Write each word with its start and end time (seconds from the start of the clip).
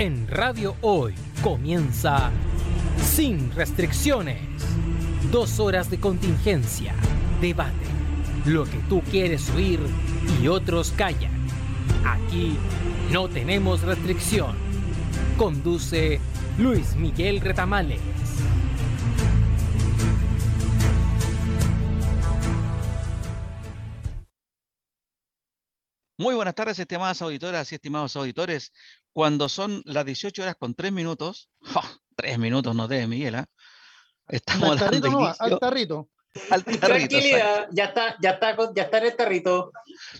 En 0.00 0.26
Radio 0.28 0.76
Hoy 0.80 1.12
comienza 1.42 2.30
Sin 3.04 3.54
Restricciones. 3.54 4.40
Dos 5.30 5.60
horas 5.60 5.90
de 5.90 6.00
contingencia, 6.00 6.94
debate, 7.42 7.74
lo 8.46 8.64
que 8.64 8.78
tú 8.88 9.02
quieres 9.02 9.50
oír 9.50 9.78
y 10.42 10.48
otros 10.48 10.92
callan. 10.92 11.46
Aquí 12.02 12.56
no 13.12 13.28
tenemos 13.28 13.82
restricción. 13.82 14.56
Conduce 15.36 16.18
Luis 16.56 16.96
Miguel 16.96 17.42
Retamales. 17.42 18.00
Muy 26.20 26.34
buenas 26.34 26.54
tardes, 26.54 26.78
estimadas 26.78 27.22
auditoras 27.22 27.72
y 27.72 27.76
estimados 27.76 28.14
auditores. 28.14 28.74
Cuando 29.10 29.48
son 29.48 29.80
las 29.86 30.04
18 30.04 30.42
horas 30.42 30.54
con 30.54 30.74
3 30.74 30.92
minutos, 30.92 31.48
tres 32.14 32.38
minutos 32.38 32.76
no 32.76 32.86
debe, 32.88 33.06
Miguel, 33.06 33.36
¿eh? 33.36 33.44
Estamos 34.28 34.72
al 34.72 34.78
tarrito, 34.78 35.10
no, 35.10 35.24
al 35.26 35.58
tarrito. 35.58 36.10
Al 36.50 36.62
tarrito 36.62 36.86
Tranquilidad, 36.86 37.68
ya 37.72 37.84
está, 37.86 38.16
ya, 38.20 38.32
está, 38.32 38.54
ya 38.76 38.82
está 38.82 38.98
en 38.98 39.04
el 39.06 39.16
tarrito. 39.16 39.72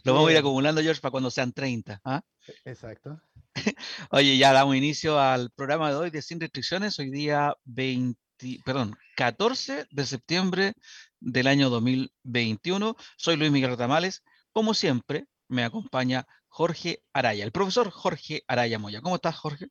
Lo 0.04 0.14
vamos 0.14 0.30
a 0.30 0.32
ir 0.32 0.38
acumulando, 0.38 0.80
George, 0.80 1.02
para 1.02 1.10
cuando 1.10 1.30
sean 1.30 1.52
30. 1.52 2.00
¿ah? 2.02 2.22
Exacto. 2.64 3.20
Oye, 4.10 4.38
ya 4.38 4.54
damos 4.54 4.76
inicio 4.76 5.20
al 5.20 5.50
programa 5.50 5.90
de 5.90 5.96
hoy 5.96 6.10
de 6.10 6.22
Sin 6.22 6.40
Restricciones, 6.40 6.98
hoy 6.98 7.10
día 7.10 7.54
20, 7.64 8.18
perdón, 8.64 8.96
14 9.16 9.84
de 9.90 10.06
septiembre 10.06 10.72
del 11.20 11.46
año 11.46 11.68
2021. 11.68 12.96
Soy 13.18 13.36
Luis 13.36 13.50
Miguel 13.50 13.76
Tamales. 13.76 14.22
Como 14.52 14.72
siempre, 14.72 15.26
me 15.50 15.64
acompaña 15.64 16.26
Jorge 16.48 17.02
Araya, 17.12 17.44
el 17.44 17.52
profesor 17.52 17.90
Jorge 17.90 18.42
Araya 18.46 18.78
Moya. 18.78 19.00
¿Cómo 19.00 19.16
estás, 19.16 19.36
Jorge? 19.36 19.68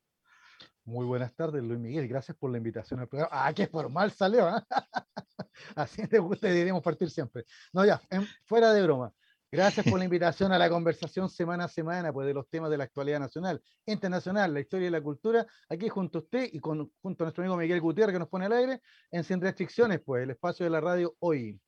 Muy 0.84 1.06
buenas 1.06 1.34
tardes, 1.34 1.62
Luis 1.62 1.80
Miguel. 1.80 2.06
Gracias 2.06 2.36
por 2.36 2.50
la 2.50 2.58
invitación 2.58 3.00
al 3.00 3.08
programa. 3.08 3.30
Ah, 3.32 3.52
qué 3.52 3.66
formal 3.66 4.10
salió. 4.12 4.48
¿eh? 4.48 4.60
Así 5.76 6.06
te 6.06 6.18
gusta 6.18 6.48
y 6.48 6.52
deberíamos 6.52 6.82
partir 6.82 7.10
siempre. 7.10 7.44
No, 7.72 7.84
ya, 7.84 8.00
fuera 8.44 8.72
de 8.72 8.82
broma. 8.82 9.12
Gracias 9.52 9.86
por 9.86 9.98
la 9.98 10.04
invitación 10.04 10.52
a 10.52 10.58
la 10.58 10.68
conversación 10.68 11.28
semana 11.28 11.64
a 11.64 11.68
semana 11.68 12.12
pues, 12.12 12.26
de 12.26 12.34
los 12.34 12.48
temas 12.48 12.70
de 12.70 12.78
la 12.78 12.84
actualidad 12.84 13.18
nacional, 13.18 13.62
internacional, 13.86 14.52
la 14.52 14.60
historia 14.60 14.88
y 14.88 14.90
la 14.90 15.02
cultura, 15.02 15.46
aquí 15.68 15.88
junto 15.88 16.18
a 16.18 16.22
usted 16.22 16.48
y 16.52 16.60
con, 16.60 16.92
junto 17.00 17.24
a 17.24 17.26
nuestro 17.26 17.42
amigo 17.42 17.56
Miguel 17.56 17.80
Gutiérrez 17.80 18.14
que 18.14 18.18
nos 18.18 18.28
pone 18.28 18.46
al 18.46 18.52
aire 18.52 18.82
en 19.10 19.24
Sin 19.24 19.40
Restricciones, 19.40 20.00
pues 20.04 20.22
el 20.22 20.30
espacio 20.30 20.64
de 20.64 20.70
la 20.70 20.80
radio 20.80 21.14
hoy. 21.20 21.60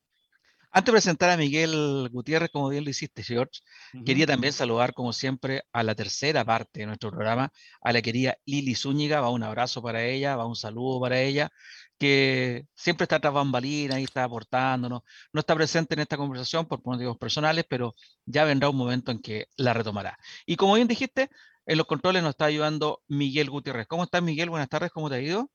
Antes 0.75 0.87
de 0.87 0.92
presentar 0.92 1.28
a 1.28 1.37
Miguel 1.37 2.09
Gutiérrez, 2.11 2.51
como 2.51 2.70
bien 2.70 2.83
lo 2.84 2.89
hiciste, 2.89 3.23
George, 3.23 3.61
quería 4.06 4.27
también 4.27 4.55
saludar, 4.55 4.95
como 4.95 5.12
siempre, 5.12 5.64
a 5.70 5.83
la 5.83 5.95
tercera 5.95 6.47
parte 6.47 6.81
de 6.81 6.87
nuestro 6.87 7.11
programa, 7.11 7.53
a 7.83 7.92
la 7.92 8.01
querida 8.01 8.39
Lili 8.47 8.75
Zúñiga. 8.75 9.20
Va 9.20 9.29
un 9.29 9.42
abrazo 9.42 9.83
para 9.83 10.03
ella, 10.03 10.34
va 10.34 10.47
un 10.47 10.56
saludo 10.56 10.98
para 10.98 11.20
ella, 11.20 11.51
que 11.98 12.64
siempre 12.75 13.05
está 13.05 13.20
tras 13.20 13.34
bambalinas 13.34 13.98
y 13.98 14.05
está 14.05 14.25
aportándonos. 14.25 15.03
No 15.31 15.41
está 15.41 15.55
presente 15.55 15.92
en 15.92 16.01
esta 16.01 16.17
conversación 16.17 16.64
por 16.64 16.81
motivos 16.86 17.19
personales, 17.19 17.67
pero 17.69 17.95
ya 18.25 18.45
vendrá 18.45 18.70
un 18.70 18.77
momento 18.77 19.12
en 19.12 19.20
que 19.20 19.48
la 19.57 19.75
retomará. 19.75 20.19
Y 20.47 20.57
como 20.57 20.77
bien 20.77 20.89
dijiste, 20.89 21.29
en 21.67 21.77
los 21.77 21.86
controles 21.86 22.23
nos 22.23 22.31
está 22.31 22.47
ayudando 22.47 23.03
Miguel 23.09 23.51
Gutiérrez. 23.51 23.86
¿Cómo 23.86 24.05
estás, 24.05 24.23
Miguel? 24.23 24.48
Buenas 24.48 24.70
tardes, 24.70 24.91
¿cómo 24.91 25.11
te 25.11 25.17
ha 25.17 25.20
ido? 25.20 25.51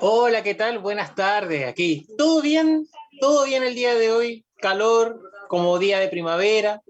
Hola, 0.00 0.44
¿qué 0.44 0.54
tal? 0.54 0.78
Buenas 0.78 1.16
tardes. 1.16 1.66
Aquí. 1.66 2.06
¿Todo 2.16 2.40
bien? 2.40 2.86
Todo 3.20 3.44
bien 3.44 3.62
el 3.62 3.74
día 3.74 3.94
de 3.94 4.12
hoy. 4.12 4.44
Calor, 4.60 5.20
como 5.48 5.78
día 5.78 5.98
de 5.98 6.08
primavera. 6.08 6.82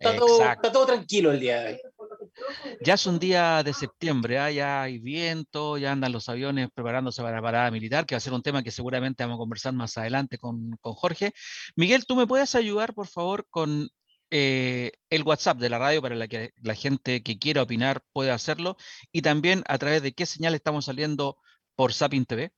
Está, 0.00 0.16
todo, 0.72 0.86
tranquilo 0.86 1.30
el 1.30 1.40
día 1.40 1.60
de 1.60 1.74
hoy. 1.74 1.80
Ya 2.80 2.94
es 2.94 3.06
un 3.06 3.18
día 3.18 3.62
de 3.62 3.72
septiembre, 3.72 4.38
¿ah? 4.38 4.50
ya 4.50 4.82
hay 4.82 4.98
viento, 4.98 5.76
ya 5.76 5.92
andan 5.92 6.12
los 6.12 6.28
aviones 6.28 6.68
preparándose 6.72 7.22
para 7.22 7.36
la 7.36 7.42
parada 7.42 7.70
militar, 7.70 8.06
que 8.06 8.14
va 8.14 8.18
a 8.18 8.20
ser 8.20 8.32
un 8.32 8.42
tema 8.42 8.62
que 8.62 8.70
seguramente 8.70 9.22
vamos 9.22 9.36
a 9.36 9.38
conversar 9.38 9.72
más 9.74 9.96
adelante 9.98 10.38
con, 10.38 10.76
Jorge. 10.80 11.32
Miguel, 11.76 12.06
¿tú 12.06 12.16
me 12.16 12.26
puedes 12.26 12.54
ayudar, 12.54 12.94
por 12.94 13.06
favor, 13.06 13.46
con 13.50 13.88
eh, 14.30 14.92
el 15.10 15.22
WhatsApp 15.22 15.58
de 15.58 15.70
la 15.70 15.78
radio 15.78 16.02
para 16.02 16.14
la 16.14 16.28
que 16.28 16.50
la 16.62 16.74
gente 16.74 17.22
que 17.22 17.38
quiera 17.38 17.62
opinar 17.62 18.02
pueda 18.12 18.34
hacerlo? 18.34 18.76
Y 19.12 19.22
también 19.22 19.62
a 19.66 19.78
través 19.78 20.02
de 20.02 20.12
qué 20.12 20.26
señal 20.26 20.54
estamos 20.54 20.86
saliendo 20.86 21.38
por 21.76 21.92
Sapin 21.92 22.24
TV. 22.24 22.52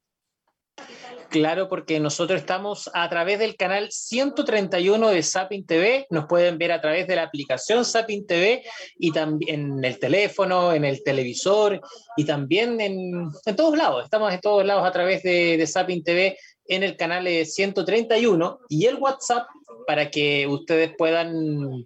Claro, 1.30 1.68
porque 1.68 2.00
nosotros 2.00 2.40
estamos 2.40 2.90
a 2.92 3.08
través 3.08 3.38
del 3.38 3.54
canal 3.54 3.92
131 3.92 5.10
de 5.10 5.22
Sapin 5.22 5.64
TV, 5.64 6.08
nos 6.10 6.26
pueden 6.26 6.58
ver 6.58 6.72
a 6.72 6.80
través 6.80 7.06
de 7.06 7.14
la 7.14 7.22
aplicación 7.22 7.84
Sapin 7.84 8.26
TV 8.26 8.64
y 8.98 9.12
también 9.12 9.76
en 9.76 9.84
el 9.84 10.00
teléfono, 10.00 10.72
en 10.72 10.84
el 10.84 11.04
televisor 11.04 11.80
y 12.16 12.24
también 12.24 12.80
en, 12.80 13.30
todos 13.56 13.78
lados. 13.78 14.02
Estamos 14.02 14.34
en 14.34 14.40
todos 14.40 14.66
lados 14.66 14.84
a 14.84 14.90
través 14.90 15.22
de, 15.22 15.56
de 15.56 15.66
Sapin 15.68 16.02
TV 16.02 16.36
en 16.70 16.84
el 16.84 16.96
canal 16.96 17.26
131 17.26 18.60
y 18.68 18.86
el 18.86 18.94
WhatsApp 18.96 19.46
para 19.86 20.08
que 20.08 20.46
ustedes 20.46 20.92
puedan 20.96 21.84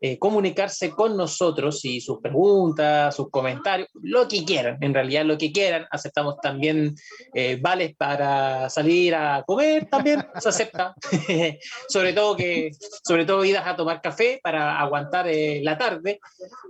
eh, 0.00 0.18
comunicarse 0.20 0.90
con 0.90 1.16
nosotros 1.16 1.84
y 1.84 2.00
sus 2.00 2.20
preguntas, 2.20 3.16
sus 3.16 3.28
comentarios, 3.28 3.88
lo 4.02 4.28
que 4.28 4.44
quieran, 4.44 4.78
en 4.80 4.94
realidad 4.94 5.24
lo 5.24 5.36
que 5.36 5.50
quieran. 5.50 5.84
Aceptamos 5.90 6.36
también 6.40 6.94
eh, 7.34 7.58
vales 7.60 7.96
para 7.96 8.70
salir 8.70 9.16
a 9.16 9.42
comer, 9.44 9.88
también 9.90 10.24
se 10.38 10.48
acepta. 10.48 10.94
sobre, 11.88 12.12
todo 12.12 12.36
que, 12.36 12.70
sobre 13.02 13.24
todo 13.24 13.44
idas 13.44 13.66
a 13.66 13.74
tomar 13.74 14.00
café 14.00 14.38
para 14.40 14.78
aguantar 14.78 15.26
eh, 15.26 15.60
la 15.64 15.76
tarde, 15.76 16.20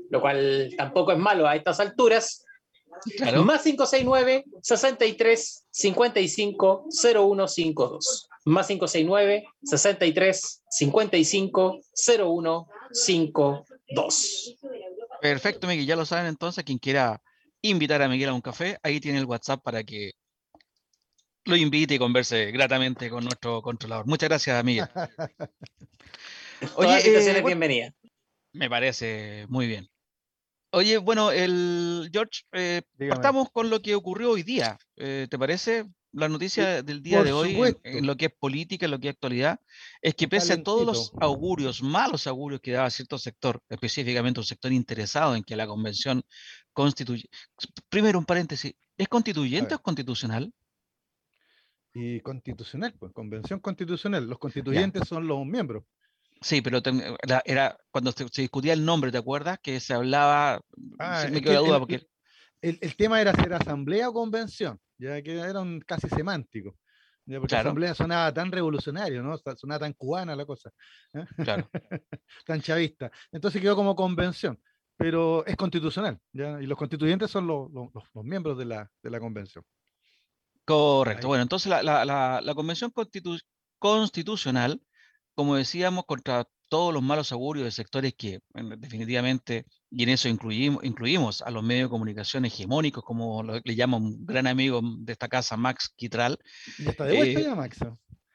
lo 0.09 0.23
cual 0.23 0.73
tampoco 0.79 1.13
es 1.13 1.19
malo 1.19 1.47
a 1.47 1.57
estas 1.57 1.79
alturas. 1.81 2.47
Más 3.45 3.63
569 3.63 4.45
63 4.63 5.67
55 5.71 6.87
0152. 6.91 8.29
Más 8.45 8.67
569 8.67 9.45
63 9.63 10.63
55 10.69 11.81
0152. 11.95 14.57
Perfecto, 15.21 15.67
Miguel. 15.67 15.87
Ya 15.87 15.97
lo 15.97 16.07
saben 16.07 16.27
entonces. 16.27 16.65
Quien 16.65 16.79
quiera 16.79 17.21
invitar 17.63 18.03
a 18.03 18.09
Miguel 18.09 18.31
a 18.31 18.35
un 18.35 18.41
café, 18.41 18.79
ahí 18.83 19.01
tiene 19.01 19.19
el 19.19 19.27
WhatsApp 19.27 19.63
para 19.63 19.85
que 19.85 20.13
lo 21.45 21.57
invite 21.57 21.95
y 21.95 21.99
converse 21.99 22.51
gratamente 22.51 23.11
con 23.11 23.25
nuestro 23.25 23.63
controlador. 23.63 24.07
Muchas 24.07 24.29
gracias, 24.29 24.65
Miguel. 24.65 24.89
Oye, 26.77 27.01
eh, 27.05 27.43
bienvenida. 27.43 27.95
Me 28.53 28.69
parece 28.69 29.47
muy 29.49 29.67
bien. 29.67 29.89
Oye, 30.73 30.99
bueno, 30.99 31.33
el 31.33 32.11
George, 32.13 32.43
eh, 32.53 32.83
partamos 33.09 33.51
con 33.51 33.71
lo 33.71 33.83
que 33.83 33.95
ocurrió 33.95 34.31
hoy 34.31 34.45
día. 34.45 34.79
Eh, 34.97 35.27
¿Te 35.29 35.39
parece? 35.39 35.87
La 36.13 36.29
noticia 36.29 36.83
del 36.83 37.03
día 37.03 37.23
de 37.23 37.33
hoy, 37.33 37.57
en, 37.85 38.07
lo 38.07 38.17
que 38.17 38.27
es 38.27 38.33
política, 38.33 38.87
en 38.87 38.91
lo 38.91 38.99
que 38.99 39.09
es 39.09 39.15
actualidad, 39.15 39.61
es 40.03 40.15
que 40.15 40.27
pese 40.27 40.55
a 40.55 40.63
todos 40.63 40.85
los 40.85 41.13
augurios, 41.21 41.83
malos 41.83 42.27
augurios 42.27 42.61
que 42.61 42.73
daba 42.73 42.91
cierto 42.91 43.17
sector, 43.17 43.63
específicamente 43.69 44.41
un 44.41 44.47
sector 44.47 44.73
interesado 44.73 45.37
en 45.37 45.45
que 45.45 45.55
la 45.55 45.69
convención 45.69 46.23
constituye. 46.73 47.29
Primero, 47.89 48.19
un 48.19 48.25
paréntesis, 48.25 48.75
¿es 48.97 49.09
constituyente 49.09 49.75
o 49.75 49.77
es 49.77 49.83
constitucional? 49.83 50.53
Y 51.95 52.21
constitucional, 52.21 52.95
pues, 52.99 53.13
convención 53.13 53.61
constitucional. 53.61 54.27
Los 54.27 54.39
constituyentes 54.39 55.07
son 55.07 55.27
los 55.27 55.45
miembros. 55.47 55.85
Sí, 56.43 56.63
pero 56.63 56.81
era, 57.45 57.77
cuando 57.91 58.13
se, 58.13 58.25
discutía 58.25 58.73
el 58.73 58.85
nombre, 58.85 59.13
¿te 59.13 59.19
acuerdas? 59.19 59.59
Que 59.63 59.79
se 59.79 59.93
hablaba, 59.93 60.61
ah, 60.99 61.27
me 61.31 61.43
quedó 61.43 61.53
la 61.53 61.61
duda 61.61 61.75
el, 61.75 61.81
porque... 61.81 62.07
El, 62.63 62.97
tema 62.97 63.21
era 63.21 63.35
ser 63.35 63.53
asamblea 63.53 64.09
o 64.09 64.13
convención, 64.13 64.81
ya 64.99 65.21
que 65.23 65.39
era 65.39 65.61
un 65.61 65.81
casi 65.81 66.09
semántico. 66.09 66.77
porque 67.27 67.57
asamblea 67.57 67.95
sonaba 67.95 68.33
tan 68.33 68.51
revolucionario, 68.51 69.23
¿no? 69.23 69.37
Sonaba 69.57 69.81
tan 69.81 69.93
cubana 69.93 70.35
la 70.35 70.47
cosa. 70.47 70.71
¿eh? 71.13 71.25
Claro. 71.43 71.69
tan 72.47 72.63
chavista. 72.63 73.11
Entonces 73.33 73.61
quedó 73.61 73.77
como 73.77 73.95
convención, 73.95 74.59
pero 74.97 75.45
es 75.47 75.57
constitucional, 75.57 76.19
¿ya? 76.33 76.61
Y 76.61 76.67
los 76.67 76.79
constituyentes 76.79 77.31
son 77.31 77.47
los, 77.47 77.71
los, 77.73 78.25
miembros 78.25 78.57
de 78.57 78.65
la, 78.65 78.91
de 79.03 79.11
la, 79.11 79.21
convención. 79.21 79.65
Correcto. 80.65 81.29
Bueno, 81.29 81.43
entonces 81.43 81.69
la, 81.69 81.83
la, 81.83 82.41
la 82.43 82.55
convención 82.55 82.93
constitucional 83.79 84.81
como 85.41 85.57
decíamos, 85.57 86.05
contra 86.05 86.47
todos 86.69 86.93
los 86.93 87.03
malos 87.03 87.33
augurios 87.33 87.65
de 87.65 87.71
sectores 87.71 88.13
que 88.13 88.41
definitivamente, 88.77 89.65
y 89.91 90.03
en 90.03 90.11
eso 90.11 90.29
incluimos, 90.29 90.85
incluimos 90.85 91.41
a 91.41 91.51
los 91.51 91.63
medios 91.63 91.87
de 91.87 91.93
comunicación 91.93 92.45
hegemónicos, 92.45 93.03
como 93.03 93.43
le 93.43 93.75
llama 93.75 93.97
un 93.97 94.27
gran 94.27 94.47
amigo 94.47 94.83
de 94.99 95.11
esta 95.11 95.29
casa, 95.29 95.57
Max 95.57 95.95
Quitral. 95.97 96.39
está 96.87 97.07
de 97.07 97.17
vuelta 97.17 97.41
eh, 97.41 97.43
ya, 97.43 97.55
Max. 97.55 97.79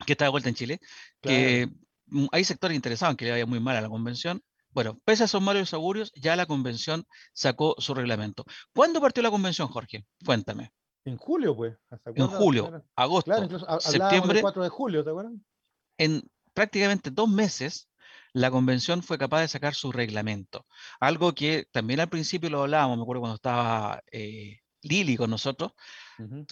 Que 0.04 0.14
está 0.14 0.26
de 0.26 0.32
vuelta 0.32 0.50
en 0.50 0.56
Chile. 0.56 0.80
Que 1.22 1.70
mm, 2.08 2.26
hay 2.32 2.44
sectores 2.44 2.74
interesados 2.74 3.14
en 3.14 3.18
que 3.18 3.26
le 3.26 3.32
vaya 3.32 3.46
muy 3.46 3.60
mal 3.60 3.76
a 3.76 3.82
la 3.82 3.90
convención. 3.90 4.42
Bueno, 4.72 5.00
pese 5.06 5.22
a 5.22 5.26
esos 5.28 5.44
malos 5.44 5.76
augurios, 5.76 6.12
ya 6.16 6.36
la 6.36 6.48
convención 6.48 7.06
sacó 7.34 7.76
su 7.78 7.94
reglamento. 7.94 8.46
¿Cuándo 8.74 9.00
partió 9.00 9.22
la 9.22 9.30
convención, 9.30 9.68
Jorge? 9.68 10.08
Cuéntame. 10.26 10.72
En 11.06 11.18
julio, 11.18 11.56
pues. 11.56 11.78
En 12.16 12.26
julio, 12.26 12.84
agosto, 12.96 13.32
septiembre. 13.80 14.40
El 14.40 14.42
4 14.42 14.64
de 14.64 14.70
julio, 14.70 15.04
¿te 15.04 15.12
acuerdas? 15.12 15.34
En 16.00 16.24
prácticamente 16.56 17.12
dos 17.12 17.30
meses, 17.30 17.90
la 18.34 18.50
convención 18.50 19.04
fue 19.04 19.18
capaz 19.18 19.42
de 19.42 19.48
sacar 19.48 19.76
su 19.76 19.92
reglamento. 19.92 20.66
Algo 21.00 21.36
que 21.36 21.68
también 21.72 22.00
al 22.00 22.10
principio 22.10 22.50
lo 22.50 22.64
hablábamos, 22.64 22.98
me 22.98 23.04
acuerdo 23.04 23.22
cuando 23.22 23.36
estaba 23.36 24.02
eh, 24.12 24.60
Lili 24.82 25.16
con 25.18 25.30
nosotros, 25.30 25.74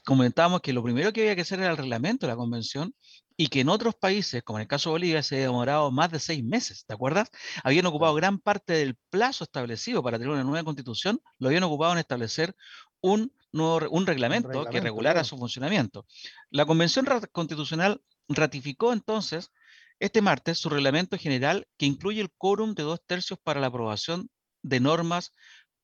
comentábamos 0.06 0.62
que 0.62 0.74
lo 0.74 0.84
primero 0.84 1.12
que 1.12 1.22
había 1.22 1.36
que 1.36 1.42
hacer 1.42 1.60
era 1.60 1.72
el 1.72 1.78
reglamento 1.78 2.26
de 2.26 2.34
la 2.34 2.38
convención 2.38 2.94
y 3.36 3.48
que 3.48 3.62
en 3.62 3.70
otros 3.70 3.96
países, 3.96 4.44
como 4.44 4.60
en 4.60 4.64
el 4.64 4.68
caso 4.68 4.90
de 4.90 4.94
Bolivia, 4.94 5.24
se 5.24 5.38
ha 5.38 5.40
demorado 5.40 5.92
más 5.92 6.12
de 6.12 6.20
seis 6.20 6.44
meses, 6.44 6.86
¿te 6.86 6.94
acuerdas? 6.94 7.30
Habían 7.64 7.86
ocupado 7.86 8.14
gran 8.14 8.40
parte 8.40 8.74
del 8.74 8.96
plazo 9.10 9.44
establecido 9.44 10.04
para 10.04 10.18
tener 10.18 10.34
una 10.34 10.44
nueva 10.44 10.64
constitución, 10.64 11.22
lo 11.40 11.48
habían 11.48 11.64
ocupado 11.64 11.94
en 11.94 12.00
establecer 12.00 12.56
un, 13.02 13.34
nuevo, 13.52 13.90
un, 13.90 14.06
reglamento, 14.06 14.66
que 14.66 14.82
regulara 14.82 15.24
su 15.24 15.38
funcionamiento. 15.38 16.06
La 16.50 16.66
Convención 16.66 17.06
Constitucional 17.32 18.02
ratificó 18.30 18.94
entonces 18.94 19.52
este 20.00 20.22
martes 20.22 20.58
su 20.58 20.70
reglamento 20.70 21.18
general 21.18 21.68
que 21.78 21.86
incluye 21.86 22.22
el 22.22 22.32
quórum 22.38 22.74
de 22.74 22.84
dos 22.84 23.02
tercios 23.06 23.40
para 23.42 23.60
la 23.60 23.68
aprobación 23.68 24.30
de 24.62 24.80
normas 24.80 25.34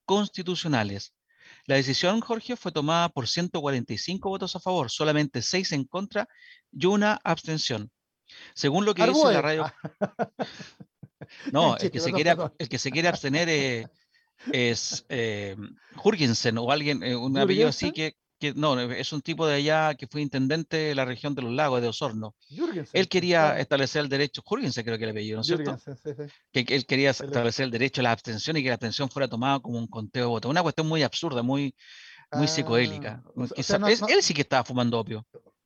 constitucionales. 0.06 1.13
La 1.65 1.75
decisión, 1.75 2.21
Jorge, 2.21 2.56
fue 2.56 2.71
tomada 2.71 3.09
por 3.09 3.27
145 3.27 4.29
votos 4.29 4.56
a 4.56 4.59
favor, 4.59 4.89
solamente 4.89 5.41
6 5.41 5.71
en 5.73 5.83
contra 5.83 6.27
y 6.71 6.85
una 6.85 7.19
abstención. 7.23 7.91
Según 8.53 8.85
lo 8.85 8.94
que 8.94 9.06
dice 9.06 9.31
la 9.31 9.41
radio... 9.41 9.73
No, 11.51 11.77
el 11.77 11.91
que, 11.91 12.00
se 12.00 12.12
quiere, 12.12 12.35
el 12.57 12.69
que 12.69 12.79
se 12.79 12.91
quiere 12.91 13.07
abstener 13.07 13.50
eh, 13.50 13.88
es 14.51 15.05
eh, 15.09 15.55
Jurgensen 15.95 16.57
o 16.57 16.71
alguien, 16.71 17.03
eh, 17.03 17.15
un 17.15 17.38
apellido 17.38 17.69
así 17.69 17.91
que, 17.91 18.15
no, 18.56 18.80
es 18.80 19.13
un 19.13 19.21
tipo 19.21 19.45
de 19.47 19.56
allá 19.56 19.95
que 19.95 20.07
fue 20.07 20.21
intendente 20.21 20.77
de 20.77 20.95
la 20.95 21.06
región 21.06 21.36
de 21.36 21.41
los 21.41 21.53
lagos, 21.53 21.81
de 21.81 21.88
Osorno. 21.88 22.36
él 22.94 23.07
quería 23.07 23.59
establecer 23.59 24.01
el 24.01 24.09
derecho, 24.09 24.41
Jurgensen 24.45 24.83
creo 24.83 24.97
que 24.97 25.03
el 25.03 25.12
apellido, 25.12 25.38
¿no 25.38 25.41
es 25.41 25.47
cierto? 25.47 25.77
Que, 26.51 26.65
él 26.68 26.86
quería 26.86 27.12
establecer 27.12 27.65
el 27.65 27.71
derecho 27.71 28.01
a 28.01 28.03
la 28.03 28.12
abstención 28.12 28.57
y 28.57 28.63
que 28.63 28.69
la 28.69 28.75
abstención 28.75 29.09
fuera 29.09 29.27
tomada 29.27 29.59
como 29.59 29.77
un 29.77 29.88
conteo 29.88 30.24
de 30.24 30.30
votos. 30.30 30.51
Una 30.51 30.63
cuestión 30.63 30.88
muy 30.88 31.03
absurda, 31.03 31.44
muy, 31.44 31.75
muy 32.31 32.47
psicoélica. 32.47 33.24
Ah, 33.36 33.89
él, 34.09 34.24
sí 34.24 34.33
que 34.33 34.41
estaba 34.41 34.63
fumando 34.63 35.00
opio. 35.00 35.25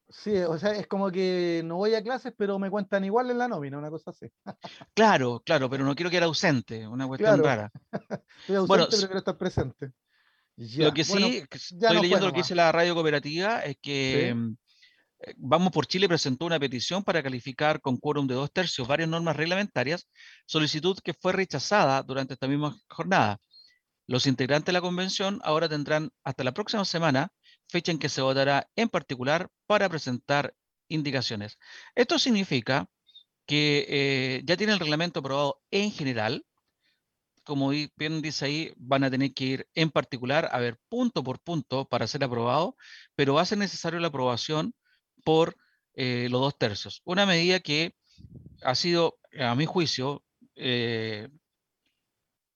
Sí, 0.10 0.38
o 0.38 0.60
sea, 0.60 0.72
es 0.74 0.86
como 0.86 1.10
que 1.10 1.64
no 1.66 1.78
voy 1.78 1.96
a 1.96 2.04
clases, 2.04 2.34
pero 2.38 2.60
me 2.60 2.70
cuentan 2.70 3.04
igual 3.04 3.32
en 3.32 3.40
la 3.40 3.48
nómina, 3.48 3.80
una 3.80 3.90
cosa 3.90 4.12
así. 4.12 4.32
claro, 4.94 5.42
claro, 5.44 5.70
pero 5.70 5.84
no 5.84 5.96
quiero 5.96 6.12
que 6.12 6.18
era 6.18 6.28
ausente, 6.28 6.88
una 6.88 7.08
cuestión 7.08 7.44
rara. 7.44 7.72
Estoy 8.42 8.58
ausente, 8.58 8.68
bueno, 8.68 8.88
pero 8.92 9.02
quiero 9.08 9.18
estar 9.18 9.38
presente. 9.38 9.92
Lo 10.56 10.94
que 10.94 11.04
sí, 11.04 11.44
estoy 11.50 12.02
leyendo 12.02 12.28
lo 12.28 12.34
que 12.34 12.42
dice 12.42 12.56
la 12.56 12.72
radio 12.72 12.94
cooperativa, 12.94 13.62
es 13.62 13.78
que 13.82 14.34
mm, 14.36 14.56
eh, 15.26 15.34
Vamos 15.38 15.72
por 15.72 15.88
Chile 15.88 16.08
presentó 16.08 16.46
una 16.46 16.60
petición 16.60 17.04
para 17.04 17.24
calificar 17.24 17.82
con 17.82 17.98
quórum 17.98 18.28
de 18.28 18.36
dos 18.36 18.52
tercios 18.52 18.88
varias 18.88 19.10
normas 19.10 19.36
reglamentarias, 19.36 20.08
solicitud 20.46 20.98
que 21.04 21.14
fue 21.14 21.34
rechazada 21.34 22.04
durante 22.04 22.34
esta 22.34 22.48
misma 22.48 22.78
jornada. 22.90 23.40
Los 24.06 24.28
integrantes 24.28 24.68
de 24.68 24.74
la 24.74 24.82
convención 24.82 25.40
ahora 25.44 25.70
tendrán 25.70 26.12
hasta 26.24 26.44
la 26.44 26.54
próxima 26.54 26.84
semana, 26.84 27.30
fecha 27.70 27.92
en 27.92 28.00
que 28.00 28.10
se 28.10 28.22
votará 28.22 28.68
en 28.76 28.90
particular 28.90 29.50
para 29.66 29.88
presentar 29.88 30.54
indicaciones. 30.90 31.58
Esto 31.96 32.20
significa 32.20 32.88
que 33.46 33.86
eh, 33.88 34.42
ya 34.46 34.58
tiene 34.58 34.74
el 34.74 34.80
reglamento 34.80 35.20
aprobado 35.22 35.62
en 35.72 35.92
general, 35.92 36.46
como 37.44 37.70
bien 37.70 38.22
dice 38.22 38.46
ahí, 38.46 38.74
van 38.78 39.04
a 39.04 39.12
tener 39.12 39.34
que 39.34 39.46
ir 39.46 39.68
en 39.76 39.92
particular 39.92 40.50
a 40.52 40.60
ver 40.60 40.78
punto 40.90 41.24
por 41.24 41.40
punto 41.40 41.86
para 41.86 42.08
ser 42.08 42.24
aprobado, 42.24 42.76
pero 43.16 43.36
va 43.36 43.42
a 43.42 43.46
ser 43.46 43.58
necesario 43.58 44.00
la 44.00 44.08
aprobación 44.08 44.74
por 45.24 45.56
eh, 45.96 46.28
los 46.30 46.42
dos 46.42 46.58
tercios. 46.58 47.02
Una 47.06 47.26
medida 47.26 47.60
que 47.60 47.96
ha 48.64 48.76
sido, 48.76 49.20
a 49.40 49.56
mi 49.56 49.66
juicio, 49.66 50.24
eh, 50.56 51.30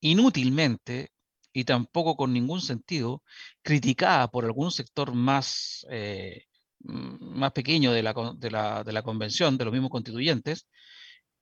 inútilmente 0.01 1.11
y 1.53 1.63
tampoco 1.63 2.15
con 2.15 2.33
ningún 2.33 2.61
sentido, 2.61 3.23
criticada 3.63 4.29
por 4.29 4.45
algún 4.45 4.71
sector 4.71 5.13
más, 5.13 5.85
eh, 5.89 6.45
más 6.79 7.51
pequeño 7.51 7.91
de 7.91 8.03
la, 8.03 8.13
de, 8.35 8.51
la, 8.51 8.83
de 8.83 8.93
la 8.93 9.01
convención, 9.01 9.57
de 9.57 9.65
los 9.65 9.73
mismos 9.73 9.89
constituyentes, 9.89 10.67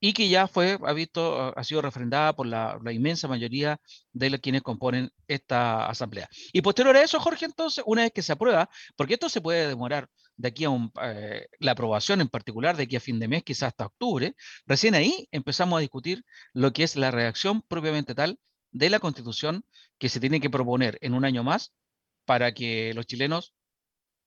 y 0.08 0.14
que 0.14 0.30
ya 0.30 0.48
fue, 0.48 0.78
ha, 0.86 0.94
visto, 0.94 1.58
ha 1.58 1.64
sido 1.64 1.82
refrendada 1.82 2.36
por 2.36 2.46
la, 2.46 2.80
inmensa 2.92 3.28
mayoría 3.28 3.82
de 4.14 4.30
los 4.30 4.40
quienes 4.40 4.62
componen 4.62 5.10
esta 5.28 5.88
asamblea. 5.88 6.30
Y 6.54 6.62
posterior 6.62 6.96
a 6.96 7.02
eso, 7.02 7.20
Jorge, 7.20 7.46
entonces, 7.46 7.84
una 7.88 8.04
vez 8.04 8.12
que 8.12 8.22
se 8.22 8.32
aprueba, 8.32 8.70
porque 8.96 9.16
esto 9.16 9.30
se 9.30 9.42
puede 9.42 9.68
demorar 9.68 10.08
de 10.38 10.50
aquí 10.50 10.64
a 10.66 10.70
un, 10.70 10.92
eh, 11.02 11.48
la 11.58 11.72
aprobación 11.72 12.22
en 12.22 12.30
particular, 12.30 12.78
de 12.78 12.84
aquí 12.84 12.96
a 12.96 13.00
fin 13.00 13.20
de 13.20 13.28
mes, 13.28 13.42
quizás 13.44 13.70
hasta 13.70 13.88
octubre, 13.88 14.36
recién 14.68 14.94
ahí 14.94 15.28
empezamos 15.32 15.78
a 15.78 15.82
discutir 15.82 16.24
lo 16.54 16.72
que 16.72 16.84
es 16.84 16.96
la 16.96 17.10
redacción 17.10 17.64
propiamente 17.64 18.14
tal 18.14 18.38
de 18.72 18.92
la 18.92 19.00
constitución 19.00 19.66
que 19.98 20.10
se 20.10 20.20
tiene 20.20 20.40
que 20.40 20.52
proponer 20.52 21.00
en 21.02 21.16
un 21.16 21.26
año 21.26 21.44
más 21.44 21.74
para 22.26 22.54
que 22.54 22.94
los 22.94 23.08
chilenos 23.08 23.56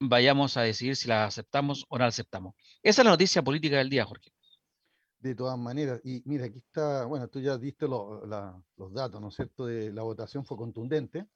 vayamos 0.01 0.57
a 0.57 0.63
decidir 0.63 0.97
si 0.97 1.07
la 1.07 1.25
aceptamos 1.25 1.87
o 1.89 1.99
no 1.99 2.05
la 2.05 2.09
aceptamos. 2.09 2.55
Esa 2.83 3.03
es 3.03 3.05
la 3.05 3.13
noticia 3.13 3.43
política 3.43 3.77
del 3.77 3.91
día, 3.91 4.05
Jorge 4.05 4.33
de 5.21 5.35
todas 5.35 5.59
maneras. 5.59 6.01
Y 6.05 6.23
mira, 6.25 6.47
aquí 6.47 6.59
está, 6.59 7.05
bueno, 7.05 7.29
tú 7.29 7.41
ya 7.41 7.59
diste 7.59 7.87
los 7.89 8.93
datos, 8.93 9.21
¿no 9.21 9.29
es 9.29 9.35
cierto? 9.35 9.67
De 9.67 9.93
la 9.93 10.03
votación 10.03 10.45
fue 10.45 10.57
contundente, 10.57 11.27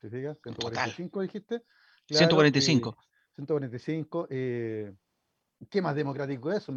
¿te 0.00 0.10
fijas? 0.10 0.38
145 0.42 1.22
dijiste. 1.22 1.62
145. 2.06 2.96
145. 3.34 4.26
Eh, 4.30 4.92
¿Qué 5.70 5.82
más 5.82 5.94
democrático 5.94 6.50
es 6.50 6.58
eso? 6.58 6.72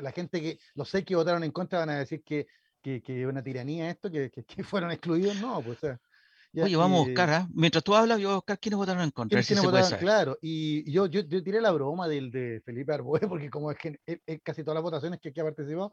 La 0.00 0.12
gente 0.12 0.40
que, 0.40 0.58
los 0.74 0.88
seis 0.88 1.04
que 1.04 1.16
votaron 1.16 1.42
en 1.44 1.50
contra 1.50 1.80
van 1.80 1.90
a 1.90 1.98
decir 1.98 2.22
que, 2.22 2.46
que, 2.80 3.02
que 3.02 3.26
una 3.26 3.42
tiranía 3.42 3.90
esto, 3.90 4.10
que, 4.10 4.30
que, 4.30 4.64
fueron 4.64 4.90
excluidos. 4.90 5.40
No, 5.40 5.60
pues. 5.62 5.78
Oye, 6.52 6.76
vamos 6.76 7.02
a 7.02 7.06
buscar, 7.06 7.30
¿ah? 7.30 7.48
mientras 7.52 7.84
tú 7.84 7.94
hablas, 7.94 8.18
yo 8.18 8.28
voy 8.28 8.32
a 8.32 8.36
buscar 8.36 8.58
quiénes 8.58 8.76
votaron 8.76 9.02
en 9.02 9.10
contra. 9.10 9.40
Si 9.42 9.54
votaron, 9.54 9.98
claro, 9.98 10.38
y 10.42 10.90
yo, 10.90 11.06
yo, 11.06 11.20
yo, 11.20 11.42
tiré 11.42 11.60
la 11.60 11.70
broma 11.70 12.08
del 12.08 12.30
de 12.30 12.60
Felipe 12.64 12.92
Arboe, 12.92 13.20
porque 13.28 13.48
como 13.50 13.70
es 13.70 13.78
que 13.78 14.00
casi 14.42 14.64
todas 14.64 14.74
las 14.74 14.82
votaciones 14.82 15.20
que 15.20 15.28
aquí 15.28 15.40
ha 15.40 15.44
participado 15.44 15.92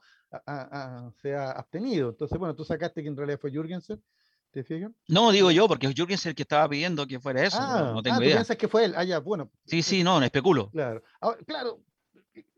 se 1.21 1.35
ha 1.35 1.51
abstenido. 1.51 2.09
Entonces, 2.09 2.37
bueno, 2.39 2.55
tú 2.55 2.63
sacaste 2.63 3.03
que 3.03 3.07
en 3.07 3.15
realidad 3.15 3.39
fue 3.39 3.51
Jürgensen, 3.51 4.01
¿te 4.49 4.63
fijas? 4.63 4.91
No, 5.07 5.31
digo 5.31 5.51
yo, 5.51 5.67
porque 5.67 5.85
es 5.85 5.93
Jürgensen 5.93 6.31
el 6.31 6.35
que 6.35 6.41
estaba 6.41 6.67
pidiendo 6.67 7.05
que 7.05 7.19
fuera 7.19 7.43
eso, 7.43 7.57
ah, 7.59 7.91
no, 7.93 8.01
tengo 8.01 8.15
ah, 8.15 8.19
idea. 8.19 8.31
¿tú 8.31 8.37
piensas 8.37 8.57
que 8.57 8.67
fue 8.67 8.85
él? 8.85 8.93
Ah, 8.97 9.03
ya, 9.03 9.19
bueno. 9.19 9.51
Sí, 9.65 9.83
sí, 9.83 10.03
no, 10.03 10.19
no 10.19 10.25
especulo. 10.25 10.71
Claro, 10.71 11.03
claro, 11.45 11.83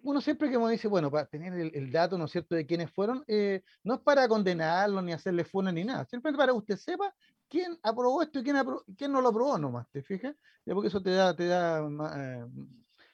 uno 0.04 0.22
siempre 0.22 0.50
que 0.50 0.58
me 0.58 0.72
dice, 0.72 0.88
bueno, 0.88 1.12
para 1.12 1.26
tener 1.26 1.54
el, 1.54 1.92
dato, 1.92 2.18
¿no 2.18 2.26
es 2.26 2.32
cierto?, 2.32 2.56
de 2.56 2.66
quiénes 2.66 2.90
fueron, 2.92 3.26
eh, 3.28 3.62
no 3.84 3.96
es 3.96 4.00
para 4.00 4.26
condenarlo 4.30 5.02
ni 5.02 5.12
hacerle 5.12 5.44
funa 5.44 5.72
ni 5.72 5.84
nada, 5.84 6.06
simplemente 6.06 6.38
para 6.38 6.54
que 6.54 6.58
usted 6.58 6.78
sepa 6.78 7.14
quién 7.50 7.78
aprobó 7.84 8.22
esto 8.22 8.40
y 8.40 8.44
quién, 8.44 9.12
no 9.12 9.22
lo 9.22 9.30
aprobó 9.30 9.58
nomás, 9.58 9.90
¿te 9.92 10.02
fijas? 10.02 10.36
Ya 10.66 10.74
porque 10.74 10.88
eso 10.88 11.02
te 11.02 11.12
da, 11.12 11.36
te 11.36 11.48
da 11.48 11.80
eh, 12.16 12.46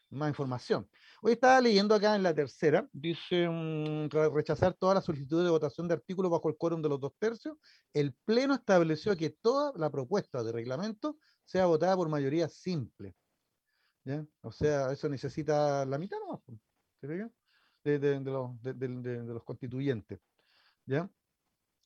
más, 0.10 0.30
información. 0.30 0.88
Hoy 1.22 1.34
estaba 1.34 1.62
leyendo 1.62 1.96
acá 1.96 2.15
en 2.15 2.24
la 2.24 2.36
tercera, 2.36 2.88
dice 2.92 3.48
mm, 3.50 4.10
rechazar 4.34 4.74
todas 4.74 4.96
las 4.96 5.06
solicitudes 5.06 5.46
de 5.46 5.50
votación 5.50 5.88
de 5.88 5.96
artículos 5.96 6.30
bajo 6.30 6.50
el 6.50 6.58
quórum 6.58 6.82
de 6.82 6.89
los 6.89 7.00
dos 7.00 7.13
tercios. 7.18 7.58
El 7.94 8.13
Pleno 8.25 8.54
estableció 8.54 9.15
que 9.15 9.30
toda 9.30 9.72
la 9.77 9.89
propuesta 9.89 10.44
de 10.44 10.51
reglamento 10.51 11.18
sea 11.46 11.65
votada 11.65 11.96
por 11.96 12.10
mayoría 12.10 12.50
simple. 12.50 13.15
¿ya? 14.04 14.25
O 14.42 14.51
sea, 14.51 14.92
eso 14.92 15.10
necesita 15.10 15.86
la 15.86 15.98
mitad 15.98 16.18
nomás, 16.20 16.42
¿te 17.00 17.08
fijas? 17.08 17.32
De, 17.84 18.00
de, 18.00 18.20
los, 18.20 19.44
constituyentes. 19.44 20.20
¿ya? 20.86 21.10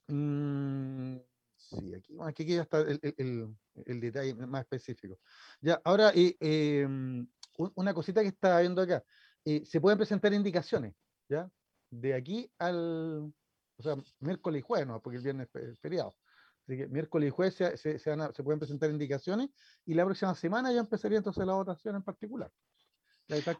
Mm, 0.08 1.18
Sí, 1.60 1.94
aquí, 1.94 2.18
aquí 2.22 2.46
ya 2.46 2.62
está 2.62 2.80
el, 2.80 3.00
el, 3.02 3.56
el, 3.86 4.00
detalle 4.00 4.34
más 4.34 4.62
específico. 4.62 5.20
Ya, 5.62 5.80
ahora, 5.84 6.12
eh, 6.16 6.36
em, 6.40 7.28
una 7.76 7.94
cosita 7.94 8.22
que 8.22 8.30
está 8.30 8.62
viendo 8.62 8.82
acá. 8.82 9.04
Eh, 9.44 9.66
se 9.66 9.82
pueden 9.82 9.98
presentar 9.98 10.34
indicaciones, 10.34 10.96
¿ya? 11.28 11.50
De 11.90 12.14
aquí 12.14 12.50
al, 12.58 13.34
o 13.78 13.84
sea, 13.84 13.96
miércoles 14.20 14.60
y 14.60 14.64
jueves, 14.64 14.88
¿no? 14.88 15.02
Porque 15.02 15.18
el 15.18 15.24
viernes 15.24 15.50
es 15.54 15.80
feriado. 15.80 16.16
Así 16.64 16.78
que 16.78 16.88
miércoles 16.88 17.28
y 17.28 17.32
jueves 17.32 17.56
se, 17.56 17.78
se, 17.78 18.00
se, 18.00 18.44
pueden 18.44 18.60
presentar 18.60 18.90
indicaciones 18.90 19.50
y 19.86 19.96
la 19.96 20.06
próxima 20.06 20.36
semana 20.36 20.72
ya 20.72 20.80
empezaría 20.80 21.18
entonces 21.18 21.46
la 21.46 21.54
votación 21.54 21.96
en 21.96 22.04
particular. 22.04 22.52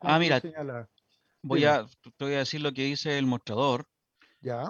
Ah, 0.02 0.20
mira, 0.20 0.42
voy 1.42 1.66
a, 1.66 1.86
te 2.18 2.26
voy 2.26 2.34
a 2.34 2.40
decir 2.40 2.62
lo 2.62 2.72
que 2.72 2.84
dice 2.84 3.18
el 3.18 3.26
mostrador 3.26 3.88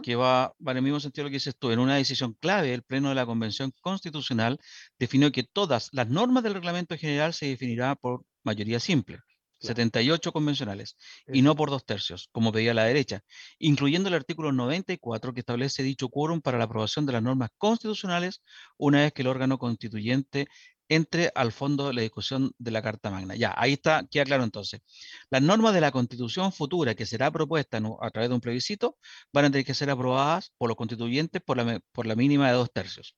que 0.04 0.16
va, 0.16 0.54
en 0.66 0.78
el 0.78 0.82
mismo 0.82 1.00
sentido 1.00 1.26
lo 1.26 1.30
que 1.30 1.36
dices 1.36 1.56
tú. 1.58 1.72
En 1.72 1.80
una 1.80 1.96
decisión 1.96 2.36
clave, 2.40 2.74
el 2.74 2.84
Pleno 2.84 3.10
de 3.10 3.16
la 3.16 3.26
Convención 3.26 3.72
Constitucional 3.82 4.60
definió 4.98 5.32
que 5.32 5.44
todas 5.44 5.90
las 5.92 6.08
normas 6.10 6.44
del 6.44 6.56
reglamento 6.56 6.98
general 6.98 7.34
se 7.34 7.48
definirá 7.48 7.96
por 7.96 8.24
mayoría 8.44 8.80
simple. 8.80 9.20
78 9.62 10.32
convencionales 10.32 10.96
y 11.28 11.42
no 11.42 11.56
por 11.56 11.70
dos 11.70 11.86
tercios, 11.86 12.30
como 12.32 12.52
pedía 12.52 12.74
la 12.74 12.86
derecha, 12.86 13.22
incluyendo 13.58 14.08
el 14.08 14.16
artículo 14.16 14.54
94 14.54 15.34
que 15.34 15.42
establece 15.42 15.84
dicho 15.84 16.08
quórum 16.08 16.42
para 16.42 16.58
la 16.58 16.64
aprobación 16.64 17.06
de 17.06 17.14
las 17.14 17.24
normas 17.24 17.50
constitucionales 17.58 18.42
una 18.78 19.02
vez 19.02 19.12
que 19.12 19.22
el 19.22 19.28
órgano 19.28 19.58
constituyente 19.58 20.48
entre 20.90 21.32
al 21.36 21.52
fondo 21.52 21.88
de 21.88 21.94
la 21.94 22.02
discusión 22.02 22.52
de 22.58 22.72
la 22.72 22.82
Carta 22.82 23.12
Magna. 23.12 23.36
Ya, 23.36 23.54
ahí 23.56 23.74
está, 23.74 24.06
queda 24.10 24.26
claro 24.26 24.44
entonces. 24.44 24.82
Las 25.30 25.42
normas 25.42 25.74
de 25.74 25.82
la 25.82 25.92
constitución 25.92 26.52
futura 26.52 26.96
que 26.96 27.06
será 27.06 27.32
propuesta 27.32 27.80
a 28.02 28.10
través 28.12 28.30
de 28.30 28.36
un 28.36 28.42
plebiscito 28.42 28.98
van 29.32 29.46
a 29.46 29.52
tener 29.52 29.66
que 29.66 29.74
ser 29.74 29.90
aprobadas 29.90 30.52
por 30.58 30.68
los 30.68 30.76
constituyentes 30.76 31.42
por 31.42 31.58
la, 31.58 31.80
por 31.92 32.06
la 32.06 32.16
mínima 32.16 32.48
de 32.48 32.54
dos 32.54 32.72
tercios. 32.74 33.16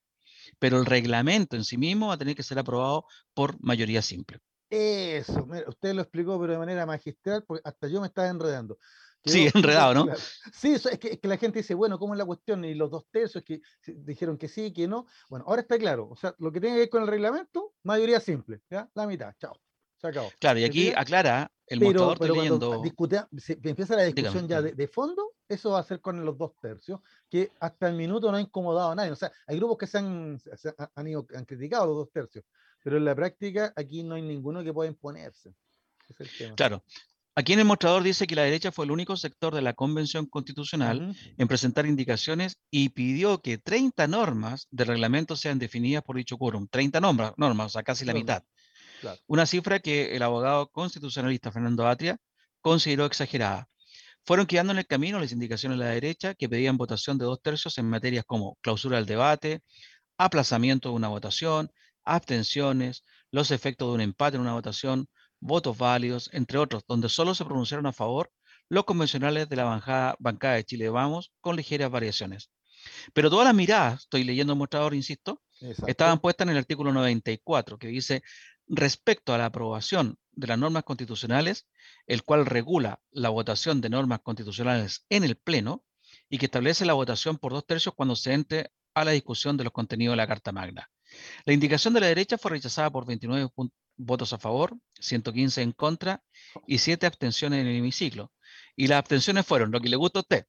Pero 0.60 0.78
el 0.78 0.86
reglamento 0.86 1.56
en 1.56 1.64
sí 1.64 1.78
mismo 1.78 2.08
va 2.08 2.16
a 2.16 2.18
tener 2.18 2.36
que 2.36 2.44
ser 2.44 2.60
aprobado 2.60 3.06
por 3.34 3.56
mayoría 3.64 4.02
simple. 4.02 4.40
Eso, 4.70 5.46
usted 5.68 5.94
lo 5.94 6.02
explicó, 6.02 6.40
pero 6.40 6.54
de 6.54 6.60
manera 6.60 6.86
magistral, 6.86 7.44
porque 7.46 7.62
hasta 7.66 7.88
yo 7.88 8.00
me 8.00 8.08
estaba 8.08 8.30
enredando. 8.30 8.78
Sí, 9.26 9.48
enredado, 9.54 9.94
¿no? 9.94 10.08
Sí, 10.54 10.74
es, 10.74 10.88
que, 11.00 11.20
la 11.24 11.38
gente 11.38 11.60
dice, 11.60 11.74
bueno, 11.74 12.00
¿cómo 12.00 12.14
es 12.14 12.18
la 12.18 12.26
cuestión? 12.26 12.64
Y 12.66 12.74
los 12.74 12.90
dos 12.90 13.06
tercios 13.12 13.44
que 13.44 13.62
dijeron 13.86 14.38
que 14.38 14.48
sí, 14.48 14.72
que 14.74 14.88
no. 14.88 15.06
Bueno, 15.30 15.46
ahora 15.48 15.62
está 15.62 15.78
claro. 15.78 16.10
O 16.10 16.16
sea, 16.16 16.36
lo 16.40 16.52
que 16.52 16.60
tiene 16.60 16.76
que 16.76 16.80
ver 16.82 16.90
con 16.90 17.04
el 17.04 17.08
reglamento, 17.08 17.74
mayoría 17.84 18.20
simple, 18.20 18.62
¿ya? 18.70 18.90
La 18.96 19.06
mitad, 19.06 19.34
chao. 19.40 19.60
Se 19.98 20.08
acabó. 20.08 20.32
Claro, 20.40 20.60
y 20.60 20.64
aquí 20.64 20.92
aclara 20.96 21.52
el 21.68 21.80
pero, 21.80 22.16
pero 22.18 22.34
leyendo... 22.34 22.84
empieza 23.64 23.96
la 23.96 24.04
discusión 24.04 24.48
ya 24.48 24.62
de, 24.62 24.88
fondo, 24.88 25.34
eso 25.48 25.72
va 25.72 25.80
a 25.80 25.84
ser 25.84 26.02
con 26.02 26.26
los 26.26 26.36
dos 26.38 26.54
tercios, 26.60 27.00
que 27.30 27.52
hasta 27.60 27.88
el 27.88 27.96
minuto 27.96 28.32
no 28.32 28.38
ha 28.38 28.42
incomodado 28.42 28.92
a 28.92 28.96
nadie. 28.96 29.12
O 29.12 29.16
sea, 29.16 29.32
hay 29.46 29.58
grupos 29.58 29.78
que 29.78 29.86
se 29.86 30.00
han, 30.00 30.42
han, 30.96 31.08
ido, 31.08 31.28
han 31.36 31.46
criticado 31.46 31.86
los 31.86 31.96
dos 31.98 32.12
tercios, 32.12 32.44
pero 32.84 32.98
en 32.98 33.06
la 33.06 33.14
práctica 33.14 33.72
aquí 33.76 34.02
no 34.02 34.16
hay 34.16 34.24
ninguno 34.24 34.64
que 34.64 34.74
pueda 34.74 34.90
imponerse. 34.90 35.54
Claro, 36.56 36.84
Aquí 37.42 37.54
en 37.54 37.60
el 37.60 37.66
mostrador 37.66 38.04
dice 38.04 38.28
que 38.28 38.36
la 38.36 38.44
derecha 38.44 38.72
fue 38.72 38.86
el 38.86 38.92
único 38.92 39.18
sector 39.18 39.56
de 39.56 39.64
la 39.64 39.74
Convención 39.74 40.28
Constitucional 40.28 41.16
en 41.40 41.48
presentar 41.48 41.88
indicaciones 41.88 42.60
y 42.70 42.90
pidió 42.90 43.42
que 43.42 43.58
30 43.58 44.06
normas 44.06 44.68
de 44.70 44.86
reglamento 44.86 45.36
sean 45.36 45.58
definidas 45.58 46.04
por 46.04 46.18
dicho 46.18 46.38
quórum. 46.38 46.68
30 46.68 47.02
normas, 47.02 47.34
normas, 47.38 47.66
o 47.66 47.70
sea, 47.72 47.82
casi 47.82 48.06
la 48.06 48.14
mitad. 48.14 48.44
Una 49.26 49.48
cifra 49.48 49.80
que 49.80 50.16
el 50.16 50.22
abogado 50.22 50.68
constitucionalista 50.68 51.52
Fernando 51.52 51.88
Atria 51.88 52.20
consideró 52.60 53.08
exagerada. 53.08 53.68
Fueron 54.24 54.46
quedando 54.46 54.74
en 54.74 54.78
el 54.78 54.86
camino 54.86 55.20
las 55.20 55.32
indicaciones 55.32 55.80
de 55.80 55.86
la 55.86 55.92
derecha 55.92 56.36
que 56.36 56.48
pedían 56.48 56.78
votación 56.78 57.18
de 57.18 57.26
dos 57.26 57.42
tercios 57.42 57.76
en 57.80 57.90
materias 57.90 58.24
como 58.24 58.60
clausura 58.62 58.98
del 58.98 59.08
debate, 59.08 59.64
aplazamiento 60.16 60.90
de 60.90 60.96
una 60.96 61.08
votación, 61.08 61.72
abstenciones, 62.04 63.04
los 63.32 63.50
efectos 63.50 63.88
de 63.88 63.96
un 63.96 64.02
empate 64.02 64.36
en 64.36 64.44
una 64.44 64.54
votación, 64.54 65.08
votos 65.42 65.78
válidos, 65.78 66.30
entre 66.34 66.58
otros, 66.58 66.84
donde 66.88 67.10
solo 67.10 67.36
se 67.36 67.44
pronunciaron 67.44 67.88
a 67.88 67.94
favor 67.94 68.32
los 68.70 68.86
convencionales 68.86 69.50
de 69.50 69.56
la 69.58 69.66
bancada, 69.66 70.16
bancada 70.20 70.56
de 70.56 70.64
Chile 70.64 70.90
Vamos, 70.90 71.34
con 71.42 71.58
ligeras 71.58 71.92
variaciones. 71.92 72.52
Pero 73.14 73.30
todas 73.30 73.46
las 73.46 73.54
miradas, 73.54 74.04
estoy 74.04 74.24
leyendo 74.24 74.54
el 74.54 74.60
mostrador, 74.60 74.96
insisto, 74.96 75.42
estaban 75.88 76.20
puestas 76.20 76.46
en 76.46 76.52
el 76.52 76.58
artículo 76.58 76.94
94, 76.94 77.78
que 77.78 77.88
dice, 77.88 78.24
respecto 78.68 79.34
a 79.34 79.38
la 79.38 79.46
aprobación 79.46 80.18
de 80.32 80.48
las 80.48 80.58
normas 80.58 80.84
constitucionales, 80.84 81.68
el 82.08 82.24
cual 82.24 82.46
regula 82.46 83.00
la 83.12 83.30
votación 83.30 83.82
de 83.82 83.90
normas 83.90 84.22
constitucionales 84.24 85.06
en 85.10 85.24
el 85.24 85.36
Pleno 85.36 85.84
y 86.30 86.38
que 86.38 86.46
establece 86.46 86.86
la 86.86 86.94
votación 86.94 87.38
por 87.38 87.52
dos 87.52 87.66
tercios 87.66 87.94
cuando 87.96 88.16
se 88.16 88.34
entre 88.34 88.72
a 88.94 89.06
la 89.06 89.12
discusión 89.12 89.58
de 89.58 89.66
los 89.66 89.74
contenidos 89.74 90.14
de 90.14 90.18
la 90.18 90.28
Carta 90.28 90.52
Magna. 90.52 90.90
La 91.46 91.54
indicación 91.54 91.94
de 91.94 92.00
la 92.00 92.08
derecha 92.08 92.38
fue 92.38 92.52
rechazada 92.52 92.90
por 92.90 93.06
29 93.06 93.50
votos 94.06 94.34
a 94.34 94.38
favor, 94.38 94.76
115 95.00 95.62
en 95.62 95.72
contra 95.72 96.24
y 96.68 96.80
7 96.80 97.06
abstenciones 97.06 97.62
en 97.62 97.68
el 97.68 97.78
hemiciclo. 97.78 98.32
Y 98.76 98.88
las 98.88 99.00
abstenciones 99.00 99.46
fueron 99.46 99.72
lo 99.72 99.80
que 99.80 99.90
le 99.90 99.96
gusta 99.96 100.20
a 100.20 100.22
usted. 100.22 100.46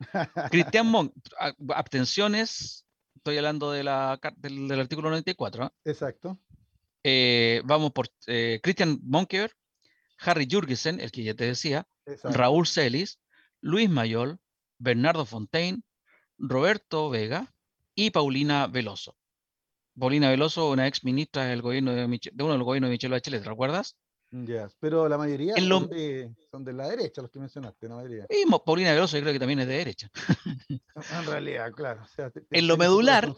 Cristian 0.50 0.86
Monk, 0.88 1.12
abstenciones, 1.68 2.86
estoy 3.14 3.38
hablando 3.38 3.70
de 3.72 3.84
la, 3.84 4.18
del, 4.36 4.80
artículo 4.80 5.10
94. 5.10 5.64
¿ah? 5.64 5.72
Exacto. 5.84 6.38
Eh, 7.02 7.62
vamos 7.64 7.92
por 7.92 8.08
eh, 8.26 8.60
Christian 8.62 8.98
Monker, 9.02 9.52
Harry 10.18 10.48
Jurgensen, 10.50 11.00
el 11.00 11.10
que 11.10 11.22
ya 11.22 11.34
te 11.34 11.44
decía, 11.44 11.86
Raúl 12.24 12.66
Celis, 12.66 13.20
Luis 13.60 13.88
Mayol, 13.90 14.38
Bernardo 14.78 15.24
Fontaine, 15.26 15.82
Roberto 16.38 17.10
Vega 17.10 17.52
y 17.94 18.10
Paulina 18.10 18.66
Veloso. 18.66 19.16
Paulina 19.98 20.30
Veloso, 20.30 20.70
una 20.70 20.86
ex 20.86 21.04
ministra 21.04 21.44
del 21.44 21.62
gobierno 21.62 21.92
de, 21.92 22.04
uno 22.04 22.18
de 22.52 22.58
los 22.58 22.64
gobiernos 22.64 22.88
de 22.88 22.94
Michelle 22.94 23.14
Bachelet, 23.14 23.42
¿te 23.42 23.48
recuerdas? 23.48 23.96
Ya, 24.30 24.68
pero 24.80 25.08
la 25.08 25.16
mayoría 25.16 25.54
son, 25.56 25.88
de, 25.88 26.72
la 26.72 26.88
derecha, 26.88 27.22
los 27.22 27.30
que 27.30 27.38
mencionaste, 27.38 27.88
la 27.88 27.94
mayoría. 27.96 28.26
Y 28.28 28.44
Paulina 28.64 28.92
Veloso 28.92 29.16
yo 29.16 29.22
creo 29.22 29.32
que 29.32 29.38
también 29.38 29.60
es 29.60 29.68
de 29.68 29.76
derecha. 29.76 30.10
en 30.68 31.26
realidad, 31.26 31.72
claro. 31.72 32.02
en 32.50 32.66
lo 32.66 32.76
medular, 32.76 33.32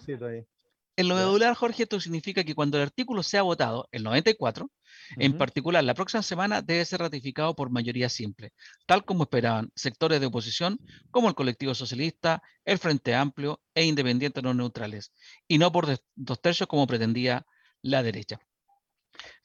en 0.98 1.06
lo 1.06 1.14
medular, 1.14 1.54
Jorge, 1.54 1.84
esto 1.84 2.00
significa 2.00 2.42
que 2.42 2.56
cuando 2.56 2.76
el 2.76 2.82
artículo 2.82 3.22
sea 3.22 3.42
votado, 3.42 3.88
el 3.92 4.02
94, 4.02 4.68
en 5.16 5.38
particular 5.38 5.84
la 5.84 5.94
próxima 5.94 6.24
semana, 6.24 6.60
debe 6.60 6.84
ser 6.84 6.98
ratificado 6.98 7.54
por 7.54 7.70
mayoría 7.70 8.08
simple, 8.08 8.52
tal 8.84 9.04
como 9.04 9.22
esperaban 9.22 9.70
sectores 9.76 10.18
de 10.18 10.26
oposición 10.26 10.80
como 11.12 11.28
el 11.28 11.36
colectivo 11.36 11.72
socialista, 11.72 12.42
el 12.64 12.78
Frente 12.78 13.14
Amplio 13.14 13.60
e 13.74 13.84
independientes 13.84 14.42
no 14.42 14.52
neutrales, 14.54 15.12
y 15.46 15.58
no 15.58 15.70
por 15.70 15.86
dos 16.16 16.42
tercios 16.42 16.68
como 16.68 16.88
pretendía 16.88 17.46
la 17.80 18.02
derecha. 18.02 18.40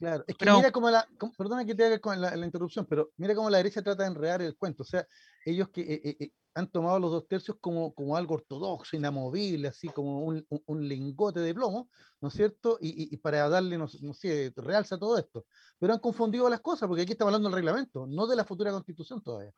Claro, 0.03 0.25
es 0.27 0.35
que 0.35 0.51
mira 0.51 0.69
cómo 0.69 0.89
la, 0.89 1.07
perdona 1.37 1.63
que 1.63 1.75
te 1.75 1.85
haga 1.85 1.97
con 1.97 2.19
la, 2.19 2.35
interrupción, 2.35 2.85
pero 2.85 3.11
mira 3.15 3.33
cómo 3.33 3.49
la 3.49 3.55
derecha 3.55 3.81
trata 3.81 4.03
de 4.03 4.09
enredar 4.09 4.41
el 4.41 4.57
cuento. 4.57 4.83
O 4.83 4.85
sea, 4.85 5.07
ellos 5.45 5.69
que 5.69 5.79
eh, 5.79 6.01
eh, 6.03 6.17
eh, 6.19 6.31
han 6.55 6.69
tomado 6.69 6.99
los 6.99 7.09
dos 7.09 7.25
tercios 7.25 7.55
como, 7.61 7.93
como 7.93 8.17
algo 8.17 8.33
ortodoxo, 8.33 8.97
inamovible, 8.97 9.69
así 9.69 9.87
como 9.87 10.19
un, 10.25 10.45
un, 10.49 10.89
lingote 10.89 11.39
de 11.39 11.53
plomo, 11.53 11.89
¿no 12.19 12.27
es 12.27 12.33
cierto? 12.33 12.77
Y, 12.81 13.15
y, 13.15 13.17
para 13.17 13.47
darle, 13.47 13.77
no, 13.77 13.87
sé, 13.87 14.51
realza 14.57 14.97
todo 14.97 15.17
esto. 15.17 15.45
Pero 15.79 15.93
han 15.93 15.99
confundido 15.99 16.49
las 16.49 16.59
cosas, 16.59 16.89
porque 16.89 17.03
aquí 17.03 17.13
estamos 17.13 17.29
hablando 17.29 17.47
del 17.47 17.55
reglamento, 17.55 18.05
no 18.05 18.27
de 18.27 18.35
la 18.35 18.43
futura 18.43 18.71
constitución 18.71 19.23
todavía. 19.23 19.53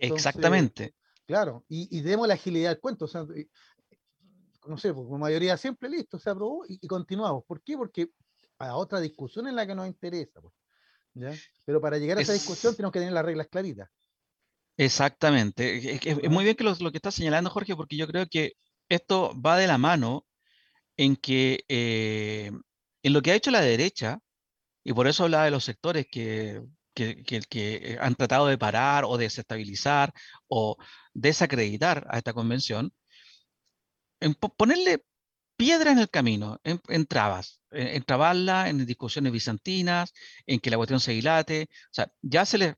Exactamente. 0.00 0.96
Claro, 1.26 1.64
y, 1.66 1.88
y 1.96 2.02
demos 2.02 2.28
la 2.28 2.34
agilidad 2.34 2.72
del 2.72 2.80
cuento. 2.80 3.06
O 3.06 3.08
sea, 3.08 3.24
no 4.66 4.76
sé, 4.76 4.92
pues, 4.92 5.08
mayoría 5.18 5.56
siempre 5.56 5.88
listo, 5.88 6.18
se 6.18 6.28
aprobó 6.28 6.66
y, 6.68 6.78
y 6.82 6.86
continuamos. 6.86 7.42
¿Por 7.46 7.62
qué? 7.62 7.74
Porque 7.78 8.10
a 8.58 8.76
otra 8.76 9.00
discusión 9.00 9.46
en 9.46 9.56
la 9.56 9.66
que 9.66 9.74
nos 9.74 9.86
interesa. 9.86 10.40
Pues, 10.40 10.54
¿ya? 11.14 11.32
Pero 11.64 11.80
para 11.80 11.98
llegar 11.98 12.18
a 12.18 12.22
esa 12.22 12.32
discusión 12.32 12.74
tenemos 12.74 12.92
que 12.92 13.00
tener 13.00 13.14
las 13.14 13.24
reglas 13.24 13.48
claritas. 13.48 13.88
Exactamente. 14.76 15.94
Es, 16.08 16.30
muy 16.30 16.44
bien 16.44 16.56
que 16.56 16.64
lo, 16.64 16.74
que 16.74 16.98
está 16.98 17.10
señalando 17.10 17.50
Jorge, 17.50 17.76
porque 17.76 17.96
yo 17.96 18.06
creo 18.06 18.26
que 18.26 18.54
esto 18.88 19.32
va 19.40 19.56
de 19.56 19.66
la 19.66 19.78
mano 19.78 20.26
en 20.96 21.16
que 21.16 21.64
eh, 21.68 22.50
en 23.02 23.12
lo 23.12 23.22
que 23.22 23.32
ha 23.32 23.36
hecho 23.36 23.50
la 23.50 23.60
derecha, 23.60 24.18
y 24.82 24.92
por 24.92 25.06
eso 25.06 25.24
hablaba 25.24 25.44
de 25.44 25.50
los 25.50 25.64
sectores 25.64 26.06
que, 26.10 26.62
que, 26.94 27.22
que, 27.24 27.98
han 28.00 28.14
tratado 28.14 28.46
de 28.46 28.58
parar 28.58 29.04
o 29.04 29.18
desestabilizar 29.18 30.12
o 30.48 30.76
desacreditar 31.12 32.06
a 32.10 32.18
esta 32.18 32.32
convención, 32.32 32.92
en 34.20 34.34
ponerle 34.34 35.04
piedra 35.56 35.92
en 35.92 35.98
el 35.98 36.10
camino, 36.10 36.60
en, 36.64 37.06
trabas, 37.06 37.60
en, 37.70 38.02
trabarla, 38.04 38.68
en 38.68 38.84
discusiones 38.86 39.32
bizantinas, 39.32 40.12
en 40.46 40.60
que 40.60 40.70
la 40.70 40.76
cuestión 40.76 41.00
se 41.00 41.12
dilate. 41.12 41.68
O 41.70 41.94
sea, 41.94 42.12
ya 42.22 42.44
se 42.44 42.58
le, 42.58 42.76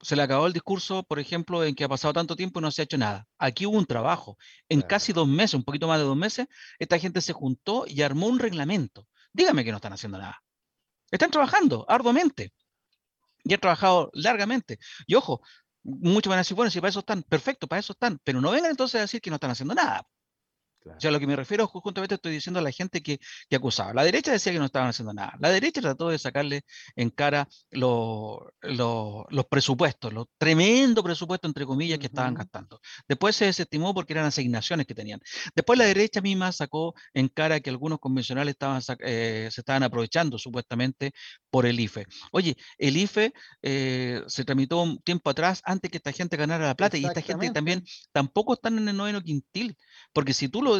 se 0.00 0.16
le 0.16 0.22
acabó 0.22 0.46
el 0.46 0.52
discurso, 0.52 1.02
por 1.02 1.18
ejemplo, 1.18 1.64
en 1.64 1.74
que 1.74 1.84
ha 1.84 1.88
pasado 1.88 2.12
tanto 2.14 2.36
tiempo 2.36 2.60
y 2.60 2.62
no 2.62 2.70
se 2.70 2.82
ha 2.82 2.84
hecho 2.84 2.98
nada. 2.98 3.26
Aquí 3.38 3.66
hubo 3.66 3.78
un 3.78 3.86
trabajo. 3.86 4.36
En 4.68 4.82
casi 4.82 5.12
dos 5.12 5.28
meses, 5.28 5.54
un 5.54 5.64
poquito 5.64 5.88
más 5.88 5.98
de 5.98 6.04
dos 6.04 6.16
meses, 6.16 6.46
esta 6.78 6.98
gente 6.98 7.20
se 7.20 7.32
juntó 7.32 7.84
y 7.86 8.02
armó 8.02 8.26
un 8.26 8.38
reglamento. 8.38 9.06
Dígame 9.32 9.64
que 9.64 9.70
no 9.70 9.76
están 9.76 9.92
haciendo 9.92 10.18
nada. 10.18 10.42
Están 11.10 11.30
trabajando 11.30 11.86
arduamente. 11.88 12.52
Y 13.44 13.54
han 13.54 13.60
trabajado 13.60 14.10
largamente. 14.14 14.78
Y 15.06 15.14
ojo, 15.14 15.42
muchos 15.82 16.30
van 16.30 16.38
a 16.38 16.40
decir, 16.40 16.56
bueno, 16.56 16.70
si 16.70 16.80
para 16.80 16.90
eso 16.90 17.00
están, 17.00 17.22
perfecto, 17.22 17.66
para 17.66 17.80
eso 17.80 17.92
están. 17.92 18.18
Pero 18.24 18.40
no 18.40 18.50
vengan 18.50 18.70
entonces 18.70 18.98
a 18.98 19.02
decir 19.02 19.20
que 19.20 19.30
no 19.30 19.36
están 19.36 19.50
haciendo 19.50 19.74
nada. 19.74 20.06
O 20.86 21.00
sea, 21.00 21.10
lo 21.10 21.20
que 21.20 21.26
me 21.26 21.36
refiero, 21.36 21.66
justamente 21.66 22.16
estoy 22.16 22.32
diciendo 22.32 22.60
a 22.60 22.62
la 22.62 22.70
gente 22.70 23.02
que, 23.02 23.18
que, 23.48 23.56
acusaba. 23.56 23.94
La 23.94 24.04
derecha 24.04 24.32
decía 24.32 24.52
que 24.52 24.58
no 24.58 24.66
estaban 24.66 24.88
haciendo 24.88 25.14
nada. 25.14 25.34
La 25.40 25.50
derecha 25.50 25.80
trató 25.80 26.08
de 26.08 26.18
sacarle 26.18 26.62
en 26.96 27.10
cara 27.10 27.48
los 27.70 28.42
presupuestos, 29.48 30.12
los 30.12 30.26
tremendo 30.38 31.02
presupuesto, 31.02 31.48
entre 31.48 31.66
comillas, 31.66 31.98
que 31.98 32.06
estaban 32.06 32.34
gastando. 32.34 32.80
Después 33.08 33.36
se 33.36 33.46
desestimó 33.46 33.94
porque 33.94 34.12
eran 34.12 34.26
asignaciones 34.26 34.86
que 34.86 34.94
tenían. 34.94 35.20
Después 35.54 35.78
la 35.78 35.86
derecha 35.86 36.20
misma 36.20 36.52
sacó 36.52 36.94
en 37.14 37.28
cara 37.28 37.60
que 37.60 37.70
algunos 37.70 37.98
convencionales 37.98 38.52
estaban, 38.52 38.82
eh, 39.00 39.48
se 39.50 39.60
estaban 39.60 39.82
aprovechando 39.82 40.38
supuestamente 40.38 41.12
por 41.50 41.66
el 41.66 41.78
IFE. 41.80 42.06
Oye, 42.32 42.56
el 42.78 42.96
IFE 42.96 43.32
eh, 43.62 44.22
se 44.26 44.44
tramitó 44.44 44.82
un 44.82 44.98
tiempo 45.00 45.30
atrás 45.30 45.62
antes 45.64 45.90
que 45.90 45.98
esta 45.98 46.12
gente 46.12 46.36
ganara 46.36 46.66
la 46.66 46.74
plata 46.74 46.96
y 46.96 47.04
esta 47.04 47.22
gente 47.22 47.50
también 47.50 47.84
tampoco 48.12 48.54
están 48.54 48.78
en 48.78 48.88
el 48.88 48.96
noveno 48.96 49.22
quintil, 49.22 49.76
porque 50.12 50.34
si 50.34 50.48
tú 50.48 50.62
lo 50.62 50.73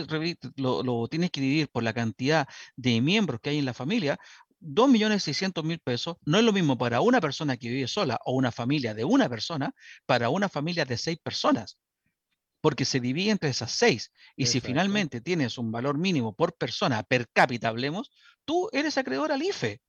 lo, 0.56 1.08
tienes 1.08 1.30
que 1.30 1.40
dividir 1.40 1.68
por 1.68 1.82
la 1.82 1.92
cantidad 1.92 2.48
de 2.76 3.00
miembros 3.00 3.40
que 3.40 3.50
hay 3.50 3.58
en 3.58 3.64
la 3.64 3.74
familia, 3.74 4.18
2.600.000 4.60 5.80
pesos 5.82 6.16
no 6.24 6.38
es 6.38 6.44
lo 6.44 6.52
mismo 6.52 6.78
para 6.78 7.00
una 7.00 7.20
persona 7.20 7.56
que 7.56 7.68
vive 7.68 7.86
sola 7.88 8.18
o 8.24 8.32
una 8.32 8.50
familia 8.50 8.94
de 8.94 9.04
una 9.04 9.28
persona, 9.28 9.74
para 10.06 10.30
una 10.30 10.48
familia 10.48 10.84
de 10.84 10.96
seis 10.98 11.18
personas. 11.18 11.78
porque 12.60 12.86
se 12.86 12.98
divide 12.98 13.30
entre 13.30 13.50
esas 13.50 13.72
seis. 13.72 14.10
Y 14.36 14.46
si 14.46 14.60
finalmente 14.60 15.20
tienes 15.20 15.58
un 15.58 15.70
valor 15.70 15.98
mínimo 15.98 16.34
por 16.34 16.56
persona, 16.56 17.02
per 17.02 17.28
cápita, 17.28 17.68
hablemos, 17.68 18.10
tú 18.46 18.70
eres 18.72 18.96
acreedor 18.96 19.32
al 19.32 19.42
IFE. 19.42 19.82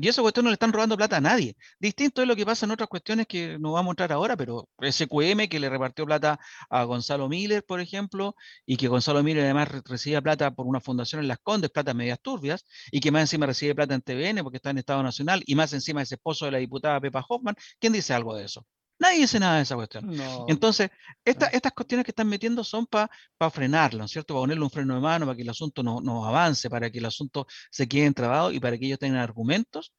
Y 0.00 0.06
esa 0.08 0.22
cuestión 0.22 0.44
no 0.44 0.50
le 0.50 0.54
están 0.54 0.72
robando 0.72 0.96
plata 0.96 1.16
a 1.16 1.20
nadie. 1.20 1.56
Distinto 1.80 2.22
es 2.22 2.28
lo 2.28 2.36
que 2.36 2.46
pasa 2.46 2.64
en 2.66 2.70
otras 2.70 2.88
cuestiones 2.88 3.26
que 3.26 3.58
no 3.58 3.72
vamos 3.72 3.90
a 3.90 3.92
entrar 3.92 4.12
ahora, 4.12 4.36
pero 4.36 4.68
SQM 4.80 5.48
que 5.48 5.58
le 5.58 5.68
repartió 5.68 6.06
plata 6.06 6.38
a 6.70 6.84
Gonzalo 6.84 7.28
Miller, 7.28 7.64
por 7.64 7.80
ejemplo, 7.80 8.36
y 8.64 8.76
que 8.76 8.86
Gonzalo 8.86 9.24
Miller 9.24 9.44
además 9.44 9.68
recibía 9.84 10.22
plata 10.22 10.52
por 10.52 10.66
una 10.66 10.80
fundación 10.80 11.20
en 11.22 11.28
Las 11.28 11.38
Condes, 11.40 11.70
plata 11.70 11.94
medias 11.94 12.20
turbias, 12.20 12.64
y 12.92 13.00
que 13.00 13.10
más 13.10 13.22
encima 13.22 13.46
recibe 13.46 13.74
plata 13.74 13.94
en 13.94 14.02
TVN 14.02 14.44
porque 14.44 14.58
está 14.58 14.70
en 14.70 14.78
Estado 14.78 15.02
Nacional, 15.02 15.42
y 15.46 15.56
más 15.56 15.72
encima 15.72 16.02
es 16.02 16.12
esposo 16.12 16.44
de 16.44 16.52
la 16.52 16.58
diputada 16.58 17.00
Pepa 17.00 17.24
Hoffman. 17.28 17.56
¿Quién 17.80 17.92
dice 17.92 18.14
algo 18.14 18.36
de 18.36 18.44
eso? 18.44 18.64
Nadie 18.98 19.20
dice 19.20 19.38
nada 19.38 19.56
de 19.56 19.62
esa 19.62 19.76
cuestión. 19.76 20.10
Entonces, 20.48 20.90
estas 21.24 21.72
cuestiones 21.72 22.04
que 22.04 22.10
están 22.10 22.28
metiendo 22.28 22.64
son 22.64 22.86
para 22.86 23.10
frenarlo, 23.50 24.00
¿no 24.00 24.04
es 24.06 24.10
cierto? 24.10 24.34
Para 24.34 24.42
ponerle 24.42 24.64
un 24.64 24.70
freno 24.70 24.94
de 24.94 25.00
mano, 25.00 25.26
para 25.26 25.36
que 25.36 25.42
el 25.42 25.50
asunto 25.50 25.82
no, 25.82 26.00
no 26.00 26.24
avance, 26.24 26.68
para 26.68 26.90
que 26.90 26.98
el 26.98 27.04
asunto 27.04 27.46
se 27.70 27.88
quede 27.88 28.06
entrabado 28.06 28.50
y 28.50 28.58
para 28.58 28.76
que 28.76 28.86
ellos 28.86 28.98
tengan 28.98 29.20
argumentos 29.20 29.92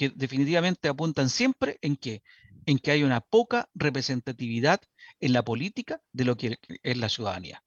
que 0.00 0.08
definitivamente 0.08 0.88
apuntan 0.88 1.28
siempre 1.28 1.78
en 1.82 1.94
que, 1.94 2.22
en 2.64 2.78
que 2.78 2.90
hay 2.90 3.02
una 3.02 3.20
poca 3.20 3.68
representatividad 3.74 4.80
en 5.20 5.34
la 5.34 5.44
política 5.44 6.00
de 6.12 6.24
lo 6.24 6.38
que 6.38 6.58
es 6.82 6.96
la 6.96 7.10
ciudadanía. 7.10 7.62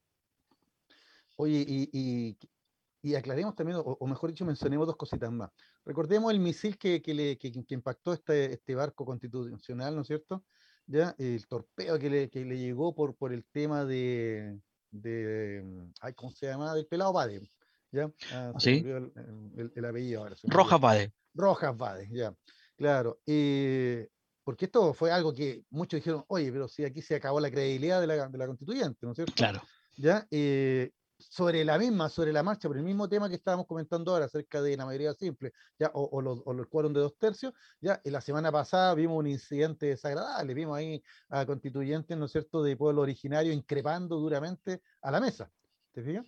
Oye, 1.36 1.64
y, 1.68 3.16
aclaremos 3.16 3.56
también, 3.56 3.80
o, 3.84 4.08
mejor 4.08 4.32
dicho, 4.32 4.46
mencionemos 4.46 4.88
dos 4.88 4.96
cositas 4.96 5.32
más. 5.32 5.52
Recordemos 5.86 6.32
el 6.32 6.40
misil 6.40 6.80
que, 6.80 7.02
le, 7.06 7.38
impactó 7.70 8.14
este, 8.14 8.54
este 8.54 8.74
barco 8.74 9.06
constitucional, 9.06 9.94
¿no 9.94 10.02
es 10.02 10.08
cierto? 10.08 10.44
¿Ya? 10.88 11.16
El 11.18 11.46
torpeo 11.48 12.00
que 12.00 12.10
le, 12.10 12.30
que 12.30 12.46
le 12.46 12.58
llegó 12.58 12.94
por, 12.94 13.16
por 13.16 13.34
el 13.34 13.46
tema 13.46 13.86
de, 13.86 14.60
de, 14.92 15.64
ay, 16.02 16.14
¿cómo 16.14 16.32
se 16.32 16.48
llama? 16.48 16.74
Del 16.74 16.88
pelado 16.88 17.14
Pade, 17.14 17.50
¿ya? 17.92 18.12
Ah, 18.32 18.54
¿Sí? 18.60 18.84
el, 18.86 19.86
apellido 19.86 20.22
ahora. 20.22 20.36
Rojas 20.44 20.80
Pade. 20.80 21.14
Rojas 21.34 21.76
Pade, 21.76 22.10
ya, 22.12 22.34
claro. 22.76 23.20
Eh, 23.26 24.08
porque 24.44 24.66
esto 24.66 24.94
fue 24.94 25.12
algo 25.12 25.34
que 25.34 25.64
muchos 25.70 26.00
dijeron, 26.00 26.26
oye, 26.28 26.52
pero 26.52 26.68
si 26.68 26.84
aquí 26.84 27.02
se 27.02 27.16
acabó 27.16 27.40
la 27.40 27.50
credibilidad 27.50 28.02
de 28.02 28.08
la, 28.08 28.28
de 28.28 28.38
la 28.38 28.48
constituyente, 28.48 29.00
¿no 29.02 29.12
es 29.12 29.16
cierto? 29.16 29.34
Claro. 29.36 29.62
¿Ya? 29.96 30.28
Eh, 30.32 30.92
sobre 31.30 31.64
la 31.64 31.78
misma, 31.78 32.10
sobre 32.10 32.32
la 32.34 32.44
marcha, 32.44 32.68
por 32.68 32.78
el 32.78 32.84
mismo 32.84 33.08
tema 33.08 33.30
que 33.30 33.36
estábamos 33.36 33.66
comentando 33.66 34.12
ahora 34.12 34.26
acerca 34.26 34.62
de 34.62 34.78
la 34.78 34.86
mayoría 34.86 35.14
simple, 35.14 35.54
ya, 35.80 35.92
o, 35.94 36.10
o, 36.12 36.22
los, 36.22 36.42
o 36.46 36.54
de 36.54 37.00
dos 37.00 37.18
tercios, 37.18 37.54
ya, 37.82 38.02
la 38.04 38.22
semana 38.22 38.52
pasada 38.52 38.94
vimos 38.96 39.18
un 39.18 39.28
incidente 39.28 39.88
desagradable, 39.88 40.54
vimos 40.54 40.78
ahí 40.78 41.04
a 41.30 41.46
constituyentes, 41.46 42.18
¿no 42.18 42.26
es 42.26 42.32
cierto?, 42.32 42.64
de 42.64 42.78
pueblo 42.78 43.02
originario 43.02 43.54
increpando 43.54 44.18
duramente 44.18 44.82
a 45.02 45.12
la 45.12 45.20
mesa, 45.20 45.52
¿te 45.92 46.04
fijas? 46.04 46.26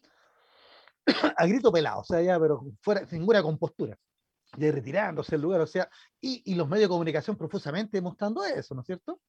a 1.37 1.45
grito 1.45 1.71
pelado, 1.71 2.01
o 2.01 2.03
sea, 2.03 2.21
ya, 2.21 2.39
pero 2.39 2.65
fuera, 2.81 3.05
sin 3.07 3.19
ninguna 3.19 3.43
compostura, 3.43 3.97
ya 4.57 4.71
retirándose 4.71 5.31
del 5.33 5.41
lugar, 5.41 5.61
o 5.61 5.67
sea, 5.67 5.89
y, 6.19 6.41
y 6.51 6.55
los 6.55 6.67
medios 6.67 6.85
de 6.85 6.93
comunicación 6.93 7.35
profusamente 7.35 8.01
mostrando 8.01 8.43
eso, 8.43 8.73
¿no 8.73 8.81
es 8.81 8.87
cierto? 8.87 9.19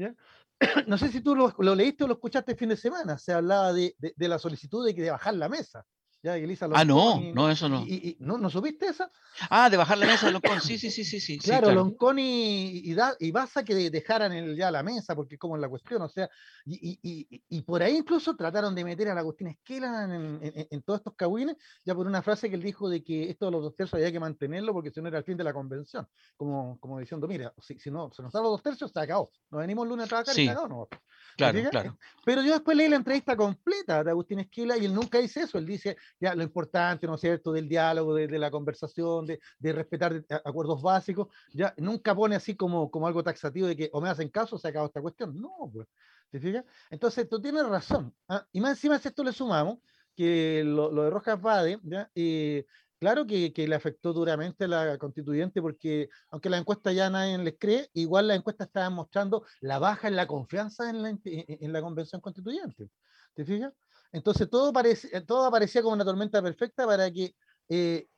¿Ya? 0.00 0.14
no 0.86 0.96
sé 0.96 1.08
si 1.08 1.20
tú 1.20 1.36
lo, 1.36 1.74
leíste 1.74 2.04
o 2.04 2.06
lo 2.06 2.14
escuchaste 2.14 2.52
el 2.52 2.58
fin 2.58 2.70
de 2.70 2.76
semana, 2.76 3.18
se 3.18 3.32
hablaba 3.32 3.72
de, 3.72 3.94
de, 3.98 4.28
la 4.28 4.38
solicitud 4.38 4.86
de, 4.86 4.94
de 4.94 5.10
bajar 5.10 5.34
la 5.34 5.48
mesa. 5.48 5.84
Ya, 6.22 6.36
Elisa 6.36 6.68
ah, 6.74 6.84
no, 6.84 7.18
no, 7.32 7.50
eso 7.50 7.66
no. 7.70 7.82
Y, 7.86 8.16
¿no, 8.20 8.36
¿No 8.36 8.50
supiste 8.50 8.86
esa? 8.86 9.10
Ah, 9.48 9.70
de 9.70 9.78
bajar 9.78 9.96
la 9.96 10.06
mesa 10.06 10.26
de 10.26 10.32
Loncón, 10.32 10.60
sí, 10.60 10.76
sí, 10.76 10.90
sí, 10.90 11.02
sí. 11.02 11.18
sí 11.18 11.38
claro, 11.38 11.68
sí, 11.68 11.74
Loncón 11.74 12.18
y, 12.18 12.82
y, 12.84 12.94
da, 12.94 13.16
Baza 13.32 13.64
que 13.64 13.88
dejaran 13.90 14.32
el, 14.32 14.54
ya 14.54 14.70
la 14.70 14.82
mesa, 14.82 15.16
porque 15.16 15.38
como 15.38 15.56
es 15.56 15.62
la 15.62 15.70
cuestión, 15.70 16.02
o 16.02 16.10
sea, 16.10 16.28
y, 16.66 16.98
y, 17.02 17.62
por 17.62 17.82
ahí 17.82 17.96
incluso 17.96 18.36
trataron 18.36 18.74
de 18.74 18.84
meter 18.84 19.08
a 19.08 19.14
la 19.14 19.20
Agustín 19.20 19.48
Esquela 19.48 20.04
en, 20.04 20.40
en, 20.42 20.68
en, 20.70 20.82
todos 20.82 21.00
estos 21.00 21.14
cagüines, 21.14 21.56
ya 21.86 21.94
por 21.94 22.06
una 22.06 22.20
frase 22.20 22.50
que 22.50 22.56
él 22.56 22.62
dijo 22.62 22.90
de 22.90 23.02
que 23.02 23.30
esto 23.30 23.46
de 23.46 23.52
los 23.52 23.62
dos 23.62 23.74
tercios 23.74 23.94
había 23.94 24.12
que 24.12 24.20
mantenerlo 24.20 24.74
porque 24.74 24.90
si 24.90 25.00
no 25.00 25.08
era 25.08 25.18
el 25.18 25.24
fin 25.24 25.38
de 25.38 25.44
la 25.44 25.54
convención, 25.54 26.06
como, 26.36 26.78
como 26.80 26.98
diciendo, 26.98 27.26
mira, 27.28 27.54
si, 27.62 27.78
si 27.78 27.90
no 27.90 28.12
se 28.12 28.22
nos 28.22 28.32
dan 28.32 28.42
los 28.42 28.52
dos 28.52 28.62
tercios, 28.62 28.90
se 28.92 29.00
acabó, 29.00 29.30
nos 29.50 29.60
venimos 29.62 29.88
lunes 29.88 30.04
a 30.04 30.08
trabajar 30.08 30.38
y 30.38 30.44
se 30.44 30.50
acabó, 30.50 30.68
no. 30.68 30.88
Claro, 31.36 31.70
claro. 31.70 31.98
Pero 32.24 32.42
yo 32.42 32.52
después 32.52 32.76
leí 32.76 32.88
la 32.88 32.96
entrevista 32.96 33.36
completa 33.36 34.04
de 34.04 34.10
Agustín 34.10 34.40
Esquila 34.40 34.76
y 34.76 34.84
él 34.84 34.94
nunca 34.94 35.18
dice 35.18 35.42
eso, 35.42 35.56
él 35.56 35.64
dice 35.64 35.96
ya 36.18 36.34
lo 36.34 36.42
importante, 36.42 37.06
¿no 37.06 37.14
es 37.14 37.20
cierto?, 37.20 37.52
del 37.52 37.68
diálogo, 37.68 38.14
de, 38.14 38.38
la 38.38 38.50
conversación, 38.50 39.26
de, 39.26 39.40
de, 39.58 39.72
respetar 39.72 40.24
acuerdos 40.44 40.82
básicos, 40.82 41.28
ya 41.52 41.74
nunca 41.76 42.14
pone 42.14 42.36
así 42.36 42.56
como, 42.56 42.90
como 42.90 43.06
algo 43.06 43.22
taxativo 43.22 43.66
de 43.66 43.76
que 43.76 43.90
o 43.92 44.00
me 44.00 44.08
hacen 44.08 44.28
caso 44.28 44.56
o 44.56 44.58
se 44.58 44.68
acabó 44.68 44.86
esta 44.86 45.00
cuestión. 45.00 45.40
No, 45.40 45.70
pues, 45.72 45.86
¿te 46.30 46.40
fijas? 46.40 46.64
Entonces 46.90 47.28
tú 47.28 47.40
tienes 47.40 47.66
razón. 47.66 48.14
¿ah? 48.28 48.46
Y 48.52 48.60
más 48.60 48.72
encima 48.72 48.98
si 48.98 49.08
esto 49.08 49.22
le 49.24 49.32
sumamos, 49.32 49.78
que 50.16 50.62
lo, 50.64 50.90
lo 50.90 51.04
de 51.04 51.10
Rojas 51.10 51.40
Bade, 51.40 51.78
¿ya? 51.82 52.10
Eh, 52.14 52.64
Claro 53.00 53.26
que, 53.26 53.50
le 53.56 53.74
afectó 53.74 54.12
duramente 54.12 54.64
a 54.64 54.68
la 54.68 54.98
constituyente 54.98 55.62
porque 55.62 56.10
aunque 56.28 56.50
la 56.50 56.58
encuesta 56.58 56.92
ya 56.92 57.08
nadie 57.08 57.38
les 57.38 57.56
cree, 57.58 57.88
igual 57.94 58.28
la 58.28 58.34
encuesta 58.34 58.64
estaba 58.64 58.90
mostrando 58.90 59.46
la 59.62 59.78
baja 59.78 60.08
en 60.08 60.16
la 60.16 60.26
confianza 60.26 60.90
en 60.90 61.02
la, 61.02 61.18
en 61.24 61.72
la 61.72 61.80
convención 61.80 62.20
constituyente. 62.20 62.90
¿Te 63.32 63.46
fijas? 63.46 63.72
Entonces 64.12 64.48
todo, 64.50 64.72
parece, 64.72 65.20
todo 65.22 65.46
aparecía 65.46 65.82
como 65.82 65.94
una 65.94 66.04
tormenta 66.04 66.42
perfecta 66.42 66.86
para 66.86 67.10
que 67.10 67.34
eh, 67.68 68.08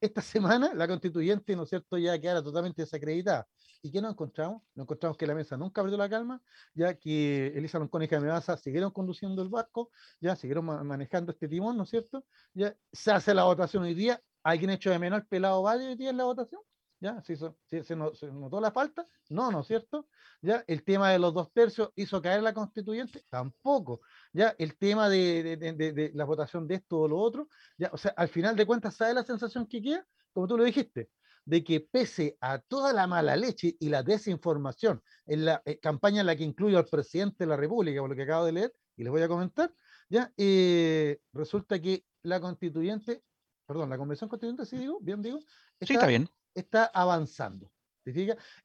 esta 0.00 0.20
semana 0.22 0.72
la 0.74 0.86
constituyente, 0.86 1.56
¿no 1.56 1.64
es 1.64 1.70
cierto?, 1.70 1.98
ya 1.98 2.18
quedara 2.20 2.42
totalmente 2.42 2.82
desacreditada. 2.82 3.46
¿Y 3.82 3.92
qué 3.92 4.00
nos 4.02 4.12
encontramos? 4.12 4.62
Nos 4.74 4.84
encontramos 4.84 5.16
que 5.16 5.26
la 5.26 5.34
mesa 5.34 5.56
nunca 5.56 5.82
perdió 5.82 5.98
la 5.98 6.08
calma, 6.08 6.42
ya 6.74 6.94
que 6.94 7.48
Elisa 7.48 7.78
Loncón 7.78 8.02
y 8.02 8.08
Jaime 8.08 8.28
Baza 8.28 8.56
siguieron 8.56 8.90
conduciendo 8.90 9.40
el 9.42 9.48
barco, 9.48 9.90
ya 10.20 10.34
siguieron 10.34 10.64
manejando 10.64 11.32
este 11.32 11.48
timón, 11.48 11.76
¿no 11.76 11.84
es 11.84 11.90
cierto? 11.90 12.26
Ya 12.54 12.76
se 12.92 13.12
hace 13.12 13.34
la 13.34 13.44
votación 13.44 13.84
hoy 13.84 13.94
día. 13.94 14.20
¿Alguien 14.42 14.70
hecho 14.70 14.90
de 14.90 14.98
menos 14.98 15.24
pelado 15.28 15.62
Valle 15.62 15.88
hoy 15.88 15.96
día 15.96 16.10
en 16.10 16.16
la 16.16 16.24
votación? 16.24 16.60
¿Ya? 17.00 17.22
¿Se, 17.22 17.36
se, 17.36 17.96
notó 17.96 18.60
la 18.60 18.72
falta? 18.72 19.06
No, 19.28 19.52
¿no 19.52 19.60
es 19.60 19.66
cierto? 19.66 20.08
¿Ya? 20.42 20.64
El 20.66 20.82
tema 20.82 21.10
de 21.10 21.18
los 21.18 21.32
dos 21.32 21.52
tercios 21.52 21.90
hizo 21.94 22.20
caer 22.20 22.42
la 22.42 22.52
constituyente? 22.52 23.24
Tampoco. 23.30 24.00
¿Ya? 24.32 24.54
El 24.58 24.76
tema 24.76 25.08
de, 25.08 25.56
de, 25.56 25.72
de, 25.72 25.92
de 25.92 26.10
la 26.14 26.24
votación 26.24 26.66
de 26.66 26.76
esto 26.76 27.00
o 27.00 27.08
lo 27.08 27.18
otro, 27.18 27.48
¿ya? 27.76 27.90
O 27.92 27.98
sea, 27.98 28.12
al 28.16 28.28
final 28.28 28.56
de 28.56 28.66
cuentas, 28.66 28.96
¿sabe 28.96 29.14
la 29.14 29.22
sensación 29.22 29.66
que 29.66 29.80
queda? 29.80 30.06
Como 30.32 30.48
tú 30.48 30.58
lo 30.58 30.64
dijiste, 30.64 31.10
de 31.48 31.64
que 31.64 31.80
pese 31.80 32.36
a 32.42 32.58
toda 32.58 32.92
la 32.92 33.06
mala 33.06 33.34
leche 33.34 33.74
y 33.80 33.88
la 33.88 34.02
desinformación 34.02 35.02
en 35.26 35.46
la 35.46 35.62
eh, 35.64 35.78
campaña 35.78 36.20
en 36.20 36.26
la 36.26 36.36
que 36.36 36.44
incluyo 36.44 36.76
al 36.76 36.84
presidente 36.84 37.44
de 37.44 37.46
la 37.46 37.56
República, 37.56 38.00
por 38.00 38.10
lo 38.10 38.16
que 38.16 38.24
acabo 38.24 38.44
de 38.44 38.52
leer, 38.52 38.74
y 38.96 39.02
les 39.02 39.10
voy 39.10 39.22
a 39.22 39.28
comentar, 39.28 39.72
ya 40.10 40.30
eh, 40.36 41.18
resulta 41.32 41.80
que 41.80 42.04
la 42.22 42.38
constituyente, 42.38 43.22
perdón, 43.66 43.88
la 43.88 43.96
convención 43.96 44.28
constituyente, 44.28 44.66
sí 44.66 44.76
digo, 44.76 44.98
bien 45.00 45.22
digo, 45.22 45.38
está, 45.80 45.86
sí, 45.86 45.94
está 45.94 46.06
bien. 46.06 46.28
Está 46.58 46.86
avanzando. 46.86 47.70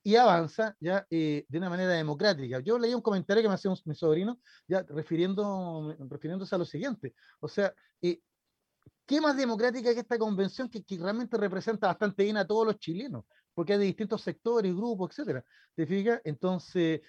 Y 0.03 0.15
avanza 0.15 0.75
ya 0.79 1.06
eh, 1.10 1.45
de 1.47 1.58
una 1.58 1.69
manera 1.69 1.91
democrática. 1.91 2.60
Yo 2.60 2.79
leí 2.79 2.93
un 2.93 3.01
comentario 3.01 3.43
que 3.43 3.49
me 3.49 3.56
hacía 3.56 3.71
mi 3.86 3.95
sobrino, 3.95 4.39
ya 4.67 4.84
refiriéndose 4.84 6.56
a 6.56 6.58
lo 6.58 6.65
siguiente. 6.65 7.13
O 7.39 7.47
sea, 7.47 7.73
¿qué 8.01 9.21
más 9.21 9.36
democrática 9.36 9.93
que 9.93 9.99
esta 9.99 10.17
convención 10.17 10.69
que, 10.69 10.84
realmente 10.97 11.38
representa 11.38 11.88
bastante 11.88 12.23
bien 12.23 12.38
a 12.38 12.47
todos 12.47 12.65
los 12.65 12.79
chilenos? 12.79 13.25
Porque 13.53 13.73
hay 13.73 13.79
de 13.79 13.86
distintos 13.86 14.21
sectores, 14.21 14.73
grupos, 14.73 15.12
etcétera. 15.12 15.43
¿Te 15.75 15.86
fijas? 15.86 16.21
Entonces, 16.23 17.01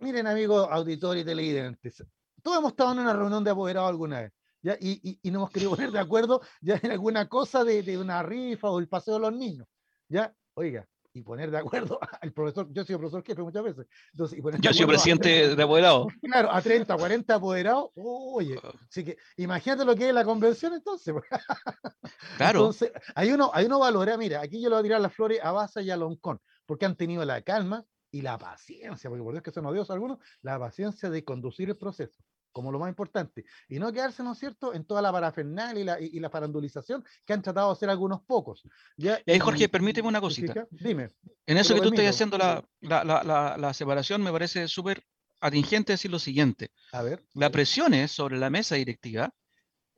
miren, 0.00 0.26
amigos 0.26 0.68
auditores 0.70 1.22
y 1.22 1.26
televidentes, 1.26 2.04
todos 2.42 2.58
hemos 2.58 2.72
estado 2.72 2.92
en 2.92 2.98
una 3.00 3.12
reunión 3.12 3.44
de 3.44 3.50
apoderados 3.50 3.90
alguna 3.90 4.22
vez. 4.22 4.32
¿Ya? 4.62 4.76
Y, 4.80 5.18
y, 5.22 5.30
no 5.30 5.40
hemos 5.40 5.50
querido 5.50 5.70
poner 5.76 5.90
de 5.90 6.00
acuerdo 6.00 6.40
ya 6.60 6.78
en 6.82 6.90
alguna 6.90 7.28
cosa 7.28 7.64
de, 7.64 7.82
de, 7.82 7.98
una 7.98 8.22
rifa 8.22 8.70
o 8.70 8.78
el 8.78 8.88
paseo 8.88 9.14
de 9.14 9.20
los 9.20 9.32
niños. 9.32 9.66
¿ya? 10.08 10.34
Oiga, 10.54 10.86
y 11.12 11.22
poner 11.22 11.50
de 11.50 11.58
acuerdo 11.58 11.98
al 12.20 12.32
profesor, 12.32 12.68
yo 12.72 12.82
he 12.82 12.84
sido 12.84 12.98
profesor 12.98 13.24
jefe 13.24 13.42
muchas 13.42 13.64
veces. 13.64 13.86
Entonces, 14.12 14.40
yo 14.60 14.70
he 14.70 14.74
sido 14.74 14.88
presidente 14.88 15.54
de 15.56 15.62
apoderado. 15.62 16.08
Claro, 16.22 16.52
a 16.52 16.60
30, 16.60 16.96
40 16.96 17.34
apoderados, 17.34 17.90
oye, 17.94 18.56
ah. 18.62 18.72
así 18.88 19.04
que 19.04 19.16
imagínate 19.36 19.84
lo 19.84 19.96
que 19.96 20.08
es 20.08 20.14
la 20.14 20.24
convención 20.24 20.74
entonces. 20.74 21.14
Claro. 22.36 22.60
Entonces, 22.60 22.92
hay 23.14 23.32
uno, 23.32 23.50
hay 23.52 23.66
uno 23.66 23.80
valora, 23.80 24.16
mira, 24.16 24.40
aquí 24.40 24.60
yo 24.60 24.68
le 24.68 24.76
voy 24.76 24.80
a 24.80 24.82
tirar 24.84 25.00
las 25.00 25.12
flores 25.12 25.40
a 25.42 25.50
Baza 25.52 25.82
y 25.82 25.90
a 25.90 25.96
Loncón, 25.96 26.40
porque 26.66 26.86
han 26.86 26.96
tenido 26.96 27.24
la 27.24 27.42
calma 27.42 27.84
y 28.12 28.22
la 28.22 28.38
paciencia, 28.38 29.10
porque 29.10 29.22
por 29.22 29.32
Dios 29.32 29.42
que 29.42 29.50
son 29.50 29.66
odiosos 29.66 29.90
algunos, 29.90 30.18
la 30.42 30.58
paciencia 30.58 31.10
de 31.10 31.24
conducir 31.24 31.68
el 31.68 31.76
proceso 31.76 32.22
como 32.52 32.72
lo 32.72 32.78
más 32.78 32.88
importante, 32.88 33.44
y 33.68 33.78
no 33.78 33.92
quedarse, 33.92 34.22
¿no 34.22 34.32
es 34.32 34.38
cierto?, 34.38 34.74
en 34.74 34.84
toda 34.84 35.02
la 35.02 35.12
parafernal 35.12 35.78
y 35.78 35.84
la, 35.84 36.00
y, 36.00 36.18
la 36.20 36.30
parandulización 36.30 37.04
que 37.24 37.32
han 37.32 37.42
tratado 37.42 37.68
de 37.68 37.72
hacer 37.72 37.90
algunos 37.90 38.22
pocos. 38.22 38.62
¿ya? 38.96 39.20
Y 39.26 39.32
ahí, 39.32 39.38
Jorge, 39.38 39.68
permíteme 39.68 40.08
una 40.08 40.20
cosita. 40.20 40.66
Dime. 40.70 41.10
En 41.46 41.58
eso 41.58 41.74
que 41.74 41.80
tú 41.80 41.88
estás 41.88 42.06
haciendo 42.06 42.38
la, 42.38 42.64
la, 42.80 43.04
la, 43.04 43.56
la, 43.58 43.74
separación, 43.74 44.22
me 44.22 44.32
parece 44.32 44.68
súper 44.68 45.04
atingente 45.40 45.92
decir 45.92 46.10
lo 46.10 46.18
siguiente. 46.18 46.70
A 46.92 47.02
ver. 47.02 47.24
Las 47.34 47.50
presiones 47.50 48.10
sobre 48.10 48.38
la 48.38 48.50
mesa 48.50 48.74
directiva 48.74 49.32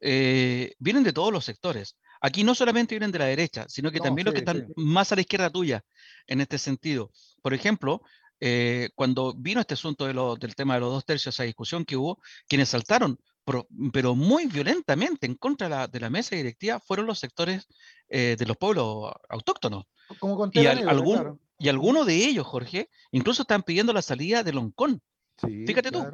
eh, 0.01 0.75
vienen 0.79 1.05
de 1.05 1.13
todos 1.13 1.33
los 1.33 1.45
sectores. 1.45 1.97
Aquí 2.21 2.45
no 2.45 2.55
solamente 2.55 2.95
vienen 2.95 3.13
de 3.13 3.19
la 3.19 3.27
derecha, 3.27 3.67
sino 3.69 3.91
que 3.91 3.99
también 3.99 4.27
los 4.27 4.35
que 4.35 4.41
están 4.41 4.69
más 4.77 5.11
a 5.11 5.17
la 5.17 5.23
izquierda 5.23 5.51
tuya, 5.51 5.85
en 6.27 6.41
este 6.41 6.59
sentido. 6.59 7.11
Por 7.43 7.53
ejemplo, 7.53 8.03
eh, 8.45 8.91
cuando 8.97 9.35
vino 9.35 9.61
este 9.61 9.75
asunto 9.75 10.05
del 10.05 10.57
tema 10.57 10.75
de 10.75 10.81
los 10.81 10.91
dos 10.91 11.05
tercios, 11.05 11.33
esa 11.33 11.45
discusión 11.45 11.85
que 11.85 11.97
hubo, 11.97 12.21
quienes 12.49 12.71
saltaron, 12.71 13.17
pero, 13.45 14.17
muy 14.17 14.47
violentamente 14.47 15.27
en 15.27 15.37
contra 15.37 15.87
de 15.87 16.01
la, 16.01 16.11
mesa 16.11 16.35
directiva 16.35 16.81
fueron 16.81 17.07
los 17.07 17.21
sectores 17.21 17.69
eh, 18.09 18.35
de 18.37 18.47
los 18.47 18.57
pueblos 18.57 19.13
autóctonos. 19.29 19.85
Como 20.19 20.51
y, 20.53 20.67
algún, 20.67 21.41
y 21.57 21.69
algunos 21.69 22.05
de 22.05 22.17
ellos, 22.17 22.45
Jorge, 22.45 22.91
incluso 23.13 23.43
están 23.43 23.63
pidiendo 23.63 23.93
la 23.93 24.03
salida 24.03 24.43
de 24.43 24.53
Loncón. 24.53 25.01
Fíjate 25.37 25.93
tú. 25.93 26.05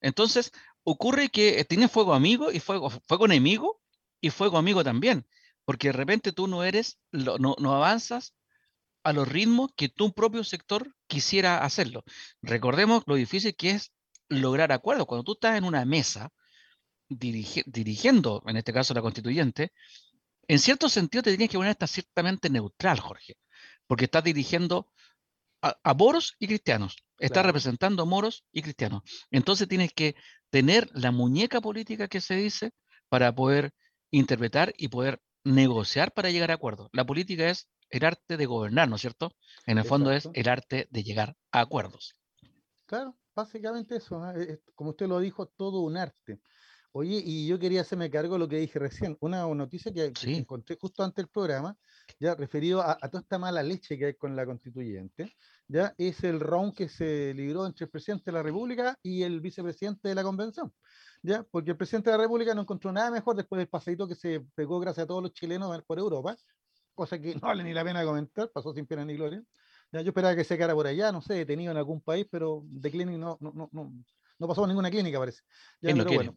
Entonces, 0.00 0.50
ocurre 0.82 1.28
que 1.28 1.64
tiene 1.66 1.86
fuego 1.86 2.14
amigo 2.14 2.50
y 2.50 2.58
fuego, 2.58 2.90
fuego 2.90 3.26
enemigo 3.26 3.80
y 4.20 4.30
fuego 4.30 4.58
amigo 4.58 4.82
también, 4.82 5.24
porque 5.64 5.88
de 5.88 5.92
repente 5.92 6.32
tú 6.32 6.48
no 6.48 6.64
eres, 6.64 6.98
no, 7.12 7.54
no 7.60 7.76
avanzas 7.76 8.34
a 9.06 9.12
los 9.12 9.28
ritmos 9.28 9.70
que 9.76 9.88
tu 9.88 10.12
propio 10.12 10.42
sector 10.42 10.92
quisiera 11.06 11.58
hacerlo. 11.58 12.02
Recordemos 12.42 13.04
lo 13.06 13.14
difícil 13.14 13.54
que 13.54 13.70
es 13.70 13.92
lograr 14.28 14.72
acuerdos. 14.72 15.06
Cuando 15.06 15.22
tú 15.22 15.34
estás 15.34 15.56
en 15.56 15.62
una 15.62 15.84
mesa 15.84 16.32
dirigiendo, 17.08 18.42
en 18.48 18.56
este 18.56 18.72
caso 18.72 18.94
la 18.94 19.02
constituyente, 19.02 19.72
en 20.48 20.58
cierto 20.58 20.88
sentido 20.88 21.22
te 21.22 21.30
tienes 21.30 21.48
que 21.48 21.56
poner 21.56 21.70
hasta 21.70 21.86
ciertamente 21.86 22.50
neutral, 22.50 22.98
Jorge, 22.98 23.36
porque 23.86 24.06
estás 24.06 24.24
dirigiendo 24.24 24.90
a, 25.62 25.94
moros 25.94 26.34
y 26.40 26.48
cristianos, 26.48 26.96
estás 27.20 27.46
representando 27.46 28.06
moros 28.06 28.44
y 28.50 28.60
cristianos. 28.62 29.02
Entonces 29.30 29.68
tienes 29.68 29.92
que 29.92 30.16
tener 30.50 30.90
la 30.94 31.12
muñeca 31.12 31.60
política 31.60 32.08
que 32.08 32.20
se 32.20 32.34
dice 32.34 32.72
para 33.08 33.32
poder 33.32 33.72
interpretar 34.10 34.74
y 34.76 34.88
poder 34.88 35.22
negociar 35.44 36.12
para 36.12 36.30
llegar 36.30 36.50
a 36.50 36.54
acuerdos. 36.54 36.88
La 36.90 37.06
política 37.06 37.48
es 37.48 37.68
el 37.90 38.04
arte 38.04 38.36
de 38.36 38.46
gobernar, 38.46 38.88
¿no 38.88 38.96
es 38.96 39.00
cierto? 39.00 39.32
En 39.66 39.78
el 39.78 39.84
fondo 39.84 40.10
es 40.10 40.28
el 40.32 40.48
arte 40.48 40.88
de 40.90 41.02
llegar 41.02 41.36
a 41.52 41.60
acuerdos. 41.60 42.16
Claro, 42.86 43.16
básicamente 43.34 43.96
eso, 43.96 44.22
como 44.74 44.90
usted 44.90 45.08
lo 45.08 45.18
dijo, 45.20 45.46
todo 45.46 45.80
un 45.80 45.96
arte. 45.96 46.40
Oye, 46.98 47.22
y 47.22 47.46
yo 47.46 47.58
quería 47.58 47.82
hacerme 47.82 48.08
cargo 48.08 48.34
de 48.34 48.38
lo 48.38 48.48
que 48.48 48.56
dije 48.56 48.78
recién, 48.78 49.18
una 49.20 49.46
noticia 49.54 49.92
que, 49.92 50.14
encontré 50.24 50.78
justo 50.80 51.04
antes 51.04 51.16
del 51.16 51.28
programa, 51.28 51.76
ya 52.18 52.34
referido 52.34 52.80
a, 52.80 52.96
toda 52.96 53.20
esta 53.20 53.38
mala 53.38 53.62
leche 53.62 53.98
que 53.98 54.06
hay 54.06 54.14
con 54.14 54.34
la 54.34 54.46
constituyente, 54.46 55.30
ya 55.68 55.94
es 55.98 56.24
el 56.24 56.40
round 56.40 56.74
que 56.74 56.88
se 56.88 57.34
libró 57.34 57.66
entre 57.66 57.84
el 57.84 57.90
presidente 57.90 58.30
de 58.30 58.32
la 58.32 58.42
República 58.42 58.98
y 59.02 59.24
el 59.24 59.42
vicepresidente 59.42 60.08
de 60.08 60.14
la 60.14 60.22
convención, 60.22 60.72
ya, 61.22 61.42
porque 61.42 61.72
el 61.72 61.76
presidente 61.76 62.08
de 62.08 62.16
la 62.16 62.22
República 62.22 62.54
no 62.54 62.62
encontró 62.62 62.90
nada 62.90 63.10
mejor 63.10 63.36
después 63.36 63.58
del 63.58 63.68
paseito 63.68 64.08
que 64.08 64.14
se 64.14 64.40
pegó 64.54 64.80
gracias 64.80 65.04
a 65.04 65.06
todos 65.06 65.22
los 65.22 65.34
chilenos 65.34 65.82
por 65.82 65.98
Europa, 65.98 66.34
cosa 66.96 67.20
que 67.20 67.34
no 67.40 67.42
vale 67.42 67.62
ni 67.62 67.72
la 67.72 67.84
pena 67.84 68.04
comentar, 68.04 68.50
pasó 68.50 68.72
sin 68.74 68.86
pena 68.86 69.04
ni 69.04 69.14
gloria. 69.14 69.42
Ya, 69.92 70.00
yo 70.00 70.08
esperaba 70.08 70.34
que 70.34 70.42
se 70.42 70.56
quedara 70.56 70.74
por 70.74 70.88
allá, 70.88 71.12
no 71.12 71.20
sé, 71.22 71.34
detenido 71.34 71.70
en 71.70 71.76
algún 71.76 72.00
país, 72.00 72.26
pero 72.28 72.64
de 72.64 72.90
clínica 72.90 73.18
no, 73.18 73.38
no, 73.40 73.52
no, 73.54 73.68
no, 73.70 73.92
no 74.38 74.48
pasó 74.48 74.66
ninguna 74.66 74.90
clínica, 74.90 75.18
parece. 75.20 75.42
Ya, 75.80 75.94
pero 75.94 76.12
bueno, 76.12 76.36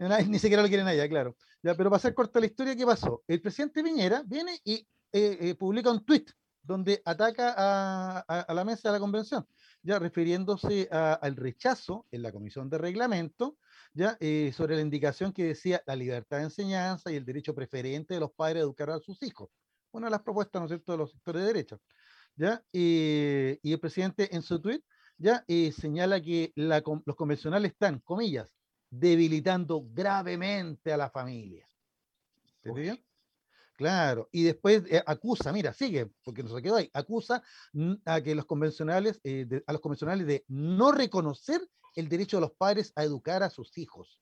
ni 0.28 0.38
siquiera 0.38 0.62
lo 0.62 0.68
quieren 0.68 0.86
allá, 0.86 1.08
claro. 1.08 1.34
Ya, 1.62 1.74
pero 1.74 1.88
para 1.88 1.96
hacer 1.96 2.14
corta 2.14 2.40
la 2.40 2.46
historia, 2.46 2.76
¿qué 2.76 2.84
pasó? 2.84 3.22
El 3.26 3.40
presidente 3.40 3.82
Piñera 3.82 4.22
viene 4.26 4.60
y 4.64 4.86
eh, 5.12 5.38
eh, 5.40 5.54
publica 5.54 5.90
un 5.90 6.04
tuit 6.04 6.30
donde 6.62 7.02
ataca 7.04 7.54
a, 7.56 8.54
la 8.54 8.64
mesa 8.64 8.88
de 8.88 8.92
la 8.92 9.00
convención, 9.00 9.46
ya 9.82 9.98
refiriéndose 9.98 10.88
al 10.90 11.34
rechazo 11.36 12.06
en 12.10 12.22
la 12.22 12.32
comisión 12.32 12.68
de 12.68 12.78
reglamento, 12.78 13.56
ya 13.92 14.16
eh, 14.20 14.52
sobre 14.54 14.76
la 14.76 14.82
indicación 14.82 15.32
que 15.32 15.44
decía 15.44 15.82
la 15.86 15.96
libertad 15.96 16.38
de 16.38 16.44
enseñanza 16.44 17.10
y 17.10 17.16
el 17.16 17.24
derecho 17.24 17.54
preferente 17.54 18.14
de 18.14 18.20
los 18.20 18.30
padres 18.32 18.60
a 18.60 18.64
educar 18.64 18.90
a 18.90 19.00
sus 19.00 19.22
hijos. 19.22 19.48
Una 19.92 20.06
de 20.06 20.10
las 20.10 20.22
propuestas, 20.22 20.60
¿no 20.60 20.66
es 20.66 20.70
cierto?, 20.70 20.92
de 20.92 20.98
los 20.98 21.10
sectores 21.10 21.42
de 21.42 21.46
derecha. 21.46 21.78
¿ya? 22.36 22.64
y 22.72 23.72
el 23.72 23.80
presidente 23.80 24.34
en 24.34 24.42
su 24.42 24.60
tuit 24.60 24.82
ya 25.18 25.44
señala 25.76 26.20
que 26.22 26.52
los 26.54 27.16
convencionales 27.16 27.72
están, 27.72 27.98
comillas, 28.00 28.54
debilitando 28.90 29.84
gravemente 29.92 30.92
a 30.92 30.96
la 30.96 31.10
familia. 31.10 31.68
¿Entendido? 32.62 32.96
Claro, 33.74 34.28
y 34.30 34.42
después 34.42 34.82
eh, 34.90 35.02
acusa, 35.06 35.52
mira, 35.54 35.72
sigue, 35.72 36.10
porque 36.22 36.42
no 36.42 36.54
se 36.54 36.60
quedó 36.60 36.76
ahí, 36.76 36.90
acusa 36.92 37.42
a 38.04 38.20
que 38.20 38.34
los 38.34 38.44
convencionales, 38.44 39.18
eh, 39.24 39.46
a 39.66 39.72
los 39.72 39.80
convencionales 39.80 40.26
de 40.26 40.44
no 40.48 40.92
reconocer 40.92 41.66
el 41.94 42.10
derecho 42.10 42.36
de 42.36 42.42
los 42.42 42.52
padres 42.52 42.92
a 42.94 43.04
educar 43.04 43.42
a 43.42 43.48
sus 43.48 43.78
hijos. 43.78 44.19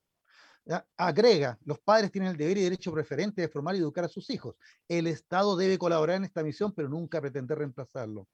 Agrega, 0.97 1.59
los 1.65 1.79
padres 1.79 2.13
tienen 2.13 2.31
el 2.31 2.37
deber 2.37 2.59
y 2.59 2.63
derecho 2.63 2.93
preferente 2.93 3.41
de 3.41 3.49
formar 3.49 3.75
y 3.75 3.79
educar 3.79 4.05
a 4.05 4.09
sus 4.09 4.29
hijos. 4.29 4.55
El 4.87 5.07
Estado 5.07 5.57
debe 5.57 5.79
colaborar 5.79 6.17
en 6.17 6.25
esta 6.25 6.43
misión, 6.43 6.73
pero 6.73 6.89
nunca 6.89 7.21
pretender 7.21 7.57
reemplazarlo. 7.59 8.29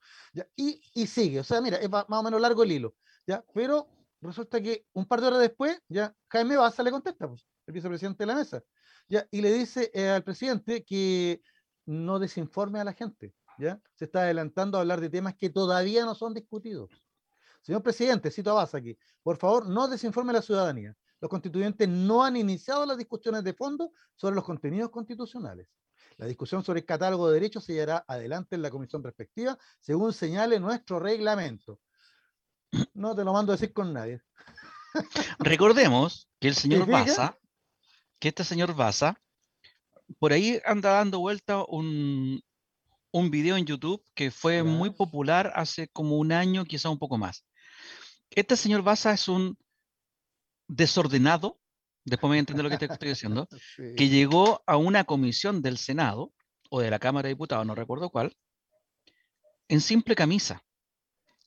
Y, 0.57 0.81
y, 0.95 1.07
sigue, 1.07 1.41
o 1.41 1.45
sea, 1.45 1.61
mira, 1.61 1.77
es 1.77 1.89
más 1.89 2.07
o 2.09 2.23
menos 2.23 2.41
largo 2.41 2.65
el 2.65 2.73
hilo, 2.73 2.97
¿ya? 3.27 3.45
pero 3.55 3.89
resulta 4.21 4.61
que 4.61 4.85
un 4.95 5.07
par 5.07 5.21
de 5.21 5.29
horas 5.29 5.41
después, 5.41 5.81
ya 5.89 6.13
Jaime 6.29 6.57
Baza 6.57 6.83
le 6.83 6.91
contesta, 6.91 7.29
pues, 7.29 7.47
el 7.67 7.75
vicepresidente 7.75 8.25
de 8.25 8.27
la 8.27 8.35
mesa, 8.35 8.63
ya, 9.09 9.27
y 9.31 9.41
le 9.41 9.53
dice 9.53 9.91
eh, 9.95 10.09
al 10.09 10.25
presidente 10.25 10.85
que 10.85 11.41
no 11.87 12.19
desinforme 12.19 12.81
a 12.81 12.85
la 12.85 12.95
gente, 12.95 13.33
ya, 13.59 13.81
se 13.95 14.07
está 14.07 14.23
adelantando 14.23 14.77
a 14.77 14.81
hablar 14.81 15.01
de 15.01 15.09
temas 15.09 15.37
que 15.37 15.51
todavía 15.51 16.05
no 16.05 16.17
son 16.17 16.35
discutidos. 16.35 16.91
Señor 17.63 17.83
presidente, 17.83 18.31
cito 18.31 18.51
a 18.51 18.55
Baza 18.55 18.79
aquí, 18.79 18.99
por 19.23 19.37
favor, 19.37 19.69
no 19.69 19.87
desinforme 19.87 20.31
a 20.31 20.35
la 20.35 20.43
ciudadanía. 20.43 20.97
Los 21.25 21.31
constituyentes 21.31 21.89
no 21.89 22.23
han 22.23 22.37
iniciado 22.37 22.85
las 22.85 22.99
discusiones 22.99 23.43
de 23.43 23.55
fondo 23.55 23.93
sobre 24.15 24.35
los 24.35 24.45
contenidos 24.45 24.91
constitucionales. 24.91 25.67
La 26.19 26.27
discusión 26.27 26.63
sobre 26.63 26.81
el 26.81 26.85
catálogo 26.85 27.29
de 27.29 27.41
derechos 27.41 27.65
se 27.65 27.73
llevará 27.73 28.05
adelante 28.07 28.57
en 28.57 28.61
la 28.61 28.69
comisión 28.69 29.03
respectiva, 29.03 29.59
según 29.81 30.13
señale 30.13 30.61
nuestro 30.61 30.99
reglamento. 31.01 31.81
No 32.93 33.17
te 33.17 33.25
lo 33.25 33.33
mando 33.33 33.53
a 33.53 33.57
decir 33.57 33.73
con 33.73 33.95
nadie. 33.95 34.21
Recordemos 35.39 36.29
que 36.39 36.49
el 36.49 36.57
señor 36.57 36.87
Baza, 36.87 37.39
que 38.19 38.29
este 38.29 38.45
señor 38.45 38.75
Baza, 38.75 39.19
por 40.19 40.35
ahí 40.35 40.61
anda 40.67 40.91
dando 40.91 41.21
vuelta 41.21 41.65
un, 41.67 42.43
un 43.13 43.31
video 43.31 43.57
en 43.57 43.65
YouTube 43.65 44.05
que 44.15 44.31
fue 44.31 44.63
muy 44.63 44.91
popular 44.91 45.51
hace 45.55 45.89
como 45.89 46.19
un 46.19 46.33
año, 46.33 46.67
quizá 46.67 46.91
un 46.91 46.99
poco 46.99 47.17
más. 47.17 47.47
Este 48.29 48.59
señor 48.59 48.83
Baza 48.83 49.15
es 49.15 49.27
un 49.27 49.57
desordenado, 50.69 51.61
después 52.05 52.29
me 52.29 52.35
voy 52.35 52.37
a 52.39 52.41
entender 52.41 52.65
lo 52.65 52.71
que 52.71 52.79
te 52.79 52.93
estoy 52.93 53.11
diciendo, 53.11 53.49
que 53.97 54.09
llegó 54.09 54.63
a 54.67 54.77
una 54.77 55.05
comisión 55.05 55.63
del 55.63 55.79
Senado 55.79 56.33
o 56.71 56.81
de 56.81 56.91
la 56.91 56.99
Cámara 56.99 57.29
de 57.29 57.35
Diputados, 57.35 57.67
no 57.67 57.75
recuerdo 57.75 58.11
cuál, 58.11 58.37
en 59.69 59.81
simple 59.81 60.15
camisa, 60.15 60.63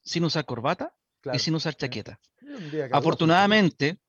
sin 0.01 0.23
usar 0.23 0.45
corbata 0.45 0.95
y 1.33 1.39
sin 1.39 1.55
usar 1.55 1.75
chaqueta. 1.75 2.19
Afortunadamente, 2.91 3.99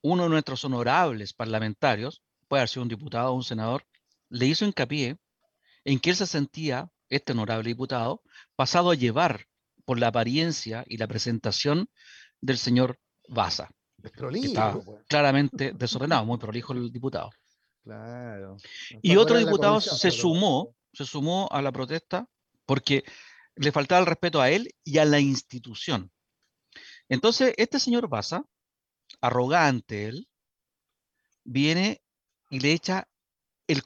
uno 0.00 0.24
de 0.24 0.28
nuestros 0.28 0.64
honorables 0.64 1.32
parlamentarios, 1.32 2.22
puede 2.48 2.60
haber 2.60 2.68
sido 2.68 2.82
un 2.82 2.88
diputado 2.88 3.32
o 3.32 3.34
un 3.34 3.44
senador, 3.44 3.84
le 4.28 4.46
hizo 4.46 4.64
hincapié 4.64 5.18
en 5.84 5.98
que 5.98 6.10
él 6.10 6.16
se 6.16 6.26
sentía, 6.26 6.88
este 7.08 7.32
honorable 7.32 7.68
diputado, 7.68 8.22
pasado 8.56 8.90
a 8.90 8.94
llevar 8.94 9.46
por 9.84 9.98
la 9.98 10.08
apariencia 10.08 10.84
y 10.86 10.96
la 10.96 11.06
presentación 11.06 11.88
del 12.40 12.58
señor 12.58 12.98
Baza. 13.28 13.70
Está 14.04 14.72
pues. 14.72 15.00
claramente 15.08 15.72
desordenado, 15.76 16.24
muy 16.24 16.38
prolijo 16.38 16.72
el 16.72 16.90
diputado. 16.90 17.30
Y 19.02 19.16
otro 19.16 19.38
diputado 19.38 19.80
se 19.80 20.10
sumó, 20.10 20.74
se 20.92 21.04
sumó 21.04 21.48
a 21.50 21.60
la 21.62 21.72
protesta 21.72 22.26
porque 22.64 23.04
le 23.56 23.72
faltaba 23.72 24.00
el 24.00 24.06
respeto 24.06 24.40
a 24.40 24.50
él 24.50 24.68
y 24.84 24.98
a 24.98 25.04
la 25.04 25.18
institución. 25.18 26.10
Entonces, 27.08 27.54
este 27.56 27.78
señor 27.78 28.08
Baza, 28.08 28.44
arrogante 29.20 30.06
él, 30.06 30.28
viene 31.44 32.02
y 32.50 32.60
le 32.60 32.72
echa 32.72 33.08
el 33.66 33.82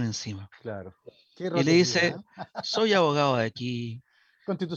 encima. 0.00 0.50
Claro. 0.60 0.94
y 1.38 1.64
le 1.64 1.72
dice, 1.72 2.14
soy 2.62 2.92
abogado 2.92 3.36
de 3.36 3.46
aquí, 3.46 4.02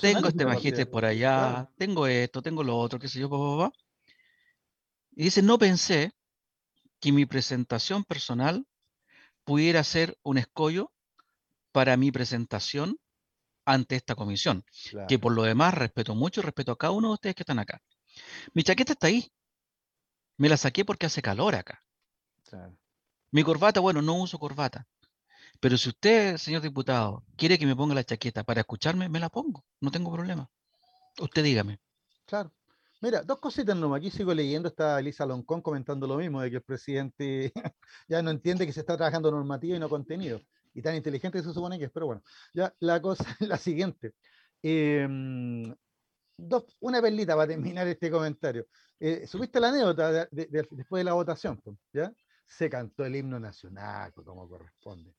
tengo 0.02 0.28
este 0.28 0.46
magíster 0.46 0.90
por 0.90 1.06
allá, 1.06 1.70
tengo 1.78 2.08
esto, 2.08 2.42
tengo 2.42 2.64
lo 2.64 2.78
otro, 2.78 3.00
qué 3.00 3.08
sé 3.08 3.20
yo, 3.20 3.30
papá, 3.30 3.72
Y 5.16 5.26
dice, 5.26 5.42
no 5.42 5.58
pensé 5.58 6.12
que 7.00 7.12
mi 7.12 7.26
presentación 7.26 8.04
personal 8.04 8.66
pudiera 9.44 9.84
ser 9.84 10.18
un 10.24 10.38
escollo 10.38 10.92
para 11.72 11.98
mi 11.98 12.12
presentación 12.12 12.98
ante 13.66 13.96
esta 13.96 14.16
comisión, 14.16 14.64
que 15.08 15.20
por 15.20 15.34
lo 15.34 15.44
demás 15.44 15.74
respeto 15.74 16.16
mucho 16.16 16.42
y 16.42 16.44
respeto 16.44 16.72
a 16.72 16.78
cada 16.78 16.92
uno 16.92 17.10
de 17.10 17.14
ustedes 17.14 17.36
que 17.36 17.44
están 17.44 17.60
acá. 17.60 17.82
Mi 18.54 18.64
chaqueta 18.64 18.94
está 18.94 19.08
ahí. 19.08 19.32
Me 20.38 20.50
la 20.50 20.58
saqué 20.58 20.84
porque 20.86 21.06
hace 21.06 21.22
calor 21.22 21.56
acá. 21.56 21.84
Mi 23.32 23.44
corbata, 23.44 23.80
bueno, 23.80 24.02
no 24.02 24.16
uso 24.16 24.38
corbata. 24.38 24.88
Pero 25.60 25.78
si 25.78 25.90
usted, 25.90 26.38
señor 26.38 26.62
diputado, 26.62 27.24
quiere 27.38 27.58
que 27.58 27.66
me 27.66 27.76
ponga 27.76 27.96
la 27.96 28.04
chaqueta 28.04 28.44
para 28.44 28.62
escucharme, 28.62 29.10
me 29.10 29.20
la 29.20 29.30
pongo. 29.30 29.64
No 29.80 29.92
tengo 29.92 30.12
problema. 30.12 30.50
Usted 31.20 31.44
dígame. 31.44 31.80
Claro. 32.26 32.54
Mira, 33.04 33.22
dos 33.22 33.40
cositas 33.40 33.76
nomás. 33.76 33.98
Aquí 33.98 34.10
sigo 34.10 34.34
leyendo, 34.34 34.70
está 34.70 34.98
Elisa 34.98 35.26
Loncón 35.26 35.62
comentando 35.62 36.08
lo 36.08 36.16
mismo, 36.16 36.40
de 36.40 36.50
que 36.50 36.56
el 36.56 36.62
presidente 36.62 37.52
ya 38.08 38.22
no 38.22 38.32
entiende 38.32 38.66
que 38.66 38.72
se 38.72 38.80
está 38.80 38.96
trabajando 38.96 39.30
normativa 39.30 39.76
y 39.76 39.80
no 39.80 39.90
contenido. 39.90 40.40
Y 40.74 40.82
tan 40.82 40.96
inteligente 40.96 41.38
que 41.38 41.44
se 41.44 41.54
supone 41.54 41.78
que 41.78 41.86
es, 41.86 41.92
pero 41.92 42.06
bueno. 42.06 42.24
Ya 42.54 42.74
la 42.80 43.02
cosa 43.02 43.26
es 43.42 43.48
la 43.50 43.58
siguiente. 43.58 44.14
Em, 44.62 45.76
dos, 46.38 46.64
una 46.80 47.02
perlita 47.02 47.36
para 47.36 47.50
terminar 47.50 47.86
este 47.90 48.10
comentario. 48.10 48.68
Eh, 48.98 49.28
¿Supiste 49.28 49.60
la 49.60 49.68
anécdota 49.68 50.30
después 50.32 51.02
de 51.02 51.04
la 51.04 51.12
votación? 51.12 51.62
¿Ya? 51.92 52.10
Se 52.48 52.70
cantó 52.70 53.04
el 53.04 53.18
himno 53.18 53.38
nacional, 53.38 54.14
como 54.14 54.48
corresponde. 54.48 55.14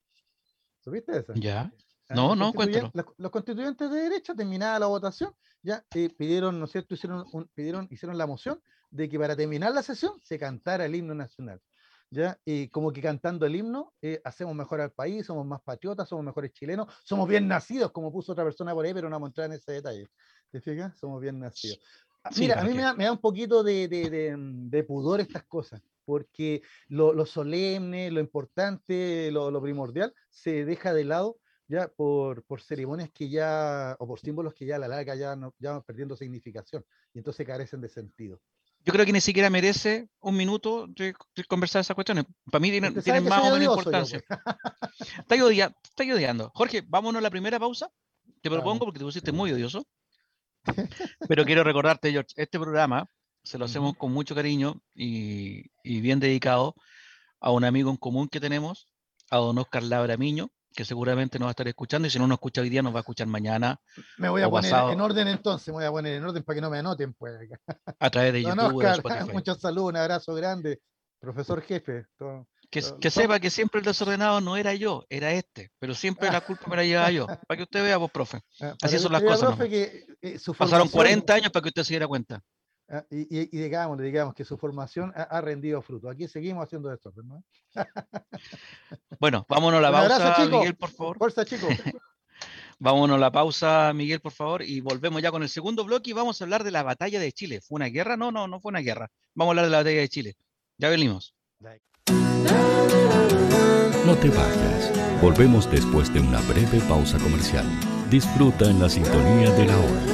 ¿Supiste 0.80 1.18
eso? 1.18 1.34
Ya. 1.34 1.70
Ah, 2.08 2.14
no, 2.14 2.36
no, 2.36 2.52
cuéntalo. 2.52 2.90
Los, 3.16 3.30
constituyentes 3.30 3.90
de 3.90 4.00
derecha, 4.00 4.34
terminada 4.34 4.78
la 4.78 4.86
votación, 4.86 5.34
ya 5.62 5.84
eh, 5.94 6.10
pidieron, 6.10 6.58
¿no 6.58 6.66
es 6.66 6.72
cierto? 6.72 6.94
Hicieron, 6.94 7.24
pidieron, 7.54 7.88
hicieron 7.90 8.18
la 8.18 8.26
moción 8.26 8.60
de 8.90 9.08
que 9.08 9.18
para 9.18 9.34
terminar 9.34 9.72
la 9.72 9.82
sesión 9.82 10.12
se 10.22 10.38
cantara 10.38 10.84
el 10.84 10.94
himno 10.94 11.14
nacional. 11.14 11.60
¿Ya? 12.10 12.38
Y 12.44 12.68
como 12.68 12.92
que 12.92 13.00
cantando 13.00 13.44
el 13.44 13.56
himno 13.56 13.92
eh, 14.00 14.20
hacemos 14.22 14.54
mejor 14.54 14.80
al 14.80 14.92
país, 14.92 15.26
somos 15.26 15.44
más 15.44 15.60
patriotas, 15.62 16.08
somos 16.08 16.24
mejores 16.24 16.52
chilenos, 16.52 16.86
somos 17.02 17.26
bien 17.26 17.48
nacidos, 17.48 17.90
como 17.90 18.12
puso 18.12 18.32
otra 18.32 18.44
persona 18.44 18.72
por 18.72 18.84
ahí, 18.84 18.94
pero 18.94 19.08
no 19.08 19.16
vamos 19.18 19.36
a 19.36 19.46
en 19.46 19.52
ese 19.52 19.72
detalle. 19.72 20.06
¿Te 20.50 20.60
fijas? 20.60 20.96
Somos 20.96 21.20
bien 21.20 21.40
nacidos. 21.40 21.80
Ah, 22.22 22.30
mira, 22.36 22.60
a 22.60 22.64
mí 22.64 22.72
me 22.72 22.82
da, 22.82 23.12
un 23.12 23.18
poquito 23.18 23.64
de, 23.64 23.88
de, 23.88 24.36
de, 24.38 24.84
pudor 24.84 25.20
estas 25.20 25.42
cosas, 25.44 25.82
porque 26.04 26.62
lo, 26.88 27.12
lo 27.12 27.26
solemne, 27.26 28.10
lo 28.10 28.20
importante, 28.20 29.30
lo, 29.32 29.50
lo, 29.50 29.60
primordial, 29.60 30.14
se 30.30 30.64
deja 30.64 30.94
de 30.94 31.04
lado 31.04 31.38
ya 31.68 31.88
por, 31.88 32.42
por, 32.44 32.60
ceremonias 32.60 33.10
que 33.10 33.28
ya, 33.28 33.96
o 33.98 34.06
por 34.06 34.20
símbolos 34.20 34.54
que 34.54 34.66
ya 34.66 34.76
a 34.76 34.78
la 34.78 34.88
larga 34.88 35.14
ya, 35.14 35.36
no, 35.36 35.54
ya 35.58 35.72
van 35.72 35.82
perdiendo 35.82 36.16
significación 36.16 36.84
y 37.12 37.18
entonces 37.18 37.46
carecen 37.46 37.80
de 37.80 37.88
sentido 37.88 38.40
yo 38.84 38.92
creo 38.92 39.06
que 39.06 39.12
ni 39.12 39.20
siquiera 39.20 39.48
merece 39.48 40.08
un 40.20 40.36
minuto 40.36 40.86
de, 40.88 41.14
conversar 41.48 41.80
esas 41.80 41.94
cuestiones. 41.94 42.26
Para 42.50 42.60
mí 42.60 42.70
tienen, 42.70 42.94
más 43.24 43.42
o 43.42 43.58
menos 43.58 43.62
importancia. 43.62 44.22
Está 45.18 46.14
odiando. 46.14 46.50
Jorge, 46.54 46.82
vámonos 46.86 47.20
a 47.20 47.22
la 47.22 47.30
primera 47.30 47.58
pausa. 47.58 47.90
Te 48.42 48.50
propongo 48.50 48.84
porque 48.84 48.98
te 48.98 49.04
pusiste 49.04 49.32
muy 49.32 49.52
odioso. 49.52 49.86
Pero 51.28 51.44
quiero 51.46 51.64
recordarte, 51.64 52.12
George, 52.12 52.34
este 52.36 52.58
programa 52.58 53.06
se 53.42 53.58
lo 53.58 53.64
hacemos 53.64 53.96
con 53.96 54.12
mucho 54.12 54.34
cariño 54.34 54.80
y, 54.94 55.70
y, 55.82 56.00
bien 56.00 56.20
dedicado 56.20 56.74
a 57.40 57.50
un 57.50 57.64
amigo 57.64 57.90
en 57.90 57.96
común 57.96 58.28
que 58.28 58.40
tenemos, 58.40 58.88
a 59.30 59.36
don 59.36 59.58
Oscar 59.58 59.82
Labramiño, 59.82 60.50
que 60.74 60.84
seguramente 60.84 61.38
nos 61.38 61.46
va 61.46 61.50
a 61.50 61.52
estar 61.52 61.68
escuchando 61.68 62.08
y 62.08 62.10
si 62.10 62.18
no 62.18 62.26
nos 62.26 62.36
escucha 62.36 62.60
hoy 62.60 62.68
día 62.68 62.82
nos 62.82 62.92
va 62.92 62.98
a 62.98 63.00
escuchar 63.00 63.26
mañana. 63.28 63.80
Me 64.18 64.28
voy 64.28 64.42
a 64.42 64.50
poner 64.50 64.72
en 64.72 65.00
orden 65.00 65.28
entonces, 65.28 65.68
me 65.68 65.74
voy 65.74 65.84
a 65.84 65.90
poner 65.90 66.14
en 66.14 66.24
orden 66.24 66.42
para 66.42 66.54
que 66.56 66.60
no 66.60 66.70
me 66.70 66.78
anoten. 66.78 67.14
Pues. 67.14 67.48
A 67.98 68.10
través 68.10 68.32
de 68.32 68.42
YouTube. 68.42 68.84
Oscar, 68.84 69.00
muchos 69.32 69.60
saludos, 69.60 69.90
un 69.90 69.96
abrazo 69.96 70.34
grande, 70.34 70.80
profesor 71.20 71.62
jefe. 71.62 72.06
que, 72.70 73.10
sepa 73.10 73.38
que 73.38 73.50
siempre 73.50 73.78
el 73.78 73.84
desordenado 73.84 74.40
no 74.40 74.56
era 74.56 74.74
yo, 74.74 75.04
era 75.08 75.32
este, 75.32 75.70
pero 75.78 75.94
siempre 75.94 76.30
la 76.30 76.40
culpa 76.40 76.66
me 76.68 76.76
la 76.76 76.84
llevaba 76.84 77.10
yo. 77.12 77.26
Para 77.26 77.56
que 77.56 77.62
usted 77.62 77.82
vea, 77.82 77.96
vos, 77.96 78.10
profe. 78.10 78.40
Ah, 78.60 78.74
Así 78.82 78.98
son 78.98 79.12
las 79.12 79.22
cosas. 79.22 79.56
que, 79.58 80.06
eh, 80.22 80.38
Pasaron 80.58 80.88
40 80.88 81.34
años 81.34 81.50
para 81.50 81.62
que 81.62 81.68
usted 81.68 81.84
se 81.84 81.92
diera 81.92 82.08
cuenta. 82.08 82.42
Ah, 82.88 83.04
y, 83.10 83.46
digamos, 83.46 83.98
digamos 83.98 84.34
que 84.34 84.44
su 84.44 84.58
formación 84.58 85.12
ha, 85.16 85.40
rendido 85.40 85.80
fruto. 85.80 86.10
Aquí 86.10 86.28
seguimos 86.28 86.64
haciendo 86.64 86.92
esto. 86.92 87.12
Pues, 87.12 87.26
¿no? 87.26 87.42
bueno, 89.20 89.46
vámonos 89.48 89.78
a 89.78 89.82
la 89.82 89.90
pausa, 89.90 90.46
Miguel, 90.46 90.76
por 90.76 90.90
favor. 90.90 91.18
Fuerza, 91.18 91.44
chicos. 91.44 91.70
vámonos 92.78 93.16
a 93.16 93.20
la 93.20 93.32
pausa, 93.32 93.92
Miguel, 93.94 94.20
por 94.20 94.32
favor, 94.32 94.62
y 94.62 94.80
volvemos 94.80 95.22
ya 95.22 95.30
con 95.30 95.42
el 95.42 95.48
segundo 95.48 95.84
bloque 95.84 96.10
y 96.10 96.12
vamos 96.12 96.40
a 96.40 96.44
hablar 96.44 96.62
de 96.62 96.70
la 96.70 96.82
batalla 96.82 97.20
de 97.20 97.32
Chile. 97.32 97.60
¿Fue 97.62 97.76
una 97.76 97.86
guerra? 97.86 98.16
No, 98.16 98.30
no, 98.30 98.46
no 98.46 98.60
fue 98.60 98.70
una 98.70 98.80
guerra. 98.80 99.10
Vamos 99.34 99.50
a 99.50 99.52
hablar 99.52 99.64
de 99.64 99.70
la 99.70 99.78
batalla 99.78 100.00
de 100.00 100.08
Chile. 100.08 100.36
Ya 100.76 100.90
venimos. 100.90 101.34
No 104.04 104.14
te 104.16 104.28
vayas. 104.28 104.92
Volvemos 105.22 105.70
después 105.70 106.12
de 106.12 106.20
una 106.20 106.40
breve 106.42 106.78
pausa 106.80 107.18
comercial. 107.18 107.64
Disfruta 108.10 108.68
en 108.68 108.78
la 108.80 108.90
sintonía 108.90 109.50
de 109.52 109.64
la 109.64 109.78
hora. 109.78 110.13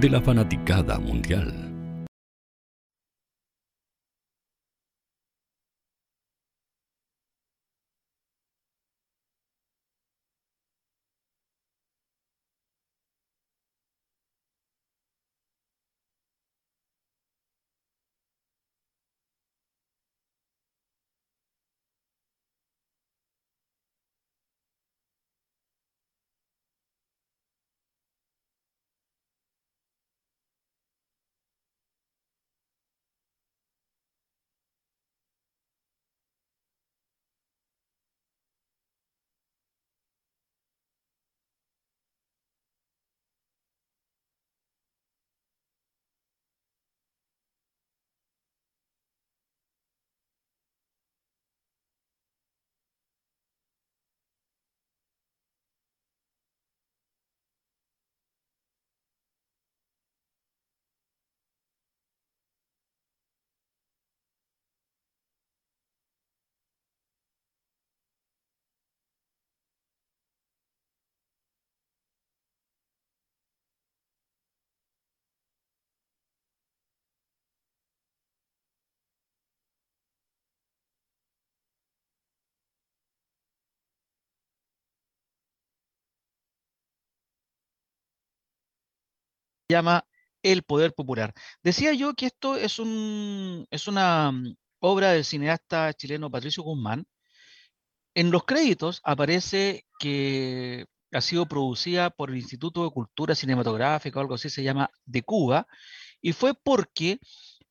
de 0.00 0.08
la 0.08 0.20
fanaticada 0.20 0.98
mundial. 1.00 1.67
Llama 89.68 90.06
El 90.42 90.62
Poder 90.62 90.94
Popular. 90.94 91.34
Decía 91.62 91.92
yo 91.92 92.14
que 92.14 92.26
esto 92.26 92.56
es, 92.56 92.78
un, 92.78 93.66
es 93.70 93.86
una 93.86 94.32
mm, 94.32 94.56
obra 94.80 95.12
del 95.12 95.24
cineasta 95.24 95.92
chileno 95.92 96.30
Patricio 96.30 96.62
Guzmán. 96.62 97.06
En 98.14 98.30
los 98.30 98.44
créditos 98.44 99.00
aparece 99.04 99.84
que 99.98 100.86
ha 101.12 101.20
sido 101.20 101.46
producida 101.46 102.10
por 102.10 102.30
el 102.30 102.36
Instituto 102.38 102.84
de 102.84 102.90
Cultura 102.90 103.34
Cinematográfica 103.34 104.18
o 104.18 104.22
algo 104.22 104.34
así, 104.34 104.50
se 104.50 104.62
llama 104.62 104.90
de 105.04 105.22
Cuba, 105.22 105.66
y 106.20 106.32
fue 106.32 106.54
porque, 106.54 107.18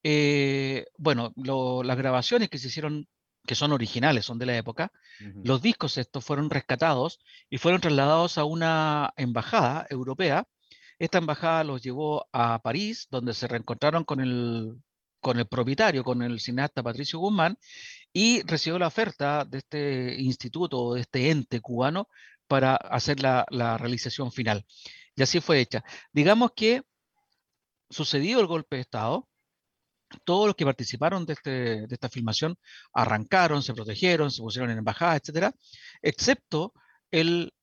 eh, 0.03 0.85
bueno, 0.97 1.33
lo, 1.35 1.83
las 1.83 1.97
grabaciones 1.97 2.49
que 2.49 2.57
se 2.59 2.67
hicieron, 2.67 3.07
que 3.45 3.55
son 3.55 3.71
originales, 3.73 4.25
son 4.25 4.37
de 4.37 4.45
la 4.45 4.57
época, 4.57 4.91
uh 5.19 5.23
-huh. 5.23 5.41
los 5.45 5.61
discos 5.61 5.97
estos 5.97 6.23
fueron 6.23 6.49
rescatados 6.49 7.19
y 7.49 7.57
fueron 7.57 7.81
trasladados 7.81 8.37
a 8.37 8.45
una 8.45 9.13
embajada 9.17 9.85
europea 9.89 10.47
Esta 10.99 11.17
embajada 11.19 11.63
los 11.63 11.81
llevó 11.81 12.27
a 12.31 12.59
París, 12.59 13.07
donde 13.11 13.33
se 13.33 13.47
reencontraron 13.47 14.03
con 14.03 14.19
el, 14.19 14.81
con 15.19 15.39
el 15.39 15.47
propietario, 15.47 16.03
con 16.03 16.21
el 16.21 16.39
cineasta 16.39 16.83
Patricio 16.83 17.19
Guzmán, 17.19 17.57
y 18.13 18.41
recibió 18.43 18.79
la 18.79 18.87
oferta 18.87 19.45
de 19.45 19.59
este 19.59 20.15
instituto, 20.19 20.93
de 20.93 21.01
este 21.01 21.29
ente 21.29 21.61
cubano, 21.61 22.07
para 22.47 22.75
hacer 22.75 23.19
la, 23.21 23.45
la 23.49 23.77
realización 23.77 24.31
final. 24.31 24.65
Y 25.15 25.23
así 25.23 25.39
fue 25.41 25.59
hecha. 25.59 25.83
Digamos 26.13 26.51
que 26.55 26.83
sucedido 27.89 28.39
el 28.39 28.47
golpe 28.47 28.77
de 28.77 28.81
Estado, 28.83 29.27
todos 30.23 30.47
los 30.47 30.55
que 30.55 30.65
participaron 30.65 31.25
de, 31.25 31.33
este, 31.33 31.51
de, 31.87 31.87
esta 31.89 32.09
filmación 32.09 32.57
arrancaron, 32.93 33.61
se 33.63 33.73
protegieron, 33.73 34.31
se 34.31 34.41
pusieron 34.41 34.71
en 34.71 34.77
embajada, 34.79 35.17
etcétera, 35.17 35.53
excepto 36.01 36.73
el 37.11 37.53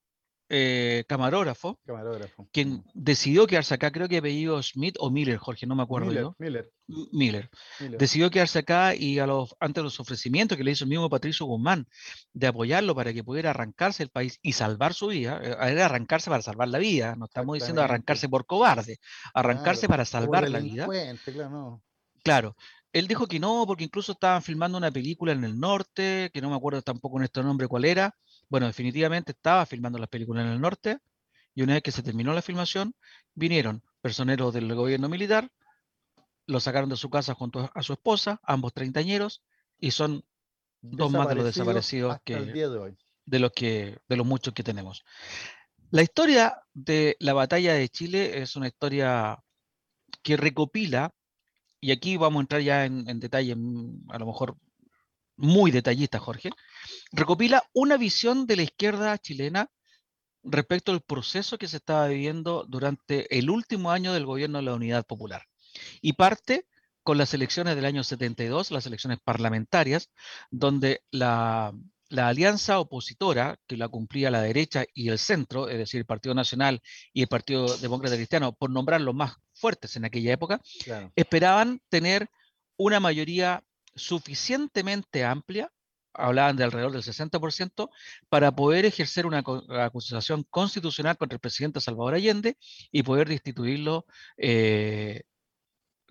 eh, 0.49 1.05
camarógrafo, 1.09 1.81
camarógrafo, 1.87 2.49
quien 2.53 2.85
decidió 2.93 3.47
quedarse 3.47 3.75
acá, 3.75 3.91
creo 3.91 4.09
que 4.09 4.19
apellido 4.19 4.63
Smith 4.63 4.97
o 4.99 5.11
Miller, 5.11 5.39
Jorge, 5.39 5.67
no 5.67 5.75
me 5.75 5.83
acuerdo 5.83 6.09
Miller, 6.09 6.23
yo. 6.23 6.37
Miller. 6.39 6.73
Miller. 6.87 7.51
Miller. 7.81 7.99
Decidió 7.99 8.31
quedarse 8.31 8.59
acá 8.59 8.95
y 8.95 9.19
a 9.19 9.27
los, 9.27 9.57
ante 9.59 9.83
los 9.83 9.99
ofrecimientos 10.01 10.59
que 10.59 10.65
le 10.65 10.73
hizo 10.73 10.85
el 10.85 10.91
mismo 10.91 11.09
Patricio 11.09 11.47
Guzmán 11.47 11.89
de 12.33 12.47
apoyarlo 12.47 12.95
para 12.95 13.13
que 13.13 13.25
pudiera 13.25 13.51
arrancarse 13.51 14.03
el 14.03 14.11
país 14.11 14.39
y 14.43 14.53
salvar 14.53 14.93
su 14.93 15.09
vida, 15.09 15.41
eh, 15.43 15.73
era 15.73 15.87
arrancarse 15.87 16.29
para 16.29 16.43
salvar 16.43 16.69
la 16.69 16.79
vida, 16.79 17.17
no 17.17 17.25
estamos 17.25 17.55
diciendo 17.55 17.83
arrancarse 17.83 18.29
por 18.29 18.45
cobarde, 18.45 18.99
arrancarse 19.33 19.87
claro, 19.87 19.93
para 19.93 20.05
salvar 20.05 20.49
la 20.51 20.59
vida. 20.59 20.87
Claro, 21.25 21.51
no. 21.51 21.83
Claro, 22.23 22.57
él 22.95 23.09
dijo 23.09 23.27
que 23.27 23.41
no, 23.41 23.65
porque 23.67 23.85
incluso 23.85 24.13
estaban 24.13 24.41
filmando 24.41 24.79
una 24.79 24.91
película 24.91 25.33
en 25.33 25.43
el 25.43 25.59
norte, 25.59 26.31
que 26.33 26.41
no 26.41 26.49
me 26.49 26.57
acuerdo 26.57 26.81
tampoco 26.81 27.19
en 27.19 27.25
este 27.25 27.43
nombre 27.43 27.67
cuál 27.67 27.85
era. 27.85 28.15
Bueno, 28.55 28.69
definitivamente 28.69 29.33
estaba 29.33 29.67
filmando 29.67 29.99
las 29.99 30.09
películas 30.09 30.47
en 30.47 30.53
el 30.53 30.61
norte, 30.61 30.99
y 31.57 31.63
una 31.63 31.75
vez 31.75 31.83
que 31.83 31.91
se 31.91 32.05
terminó 32.05 32.33
la 32.33 32.41
filmación, 32.41 32.95
vinieron 33.35 33.83
personeros 34.01 34.55
del 34.55 34.73
gobierno 34.77 35.09
militar, 35.09 35.51
lo 36.47 36.61
sacaron 36.61 36.89
de 36.89 36.95
su 36.95 37.11
casa 37.11 37.35
junto 37.35 37.69
a 37.75 37.83
su 37.83 37.95
esposa, 37.95 38.39
ambos 38.45 38.73
treintañeros, 38.73 39.43
y 39.81 39.91
son 39.91 40.25
dos 40.81 41.11
más 41.11 41.29
de 41.31 41.35
los 41.35 41.47
desaparecidos 41.47 42.19
que, 42.25 42.37
de, 42.37 42.97
de, 43.25 43.39
los 43.41 43.51
que, 43.51 43.99
de 44.09 44.17
los 44.17 44.25
muchos 44.25 44.55
que 44.55 44.63
tenemos. 44.63 45.05
La 45.91 46.03
historia 46.03 46.63
de 46.73 47.17
la 47.19 47.33
batalla 47.33 47.75
de 47.75 47.89
Chile 47.89 48.41
es 48.41 48.55
una 48.55 48.69
historia 48.69 49.37
que 50.23 50.37
recopila 50.37 51.13
y 51.81 51.91
aquí 51.91 52.17
vamos 52.17 52.39
a 52.39 52.43
entrar 52.43 52.61
ya 52.63 52.85
en, 52.85 53.11
en 53.11 53.19
detalle, 53.19 53.57
a 54.11 54.19
lo 54.21 54.27
mejor 54.27 54.57
muy 55.37 55.73
detallista, 55.73 56.21
Jorge, 56.21 56.51
recopila 57.13 57.63
una 57.73 57.97
visión 57.97 58.47
de 58.47 58.57
la 58.57 58.63
izquierda 58.63 59.17
chilena 59.19 59.71
respecto 60.43 60.93
al 60.93 61.01
proceso 61.01 61.59
que 61.59 61.69
se 61.69 61.79
estaba 61.79 62.09
viviendo 62.09 62.65
durante 62.69 63.37
el 63.37 63.51
último 63.51 63.91
año 63.91 64.13
del 64.13 64.27
gobierno 64.27 64.59
de 64.59 64.65
la 64.65 64.75
Unidad 64.75 65.07
Popular. 65.07 65.43
Y 66.01 66.13
parte 66.13 66.67
con 67.03 67.19
las 67.19 67.35
elecciones 67.35 67.77
del 67.77 67.85
año 67.85 68.03
72, 68.03 68.71
las 68.71 68.87
elecciones 68.87 69.19
parlamentarias, 69.23 70.11
donde 70.51 71.03
la, 71.11 71.73
la 72.09 72.29
alianza 72.29 72.79
opositora, 72.79 73.59
que 73.67 73.77
la 73.77 73.89
cumplía 73.89 74.31
la 74.31 74.41
derecha 74.41 74.85
y 74.95 75.09
el 75.09 75.19
centro, 75.19 75.69
es 75.69 75.79
decir, 75.79 75.99
el 75.99 76.07
Partido 76.07 76.35
Nacional 76.35 76.81
y 77.13 77.23
el 77.23 77.29
Partido 77.29 77.77
Demócrata 77.79 78.17
Cristiano, 78.17 78.53
por 78.53 78.71
nombrar 78.71 79.01
los 79.01 79.15
más 79.15 79.35
fuertes 79.53 79.97
en 79.97 80.05
aquella 80.05 80.33
época, 80.33 80.61
claro. 80.83 81.13
esperaban 81.15 81.81
tener 81.89 82.29
una 82.77 83.01
mayoría 83.01 83.63
suficientemente 83.95 85.25
amplia, 85.25 85.71
hablaban 86.15 86.57
de 86.57 86.65
alrededor 86.65 86.93
del 86.93 87.03
60%, 87.03 87.91
para 88.29 88.53
poder 88.53 88.85
ejercer 88.87 89.27
una 89.27 89.43
acusación 89.85 90.45
constitucional 90.51 91.17
contra 91.17 91.37
el 91.37 91.41
presidente 91.41 91.81
Salvador 91.81 92.15
Allende 92.15 92.57
y 92.91 93.03
poder 93.03 93.29
destituirlo 93.29 94.07
eh, 94.37 95.23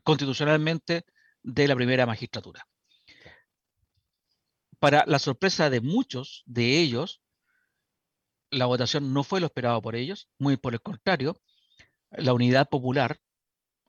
constitucionalmente 0.04 1.06
de 1.42 1.68
la 1.68 1.76
primera 1.76 2.06
magistratura. 2.06 2.68
Para 4.80 5.06
la 5.08 5.20
sorpresa 5.20 5.70
de 5.70 5.82
muchos 5.82 6.44
de 6.46 6.80
ellos, 6.80 7.22
la 8.52 8.66
votación 8.66 9.14
no 9.14 9.24
fue 9.24 9.40
lo 9.40 9.48
esperado 9.48 9.82
por 9.82 9.96
ellos, 9.96 10.30
muy 10.38 10.58
por 10.58 10.74
el 10.74 10.82
contrario, 10.82 11.42
la 12.12 12.34
unidad 12.34 12.70
popular 12.70 13.20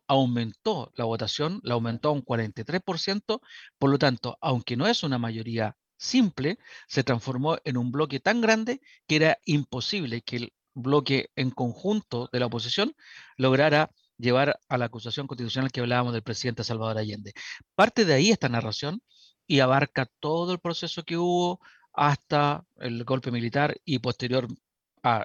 aumentó 0.06 0.92
la 0.96 1.04
votación, 1.04 1.60
la 1.62 1.74
aumentó 1.74 2.08
a 2.10 2.12
un 2.12 2.24
43%, 2.24 3.40
por 3.78 3.90
lo 3.90 3.98
tanto, 3.98 4.38
aunque 4.40 4.76
no 4.76 4.86
es 4.86 5.02
una 5.02 5.18
mayoría 5.18 5.76
simple, 6.05 6.59
se 6.86 7.02
transformó 7.02 7.59
en 7.64 7.76
un 7.76 7.90
bloque 7.90 8.20
tan 8.20 8.40
grande 8.40 8.80
que 9.07 9.16
era 9.16 9.38
imposible 9.44 10.22
que 10.22 10.36
el 10.36 10.52
bloque 10.74 11.30
en 11.36 11.50
conjunto 11.50 12.28
de 12.32 12.40
la 12.40 12.46
oposición 12.46 12.94
lograra 13.36 13.90
llevar 14.18 14.61
a 14.68 14.78
la 14.78 14.86
acusación 14.86 15.26
constitucional 15.26 15.72
que 15.72 15.80
hablábamos 15.80 16.12
del 16.12 16.22
presidente 16.22 16.64
Salvador 16.64 16.98
Allende. 16.98 17.32
Parte 17.74 18.05
de 18.05 18.14
ahí 18.14 18.30
esta 18.30 18.48
narración 18.48 19.02
y 19.46 19.61
abarca 19.61 20.07
todo 20.20 20.52
el 20.52 20.61
proceso 20.61 21.02
que 21.02 21.16
hubo 21.16 21.61
hasta 21.92 22.64
el 22.76 23.05
golpe 23.05 23.30
militar 23.30 23.76
y 23.84 23.98
posterior 23.98 24.46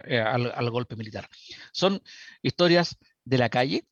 eh, 0.05 0.19
al 0.19 0.69
golpe 0.69 0.95
militar. 0.95 1.27
Son 1.71 2.01
historias 2.41 2.97
de 3.23 3.37
la 3.37 3.49
calle, 3.49 3.85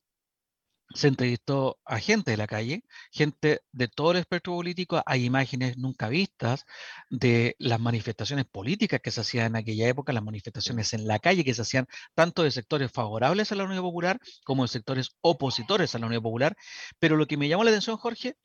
se 0.94 1.08
entrevistó 1.08 1.78
a 1.84 1.98
gente 1.98 2.30
de 2.30 2.36
la 2.36 2.46
calle, 2.46 2.82
gente 3.12 3.60
de 3.72 3.88
todo 3.88 4.12
el 4.12 4.18
espectro 4.18 4.54
político, 4.54 5.02
hay 5.04 5.24
imágenes 5.24 5.76
nunca 5.76 6.08
vistas 6.08 6.64
de 7.10 7.56
las 7.58 7.78
manifestaciones 7.78 8.46
políticas 8.46 9.00
que 9.00 9.10
se 9.10 9.20
hacían 9.20 9.46
en 9.46 9.56
aquella 9.56 9.88
época, 9.88 10.12
las 10.12 10.22
manifestaciones 10.24 10.94
en 10.94 11.06
la 11.06 11.18
calle 11.18 11.44
que 11.44 11.54
se 11.54 11.62
hacían 11.62 11.86
tanto 12.14 12.42
de 12.42 12.50
sectores 12.50 12.90
favorables 12.90 13.52
a 13.52 13.54
la 13.54 13.64
Unión 13.64 13.82
Popular 13.82 14.18
como 14.44 14.64
de 14.64 14.68
sectores 14.68 15.10
opositores 15.20 15.94
a 15.94 15.98
la 15.98 16.06
Unión 16.06 16.22
Popular. 16.22 16.56
Pero 16.98 17.16
lo 17.16 17.26
que 17.26 17.36
me 17.36 17.48
llamó 17.48 17.64
la 17.64 17.70
atención, 17.70 17.98
Jorge, 17.98 18.36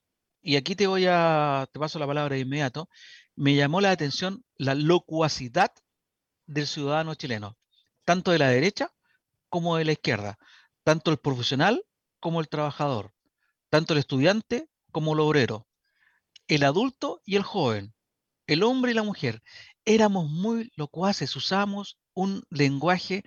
y 0.42 0.58
aquí 0.58 0.76
te 0.76 0.88
voy 0.88 1.06
a, 1.08 1.68
te 1.72 1.80
paso 1.80 2.00
la 2.00 2.08
palabra 2.08 2.36
de 2.36 2.42
inmediato, 2.42 2.90
me 3.36 3.56
llamó 3.56 3.82
la 3.82 3.92
atención 3.92 4.44
la 4.58 4.76
locuacidad 4.76 5.72
del 6.46 6.68
ciudadano 6.68 7.16
chileno, 7.16 7.58
tanto 8.06 8.32
de 8.32 8.40
la 8.40 8.50
derecha 8.50 8.92
como 9.50 9.78
de 9.78 9.86
la 9.86 9.94
izquierda, 9.94 10.38
tanto 10.84 11.12
el 11.12 11.18
profesional 11.18 11.84
como 12.24 12.40
el 12.40 12.48
trabajador, 12.48 13.12
tanto 13.70 13.92
el 13.92 14.00
estudiante 14.00 14.70
como 14.94 15.12
el 15.12 15.20
obrero, 15.20 15.68
el 16.48 16.64
adulto 16.64 17.22
y 17.26 17.36
el 17.36 17.44
joven, 17.44 17.94
el 18.48 18.64
hombre 18.64 18.94
y 18.94 18.96
la 18.96 19.04
mujer. 19.04 19.44
Éramos 19.84 20.30
muy 20.30 20.72
locuaces, 20.78 21.36
usamos 21.36 22.00
un 22.14 22.42
lenguaje 22.50 23.24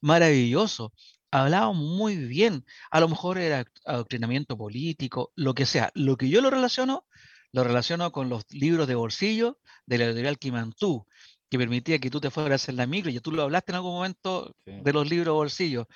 maravilloso, 0.00 0.94
hablábamos 1.30 1.84
muy 1.84 2.16
bien, 2.16 2.64
a 2.90 3.00
lo 3.00 3.10
mejor 3.10 3.36
era 3.36 3.66
adoctrinamiento 3.84 4.56
político, 4.56 5.32
lo 5.36 5.52
que 5.52 5.66
sea. 5.66 5.90
Lo 5.92 6.16
que 6.16 6.30
yo 6.30 6.40
lo 6.40 6.48
relaciono, 6.48 7.04
lo 7.52 7.62
relaciono 7.62 8.10
con 8.10 8.30
los 8.30 8.44
libros 8.48 8.88
de 8.88 8.94
bolsillo 8.94 9.58
de 9.84 9.98
la 9.98 10.04
editorial 10.06 10.38
Kimantú, 10.38 11.06
que 11.50 11.58
permitía 11.58 11.98
que 11.98 12.08
tú 12.08 12.22
te 12.22 12.30
fueras 12.30 12.70
en 12.70 12.76
la 12.76 12.86
micro, 12.86 13.10
y 13.10 13.20
tú 13.20 13.32
lo 13.32 13.42
hablaste 13.42 13.72
en 13.72 13.76
algún 13.76 13.92
momento 13.92 14.56
sí. 14.64 14.80
de 14.82 14.92
los 14.94 15.10
libros 15.10 15.26
de 15.26 15.32
bolsillo, 15.32 15.88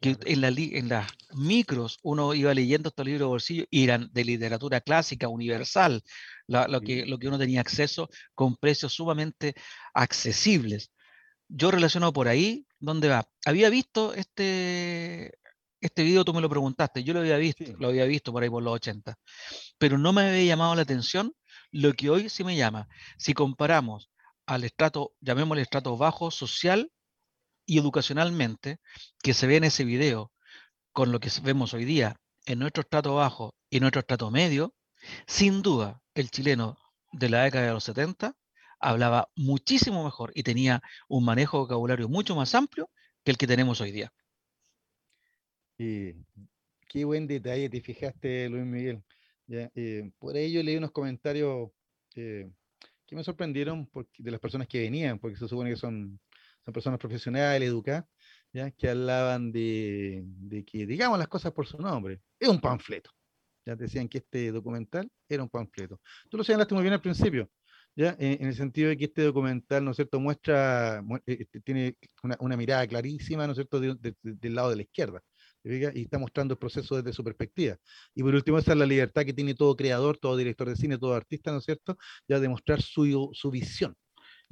que 0.00 0.16
en, 0.24 0.40
la, 0.40 0.48
en, 0.48 0.88
las 0.88 1.06
micros 1.34 1.98
uno 2.02 2.34
iba 2.34 2.54
leyendo 2.54 2.88
estos 2.88 3.04
libros 3.04 3.20
de 3.20 3.26
bolsillo 3.26 3.64
y 3.70 3.84
eran 3.84 4.10
de 4.12 4.24
literatura 4.24 4.80
clásica, 4.80 5.28
universal, 5.28 6.02
la, 6.46 6.66
lo, 6.68 6.80
que, 6.80 7.04
lo 7.06 7.18
que 7.18 7.28
uno 7.28 7.38
tenía 7.38 7.60
acceso 7.60 8.08
con 8.34 8.56
precios 8.56 8.94
sumamente 8.94 9.54
accesibles. 9.92 10.90
Yo 11.48 11.70
relaciono 11.70 12.12
por 12.12 12.28
ahí, 12.28 12.66
¿dónde 12.78 13.08
va? 13.08 13.28
Había 13.44 13.68
visto 13.68 14.14
este, 14.14 15.34
este 15.80 16.02
video, 16.02 16.24
tú 16.24 16.32
me 16.32 16.40
lo 16.40 16.48
preguntaste, 16.48 17.04
yo 17.04 17.12
lo 17.12 17.20
había 17.20 17.36
visto, 17.36 17.64
sí. 17.64 17.74
lo 17.78 17.88
había 17.88 18.04
visto 18.06 18.32
por 18.32 18.42
ahí 18.42 18.48
por 18.48 18.62
los 18.62 18.74
80, 18.74 19.18
pero 19.78 19.98
no 19.98 20.12
me 20.12 20.22
había 20.22 20.44
llamado 20.44 20.74
la 20.74 20.82
atención 20.82 21.34
lo 21.72 21.92
que 21.92 22.10
hoy 22.10 22.28
sí 22.28 22.42
me 22.42 22.56
llama. 22.56 22.88
Si 23.18 23.34
comparamos 23.34 24.10
al 24.46 24.64
estrato, 24.64 25.12
llamémosle 25.20 25.62
estrato 25.62 25.96
bajo 25.96 26.30
social 26.30 26.90
y 27.70 27.78
educacionalmente, 27.78 28.80
que 29.22 29.32
se 29.32 29.46
ve 29.46 29.54
en 29.54 29.62
ese 29.62 29.84
video, 29.84 30.32
con 30.92 31.12
lo 31.12 31.20
que 31.20 31.30
vemos 31.44 31.72
hoy 31.72 31.84
día 31.84 32.16
en 32.44 32.58
nuestro 32.58 32.80
estrato 32.80 33.14
bajo 33.14 33.54
y 33.70 33.78
nuestro 33.78 34.00
estrato 34.00 34.28
medio, 34.32 34.74
sin 35.28 35.62
duda 35.62 36.02
el 36.14 36.32
chileno 36.32 36.76
de 37.12 37.28
la 37.28 37.44
década 37.44 37.66
de 37.66 37.72
los 37.72 37.84
70 37.84 38.34
hablaba 38.80 39.30
muchísimo 39.36 40.02
mejor 40.02 40.32
y 40.34 40.42
tenía 40.42 40.82
un 41.08 41.24
manejo 41.24 41.58
vocabulario 41.60 42.08
mucho 42.08 42.34
más 42.34 42.56
amplio 42.56 42.90
que 43.22 43.30
el 43.30 43.38
que 43.38 43.46
tenemos 43.46 43.80
hoy 43.80 43.92
día. 43.92 44.12
Y 45.78 46.14
qué 46.88 47.04
buen 47.04 47.28
detalle 47.28 47.70
te 47.70 47.80
fijaste, 47.80 48.48
Luis 48.48 48.64
Miguel. 48.64 49.00
Ya, 49.46 49.70
eh, 49.76 50.10
por 50.18 50.36
ello 50.36 50.60
leí 50.64 50.76
unos 50.76 50.90
comentarios 50.90 51.70
eh, 52.16 52.50
que 53.06 53.14
me 53.14 53.22
sorprendieron 53.22 53.88
de 54.18 54.30
las 54.32 54.40
personas 54.40 54.66
que 54.66 54.80
venían, 54.80 55.20
porque 55.20 55.36
se 55.36 55.46
supone 55.46 55.70
que 55.70 55.76
son, 55.76 56.18
son 56.64 56.74
personas 56.74 56.98
profesionales, 56.98 57.68
educadas, 57.68 58.04
¿ya? 58.52 58.70
que 58.70 58.88
hablaban 58.88 59.52
de, 59.52 60.22
de, 60.24 60.64
que 60.64 60.86
digamos 60.86 61.18
las 61.18 61.28
cosas 61.28 61.52
por 61.52 61.66
su 61.66 61.78
nombre. 61.78 62.20
Es 62.38 62.48
un 62.48 62.60
panfleto. 62.60 63.10
Ya 63.66 63.76
decían 63.76 64.08
que 64.08 64.18
este 64.18 64.50
documental 64.52 65.10
era 65.28 65.42
un 65.42 65.48
panfleto. 65.48 66.00
Tú 66.30 66.36
lo 66.38 66.44
señalaste 66.44 66.74
muy 66.74 66.82
bien 66.82 66.94
al 66.94 67.00
principio, 67.00 67.50
¿ya? 67.94 68.16
En, 68.18 68.42
en 68.42 68.48
el 68.48 68.54
sentido 68.54 68.88
de 68.88 68.96
que 68.96 69.04
este 69.06 69.22
documental, 69.22 69.84
¿no 69.84 69.90
es 69.90 69.96
cierto?, 69.96 70.18
muestra, 70.20 71.02
muestra 71.04 71.36
tiene 71.64 71.96
una, 72.22 72.36
una, 72.40 72.56
mirada 72.56 72.86
clarísima, 72.86 73.46
¿no 73.46 73.52
es 73.52 73.56
cierto?, 73.56 73.80
de, 73.80 73.94
de, 73.96 74.14
del 74.22 74.54
lado 74.54 74.70
de 74.70 74.76
la 74.76 74.82
izquierda. 74.82 75.22
y 75.64 76.02
está 76.02 76.18
mostrando 76.18 76.54
el 76.54 76.58
proceso 76.58 76.96
desde 76.96 77.12
su 77.12 77.22
perspectiva. 77.22 77.76
Y 78.14 78.22
por 78.22 78.34
último, 78.34 78.58
esa 78.58 78.72
es 78.72 78.78
la 78.78 78.86
libertad 78.86 79.24
que 79.24 79.34
tiene 79.34 79.54
todo 79.54 79.76
creador, 79.76 80.18
todo 80.18 80.36
director 80.36 80.68
de 80.68 80.76
cine, 80.76 80.98
todo 80.98 81.14
artista, 81.14 81.52
¿no 81.52 81.58
es 81.58 81.64
cierto? 81.64 81.98
Ya 82.28 82.40
de 82.40 82.48
mostrar 82.48 82.80
su, 82.82 83.30
su 83.34 83.50
visión. 83.50 83.94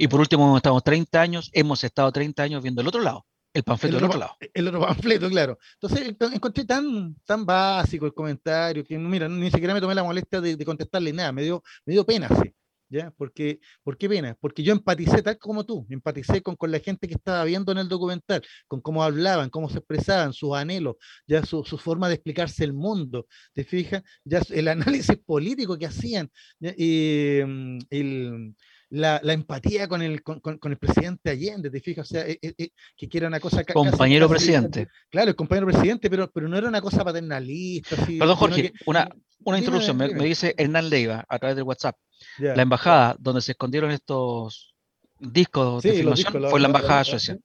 Y 0.01 0.07
por 0.07 0.21
último, 0.21 0.57
estamos 0.57 0.85
30 0.85 1.21
años, 1.21 1.51
hemos 1.53 1.83
estado 1.83 2.13
30 2.13 2.45
años 2.45 2.63
viendo 2.63 2.81
el 2.81 2.87
otro 2.87 3.03
lado, 3.03 3.27
el 3.53 3.65
panfleto 3.65 3.97
del 3.97 4.05
otro 4.05 4.21
lado. 4.21 4.37
El 4.55 4.69
otro 4.69 4.81
panfleto, 4.81 5.29
claro. 5.29 5.59
Entonces 5.75 6.15
encontré 6.33 6.65
tan, 6.65 7.17
tan 7.25 7.45
básico 7.45 8.07
el 8.07 8.15
comentario 8.15 8.85
que, 8.85 8.97
mira, 8.97 9.29
ni 9.29 9.51
siquiera 9.51 9.75
me 9.75 9.81
tomé 9.81 9.97
la 9.97 10.05
molestia 10.05 10.41
de, 10.41 10.65
contestarle 10.65 11.13
nada, 11.13 11.33
me 11.33 11.43
dio, 11.43 11.65
me 11.85 11.95
dio 11.95 12.07
pena, 12.07 12.29
sí. 12.29 12.55
¿Ya? 12.91 13.11
Porque, 13.19 13.59
¿Por 13.83 13.99
qué 13.99 14.09
pena? 14.09 14.35
Porque 14.41 14.63
yo 14.63 14.73
empaticé 14.73 15.21
tal 15.21 15.37
como 15.37 15.67
tú, 15.67 15.85
empaticé 15.91 16.41
con, 16.43 16.57
con 16.57 16.71
la 16.71 16.79
gente 16.79 17.07
que 17.07 17.15
estaba 17.15 17.45
viendo 17.45 17.73
en 17.73 17.79
el 17.79 17.89
documental, 17.89 18.43
con 18.67 18.81
cómo 18.81 19.03
hablaban, 19.03 19.51
cómo 19.51 19.69
se 19.69 19.79
expresaban, 19.79 20.33
sus 20.33 20.55
anhelos, 20.55 20.95
ya 21.27 21.45
su, 21.45 21.65
su 21.65 21.77
forma 21.77 22.09
de 22.09 22.15
explicarse 22.15 22.65
el 22.65 22.73
mundo, 22.73 23.27
¿te 23.53 23.65
fijas? 23.65 24.05
Ya 24.25 24.41
el 24.51 24.69
análisis 24.69 25.19
político 25.19 25.77
que 25.77 25.85
hacían, 25.85 26.31
y 26.61 27.41
mm, 27.45 27.79
el, 27.91 28.55
la, 28.91 29.21
la, 29.23 29.33
empatía 29.33 29.89
con 29.89 30.03
el, 30.03 30.23
con, 30.23 30.41
con, 30.41 30.73
el 30.73 30.79
presidente 30.79 31.31
Allende, 31.31 31.71
¿te 31.71 31.81
fijas? 31.81 32.07
O 32.07 32.09
sea, 32.09 32.27
eh, 32.27 32.39
eh, 32.43 32.71
que 32.97 33.19
era 33.19 33.29
una 33.29 33.41
cosa... 33.41 33.65
Compañero 33.65 34.29
presidente. 34.29 34.89
Claro, 35.11 35.31
el 35.31 35.37
compañero 35.37 35.67
presidente, 35.67 36.09
pero, 36.09 36.31
pero 36.31 36.49
no 36.49 36.57
era 36.57 36.69
una 36.69 36.81
cosa 36.81 37.05
paternalista. 37.05 37.97
Perdón, 37.97 38.37
Jorge, 38.37 38.73
una, 38.87 39.09
una 39.45 39.59
introducción. 39.59 39.97
Me, 39.97 40.09
me, 40.09 40.25
dice 40.25 40.55
Hernán 40.57 40.89
Leiva 40.89 41.25
a 41.29 41.39
través 41.39 41.57
del 41.57 41.65
WhatsApp. 41.65 41.97
La 42.39 42.63
embajada 42.63 43.17
donde 43.19 43.41
se 43.43 43.53
escondieron 43.53 43.91
estos 43.91 44.75
discos 45.19 45.83
de 45.83 45.93
filmación 45.93 46.51
fue 46.51 46.61
la 46.61 46.67
embajada 46.67 46.99
de 47.01 47.05
Suecia 47.05 47.39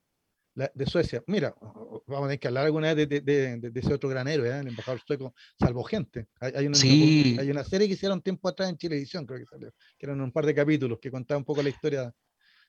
de 0.56 0.86
Suecia. 0.86 1.24
Mira, 1.28 1.56
vamos 1.60 2.26
a 2.26 2.28
tener 2.28 2.40
que 2.40 2.48
hablar 2.48 2.66
alguna 2.66 2.94
vez 2.94 3.10
de, 3.10 3.22
de, 3.22 3.58
de, 3.58 3.80
ese 3.80 3.94
otro 3.94 4.10
granero, 4.10 4.46
¿eh? 4.46 4.60
el 4.60 4.68
embajador 4.68 5.02
sueco, 5.06 5.34
salvo 5.60 5.84
gente. 5.84 6.28
Hay, 6.40 6.68
una, 6.68 6.78
hay, 6.78 7.50
una, 7.50 7.64
serie 7.64 7.88
que 7.88 7.94
hicieron 7.94 8.22
tiempo 8.22 8.48
atrás 8.50 8.70
en 8.70 8.78
Chilevisión, 8.78 9.26
creo 9.26 9.40
que 9.40 9.46
salió, 9.46 9.72
que 9.98 10.06
eran 10.06 10.22
un 10.22 10.32
par 10.32 10.46
de 10.46 10.54
capítulos 10.54 11.00
que 11.02 11.12
contaba 11.12 11.38
un 11.38 11.46
poco 11.46 11.64
la 11.64 11.70
historia. 11.70 12.14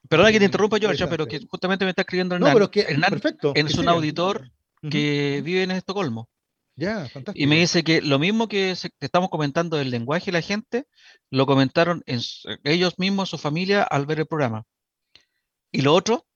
Perdona 0.09 0.33
que 0.33 0.39
te 0.39 0.45
interrumpa, 0.47 0.79
George, 0.79 1.07
pero 1.07 1.27
que 1.27 1.41
justamente 1.47 1.85
me 1.85 1.91
está 1.91 2.03
escribiendo 2.03 2.35
Hernán. 2.35 2.51
No, 2.51 2.55
pero 2.55 2.71
que, 2.71 2.81
Hernán 2.81 3.11
perfecto, 3.11 3.53
es 3.55 3.75
un 3.77 3.89
auditor 3.89 4.51
que 4.91 5.43
vive 5.45 5.63
en 5.63 5.71
Estocolmo. 5.73 6.29
Ya, 6.77 7.09
fantástico. 7.09 7.43
Y 7.43 7.47
me 7.47 7.57
dice 7.57 7.85
que 7.85 8.03
lo 8.03 8.19
mismo 8.19 8.49
que, 8.49 8.73
estamos 9.01 9.31
comentando 9.31 9.77
del 9.77 9.91
lenguaje 9.91 10.27
de 10.27 10.33
la 10.33 10.41
gente, 10.41 10.87
lo 11.31 11.47
comentaron 11.47 12.03
en, 12.07 12.21
ellos 12.65 12.99
mismos, 12.99 13.31
su 13.31 13.39
familia, 13.39 13.83
al 13.83 14.07
ver 14.07 14.21
el 14.21 14.27
programa. 14.27 14.65
Y 15.71 15.83
lo 15.83 15.95
otro, 15.95 16.27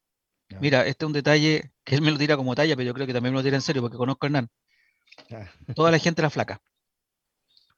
Mira, 0.61 0.87
este 0.87 1.05
es 1.05 1.07
un 1.07 1.13
detalle 1.13 1.73
que 1.85 1.95
él 1.95 2.03
me 2.03 2.11
lo 2.11 2.19
tira 2.19 2.37
como 2.37 2.55
talla, 2.55 2.75
pero 2.75 2.87
yo 2.87 2.95
creo 2.95 3.07
que 3.07 3.13
también 3.13 3.33
me 3.35 3.39
lo 3.39 3.45
tira 3.45 3.57
en 3.57 3.63
serio 3.63 3.83
porque 3.83 3.97
conozco 3.97 4.25
a 4.25 4.29
Hernán. 4.29 4.51
Toda 5.75 5.91
la 5.91 5.99
gente 5.99 6.21
era 6.21 6.31
flaca. 6.31 6.61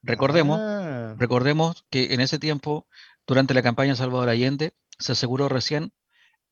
Recordemos, 0.03 0.59
ah. 0.59 1.15
recordemos 1.17 1.85
que 1.89 2.13
en 2.13 2.21
ese 2.21 2.39
tiempo, 2.39 2.87
durante 3.27 3.53
la 3.53 3.61
campaña 3.61 3.95
Salvador 3.95 4.29
Allende, 4.29 4.73
se 4.97 5.11
aseguró 5.11 5.49
recién 5.49 5.91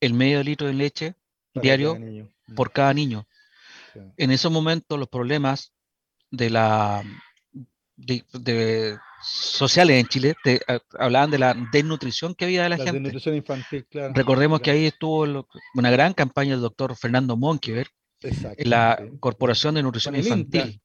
el 0.00 0.14
medio 0.14 0.42
litro 0.42 0.66
de 0.66 0.74
leche 0.74 1.14
diario 1.54 1.98
por 2.54 2.72
cada 2.72 2.94
niño. 2.94 3.26
En 4.16 4.30
esos 4.30 4.52
momentos 4.52 4.98
los 4.98 5.08
problemas 5.08 5.72
de 6.30 6.50
la 6.50 7.02
de 8.06 8.98
sociales 9.22 10.00
en 10.00 10.06
Chile 10.06 10.34
te, 10.42 10.60
hablaban 10.98 11.30
de 11.30 11.38
la 11.38 11.54
desnutrición 11.72 12.34
que 12.34 12.46
había 12.46 12.62
de 12.64 12.70
la, 12.70 12.76
gente. 12.76 12.92
Desnutrición 12.92 13.36
infantil, 13.36 13.86
claro. 13.90 14.12
Recordemos 14.14 14.60
que 14.60 14.70
ahí 14.70 14.86
estuvo 14.86 15.46
una 15.74 15.90
gran 15.90 16.14
campaña 16.14 16.52
del 16.52 16.62
doctor 16.62 16.96
Fernando 16.96 17.36
Monkever 17.36 17.88
en 18.22 18.70
la 18.70 19.02
Corporación 19.18 19.74
de 19.74 19.82
Nutrición 19.82 20.16
Infantil. 20.16 20.80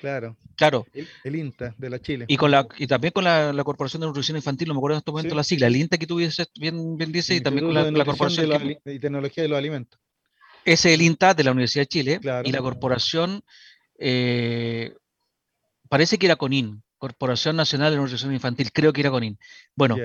Claro. 0.00 0.36
Claro. 0.56 0.86
El, 1.24 1.36
INTA 1.36 1.74
de 1.76 1.90
la 1.90 2.00
Chile. 2.00 2.24
Y, 2.28 2.36
con 2.36 2.52
la, 2.52 2.66
y 2.76 2.86
también 2.86 3.12
con 3.12 3.24
la, 3.24 3.52
Corporación 3.64 4.00
de 4.00 4.06
Nutrición 4.06 4.36
Infantil, 4.36 4.68
no 4.68 4.74
me 4.74 4.78
acuerdo 4.78 4.96
en 4.96 4.98
este 4.98 5.10
momento 5.10 5.34
la 5.34 5.44
sigla, 5.44 5.66
el 5.66 5.76
INTA 5.76 5.98
que 5.98 6.06
tú 6.06 6.16
bien, 6.16 6.96
bien 6.96 7.12
dice, 7.12 7.34
y 7.34 7.40
también 7.40 7.66
con 7.66 7.74
la, 7.74 8.04
Corporación 8.04 8.48
de, 8.48 8.94
y 8.94 8.98
Tecnología 8.98 9.42
de 9.42 9.48
los 9.48 9.58
Alimentos. 9.58 10.00
Ese 10.64 10.90
es 10.90 10.94
el 10.94 11.02
INTA 11.02 11.34
de 11.34 11.44
la 11.44 11.50
Universidad 11.50 11.82
de 11.82 11.88
Chile 11.88 12.20
y 12.44 12.52
la 12.52 12.60
Corporación, 12.60 13.42
eh, 13.98 14.94
parece 15.88 16.18
que 16.18 16.26
era 16.26 16.36
CONIN, 16.36 16.82
Corporación 16.98 17.56
Nacional 17.56 17.92
de 17.92 17.98
Nutrición 17.98 18.32
Infantil, 18.32 18.72
creo 18.72 18.92
que 18.92 19.00
era 19.00 19.10
CONIN. 19.10 19.38
Bueno, 19.74 19.96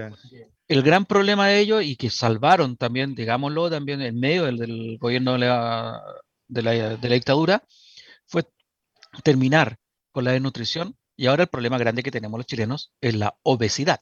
el 0.67 0.81
gran 0.83 1.05
problema 1.05 1.47
de 1.47 1.59
ellos 1.59 1.83
y 1.83 1.95
que 1.95 2.09
salvaron 2.09 2.77
también, 2.77 3.15
digámoslo, 3.15 3.69
también 3.69 4.01
en 4.01 4.19
medio 4.19 4.45
del, 4.45 4.97
gobierno 4.99 5.33
de 5.33 5.39
la, 5.39 6.01
de, 6.47 6.61
la, 6.61 6.97
dictadura, 6.97 7.63
fue 8.25 8.43
terminar 9.23 9.77
con 10.11 10.23
la 10.23 10.31
desnutrición 10.31 10.95
y 11.15 11.27
ahora 11.27 11.43
el 11.43 11.49
problema 11.49 11.77
grande 11.77 12.03
que 12.03 12.11
tenemos 12.11 12.37
los 12.37 12.47
chilenos 12.47 12.91
es 13.01 13.15
la 13.15 13.35
obesidad. 13.43 13.99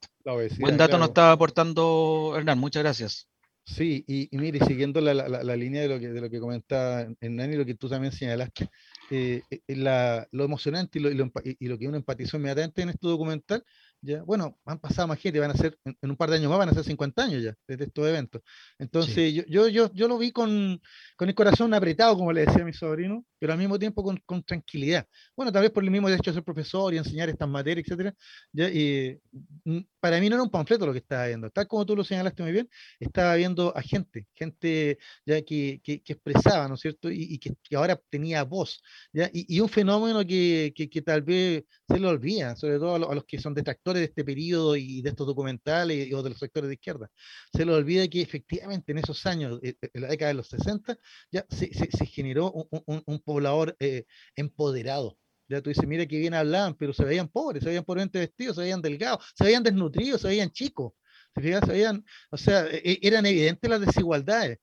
Buen 0.59 0.77
dato 0.77 0.97
nos 0.97 1.09
estaba 1.09 1.31
aportando 1.31 2.33
Hernán, 2.37 2.59
muchas 2.59 2.83
gracias. 2.83 3.27
Sí, 3.65 4.03
y, 4.07 4.35
mire, 4.37 4.65
siguiendo 4.65 4.99
la, 5.01 5.13
la, 5.13 5.55
línea 5.55 5.81
de 5.83 5.87
lo 5.87 5.99
que, 5.99 6.09
de 6.09 6.19
lo 6.19 6.29
que 6.29 6.39
comentaba 6.39 7.05
Hernán 7.19 7.53
y 7.53 7.55
lo 7.55 7.65
que 7.65 7.75
tú 7.75 7.87
también 7.87 8.11
señalaste, 8.11 8.69
eh, 9.13 9.43
eh, 9.49 9.75
la, 9.75 10.25
lo 10.31 10.45
emocionante 10.45 10.97
y 10.97 11.01
lo, 11.01 11.11
y, 11.11 11.67
lo, 11.67 11.77
que 11.77 11.85
uno 11.85 11.97
empatizó 11.97 12.37
inmediatamente 12.37 12.81
en 12.81 12.89
este 12.91 13.07
documental, 13.09 13.61
ya, 13.99 14.23
bueno, 14.23 14.57
han 14.65 14.79
pasado 14.79 15.09
más 15.09 15.19
gente, 15.19 15.37
van 15.37 15.51
a 15.51 15.53
ser, 15.53 15.77
en, 15.83 16.09
un 16.09 16.15
par 16.15 16.29
de 16.29 16.37
años 16.37 16.49
más 16.49 16.59
van 16.59 16.69
a 16.69 16.73
ser 16.73 16.85
50 16.85 17.21
años 17.21 17.43
ya 17.43 17.53
desde 17.67 17.83
estos 17.83 18.07
eventos. 18.07 18.41
Entonces, 18.79 19.33
yo, 19.33 19.43
yo, 19.47 19.67
yo, 19.67 19.91
yo, 19.93 20.07
lo 20.07 20.17
vi 20.17 20.31
con, 20.31 20.81
con, 21.21 21.29
el 21.29 21.35
corazón 21.35 21.71
apretado, 21.75 22.17
como 22.17 22.33
le 22.33 22.47
decía 22.47 22.63
a 22.63 22.65
mi 22.65 22.73
sobrino, 22.73 23.23
pero 23.37 23.53
al 23.53 23.59
mismo 23.59 23.77
tiempo 23.77 24.03
con, 24.03 24.17
con 24.25 24.41
tranquilidad. 24.41 25.05
Bueno, 25.35 25.51
tal 25.51 25.61
vez 25.61 25.69
por 25.69 25.83
el 25.83 25.91
mismo 25.91 26.09
hecho 26.09 26.31
de 26.31 26.33
ser 26.33 26.43
profesor 26.43 26.91
y 26.95 26.97
enseñar 26.97 27.29
estas 27.29 27.47
materias, 27.47 27.85
etcétera, 27.85 28.15
y, 28.51 29.19
mm, 29.63 29.81
para 29.99 30.19
mí 30.19 30.29
no 30.29 30.35
era 30.35 30.43
un 30.43 30.49
panfleto 30.49 30.87
lo 30.87 30.93
que 30.93 30.97
estaba 30.97 31.27
viendo, 31.27 31.51
tal 31.51 31.67
como 31.67 31.85
tú 31.85 31.95
lo 31.95 32.03
señalaste 32.03 32.41
muy 32.41 32.51
bien, 32.51 32.67
estaba 32.99 33.35
viendo 33.35 33.71
a 33.77 33.83
gente, 33.83 34.25
gente 34.33 34.97
ya 35.23 35.43
que, 35.43 35.79
que, 35.83 36.01
expresaba, 36.07 36.67
¿no 36.67 36.73
es 36.73 36.81
cierto? 36.81 37.11
Y, 37.11 37.37
que, 37.37 37.55
ahora 37.75 38.01
tenía 38.09 38.43
voz, 38.43 38.81
¿ya? 39.13 39.29
Y, 39.31 39.59
un 39.59 39.69
fenómeno 39.69 40.25
que, 40.25 40.73
que, 40.75 41.01
tal 41.03 41.21
vez 41.21 41.65
se 41.87 41.99
lo 41.99 42.09
olvida, 42.09 42.55
sobre 42.55 42.79
todo 42.79 42.95
a 42.95 43.15
los, 43.15 43.25
que 43.25 43.39
son 43.39 43.53
detractores 43.53 44.01
de 44.01 44.05
este 44.05 44.23
periodo 44.23 44.75
y 44.75 45.03
de 45.03 45.09
estos 45.09 45.27
documentales 45.27 46.11
o 46.13 46.23
de 46.23 46.31
los 46.31 46.39
sectores 46.39 46.67
de 46.67 46.73
izquierda. 46.73 47.11
Se 47.53 47.63
lo 47.63 47.75
olvida 47.75 48.07
que 48.07 48.21
efectivamente 48.21 48.91
en 48.91 48.97
esos 48.97 49.23
años, 49.27 49.59
eh, 49.61 49.75
eh, 49.81 49.89
en 49.93 50.01
la 50.01 50.07
década 50.07 50.29
de 50.29 50.35
los 50.35 50.47
60, 50.47 50.97
ya 51.31 51.45
se, 51.49 51.73
se, 51.73 52.05
generó 52.05 52.51
un, 52.51 53.03
un, 53.05 53.19
poblador 53.19 53.75
eh, 53.79 54.05
empoderado, 54.35 55.17
ya 55.47 55.61
tú 55.61 55.69
dices, 55.69 55.85
mira 55.85 56.05
que 56.05 56.17
bien 56.17 56.33
hablaban, 56.33 56.75
pero 56.75 56.93
se 56.93 57.03
veían 57.03 57.27
pobres, 57.27 57.63
se 57.63 57.69
veían 57.69 57.83
pobremente 57.83 58.19
vestidos, 58.19 58.55
se 58.55 58.61
veían 58.61 58.81
delgados, 58.81 59.25
se 59.35 59.43
veían 59.43 59.63
desnutridos, 59.63 60.21
se 60.21 60.29
veían 60.29 60.49
chicos. 60.51 60.93
¿Se 61.35 61.41
Se 61.41 61.65
veían, 61.65 62.05
o 62.29 62.37
sea, 62.37 62.67
e, 62.67 62.81
e, 62.83 62.99
eran 63.01 63.25
evidentes 63.25 63.69
las 63.69 63.81
desigualdades. 63.81 64.59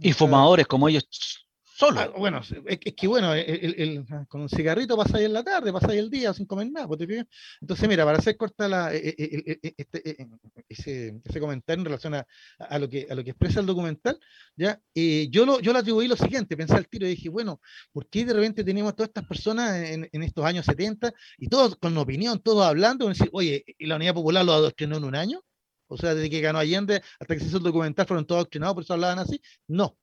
Y 0.00 0.12
fumadores 0.12 0.66
como 0.66 0.88
ellos 0.88 1.06
Solo. 1.78 2.00
Ah, 2.00 2.10
bueno, 2.16 2.40
es, 2.40 2.78
que 2.94 3.06
bueno, 3.06 3.34
el, 3.34 4.06
ah, 4.10 4.24
con 4.30 4.40
un 4.40 4.48
cigarrito 4.48 4.96
ahí 5.12 5.26
en 5.26 5.34
la 5.34 5.44
tarde, 5.44 5.70
ahí 5.86 5.98
el 5.98 6.08
día 6.08 6.32
sin 6.32 6.46
comer 6.46 6.70
nada. 6.70 6.88
Pues, 6.88 7.00
Entonces, 7.60 7.86
mira, 7.86 8.02
para 8.06 8.16
hacer 8.16 8.34
corta 8.38 8.66
la, 8.66 8.94
e, 8.94 9.08
e, 9.08 9.60
e, 9.62 9.74
este, 9.76 10.26
ese, 10.70 11.20
ese, 11.22 11.38
comentario 11.38 11.82
en 11.82 11.84
relación 11.84 12.14
a, 12.14 12.26
a, 12.58 12.78
lo 12.78 12.88
que, 12.88 13.06
a 13.10 13.14
lo 13.14 13.22
que 13.22 13.28
expresa 13.32 13.60
el 13.60 13.66
documental, 13.66 14.18
¿ya? 14.56 14.80
Eh, 14.94 15.28
yo, 15.30 15.44
lo, 15.44 15.60
yo 15.60 15.74
lo 15.74 15.80
atribuí 15.80 16.08
lo 16.08 16.16
siguiente, 16.16 16.56
pensé 16.56 16.76
al 16.76 16.88
tiro 16.88 17.06
y 17.06 17.10
dije, 17.10 17.28
bueno, 17.28 17.60
¿por 17.92 18.08
qué 18.08 18.24
de 18.24 18.32
repente 18.32 18.64
tenemos 18.64 18.96
todas 18.96 19.08
estas 19.08 19.26
personas 19.26 19.76
en, 19.76 20.08
en 20.10 20.22
estos 20.22 20.46
años 20.46 20.64
70 20.64 21.12
y 21.36 21.48
todos 21.48 21.76
con 21.76 21.94
opinión, 21.98 22.40
todos 22.40 22.64
hablando, 22.64 23.06
decir, 23.06 23.28
oye, 23.32 23.66
¿y 23.76 23.84
la 23.84 23.96
Unidad 23.96 24.14
Popular 24.14 24.46
lo 24.46 24.52
adoctrinó 24.54 24.96
en 24.96 25.04
un 25.04 25.14
año? 25.14 25.42
O 25.88 25.98
sea, 25.98 26.14
desde 26.14 26.30
que 26.30 26.40
ganó 26.40 26.58
Allende 26.58 27.02
hasta 27.20 27.34
que 27.34 27.40
se 27.40 27.48
hizo 27.48 27.58
el 27.58 27.64
documental 27.64 28.06
fueron 28.06 28.24
todos 28.26 28.38
adoctrinados, 28.38 28.74
por 28.74 28.82
eso 28.82 28.94
hablaban 28.94 29.18
así. 29.18 29.42
No, 29.68 29.98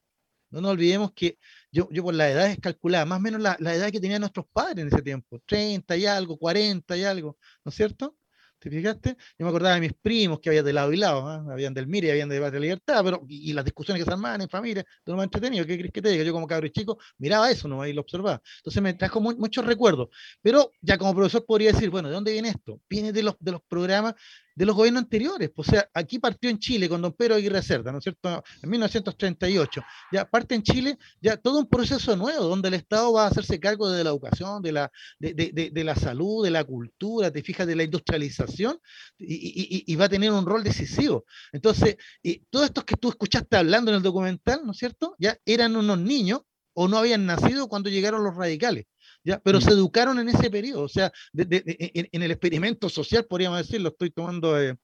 no 0.53 0.61
nos 0.61 0.71
olvidemos 0.71 1.11
que 1.13 1.39
yo, 1.74 1.89
yo 1.91 2.03
por 2.03 2.13
la 2.13 2.30
edad 2.30 2.47
es 2.47 2.59
calculada, 2.59 3.05
más 3.05 3.17
o 3.17 3.21
menos 3.21 3.41
la, 3.41 3.57
la 3.59 3.74
edad 3.74 3.91
que 3.91 3.99
tenían 3.99 4.21
nuestros 4.21 4.45
padres 4.53 4.78
en 4.78 4.88
ese 4.88 5.01
tiempo, 5.01 5.41
30 5.45 5.97
y 5.97 6.05
algo, 6.05 6.38
40 6.38 6.95
y 6.95 7.03
algo, 7.03 7.38
¿no 7.65 7.69
es 7.69 7.76
cierto? 7.76 8.15
¿Te 8.63 8.69
fijaste? 8.69 9.17
Yo 9.38 9.45
me 9.45 9.49
acordaba 9.49 9.76
de 9.76 9.82
mis 9.82 9.93
primos 9.93 10.39
que 10.39 10.47
había 10.47 10.63
de 10.63 10.71
lado 10.71 10.93
y 10.93 10.97
lado, 10.97 11.30
¿eh? 11.34 11.51
habían 11.51 11.74
del 11.74 11.86
MIR 11.86 12.05
y 12.05 12.09
habían 12.11 12.30
de 12.30 12.39
la 12.39 12.49
Libertad, 12.49 13.01
pero, 13.03 13.26
y, 13.28 13.51
las 13.51 13.65
discusiones 13.65 14.01
que 14.01 14.05
se 14.07 14.13
armaban 14.13 14.39
en 14.39 14.47
familia, 14.47 14.86
todo 15.03 15.15
lo 15.15 15.17
más 15.17 15.26
entretenido, 15.26 15.65
¿qué 15.65 15.78
crees 15.78 15.91
que 15.91 16.01
te 16.01 16.07
diga? 16.07 16.24
Yo 16.24 16.32
como 16.32 16.47
cabro 16.47 16.69
chico 16.69 16.97
miraba 17.17 17.51
eso, 17.51 17.67
¿no? 17.67 17.82
Ahí 17.82 17.91
lo 17.91 17.99
observaba. 18.01 18.41
Entonces 18.59 18.82
me 18.82 18.93
trajo 18.93 19.19
muchos 19.19 19.65
recuerdos, 19.65 20.07
pero 20.41 20.71
ya 20.80 20.97
como 20.97 21.13
profesor 21.13 21.45
podría 21.45 21.74
decir, 21.74 21.89
bueno, 21.89 22.07
¿de 22.07 22.13
dónde 22.13 22.32
viene 22.32 22.49
esto? 22.49 22.80
Viene 22.88 23.11
de 23.11 23.24
los, 23.24 23.36
de 23.38 23.51
los 23.51 23.61
programas 23.63 24.13
de 24.56 24.66
los 24.66 24.76
gobiernos 24.76 25.04
anteriores. 25.04 25.51
Pues, 25.54 25.68
o 25.68 25.72
sea, 25.72 25.89
aquí 25.93 26.20
partió 26.20 26.49
en 26.49 26.60
Chile 26.60 26.88
con 26.88 27.01
don 27.01 27.14
Pedro 27.14 27.36
Aguirre 27.36 27.62
Cerda, 27.62 27.91
¿no 27.91 27.97
es 27.97 28.04
cierto? 28.04 28.43
En 28.62 28.70
1938. 28.70 29.82
Ya 30.12 30.26
parte 30.26 30.56
en 30.56 30.64
Chile 30.64 30.97
ya 31.22 31.38
todo 31.38 31.60
un 31.60 31.68
proceso 31.68 32.16
nuevo, 32.16 32.45
donde 32.45 32.68
el 32.68 32.76
Estado 32.76 33.14
va 33.14 33.26
a 33.26 33.28
hacerse 33.28 33.60
cargo 33.60 33.89
de 33.89 34.04
la 34.04 34.10
educación, 34.12 34.62
de 34.62 34.72
la, 34.72 34.91
de, 35.20 35.84
la 35.84 35.95
salud, 35.95 36.43
de 36.43 36.51
la 36.51 36.64
cultura, 36.64 37.32
te 37.32 37.41
fijas, 37.41 37.68
de 37.68 37.76
la 37.76 37.84
industrialización, 37.84 38.80
y, 39.18 39.84
y, 39.88 39.95
va 39.95 40.06
a 40.06 40.10
tener 40.10 40.32
un 40.32 40.45
rol 40.45 40.64
decisivo. 40.64 41.26
Entonces, 41.51 41.97
y 42.22 42.39
todos 42.49 42.66
estos 42.66 42.84
que 42.84 42.95
tú 42.95 43.10
escuchaste 43.10 43.58
hablando 43.58 43.91
en 43.91 43.97
el 43.97 44.04
documental, 44.04 44.62
¿no 44.66 44.72
es 44.72 44.78
cierto? 44.78 45.16
Ya 45.20 45.38
eran 45.45 45.76
unos 45.76 45.99
niños 45.99 46.41
o 46.74 46.88
no 46.88 46.97
habían 46.97 47.26
nacido 47.26 47.68
cuando 47.68 47.89
llegaron 47.89 48.24
los 48.24 48.36
radicales. 48.36 48.86
¿Ya? 49.24 49.39
Pero 49.39 49.61
se 49.61 49.71
educaron 49.71 50.19
en 50.19 50.30
ese 50.30 50.49
periodo, 50.49 50.84
o 50.84 50.89
sea, 50.89 51.11
en, 51.34 52.24
el 52.24 52.32
experimento 52.32 52.89
social, 52.89 53.26
podríamos 53.26 53.59
decirlo, 53.59 53.89
estoy 53.89 54.11
tomando 54.11 54.59
eh, 54.59 54.76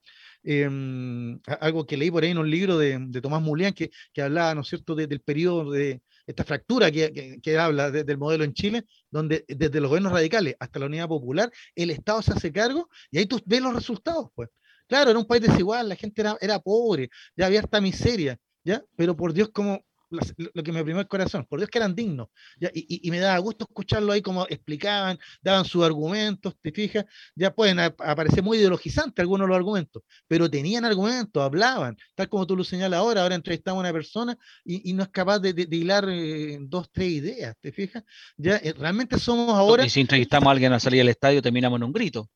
em, 0.44 1.40
algo 1.60 1.86
que 1.86 1.98
leí 1.98 2.12
por 2.12 2.24
ahí 2.24 2.32
en 2.32 2.38
un 2.38 2.50
libro 2.50 2.78
de, 2.78 3.00
Tomás 3.22 3.42
Mulián, 3.42 3.74
que, 3.74 3.90
que 4.14 4.22
hablaba, 4.22 4.56
¿no 4.56 4.62
es 4.62 4.68
cierto?, 4.68 4.96
del 4.96 5.22
periodo 5.22 5.72
de 5.72 6.02
esta 6.26 6.44
fractura 6.44 6.92
que, 6.92 7.40
que, 7.42 7.58
habla 7.58 7.90
del 7.90 8.18
modelo 8.18 8.44
en 8.44 8.54
Chile, 8.54 8.86
donde 9.10 9.46
desde 9.48 9.82
los 9.82 9.90
gobiernos 9.90 10.14
radicales 10.14 10.56
hasta 10.60 10.80
la 10.80 10.86
unidad 10.86 11.08
popular, 11.08 11.52
el 11.76 11.90
Estado 11.90 12.22
se 12.22 12.34
hace 12.34 12.52
cargo 12.52 12.88
y 13.10 13.18
ahí 13.18 13.26
tú 13.26 13.42
ves 13.46 13.62
los 13.62 13.74
resultados, 13.74 14.30
pues. 14.36 14.50
Claro, 14.88 15.12
era 15.12 15.20
un 15.20 15.26
país 15.26 15.44
desigual, 15.44 15.90
la 15.90 15.96
gente 15.96 16.22
era, 16.22 16.38
era 16.42 16.60
pobre, 16.60 17.10
ya 17.36 17.46
había 17.46 17.60
esta 17.60 17.80
miseria, 17.80 18.38
¿ya? 18.64 18.84
Pero 18.96 19.16
por 19.16 19.34
Dios, 19.34 19.50
como 19.50 19.84
lo 20.10 20.64
que 20.64 20.72
me 20.72 20.82
oprimió 20.82 21.02
el 21.02 21.08
corazón, 21.08 21.46
por 21.46 21.60
Dios 21.60 21.70
que 21.70 21.78
eran 21.78 21.96
dignos, 21.96 22.30
¿ya? 22.60 22.70
Y, 22.74 23.08
y, 23.08 23.12
me 23.12 23.20
daba 23.20 23.38
gusto 23.40 23.66
escucharlo 23.68 24.12
ahí 24.12 24.22
como 24.22 24.46
explicaban, 24.48 25.20
daban 25.42 25.66
sus 25.66 25.84
argumentos, 25.84 26.56
te 26.62 26.72
fijas, 26.72 27.06
ya 27.36 27.54
pueden 27.54 27.80
aparecer 27.80 28.44
muy 28.44 28.58
ideologizantes 28.58 29.22
algunos 29.22 29.46
de 29.46 29.50
los 29.50 29.58
argumentos, 29.58 30.04
pero 30.28 30.50
tenían 30.50 30.86
argumentos, 30.86 31.44
hablaban, 31.44 31.98
tal 32.16 32.30
como 32.30 32.48
tú 32.48 32.56
lo 32.56 32.64
señalas 32.64 33.00
ahora, 33.00 33.24
ahora 33.24 33.36
entrevistamos 33.36 33.80
a 33.80 33.82
una 33.82 33.94
persona 33.94 34.38
y, 34.64 34.90
y 34.90 34.94
no 34.94 35.04
es 35.04 35.10
capaz 35.10 35.40
de, 35.40 35.54
de, 35.54 35.76
hilar 35.76 36.06
eh, 36.10 36.58
dos, 36.62 36.90
tres 36.92 37.10
ideas, 37.10 37.56
¿te 37.60 37.72
fijas? 37.72 38.04
Ya 38.38 38.58
eh, 38.58 38.74
realmente 38.78 39.20
somos 39.20 39.54
ahora... 39.56 39.86
Y 39.86 39.90
si 39.90 40.02
entrevistamos 40.02 40.48
a 40.48 40.52
alguien 40.52 40.74
a 40.74 40.80
salir 40.80 41.00
del 41.00 41.10
estadio 41.10 41.42
terminamos 41.42 41.78
en 41.78 41.84
un 41.84 41.94
grito. 41.94 42.30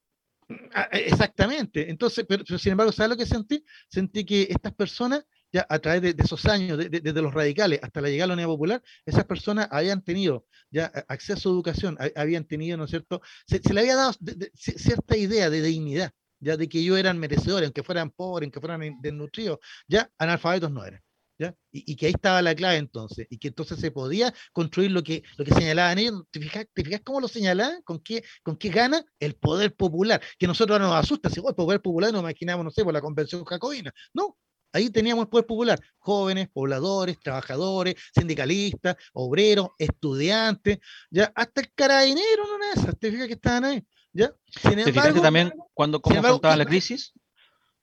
Ah, 0.74 0.89
e, 0.91 1.07
exactamente. 1.07 1.89
Entonces, 1.89 2.26
pero, 2.28 2.43
sin 2.57 2.71
embargo, 2.71 2.91
¿sabes 2.91 3.09
lo 3.09 3.17
que 3.17 3.26
sentí? 3.26 3.63
Sentí 3.88 4.26
que 4.26 4.47
estas 4.49 4.74
personas, 4.74 5.26
ya 5.53 5.65
a 5.69 5.79
través 5.79 6.01
de, 6.01 6.23
esos 6.23 6.45
años, 6.45 6.77
desde 6.77 7.21
los 7.21 7.33
radicales 7.33 7.79
hasta 7.83 8.01
la 8.01 8.09
llegada 8.09 8.25
a 8.25 8.27
la 8.29 8.33
Unidad 8.33 8.47
Popular, 8.47 8.83
esas 9.05 9.23
personas 9.25 9.67
habían 9.71 10.01
tenido 10.03 10.45
ya 10.71 10.85
acceso 11.07 11.49
a 11.49 11.53
educación, 11.53 11.97
habían 12.15 12.45
tenido, 12.45 12.75
¿no 12.75 12.85
es 12.85 12.89
cierto? 12.89 13.21
Se, 13.47 13.61
le 13.71 13.81
había 13.81 13.95
dado 13.95 14.13
cierta 14.55 15.15
idea 15.15 15.49
de 15.49 15.61
dignidad, 15.61 16.11
ya 16.39 16.57
de 16.57 16.67
que 16.67 16.79
ellos 16.79 16.97
eran 16.97 17.19
merecedores, 17.19 17.67
aunque 17.67 17.83
fueran 17.83 18.09
pobres, 18.09 18.47
aunque 18.47 18.59
fueran 18.59 18.99
desnutridos, 19.01 19.59
ya 19.87 20.09
analfabetos 20.17 20.71
no 20.71 20.83
eran. 20.83 21.01
Y, 21.71 21.95
que 21.95 22.05
ahí 22.05 22.13
estaba 22.13 22.41
la 22.41 22.55
clave 22.55 22.77
entonces, 22.77 23.27
y 23.29 23.37
que 23.37 23.49
entonces 23.49 23.79
se 23.79 23.91
podía 23.91 24.33
construir 24.51 24.91
lo 24.91 25.03
que, 25.03 25.23
lo 25.37 25.45
que 25.45 25.53
señalaban 25.53 25.97
ellos. 25.97 26.23
¿Te 26.31 26.39
fijas, 26.39 26.65
¿Te 26.73 26.83
fijas 26.83 27.01
cómo 27.03 27.19
lo 27.19 27.27
señalaban? 27.27 27.81
¿Con 27.83 27.99
qué, 27.99 28.23
¿Con 28.43 28.55
qué 28.55 28.69
gana? 28.69 29.03
El 29.19 29.35
poder 29.35 29.75
popular, 29.75 30.21
que 30.37 30.47
nosotros 30.47 30.79
nos 30.79 30.93
asusta, 30.93 31.29
si 31.29 31.39
el 31.39 31.55
poder 31.55 31.81
popular 31.81 32.11
nos 32.11 32.21
imaginamos, 32.21 32.63
no 32.63 32.71
sé, 32.71 32.83
por 32.83 32.93
la 32.93 33.01
convención 33.01 33.43
jacobina. 33.43 33.91
No, 34.13 34.37
ahí 34.74 34.89
teníamos 34.89 35.24
el 35.24 35.30
poder 35.30 35.45
popular, 35.45 35.80
jóvenes, 35.99 36.49
pobladores, 36.51 37.19
trabajadores, 37.19 37.95
sindicalistas, 38.13 38.97
obreros, 39.13 39.69
estudiantes, 39.78 40.80
ya 41.09 41.32
hasta 41.36 41.61
el 41.61 41.71
carabinero, 41.74 42.43
no 42.45 42.65
es 42.74 42.82
esas, 42.82 42.99
te 42.99 43.11
fijas 43.11 43.28
que 43.28 43.34
estaban 43.34 43.63
ahí. 43.63 43.84
¿Ya? 44.11 44.32
Sin 44.47 44.78
embargo, 44.78 45.21
también 45.21 45.51
cuando 45.74 45.99
cómo 45.99 46.19
afrontaba 46.19 46.55
la 46.55 46.65
crisis? 46.65 47.13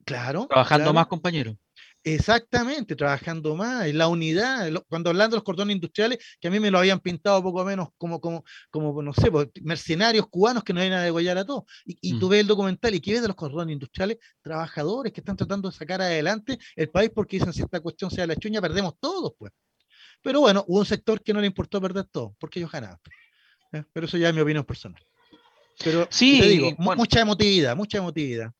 Claro. 0.05 0.47
Trabajando 0.49 0.93
más, 0.93 1.07
compañero. 1.07 1.57
Exactamente, 2.03 2.97
trabajando 2.97 3.55
más, 3.55 3.87
en 3.87 3.99
la 3.99 4.09
unidad, 4.09 4.71
cuando 4.89 5.11
hablando 5.11 5.35
de 5.35 5.39
los 5.39 5.45
cordones 5.45 5.75
industriales, 5.75 6.19
que 6.41 6.49
a 6.49 6.51
mí 6.51 6.59
me 6.59 6.71
lo 6.71 6.79
habían 6.79 6.99
pintado 6.99 7.43
poco 7.43 7.63
menos 7.63 7.89
como, 7.99 8.19
como, 8.21 8.43
como 8.71 9.03
no 9.03 9.13
sé, 9.13 9.31
pues, 9.31 9.49
mercenarios 9.63 10.27
cubanos 10.29 10.65
que 10.65 10.73
nos 10.73 10.83
iban 10.83 10.99
a 10.99 11.03
degollar 11.03 11.37
a 11.37 11.45
todos. 11.45 11.65
Y, 11.85 11.99
y 12.01 12.19
tú 12.19 12.27
mm. 12.27 12.31
ves 12.31 12.41
el 12.41 12.47
documental 12.47 12.95
y 12.95 13.01
¿qué 13.01 13.13
ves 13.13 13.23
de 13.23 13.29
los 13.29 13.37
cordones 13.37 13.75
industriales? 13.75 14.17
Trabajadores 14.41 15.13
que 15.13 15.21
están 15.21 15.37
tratando 15.37 15.71
de 15.71 15.77
sacar 15.77 16.01
adelante 16.01 16.59
el 16.75 16.89
país 16.89 17.11
porque 17.15 17.37
dicen 17.37 17.53
si 17.53 17.61
esta 17.61 17.81
cuestión 17.81 18.11
sea 18.11 18.27
la 18.27 18.37
chuña, 18.37 18.63
perdemos 18.63 18.95
todos, 18.99 19.35
pues. 19.39 19.53
Pero 20.23 20.41
bueno, 20.41 20.65
hubo 20.69 20.79
un 20.79 20.87
sector 20.87 21.23
que 21.23 21.35
no 21.35 21.41
le 21.41 21.47
importó 21.47 21.81
perder 21.83 22.05
todo, 22.05 22.35
porque 22.39 22.61
ellos 22.61 22.73
ganaban. 22.73 22.99
Pero 23.93 24.07
eso 24.07 24.17
ya 24.17 24.29
es 24.29 24.35
mi 24.35 24.41
opinión 24.41 24.65
personal. 24.65 25.03
Pero 25.83 26.07
sí, 26.11 26.41
te 26.41 26.49
digo, 26.49 26.75
mucha 26.79 27.21
emotividad, 27.21 27.77
mucha 27.77 27.99
emotividad. 27.99 28.53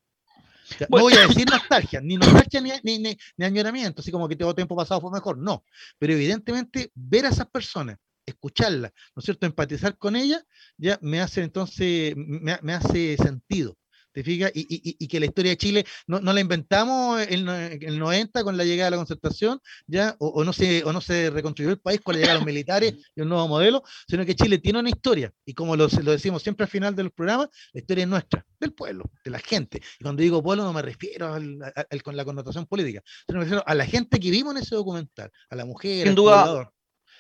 No 0.89 1.01
voy 1.01 1.15
a 1.15 1.27
decir 1.27 1.49
nostalgia, 1.49 2.01
ni 2.01 2.17
nostalgia 2.17 2.61
ni, 2.61 2.99
ni, 2.99 3.17
ni, 3.37 3.45
añoramiento, 3.45 4.01
así 4.01 4.11
como 4.11 4.29
que 4.29 4.37
todo 4.37 4.55
tiempo 4.55 4.77
pasado 4.77 5.01
fue 5.01 5.11
mejor, 5.11 5.39
no. 5.39 5.65
Pero 5.99 6.13
evidentemente 6.13 6.91
ver 6.95 7.27
a 7.27 7.31
esas 7.31 7.49
personas, 7.49 7.99
escucharlas, 8.27 8.93
¿no 9.15 9.21
es 9.21 9.25
cierto?, 9.25 9.47
empatizar 9.47 9.97
con 9.99 10.17
ellas, 10.17 10.45
ya 10.77 10.99
me 11.03 11.21
hace 11.21 11.43
entonces, 11.43 12.15
me 12.17 12.73
hace 12.73 13.17
sentido. 13.17 13.77
¿Te 14.13 14.23
fijas? 14.23 14.51
Y, 14.55 14.61
y, 14.61 14.97
y, 14.99 15.09
que 15.09 15.21
la 15.21 15.27
historia 15.27 15.51
de 15.51 15.57
Chile 15.57 15.85
no, 16.07 16.21
no 16.21 16.33
la 16.33 16.41
inventamos 16.41 17.21
en 17.23 17.49
el 17.49 17.99
90 17.99 18.45
con 18.45 18.57
la 18.57 18.65
llegada 18.65 18.87
de 18.87 18.91
la 18.93 18.97
concertación, 18.97 19.61
¿ya? 19.87 20.17
O, 20.19 20.45
no 20.45 20.53
se, 20.53 20.85
o 20.85 20.93
no 20.93 21.01
se 21.01 21.31
reconstruyó 21.31 21.71
el 21.71 21.79
país 21.79 22.01
con 22.01 22.15
la 22.15 22.21
llegada 22.21 22.35
de 22.35 22.41
los 22.41 22.47
militares 22.47 22.95
y 23.15 23.21
un 23.21 23.29
nuevo 23.29 23.49
modelo, 23.49 23.83
sino 24.09 24.25
que 24.25 24.35
Chile 24.35 24.59
tiene 24.59 24.79
una 24.79 24.89
historia. 24.89 25.33
Y 25.45 25.55
como 25.55 25.77
lo, 25.77 25.89
lo 26.03 26.13
decimos 26.13 26.43
siempre 26.43 26.65
al 26.65 26.71
final 26.71 26.95
de 26.95 27.05
los 27.05 27.13
programas, 27.13 27.49
la 27.73 27.81
historia 27.81 28.05
es 28.05 28.09
nuestra, 28.09 28.45
del 28.59 28.73
pueblo, 28.73 29.05
de 29.25 29.31
la 29.31 29.39
gente. 29.39 29.81
Y 29.99 30.03
cuando 30.03 30.23
digo 30.23 30.43
pueblo 30.43 30.65
no 30.65 30.73
me 30.73 30.83
refiero 30.83 31.33
al, 31.33 32.03
con 32.03 32.17
la 32.17 32.25
connotación 32.25 32.67
política, 32.67 33.03
sino 33.27 33.39
me 33.39 33.45
refiero 33.45 33.65
a 33.67 33.75
la 33.75 33.87
gente 33.87 34.19
que 34.19 34.31
vimos 34.31 34.55
en 34.55 34.63
ese 34.63 34.75
documental, 34.75 35.31
a 35.49 35.57
la 35.57 35.65
mujer, 35.65 36.07
sin 36.07 36.15
duda, 36.15 36.73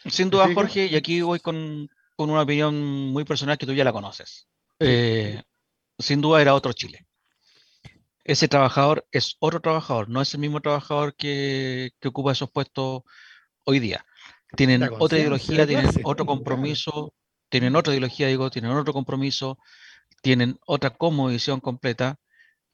Sin 0.06 0.30
duda, 0.30 0.52
Jorge, 0.54 0.86
y 0.86 0.96
aquí 0.96 1.20
voy 1.20 1.40
con, 1.40 1.88
con, 2.16 2.30
una 2.30 2.42
opinión 2.42 2.74
muy 3.12 3.24
personal 3.24 3.58
que 3.58 3.66
tú 3.66 3.72
ya 3.72 3.84
la 3.84 3.92
conoces. 3.92 4.46
Eh, 4.78 5.42
sin 6.00 6.20
duda 6.20 6.42
era 6.42 6.54
otro 6.54 6.72
Chile. 6.72 7.06
Ese 8.24 8.48
trabajador 8.48 9.06
es 9.12 9.36
otro 9.40 9.60
trabajador, 9.60 10.08
no 10.08 10.20
es 10.20 10.34
el 10.34 10.40
mismo 10.40 10.60
trabajador 10.60 11.14
que, 11.16 11.90
ocupa 12.04 12.32
esos 12.32 12.50
puestos 12.50 13.02
hoy 13.64 13.80
día. 13.80 14.04
Tienen 14.56 14.88
otra 14.98 15.18
ideología, 15.18 15.66
tienen 15.66 15.90
otro 16.04 16.26
compromiso, 16.26 17.14
tienen 17.48 17.76
otra 17.76 17.92
ideología, 17.92 18.26
digo, 18.28 18.50
tienen 18.50 18.72
otro 18.72 18.92
compromiso, 18.92 19.58
tienen 20.22 20.58
otra 20.66 20.90
cosmovisión 20.90 21.60
completa. 21.60 22.16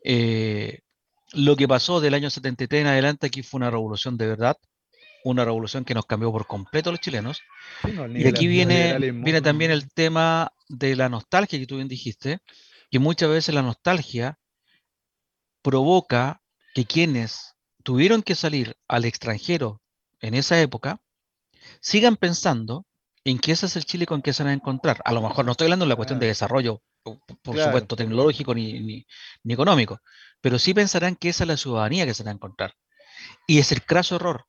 Eh, 0.03 0.81
lo 1.33 1.57
que 1.57 1.69
pasó 1.69 2.01
del 2.01 2.15
año 2.15 2.31
73 2.31 2.83
en 2.83 2.87
adelante 2.87 3.27
aquí 3.27 3.43
fue 3.43 3.59
una 3.59 3.71
revolución 3.71 4.17
de 4.17 4.27
verdad, 4.27 4.57
una 5.25 5.45
revolución 5.45 5.85
que 5.85 5.95
nos 5.95 6.07
cambió 6.07 6.31
por 6.33 6.47
completo 6.47 6.91
a 6.91 6.93
los 6.93 7.01
chilenos. 7.01 7.43
y 8.15 8.27
aquí 8.27 8.47
viene, 8.47 8.99
viene 8.99 9.41
también 9.41 9.71
el 9.71 9.91
tema 9.93 10.53
de 10.69 10.97
la 10.97 11.09
nostalgia 11.09 11.59
que 11.59 11.67
tú 11.67 11.77
bien 11.77 11.89
dijiste, 11.89 12.39
que 12.91 12.99
muchas 12.99 13.29
veces 13.29 13.55
la 13.55 13.63
nostalgia 13.63 14.39
provoca 15.63 16.43
que 16.75 16.85
quienes 16.85 17.55
tuvieron 17.83 18.23
que 18.23 18.35
salir 18.35 18.77
al 18.89 19.05
extranjero 19.05 19.81
en 20.21 20.35
esa 20.35 20.61
época 20.61 21.01
sigan 21.81 22.17
pensando 22.17 22.87
en 23.25 23.39
que 23.39 23.53
ese 23.53 23.67
es 23.67 23.77
el 23.77 23.85
Chile 23.85 24.07
con 24.07 24.23
que 24.23 24.33
se 24.33 24.45
van 24.45 24.51
a 24.51 24.55
encontrar. 24.55 25.01
A 25.05 25.13
lo 25.13 25.21
mejor 25.21 25.45
no 25.45 25.53
estoy 25.53 25.67
hablando 25.67 25.85
de 25.85 25.89
la 25.89 25.97
cuestión 25.97 26.21
de 26.21 26.29
desarrollo, 26.29 26.81
por 27.03 27.59
supuesto, 27.59 27.97
tecnológico 27.97 28.55
ni, 28.55 29.05
ni, 29.43 29.53
económico, 29.53 30.01
pero 30.41 30.59
sí 30.59 30.75
pensarán 30.75 31.17
que 31.17 31.31
esa 31.31 31.45
es 31.45 31.49
la 31.49 31.57
ciudadanía 31.57 32.07
que 32.07 32.15
se 32.15 32.23
van 32.23 32.33
a 32.33 32.37
encontrar. 32.37 32.75
Y 33.47 33.59
es 33.59 33.73
el 33.73 33.85
craso 33.85 34.17
error, 34.17 34.45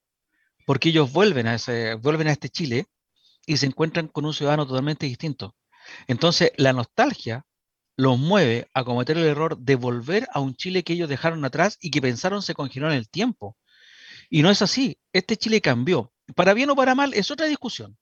porque 0.65 0.89
ellos 0.89 1.11
vuelven 1.11 1.47
a, 1.47 1.55
ese, 1.55 1.95
vuelven 1.95 2.27
a 2.27 2.33
este 2.33 2.49
Chile 2.49 2.85
y 3.47 3.57
se 3.57 3.65
encuentran 3.65 4.07
con 4.07 4.25
un 4.25 4.33
ciudadano 4.33 4.67
totalmente 4.67 5.07
distinto. 5.07 5.55
Entonces, 6.05 6.51
la 6.57 6.73
nostalgia 6.73 7.45
los 7.97 8.19
mueve 8.19 8.69
a 8.73 8.83
cometer 8.83 9.17
el 9.17 9.25
error 9.25 9.57
de 9.57 9.75
volver 9.75 10.27
a 10.31 10.39
un 10.39 10.55
Chile 10.55 10.83
que 10.83 10.93
ellos 10.93 11.09
dejaron 11.09 11.43
atrás 11.43 11.77
y 11.81 11.89
que 11.89 12.01
pensaron 12.01 12.43
se 12.43 12.53
congeló 12.53 12.87
en 12.87 12.93
el 12.93 13.09
tiempo. 13.09 13.57
Y 14.29 14.43
no 14.43 14.51
es 14.51 14.61
así. 14.61 14.99
Este 15.11 15.35
Chile 15.35 15.61
cambió. 15.61 16.13
Para 16.35 16.53
bien 16.53 16.69
o 16.69 16.75
para 16.75 16.93
mal 16.93 17.13
es 17.15 17.31
otra 17.31 17.47
discusión. 17.47 17.97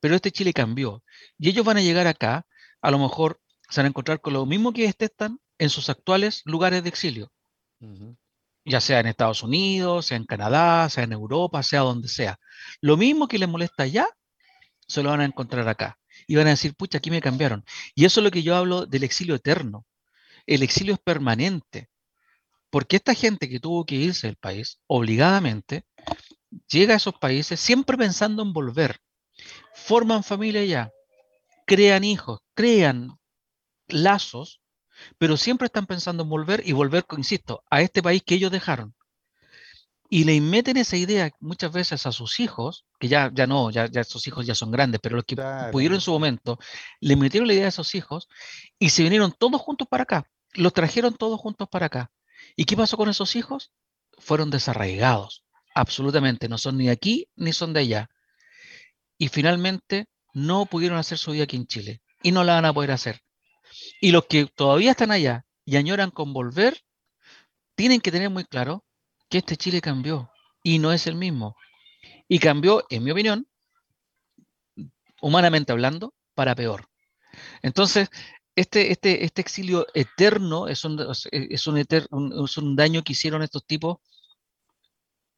Pero 0.00 0.14
este 0.14 0.30
Chile 0.30 0.52
cambió. 0.52 1.02
Y 1.38 1.48
ellos 1.48 1.64
van 1.64 1.78
a 1.78 1.82
llegar 1.82 2.06
acá, 2.06 2.46
a 2.82 2.90
lo 2.90 2.98
mejor 2.98 3.40
se 3.70 3.80
van 3.80 3.86
a 3.86 3.88
encontrar 3.88 4.20
con 4.20 4.34
lo 4.34 4.44
mismo 4.44 4.72
que 4.72 4.84
están 4.84 5.40
en 5.58 5.70
sus 5.70 5.88
actuales 5.88 6.42
lugares 6.44 6.82
de 6.82 6.90
exilio. 6.90 7.32
Ya 8.64 8.80
sea 8.80 9.00
en 9.00 9.06
Estados 9.06 9.42
Unidos, 9.42 10.06
sea 10.06 10.18
en 10.18 10.26
Canadá, 10.26 10.90
sea 10.90 11.04
en 11.04 11.12
Europa, 11.12 11.62
sea 11.62 11.80
donde 11.80 12.08
sea. 12.08 12.38
Lo 12.80 12.98
mismo 12.98 13.28
que 13.28 13.38
les 13.38 13.48
molesta 13.48 13.84
allá, 13.84 14.06
se 14.86 15.02
lo 15.02 15.08
van 15.10 15.20
a 15.20 15.24
encontrar 15.24 15.66
acá 15.68 15.98
y 16.26 16.36
van 16.36 16.46
a 16.46 16.50
decir, 16.50 16.74
pucha, 16.74 16.98
aquí 16.98 17.10
me 17.10 17.20
cambiaron. 17.20 17.64
Y 17.94 18.04
eso 18.04 18.20
es 18.20 18.24
lo 18.24 18.30
que 18.30 18.42
yo 18.42 18.56
hablo 18.56 18.86
del 18.86 19.04
exilio 19.04 19.34
eterno. 19.34 19.86
El 20.46 20.62
exilio 20.62 20.94
es 20.94 21.00
permanente, 21.00 21.88
porque 22.70 22.96
esta 22.96 23.14
gente 23.14 23.48
que 23.48 23.60
tuvo 23.60 23.84
que 23.84 23.96
irse 23.96 24.26
del 24.26 24.36
país 24.36 24.80
obligadamente, 24.86 25.84
llega 26.68 26.94
a 26.94 26.96
esos 26.96 27.14
países 27.14 27.60
siempre 27.60 27.96
pensando 27.96 28.42
en 28.42 28.52
volver. 28.52 28.98
Forman 29.74 30.24
familia 30.24 30.64
ya, 30.64 30.90
crean 31.66 32.04
hijos, 32.04 32.40
crean 32.54 33.18
lazos, 33.88 34.60
pero 35.18 35.36
siempre 35.36 35.66
están 35.66 35.86
pensando 35.86 36.22
en 36.22 36.28
volver 36.28 36.62
y 36.64 36.72
volver, 36.72 37.04
insisto, 37.16 37.64
a 37.70 37.82
este 37.82 38.02
país 38.02 38.22
que 38.24 38.34
ellos 38.34 38.50
dejaron 38.50 38.94
y 40.14 40.24
le 40.24 40.38
meten 40.42 40.76
esa 40.76 40.98
idea 40.98 41.30
muchas 41.40 41.72
veces 41.72 42.04
a 42.04 42.12
sus 42.12 42.38
hijos, 42.38 42.84
que 43.00 43.08
ya, 43.08 43.30
ya 43.32 43.46
no, 43.46 43.70
ya, 43.70 43.86
ya 43.86 44.04
sus 44.04 44.26
hijos 44.26 44.44
ya 44.44 44.54
son 44.54 44.70
grandes, 44.70 45.00
pero 45.02 45.16
los 45.16 45.24
que 45.24 45.36
pudieron 45.72 45.94
en 45.94 46.00
su 46.02 46.12
momento, 46.12 46.58
le 47.00 47.16
metieron 47.16 47.48
la 47.48 47.54
idea 47.54 47.64
a 47.64 47.68
esos 47.70 47.94
hijos 47.94 48.28
y 48.78 48.90
se 48.90 49.04
vinieron 49.04 49.32
todos 49.32 49.58
juntos 49.62 49.88
para 49.88 50.02
acá, 50.02 50.26
los 50.52 50.74
trajeron 50.74 51.14
todos 51.14 51.40
juntos 51.40 51.66
para 51.70 51.86
acá. 51.86 52.10
¿Y 52.56 52.66
qué 52.66 52.76
pasó 52.76 52.98
con 52.98 53.08
esos 53.08 53.36
hijos? 53.36 53.72
Fueron 54.18 54.50
desarraigados, 54.50 55.44
absolutamente, 55.74 56.46
no 56.46 56.58
son 56.58 56.76
ni 56.76 56.90
aquí 56.90 57.30
ni 57.34 57.54
son 57.54 57.72
de 57.72 57.80
allá. 57.80 58.10
Y 59.16 59.28
finalmente 59.28 60.08
no 60.34 60.66
pudieron 60.66 60.98
hacer 60.98 61.16
su 61.16 61.30
vida 61.30 61.44
aquí 61.44 61.56
en 61.56 61.66
Chile. 61.66 62.02
y 62.22 62.32
no 62.32 62.44
la 62.44 62.56
van 62.56 62.66
a 62.66 62.74
poder 62.74 62.90
hacer. 62.90 63.22
Y 63.98 64.10
los 64.10 64.26
que 64.26 64.44
todavía 64.44 64.90
están 64.90 65.10
allá 65.10 65.46
y 65.64 65.76
añoran 65.76 66.10
con 66.10 66.34
volver, 66.34 66.82
tienen 67.74 68.02
que 68.02 68.12
tener 68.12 68.28
muy 68.28 68.44
claro 68.44 68.84
que 69.32 69.38
este 69.38 69.56
Chile 69.56 69.80
cambió 69.80 70.30
y 70.62 70.78
no 70.78 70.92
es 70.92 71.06
el 71.06 71.14
mismo. 71.14 71.56
Y 72.28 72.38
cambió, 72.38 72.84
en 72.90 73.02
mi 73.02 73.12
opinión, 73.12 73.48
humanamente 75.22 75.72
hablando, 75.72 76.14
para 76.34 76.54
peor. 76.54 76.86
Entonces, 77.62 78.10
este, 78.54 78.92
este, 78.92 79.24
este 79.24 79.40
exilio 79.40 79.86
eterno 79.94 80.68
es 80.68 80.84
un, 80.84 81.00
es 81.30 81.66
un, 81.66 81.86
un 82.10 82.76
daño 82.76 83.02
que 83.02 83.12
hicieron 83.12 83.42
estos 83.42 83.64
tipos, 83.64 83.98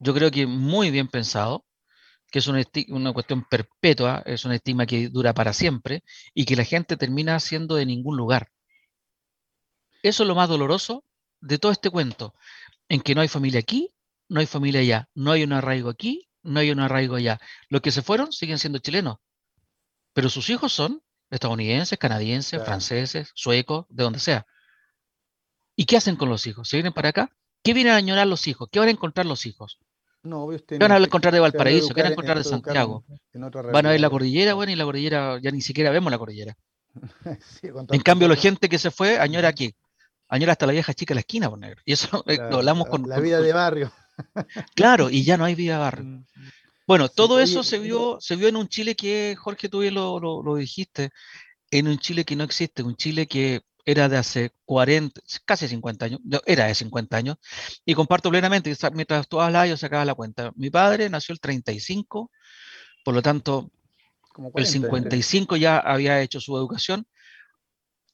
yo 0.00 0.12
creo 0.12 0.32
que 0.32 0.44
muy 0.44 0.90
bien 0.90 1.06
pensado, 1.06 1.64
que 2.32 2.40
es 2.40 2.48
una, 2.48 2.64
una, 2.88 3.12
cuestión 3.12 3.44
perpetua, 3.48 4.24
es 4.26 4.44
un 4.44 4.50
estigma 4.50 4.86
que 4.86 5.08
dura 5.08 5.32
para 5.34 5.52
siempre 5.52 6.02
y 6.34 6.46
que 6.46 6.56
la 6.56 6.64
gente 6.64 6.96
termina 6.96 7.36
haciendo 7.36 7.76
de 7.76 7.86
ningún 7.86 8.16
lugar. 8.16 8.48
Eso 10.02 10.24
es 10.24 10.26
lo 10.26 10.34
más 10.34 10.48
doloroso 10.48 11.04
de 11.40 11.58
todo 11.58 11.70
este 11.70 11.90
cuento, 11.90 12.34
en 12.88 13.00
que 13.00 13.14
no 13.14 13.20
hay 13.20 13.28
familia 13.28 13.60
aquí, 13.60 13.92
no 14.28 14.40
hay 14.40 14.46
familia 14.46 14.80
allá, 14.80 15.08
no 15.14 15.32
hay 15.32 15.44
un 15.44 15.52
arraigo 15.52 15.88
aquí, 15.90 16.28
no 16.42 16.60
hay 16.60 16.70
un 16.70 16.80
arraigo 16.80 17.16
allá. 17.16 17.40
Los 17.68 17.80
que 17.80 17.90
se 17.90 18.02
fueron 18.02 18.32
siguen 18.32 18.58
siendo 18.58 18.78
chilenos, 18.78 19.18
pero 20.12 20.28
sus 20.28 20.50
hijos 20.50 20.72
son 20.72 21.02
estadounidenses, 21.30 21.98
canadienses, 21.98 22.62
franceses, 22.62 23.30
suecos, 23.34 23.86
de 23.88 24.04
donde 24.04 24.20
sea. 24.20 24.46
¿Y 25.76 25.86
qué 25.86 25.96
hacen 25.96 26.16
con 26.16 26.28
los 26.28 26.46
hijos? 26.46 26.68
¿Se 26.68 26.76
vienen 26.76 26.92
para 26.92 27.08
acá? 27.08 27.30
¿Qué 27.62 27.74
vienen 27.74 27.94
a 27.94 27.96
añorar 27.96 28.26
los 28.26 28.46
hijos? 28.46 28.68
¿Qué 28.70 28.78
van 28.78 28.88
a 28.88 28.92
encontrar 28.92 29.26
los 29.26 29.46
hijos? 29.46 29.78
No, 30.22 30.48
¿Qué 30.66 30.78
van 30.78 30.92
a 30.92 30.96
encontrar 30.98 31.34
de 31.34 31.40
Valparaíso? 31.40 31.92
¿Qué 31.92 32.02
van 32.02 32.10
a 32.10 32.12
encontrar 32.12 32.38
de 32.38 32.44
Santiago? 32.44 33.04
van 33.32 33.86
a 33.86 33.90
ver 33.90 34.00
la 34.00 34.08
cordillera, 34.08 34.54
bueno, 34.54 34.72
y 34.72 34.76
la 34.76 34.84
cordillera, 34.84 35.38
ya 35.42 35.50
ni 35.50 35.60
siquiera 35.60 35.90
vemos 35.90 36.10
la 36.10 36.18
cordillera. 36.18 36.56
en 37.90 38.00
cambio, 38.00 38.28
la 38.28 38.36
gente 38.36 38.68
que 38.68 38.78
se 38.78 38.90
fue 38.90 39.18
añora 39.18 39.48
aquí 39.48 39.74
añora 40.28 40.52
hasta 40.52 40.66
la 40.66 40.72
vieja 40.72 40.94
chica 40.94 41.12
de 41.12 41.16
la 41.16 41.20
esquina, 41.20 41.50
por 41.50 41.58
negro. 41.58 41.80
Y 41.84 41.92
eso 41.92 42.24
eh, 42.28 42.36
lo 42.36 42.58
hablamos 42.58 42.88
con... 42.88 43.08
La 43.08 43.20
vida 43.20 43.40
de 43.40 43.52
barrio. 43.52 43.92
claro, 44.74 45.10
y 45.10 45.24
ya 45.24 45.36
no 45.36 45.44
hay 45.44 45.54
vida 45.54 45.74
de 45.74 45.80
barrio. 45.80 46.04
Mm, 46.04 46.24
bueno, 46.86 47.08
todo 47.08 47.40
eso 47.40 47.62
se 47.62 47.78
vio, 47.78 48.18
se 48.20 48.36
vio 48.36 48.48
en 48.48 48.56
un 48.56 48.68
Chile 48.68 48.94
que, 48.94 49.36
Jorge, 49.38 49.68
tú 49.68 49.80
bien 49.80 49.94
lo, 49.94 50.20
lo, 50.20 50.54
dijiste, 50.56 51.10
en 51.70 51.88
un 51.88 51.98
Chile 51.98 52.24
que 52.24 52.36
no 52.36 52.44
existe, 52.44 52.82
un 52.82 52.94
Chile 52.94 53.26
que 53.26 53.62
era 53.86 54.08
de 54.08 54.18
hace 54.18 54.52
40, 54.66 55.20
casi 55.46 55.66
50 55.66 56.04
años, 56.04 56.20
era 56.44 56.66
de 56.66 56.74
50 56.74 57.16
años, 57.16 57.36
y 57.86 57.94
comparto 57.94 58.30
plenamente, 58.30 58.74
mientras 58.92 59.28
tú 59.28 59.40
hablabas 59.40 59.70
yo 59.70 59.76
sacaba 59.78 60.04
la 60.04 60.14
cuenta. 60.14 60.52
Mi 60.56 60.68
padre 60.68 61.08
nació 61.08 61.32
el 61.32 61.40
35, 61.40 62.30
por 63.02 63.14
lo 63.14 63.22
tanto, 63.22 63.70
el 64.54 64.66
55 64.66 65.56
ya 65.56 65.78
había 65.78 66.20
hecho 66.20 66.40
su 66.40 66.56
educación, 66.56 67.06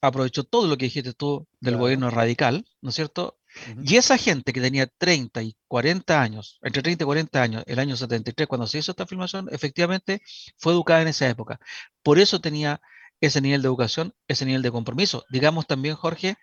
aprovechó 0.00 0.44
todo 0.44 0.66
lo 0.66 0.76
que 0.76 0.86
dijiste 0.86 1.12
tú 1.12 1.46
del 1.60 1.76
gobierno 1.76 2.10
radical, 2.10 2.66
¿no 2.80 2.90
es 2.90 2.96
cierto? 2.96 3.38
Y 3.82 3.96
esa 3.96 4.16
gente 4.16 4.52
que 4.52 4.60
tenía 4.60 4.86
30 4.86 5.42
y 5.42 5.56
40 5.66 6.22
años, 6.22 6.58
entre 6.62 6.82
30 6.82 7.04
y 7.04 7.06
40 7.06 7.42
años, 7.42 7.64
el 7.66 7.78
año 7.78 7.96
73, 7.96 8.46
cuando 8.46 8.66
se 8.66 8.78
hizo 8.78 8.92
esta 8.92 9.06
filmación, 9.06 9.48
efectivamente 9.50 10.22
fue 10.56 10.72
educada 10.72 11.02
en 11.02 11.08
esa 11.08 11.28
época. 11.28 11.60
Por 12.02 12.18
eso 12.18 12.40
tenía 12.40 12.80
ese 13.20 13.40
nivel 13.40 13.60
de 13.60 13.68
educación, 13.68 14.14
ese 14.28 14.46
nivel 14.46 14.62
de 14.62 14.70
compromiso. 14.70 15.24
Digamos 15.30 15.66
también, 15.66 15.96
Jorge, 15.96 16.36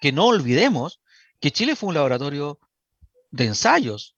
que 0.00 0.12
no 0.12 0.26
olvidemos 0.26 1.00
que 1.40 1.52
Chile 1.52 1.76
fue 1.76 1.90
un 1.90 1.94
laboratorio 1.94 2.58
de 3.30 3.46
ensayos. 3.46 4.16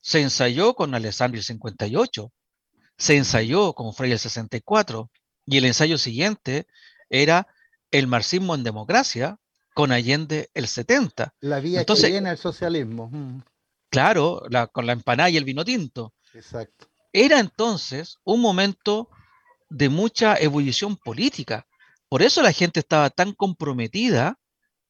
Se 0.00 0.20
ensayó 0.20 0.74
con 0.74 0.94
Alessandro 0.94 1.38
el 1.38 1.44
58, 1.44 2.32
se 2.96 3.16
ensayó 3.16 3.72
con 3.72 3.94
Frey 3.94 4.12
el 4.12 4.18
64, 4.18 5.10
y 5.46 5.56
el 5.56 5.64
ensayo 5.64 5.98
siguiente 5.98 6.66
era 7.08 7.48
el 7.90 8.06
marxismo 8.06 8.54
en 8.54 8.64
democracia 8.64 9.38
con 9.74 9.92
Allende 9.92 10.50
el 10.54 10.66
70. 10.66 11.34
La 11.40 11.60
vía 11.60 11.80
Entonces, 11.80 12.06
que 12.06 12.12
viene 12.12 12.30
al 12.30 12.38
socialismo. 12.38 13.10
Mm. 13.12 13.42
Claro, 13.90 14.42
con 14.72 14.86
la 14.86 14.92
empanada 14.92 15.30
y 15.30 15.36
el 15.36 15.44
vino 15.44 15.64
tinto. 15.64 16.14
Exacto. 16.34 16.88
Era 17.12 17.40
entonces 17.40 18.18
un 18.24 18.40
momento 18.40 19.08
de 19.70 19.88
mucha 19.88 20.36
ebullición 20.36 20.96
política. 20.96 21.66
Por 22.08 22.22
eso 22.22 22.42
la 22.42 22.52
gente 22.52 22.80
estaba 22.80 23.10
tan 23.10 23.32
comprometida 23.32 24.38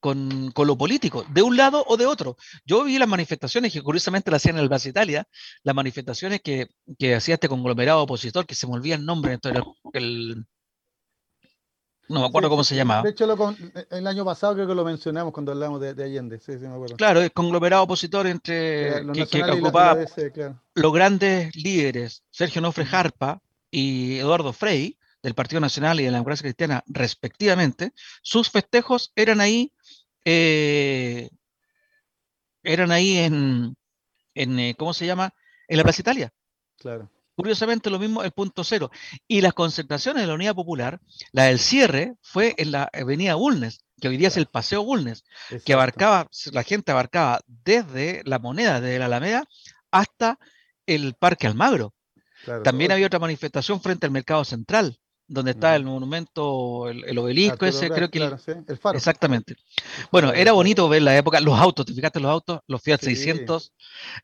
con, 0.01 0.53
lo 0.57 0.78
político, 0.78 1.24
de 1.30 1.42
un 1.42 1.57
lado 1.57 1.84
o 1.86 1.96
de 1.96 2.07
otro. 2.07 2.36
Yo 2.64 2.84
vi 2.84 2.99
las 2.99 3.09
manifestaciones 3.09 3.72
que 3.72 3.82
curiosamente 3.82 4.30
las 4.30 4.42
hacían 4.42 4.57
en 4.57 4.62
el 4.62 4.68
Plaza 4.68 4.88
Italia, 4.88 5.26
las 5.62 5.74
manifestaciones 5.74 6.40
que, 6.40 6.68
hacía 7.14 7.34
este 7.34 7.49
conglomerado 7.49 8.03
opositor, 8.03 8.46
que 8.46 8.55
se 8.55 8.66
me 8.66 8.74
olvida 8.74 8.94
el 8.94 9.05
nombre, 9.05 9.32
entonces 9.32 9.62
el, 9.92 10.46
no 12.09 12.20
me 12.20 12.26
acuerdo 12.26 12.48
cómo 12.48 12.64
se 12.64 12.74
llamaba. 12.74 13.02
De 13.02 13.11
hecho, 13.11 13.24
el 13.90 14.06
año 14.06 14.24
pasado 14.24 14.54
creo 14.54 14.66
que 14.66 14.74
lo 14.74 14.84
mencionamos 14.84 15.32
cuando 15.32 15.52
hablamos 15.52 15.80
de, 15.80 15.90
Allende. 16.02 16.38
Sí, 16.38 16.52
sí, 16.52 16.66
me 16.66 16.74
acuerdo. 16.74 16.96
Claro, 16.96 17.20
el 17.20 17.32
conglomerado 17.32 17.82
opositor 17.82 18.26
entre 18.26 19.02
que, 19.30 19.42
ocupaba 19.44 19.98
los 20.74 20.92
grandes 20.92 21.54
líderes, 21.54 22.24
Sergio 22.30 22.61
Nofre 22.61 22.86
Jarpa 22.86 23.40
y 23.70 24.18
Eduardo 24.18 24.52
Frei, 24.52 24.98
del 25.22 25.34
Partido 25.34 25.61
Nacional 25.61 26.00
y 26.00 26.04
de 26.04 26.11
la 26.11 26.18
Democracia 26.18 26.44
Cristiana, 26.44 26.82
respectivamente, 26.86 27.92
sus 28.22 28.50
festejos 28.50 29.12
eran 29.14 29.40
ahí, 29.40 29.72
eh, 30.24 31.28
eran 32.62 32.92
ahí 32.92 33.18
en, 33.18 33.76
en, 34.34 34.59
eh, 34.59 34.74
¿cómo 34.78 34.94
se 34.94 35.06
llama? 35.06 35.34
En 35.66 35.76
la 35.76 35.82
Plaza 35.82 36.00
Italia. 36.00 36.32
Claro. 36.78 37.11
Curiosamente 37.39 37.89
lo 37.89 38.01
mismo 38.01 38.24
el 38.24 38.32
punto 38.32 38.64
cero. 38.64 38.91
Y 39.28 39.43
las 39.43 39.55
concentraciones 39.55 40.24
de 40.24 40.26
la 40.26 40.34
Unidad 40.34 40.57
Popular, 40.57 41.01
la 41.30 41.45
del 41.45 41.61
cierre 41.61 42.16
fue 42.20 42.57
en 42.59 42.72
la 42.72 42.91
avenida 42.93 43.36
Bulnes, 43.36 43.84
que 44.01 44.09
hoy 44.09 44.16
día 44.16 44.26
es 44.26 44.36
el 44.36 44.47
Paseo 44.47 44.82
Bulnes, 44.82 45.22
que 45.64 45.72
abarcaba, 45.72 46.26
la 46.51 46.64
gente 46.64 46.91
abarcaba 46.91 47.39
desde 47.47 48.22
la 48.24 48.41
moneda, 48.41 48.80
desde 48.80 48.99
la 48.99 49.05
Alameda, 49.05 49.45
hasta 49.93 50.41
el 50.84 51.14
Parque 51.14 51.47
Almagro. 51.47 51.95
También 52.64 52.91
había 52.91 53.07
otra 53.07 53.20
manifestación 53.20 53.80
frente 53.80 54.07
al 54.07 54.11
Mercado 54.11 54.45
Central, 54.45 54.99
donde 55.28 55.53
está 55.53 55.76
el 55.76 55.84
monumento, 55.84 56.89
el, 56.89 57.16
obelisco 57.18 57.66
ese, 57.66 57.89
creo 57.89 58.11
que... 58.11 58.18
el, 58.18 58.78
faro. 58.78 58.99
Exactamente. 58.99 59.55
Bueno, 60.11 60.32
era 60.32 60.51
bonito 60.51 60.89
ver 60.89 61.03
la 61.03 61.16
época, 61.16 61.39
los 61.39 61.57
autos, 61.57 61.86
¿te 61.86 61.95
fijaste 61.95 62.18
los 62.18 62.32
autos? 62.32 62.62
Los 62.66 62.82
Fiat 62.82 62.99
600, 63.01 63.72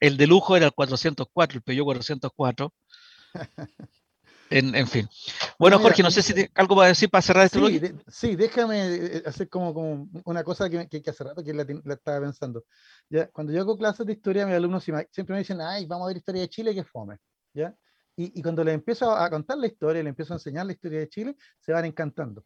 el 0.01 0.17
de 0.17 0.27
lujo 0.27 0.57
era 0.57 0.67
el 0.67 0.73
404, 0.73 1.59
el 1.59 1.63
Peugeot 1.63 1.85
404, 1.85 2.73
en, 4.51 4.87
fin. 4.87 5.09
Bueno, 5.59 5.79
Jorge, 5.79 6.03
no 6.03 6.11
sé 6.11 6.23
si 6.23 6.33
algo 6.55 6.77
va 6.77 6.85
a 6.85 6.89
decir 6.89 7.11
para 7.11 7.23
cerrar 7.23 7.47
este 7.47 7.59
sí, 7.59 7.95
sí, 8.07 8.37
déjame 8.37 8.95
eh, 8.95 9.23
hacer 9.27 9.49
como, 9.49 9.75
como 9.75 10.09
una 10.25 10.45
cosa 10.45 10.69
que, 10.71 10.89
que, 10.89 11.11
hace 11.11 11.25
rato 11.25 11.43
que 11.43 11.53
la, 11.53 11.67
estaba 11.95 12.21
pensando. 12.21 12.65
¿ya? 13.09 13.29
Cuando 13.29 13.53
yo 13.53 13.61
hago 13.61 13.77
clases 13.77 14.07
de 14.07 14.13
historia, 14.13 14.47
mis 14.47 14.55
alumnos 14.55 14.85
siempre 14.85 15.35
me 15.35 15.39
dicen, 15.39 15.61
ay, 15.61 15.87
vamos 15.87 16.05
a 16.05 16.09
ver 16.09 16.17
historia 16.19 16.43
de 16.43 16.49
Chile, 16.49 16.75
que 16.75 16.85
fome. 16.85 17.19
¿ya? 17.53 17.75
Y, 18.17 18.39
y, 18.39 18.43
cuando 18.43 18.63
les 18.63 18.75
empiezo 18.75 19.11
a 19.11 19.29
contar 19.29 19.59
la 19.59 19.67
historia, 19.67 20.03
les 20.03 20.11
empiezo 20.11 20.35
a 20.35 20.37
enseñar 20.37 20.67
la 20.67 20.73
historia 20.73 21.01
de 21.01 21.09
Chile, 21.09 21.37
se 21.59 21.73
van 21.73 21.85
encantando. 21.85 22.45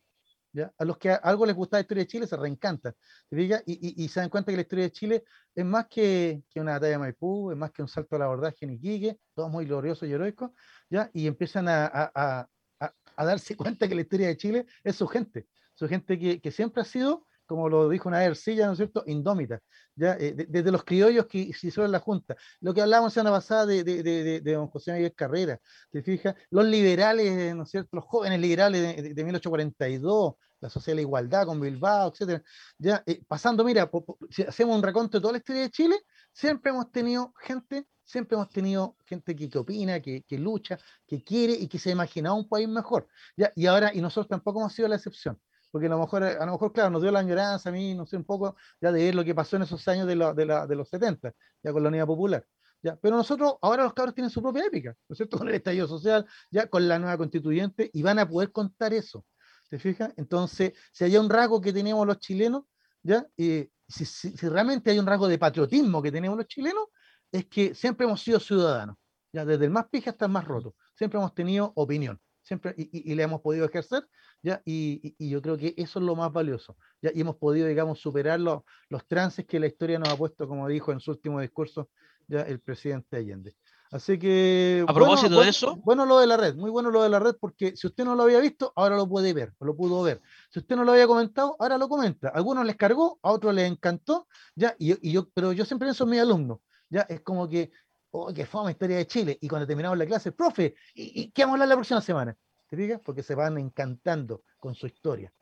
A 0.63 0.85
los 0.85 0.99
que 0.99 1.11
algo 1.11 1.47
les 1.47 1.55
gusta 1.55 1.77
la 1.77 1.83
historia 1.83 2.05
de 2.05 2.09
Chile 2.09 2.27
se 2.27 2.37
reencantan. 2.37 2.95
Y, 3.31 4.05
y, 4.05 4.09
se 4.09 4.21
dan 4.21 4.29
cuenta 4.29 4.53
que 4.53 4.57
la 4.57 4.63
historia 4.63 4.85
de 4.85 4.93
Chile 4.93 5.25
es 5.55 5.65
más 5.65 5.87
que, 5.87 6.43
que, 6.51 6.61
una 6.61 6.73
batalla 6.73 6.93
de 6.93 6.99
Maipú, 6.99 7.51
es 7.51 7.57
más 7.57 7.71
que 7.71 7.83
un 7.83 7.89
salto 7.89 8.17
al 8.17 8.23
abordaje 8.23 8.65
en 8.65 8.73
Iquique, 8.73 9.19
todo 9.35 9.49
muy 9.49 9.67
glorioso 9.67 10.07
y 10.07 10.13
heroico, 10.13 10.55
¿ya? 10.91 11.11
y 11.13 11.27
empiezan 11.27 11.69
a, 11.69 11.87
a, 11.87 12.49
a, 12.81 12.95
a, 13.17 13.25
darse 13.25 13.57
cuenta 13.57 13.89
que 13.89 13.95
la 13.95 14.03
historia 14.03 14.29
de 14.29 14.37
Chile 14.37 14.67
es 14.85 14.97
su 14.97 15.07
gente, 15.07 15.47
su 15.75 15.89
gente 15.89 16.19
que, 16.19 16.41
que 16.41 16.51
siempre 16.51 16.83
ha 16.83 16.85
sido 16.85 17.27
como 17.49 17.69
lo 17.71 17.89
dijo 17.89 18.09
una 18.09 18.23
Ercilla, 18.25 18.67
¿no 18.67 18.73
es 18.73 18.77
cierto?, 18.77 19.03
indómita, 19.07 19.61
¿ya? 19.97 20.17
Eh, 20.21 20.35
desde 20.49 20.71
los 20.71 20.85
criollos 20.85 21.27
que 21.27 21.39
hicieron 21.39 21.91
la 21.91 21.99
Junta. 21.99 22.37
Lo 22.61 22.75
que 22.75 22.83
hablábamos 22.83 23.17
la 23.17 23.23
semana 23.23 23.37
pasada 23.37 23.65
de, 23.65 23.83
de, 23.85 24.03
de, 24.03 24.41
de 24.43 24.53
don 24.53 24.69
José 24.69 24.93
Miguel 24.93 25.15
Carrera, 25.15 25.59
¿te 25.91 26.03
fijas? 26.03 26.35
Los 26.51 26.67
liberales, 26.67 27.57
¿no 27.57 27.63
es 27.63 27.71
cierto?, 27.71 27.89
los 27.93 28.05
jóvenes 28.05 28.39
liberales 28.39 29.15
de, 29.15 29.25
1842, 29.25 30.35
la 30.61 30.71
social 30.71 30.97
de 30.97 31.03
igualdad 31.03 31.47
con 31.47 31.61
Bilbao, 31.61 32.11
etcétera. 32.11 32.43
Ya, 32.79 33.03
eh, 33.07 33.23
pasando, 33.27 33.65
mira, 33.65 33.91
si 34.31 34.43
hacemos 34.43 34.77
un 34.77 34.83
raconto 34.83 35.19
de 35.19 35.23
toda 35.23 35.33
la 35.33 35.39
historia 35.39 35.63
de 35.63 35.71
Chile, 35.71 35.97
siempre 36.33 36.71
hemos 36.71 36.91
tenido 36.91 37.33
gente, 37.41 37.87
siempre 38.05 38.37
hemos 38.37 38.49
tenido 38.49 38.97
gente 39.07 39.37
que, 39.37 39.49
que 39.49 39.59
opina, 39.59 40.01
que, 40.01 40.23
que, 40.23 40.39
lucha, 40.39 40.79
que 41.07 41.23
quiere 41.23 41.53
y 41.55 41.69
que 41.69 41.79
se 41.79 41.91
imagina 41.91 42.33
un 42.33 42.49
país 42.49 42.69
mejor. 42.69 43.09
¿ya? 43.37 43.53
Y 43.55 43.67
ahora, 43.67 43.93
y 43.95 44.01
nosotros 44.01 44.29
tampoco 44.29 44.61
hemos 44.61 44.73
sido 44.73 44.89
la 44.89 44.97
excepción 44.97 45.41
porque 45.71 45.87
a 45.87 45.91
lo 45.91 45.99
mejor, 45.99 46.23
a 46.23 46.47
lo 46.47 46.53
mejor, 46.53 46.73
claro, 46.73 46.91
nos 46.91 47.03
dio 47.03 47.11
la 47.11 47.21
añoranza 47.21 47.69
a 47.69 47.73
mí, 47.73 47.95
no 47.95 48.07
sé, 48.07 48.17
un 48.17 48.25
poco, 48.25 48.57
ya 48.81 48.93
de 48.93 49.05
ver 49.05 49.15
lo 49.15 49.25
que 49.25 49.35
pasó 49.35 49.57
en 49.57 49.63
esos 49.63 49.87
años 49.89 50.07
de, 50.07 50.15
de, 50.17 50.77
los 50.77 50.89
70, 50.89 51.33
ya 51.63 51.73
con 51.73 51.83
la 51.83 51.89
Unidad 51.89 52.07
Popular. 52.07 52.45
Ya, 52.81 52.97
pero 52.97 53.17
nosotros, 53.17 53.57
ahora 53.61 53.83
los 53.83 53.93
cabros 53.93 54.15
tienen 54.15 54.31
su 54.31 54.41
propia 54.41 54.65
épica, 54.65 54.97
¿no 55.09 55.13
es 55.13 55.17
cierto? 55.17 55.37
Con 55.39 55.49
el 55.49 55.55
estallido 55.55 55.89
social, 55.89 56.27
ya 56.51 56.69
con 56.69 56.87
la 56.87 56.99
nueva 56.99 57.17
constituyente, 57.19 57.91
y 57.93 58.03
van 58.03 58.19
a 58.21 58.29
poder 58.29 58.53
contar 58.53 58.93
eso. 58.95 59.25
¿Te 59.69 59.79
fijas? 59.79 60.12
Entonces, 60.16 60.73
si 60.93 61.05
hay 61.05 61.16
un 61.16 61.29
rasgo 61.29 61.61
que 61.61 61.73
teníamos 61.73 62.07
los 62.07 62.19
chilenos, 62.19 62.64
¿ya? 63.03 63.27
y 63.37 63.71
si, 63.87 64.31
realmente 64.49 64.91
hay 64.91 64.99
un 64.99 65.07
rasgo 65.07 65.29
de 65.29 65.39
patriotismo 65.39 66.03
que 66.03 66.12
tenemos 66.12 66.37
los 66.37 66.47
chilenos, 66.47 66.87
es 67.31 67.47
que 67.47 67.75
siempre 67.75 68.07
hemos 68.07 68.23
sido 68.23 68.41
ciudadanos, 68.41 68.97
ya 69.33 69.45
desde 69.45 69.66
el 69.66 69.71
más 69.71 69.89
pija 69.91 70.11
hasta 70.11 70.25
el 70.27 70.33
más 70.33 70.47
roto, 70.47 70.75
siempre 70.95 71.19
hemos 71.19 71.35
tenido 71.35 71.73
opinión 71.77 72.19
siempre, 72.49 72.75
y, 72.77 73.14
le 73.14 73.23
hemos 73.23 73.43
podido 73.43 73.66
ejercer, 73.66 74.09
¿ya? 74.43 74.62
Y, 74.64 75.14
yo 75.29 75.43
creo 75.43 75.59
que 75.59 75.75
eso 75.77 75.99
es 75.99 76.05
lo 76.05 76.16
más 76.16 76.33
valioso, 76.33 76.77
¿ya? 77.03 77.11
Y 77.14 77.21
hemos 77.21 77.37
podido, 77.37 77.69
digamos, 77.69 78.01
superar 78.01 78.41
los, 78.41 78.62
los 78.89 79.07
trances 79.07 79.47
que 79.47 79.61
la 79.61 79.66
historia 79.66 79.99
nos 79.99 80.09
ha 80.09 80.16
puesto, 80.16 80.49
como 80.49 80.66
dijo 80.66 80.91
en 80.91 81.01
su 81.01 81.11
último 81.11 81.41
discurso, 81.41 81.91
ya 82.27 82.41
el 82.43 82.61
presidente 82.61 83.19
Allende. 83.19 83.55
Así 83.91 84.18
que. 84.18 84.84
A 84.86 84.93
propósito 84.93 85.41
de 85.41 85.49
eso. 85.49 85.76
Bueno, 85.76 86.05
lo 86.05 86.18
de 86.18 86.26
la 86.26 86.36
red, 86.36 86.55
muy 86.55 86.70
bueno 86.70 86.91
lo 86.91 87.03
de 87.03 87.09
la 87.09 87.18
red, 87.18 87.36
porque 87.41 87.74
si 87.76 87.86
usted 87.86 88.05
no 88.05 88.14
lo 88.14 88.24
había 88.24 88.39
visto, 88.41 88.72
ahora 88.76 88.97
lo 88.97 89.09
puede 89.09 89.32
ver, 89.32 89.55
lo 89.61 89.74
pudo 89.74 90.03
ver. 90.03 90.20
Si 90.51 90.59
usted 90.59 90.76
no 90.76 90.84
lo 90.84 90.93
había 90.93 91.07
comentado, 91.07 91.57
ahora 91.59 91.78
lo 91.78 91.89
comenta. 91.89 92.28
A 92.28 92.32
algunos 92.32 92.66
les 92.66 92.76
cargó, 92.76 93.18
a 93.22 93.32
otros 93.32 93.55
les 93.55 93.70
encantó, 93.70 94.28
ya, 94.55 94.74
y, 94.78 95.11
yo, 95.11 95.28
pero 95.32 95.53
yo 95.53 95.64
siempre 95.64 95.86
pienso 95.86 96.05
en 96.05 96.11
mis 96.11 96.20
alumnos, 96.20 96.59
ya, 96.91 97.03
es 97.03 97.22
como 97.22 97.49
que, 97.49 97.70
oh, 98.11 98.32
que 98.32 98.45
fue 98.45 98.61
una 98.61 98.72
historia 98.72 98.99
de 98.99 99.07
Chile, 99.07 99.39
y 99.41 99.49
cuando 99.49 99.66
terminamos 99.66 99.97
la 99.97 100.07
clase, 100.07 100.32
profe, 100.32 100.74
¿y, 100.95 101.30
qué 101.30 101.43
vamos 101.43 101.55
a 101.55 101.57
hablar 101.57 101.68
la 101.68 101.76
próxima 101.76 102.01
semana? 102.03 102.36
¿Te 102.68 102.76
digas? 102.76 103.01
Porque 103.03 103.22
se 103.22 103.34
van 103.34 103.57
encantando 103.57 104.43
con 104.59 104.74
su 104.74 104.86
historia. 104.86 105.32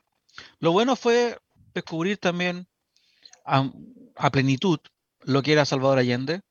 Lo 0.61 0.70
bueno 0.70 0.94
fue 0.94 1.36
descubrir 1.74 2.18
también 2.18 2.68
a, 3.44 3.68
a 4.14 4.30
plenitud 4.30 4.78
lo 5.22 5.42
que 5.42 5.53
era 5.53 5.64
Salvador 5.64 5.99
Allende, 5.99 6.42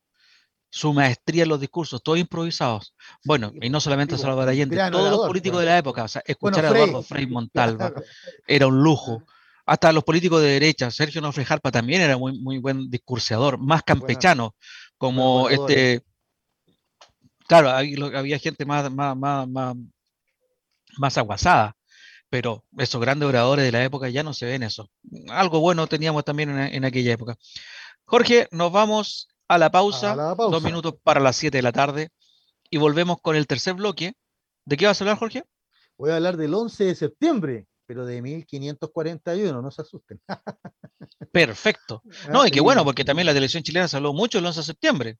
su 0.70 0.94
maestría 0.94 1.44
en 1.44 1.50
los 1.50 1.60
discursos, 1.62 2.04
todos 2.04 2.20
improvisados. 2.20 2.94
Bueno, 3.24 3.54
y 3.62 3.70
no 3.70 3.80
solamente 3.80 4.18
Salvador 4.18 4.50
Allende, 4.50 4.76
todos 4.92 5.10
los 5.10 5.28
políticos 5.28 5.62
de 5.62 5.66
la 5.68 5.78
época, 5.78 6.04
o 6.04 6.08
sea, 6.08 6.22
escuchar 6.26 6.66
a 6.66 6.70
Eduardo 6.70 7.02
Frei 7.02 7.28
Montalva 7.28 7.94
era 8.46 8.68
un 8.68 8.84
lujo. 8.84 9.24
Hasta 9.66 9.92
los 9.92 10.04
políticos 10.04 10.42
de 10.42 10.50
derecha, 10.50 10.92
Sergio 10.92 11.22
Nofre 11.22 11.46
Jarpa 11.46 11.72
también 11.72 12.02
era 12.02 12.18
muy, 12.18 12.38
muy 12.40 12.60
buen 12.60 12.90
discurseador, 12.90 13.58
más 13.58 13.84
campechano, 13.84 14.54
como 14.98 15.50
este. 15.50 16.04
Claro, 17.48 17.70
había, 17.70 18.38
gente 18.38 18.66
más, 18.66 18.92
más, 18.92 19.16
más, 19.16 19.76
más, 20.98 21.18
aguasada, 21.18 21.76
pero 22.30 22.64
esos 22.78 23.00
grandes 23.00 23.30
oradores 23.30 23.66
de 23.66 23.72
la 23.72 23.84
época 23.84 24.10
ya 24.10 24.24
no 24.24 24.34
se 24.34 24.46
ven 24.46 24.62
eso. 24.62 24.90
Algo 25.30 25.60
bueno 25.62 25.88
teníamos 25.88 26.26
también 26.26 26.50
en, 26.50 26.76
en 26.76 26.86
aquella 26.86 27.14
época. 27.14 27.36
Jorge, 28.06 28.48
nos 28.52 28.72
vamos 28.72 29.30
a 29.48 29.58
la 29.58 29.72
pausa, 29.72 30.16
dos 30.36 30.64
minutos 30.64 30.96
para 31.04 31.20
las 31.20 31.36
7 31.36 31.58
de 31.58 31.62
la 31.62 31.72
tarde, 31.72 32.10
y 32.70 32.78
volvemos 32.78 33.22
con 33.22 33.36
el 33.36 33.48
tercer 33.48 33.76
bloque. 33.76 34.14
¿De 34.66 34.78
qué 34.78 34.88
vas 34.88 35.00
a 35.00 35.04
hablar, 35.04 35.18
Jorge? 35.18 35.44
Voy 35.98 36.12
a 36.12 36.16
hablar 36.16 36.38
del 36.38 36.54
11 36.54 36.86
de 36.86 36.96
septiembre, 36.96 37.68
pero 37.86 38.06
de 38.06 38.22
1541, 38.22 39.62
no 39.62 39.72
se 39.72 39.82
asusten. 39.82 40.20
Perfecto. 41.32 42.02
No, 42.30 42.46
y 42.46 42.52
qué 42.52 42.60
bueno, 42.60 42.84
porque 42.84 43.06
también 43.06 43.28
la 43.28 43.34
televisión 43.34 43.64
chilena 43.64 43.88
se 43.88 43.98
habló 43.98 44.14
mucho 44.14 44.40
el 44.40 44.46
11 44.46 44.60
de 44.60 44.66
septiembre. 44.66 45.18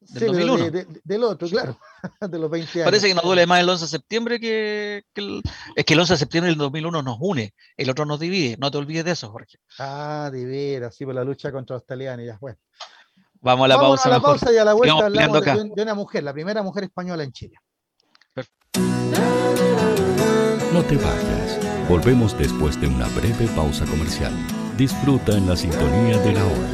Del 0.00 0.28
2001. 0.28 1.00
del 1.02 1.24
otro, 1.24 1.48
claro, 1.48 1.76
de 2.20 2.38
los 2.38 2.48
20 2.48 2.70
años. 2.72 2.84
Parece 2.84 3.08
que 3.08 3.14
nos 3.14 3.24
duele 3.24 3.46
más 3.46 3.60
el 3.60 3.68
11 3.68 3.84
de 3.84 3.88
septiembre 3.88 4.38
que, 4.40 5.02
el, 5.16 5.42
es 5.74 5.84
que 5.84 5.94
el 5.94 6.00
11 6.00 6.12
de 6.12 6.18
septiembre 6.18 6.50
del 6.50 6.58
2001 6.58 7.02
nos 7.02 7.16
une, 7.20 7.52
el 7.76 7.90
otro 7.90 8.06
nos 8.06 8.20
divide, 8.20 8.56
no 8.60 8.70
te 8.70 8.78
olvides 8.78 9.04
de 9.04 9.10
eso, 9.10 9.28
Jorge. 9.30 9.58
Ah, 9.80 10.30
de 10.32 10.44
veras, 10.44 10.94
sí, 10.94 11.04
por 11.04 11.16
la 11.16 11.24
lucha 11.24 11.50
contra 11.50 11.74
los 11.74 11.82
italianos, 11.82 12.24
ya, 12.24 12.38
bueno. 12.40 12.58
Vamos 13.40 13.64
a 13.64 13.68
la 13.68 13.76
pausa. 13.76 14.08
A 14.08 14.12
la 14.12 14.20
pausa 14.20 14.52
y 14.52 14.56
a 14.56 14.64
la 14.64 14.74
vuelta 14.74 15.06
hablamos 15.06 15.44
de, 15.44 15.82
una 15.82 15.94
mujer, 15.94 16.22
la 16.24 16.32
primera 16.32 16.62
mujer 16.62 16.84
española 16.84 17.22
en 17.22 17.32
Chile. 17.32 17.56
No 20.72 20.82
te 20.82 20.96
vayas. 20.96 21.58
Volvemos 21.88 22.36
después 22.36 22.80
de 22.80 22.88
una 22.88 23.06
breve 23.08 23.46
pausa 23.54 23.84
comercial. 23.86 24.32
Disfruta 24.76 25.36
en 25.36 25.48
la 25.48 25.56
sintonía 25.56 26.18
de 26.18 26.32
la 26.32 26.44
hora. 26.44 26.68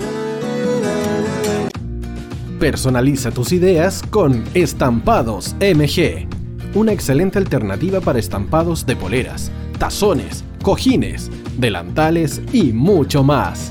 Personaliza 2.59 3.31
tus 3.31 3.53
ideas 3.53 4.03
con 4.11 4.45
Estampados 4.55 5.55
MG. 5.61 6.27
Una 6.75 6.93
excelente 6.93 7.39
alternativa 7.39 8.01
para 8.01 8.19
estampados 8.19 8.85
de 8.87 8.97
poleras, 8.97 9.53
tazones, 9.79 10.45
cojines, 10.63 11.31
delantales 11.57 12.43
y 12.53 12.73
mucho 12.73 13.23
más 13.23 13.71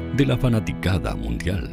de 0.15 0.25
la 0.25 0.37
fanaticada 0.37 1.15
mundial. 1.15 1.69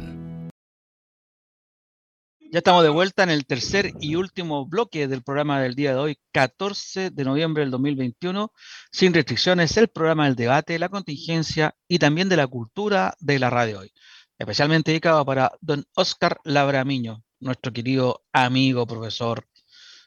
Ya 2.51 2.59
estamos 2.59 2.83
de 2.83 2.89
vuelta 2.89 3.23
en 3.23 3.29
el 3.29 3.45
tercer 3.45 3.91
y 3.99 4.15
último 4.15 4.65
bloque 4.65 5.07
del 5.07 5.21
programa 5.21 5.61
del 5.61 5.75
día 5.75 5.91
de 5.91 5.97
hoy, 5.97 6.17
14 6.31 7.11
de 7.11 7.23
noviembre 7.23 7.61
del 7.61 7.69
2021, 7.69 8.51
sin 8.91 9.13
restricciones, 9.13 9.75
el 9.77 9.89
programa 9.89 10.25
del 10.25 10.35
debate, 10.35 10.79
la 10.79 10.89
contingencia 10.89 11.75
y 11.87 11.99
también 11.99 12.29
de 12.29 12.37
la 12.37 12.47
cultura 12.47 13.13
de 13.19 13.37
la 13.37 13.49
radio 13.49 13.79
hoy, 13.81 13.91
especialmente 14.37 14.91
dedicado 14.91 15.23
para 15.25 15.51
don 15.61 15.85
Oscar 15.95 16.39
Labramiño, 16.43 17.23
nuestro 17.39 17.71
querido 17.71 18.23
amigo, 18.33 18.87
profesor, 18.87 19.45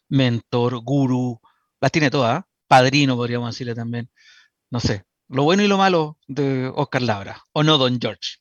mentor, 0.09 0.79
gurú, 0.83 1.41
las 1.81 1.93
tiene 1.93 2.11
todas, 2.11 2.41
¿eh? 2.41 2.45
padrino 2.67 3.15
podríamos 3.15 3.55
decirle 3.55 3.75
también, 3.75 4.11
no 4.71 4.81
sé, 4.81 5.05
lo 5.33 5.43
bueno 5.45 5.63
y 5.63 5.69
lo 5.69 5.79
malo 5.79 6.19
de 6.29 6.71
Oscar 6.75 7.03
Labra, 7.03 7.43
o 7.53 7.63
no, 7.63 7.79
don 7.79 7.99
George. 8.01 8.39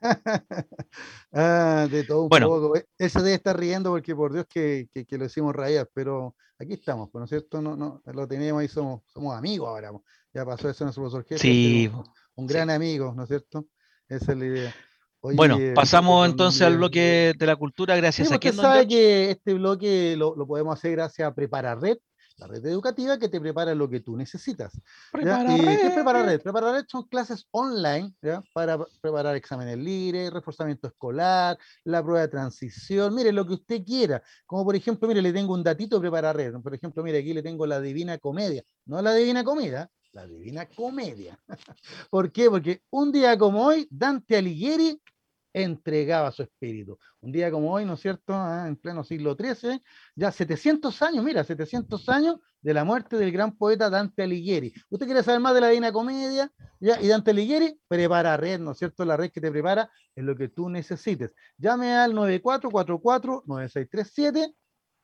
ah, 1.32 1.88
de 1.90 2.04
todo 2.04 2.22
un 2.22 2.28
Bueno. 2.28 2.48
poco. 2.48 2.76
E- 2.76 2.86
Ese 2.98 3.18
debe 3.20 3.34
estar 3.34 3.58
riendo 3.58 3.90
porque 3.90 4.14
por 4.14 4.32
Dios 4.32 4.46
que, 4.48 4.88
que, 4.92 5.04
que 5.04 5.18
lo 5.18 5.24
hicimos 5.24 5.54
rayar, 5.54 5.88
pero 5.92 6.34
aquí 6.58 6.74
estamos, 6.74 7.08
¿no 7.12 7.24
es 7.24 7.30
cierto? 7.30 7.60
No, 7.62 7.76
no, 7.76 8.02
lo 8.04 8.28
tenemos 8.28 8.62
y 8.62 8.68
somos, 8.68 9.02
somos 9.06 9.36
amigos 9.36 9.68
ahora. 9.68 9.90
Ya 10.32 10.44
pasó 10.44 10.68
eso 10.68 10.84
en 10.84 10.86
nuestro 10.86 11.02
profesor 11.08 11.38
Sí, 11.38 11.90
un 12.36 12.46
gran 12.46 12.70
amigo, 12.70 13.12
¿no 13.16 13.22
es 13.24 13.28
cierto? 13.28 13.66
Esa 14.08 14.32
es 14.32 14.38
la 14.38 14.44
idea. 14.46 14.74
Bueno, 15.20 15.56
Oye, 15.56 15.72
pasamos 15.74 16.28
entonces 16.28 16.62
al 16.62 16.76
bloque 16.76 17.34
de 17.36 17.46
la 17.46 17.56
cultura, 17.56 17.94
Sí, 17.94 18.00
gracias 18.00 18.28
a 18.28 18.30
porque 18.34 18.50
quien 18.50 18.54
sabe 18.60 18.76
George? 18.80 18.88
que 18.88 19.30
este 19.32 19.54
bloque 19.54 20.14
lo, 20.16 20.36
lo 20.36 20.46
podemos 20.46 20.78
hacer 20.78 20.92
gracias 20.92 21.28
a 21.28 21.34
Prepara 21.34 21.74
Red, 21.74 21.98
la 22.38 22.46
red 22.46 22.64
educativa 22.66 23.18
que 23.18 23.28
te 23.28 23.40
prepara 23.40 23.74
lo 23.74 23.88
que 23.88 24.00
tú 24.00 24.16
necesitas. 24.16 24.80
Prepara 25.12 25.56
¿Y 25.56 25.60
qué 25.60 25.72
es 25.72 25.82
Red. 25.82 25.94
Prepara 25.94 26.22
Red? 26.22 26.40
Prepara 26.40 26.72
Red 26.72 26.84
son 26.88 27.04
clases 27.04 27.46
online 27.50 28.14
¿ya? 28.22 28.42
para 28.52 28.78
preparar 29.00 29.36
exámenes 29.36 29.76
libres, 29.76 30.32
reforzamiento 30.32 30.86
escolar, 30.86 31.58
la 31.84 32.02
prueba 32.02 32.20
de 32.20 32.28
transición, 32.28 33.14
mire, 33.14 33.32
lo 33.32 33.46
que 33.46 33.54
usted 33.54 33.84
quiera. 33.84 34.22
Como 34.46 34.64
por 34.64 34.76
ejemplo, 34.76 35.08
mire, 35.08 35.20
le 35.20 35.32
tengo 35.32 35.54
un 35.54 35.64
datito 35.64 35.96
de 35.96 36.00
Prepara 36.02 36.32
Red. 36.32 36.60
Por 36.60 36.74
ejemplo, 36.74 37.02
mire, 37.02 37.18
aquí 37.18 37.34
le 37.34 37.42
tengo 37.42 37.66
la 37.66 37.80
Divina 37.80 38.18
Comedia. 38.18 38.62
No 38.86 39.02
la 39.02 39.14
Divina 39.14 39.42
Comida, 39.42 39.90
la 40.12 40.26
Divina 40.26 40.66
Comedia. 40.66 41.38
¿Por 42.10 42.30
qué? 42.30 42.48
Porque 42.48 42.82
un 42.90 43.10
día 43.12 43.36
como 43.36 43.64
hoy, 43.64 43.86
Dante 43.90 44.36
Alighieri 44.36 45.00
entregaba 45.52 46.30
su 46.30 46.42
espíritu. 46.42 46.98
Un 47.20 47.32
día 47.32 47.50
como 47.50 47.72
hoy, 47.72 47.84
¿no 47.84 47.94
es 47.94 48.00
cierto? 48.00 48.32
Ah, 48.34 48.66
en 48.68 48.76
pleno 48.76 49.02
siglo 49.04 49.36
XIII, 49.38 49.82
ya 50.14 50.30
700 50.30 51.02
años, 51.02 51.24
mira, 51.24 51.42
700 51.44 52.08
años 52.08 52.36
de 52.60 52.74
la 52.74 52.84
muerte 52.84 53.16
del 53.16 53.32
gran 53.32 53.56
poeta 53.56 53.90
Dante 53.90 54.22
Alighieri. 54.22 54.72
¿Usted 54.90 55.06
quiere 55.06 55.22
saber 55.22 55.40
más 55.40 55.54
de 55.54 55.60
la 55.60 55.68
Divina 55.68 55.92
Comedia? 55.92 56.52
¿Ya? 56.80 57.00
Y 57.00 57.06
Dante 57.08 57.30
Alighieri 57.30 57.80
prepara 57.88 58.36
red, 58.36 58.60
¿no 58.60 58.72
es 58.72 58.78
cierto? 58.78 59.04
La 59.04 59.16
red 59.16 59.30
que 59.30 59.40
te 59.40 59.50
prepara 59.50 59.90
es 60.14 60.24
lo 60.24 60.36
que 60.36 60.48
tú 60.48 60.68
necesites. 60.68 61.34
Llame 61.56 61.94
al 61.94 62.12
9444-9637, 62.14 64.54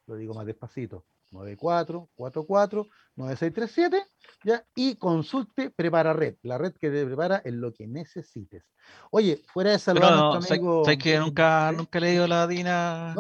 lo 0.07 0.17
digo 0.17 0.35
más 0.35 0.47
despacito, 0.47 1.07
9444-9637, 1.35 4.03
¿ya? 4.45 4.65
Y 4.75 4.97
consulte 4.97 5.71
Prepara 5.71 6.13
Red, 6.13 6.37
la 6.43 6.59
red 6.59 6.73
que 6.81 6.91
te 6.91 7.05
prepara 7.05 7.43
en 7.45 7.61
lo 7.61 7.73
que 7.73 7.87
necesites. 7.87 8.65
Oye, 9.11 9.41
fuera 9.53 9.71
de 9.73 9.79
saludar 9.79 10.13
a 10.13 10.17
Pero 10.17 10.31
nuestro 10.31 10.43
sé- 10.43 10.55
amigo... 10.55 10.85
sé 10.85 10.99
que 10.99 11.19
nunca, 11.19 11.73
nunca 11.73 11.99
he 11.99 12.03
leído 12.03 12.27
la 12.27 12.47
Dina 12.47 13.15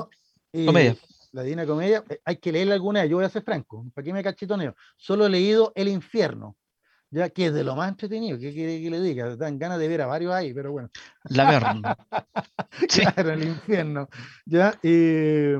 Eh, 0.52 0.66
Comedia. 0.66 0.96
La 1.32 1.42
Divina 1.42 1.66
Comedia, 1.66 2.04
eh, 2.08 2.20
hay 2.24 2.36
que 2.36 2.52
leerla 2.52 2.74
alguna 2.74 3.02
vez, 3.02 3.10
yo 3.10 3.16
voy 3.16 3.24
a 3.24 3.28
ser 3.28 3.42
franco, 3.42 3.84
¿para 3.92 4.04
qué 4.04 4.12
me 4.12 4.22
cachitoneo? 4.22 4.76
Solo 4.96 5.26
he 5.26 5.30
leído 5.30 5.72
El 5.74 5.88
Infierno, 5.88 6.56
ya 7.10 7.28
que 7.28 7.46
es 7.46 7.54
de 7.54 7.64
lo 7.64 7.74
más 7.74 7.88
entretenido, 7.88 8.38
¿qué 8.38 8.52
quiere 8.52 8.80
que 8.80 8.88
le 8.88 9.00
diga? 9.00 9.34
Dan 9.34 9.58
ganas 9.58 9.80
de 9.80 9.88
ver 9.88 10.02
a 10.02 10.06
varios 10.06 10.32
ahí, 10.32 10.54
pero 10.54 10.70
bueno. 10.70 10.90
La 11.24 11.50
Verne. 11.50 11.82
Claro, 12.88 13.32
El 13.32 13.44
Infierno. 13.44 14.08
Ya, 14.46 14.78
eh, 14.82 15.56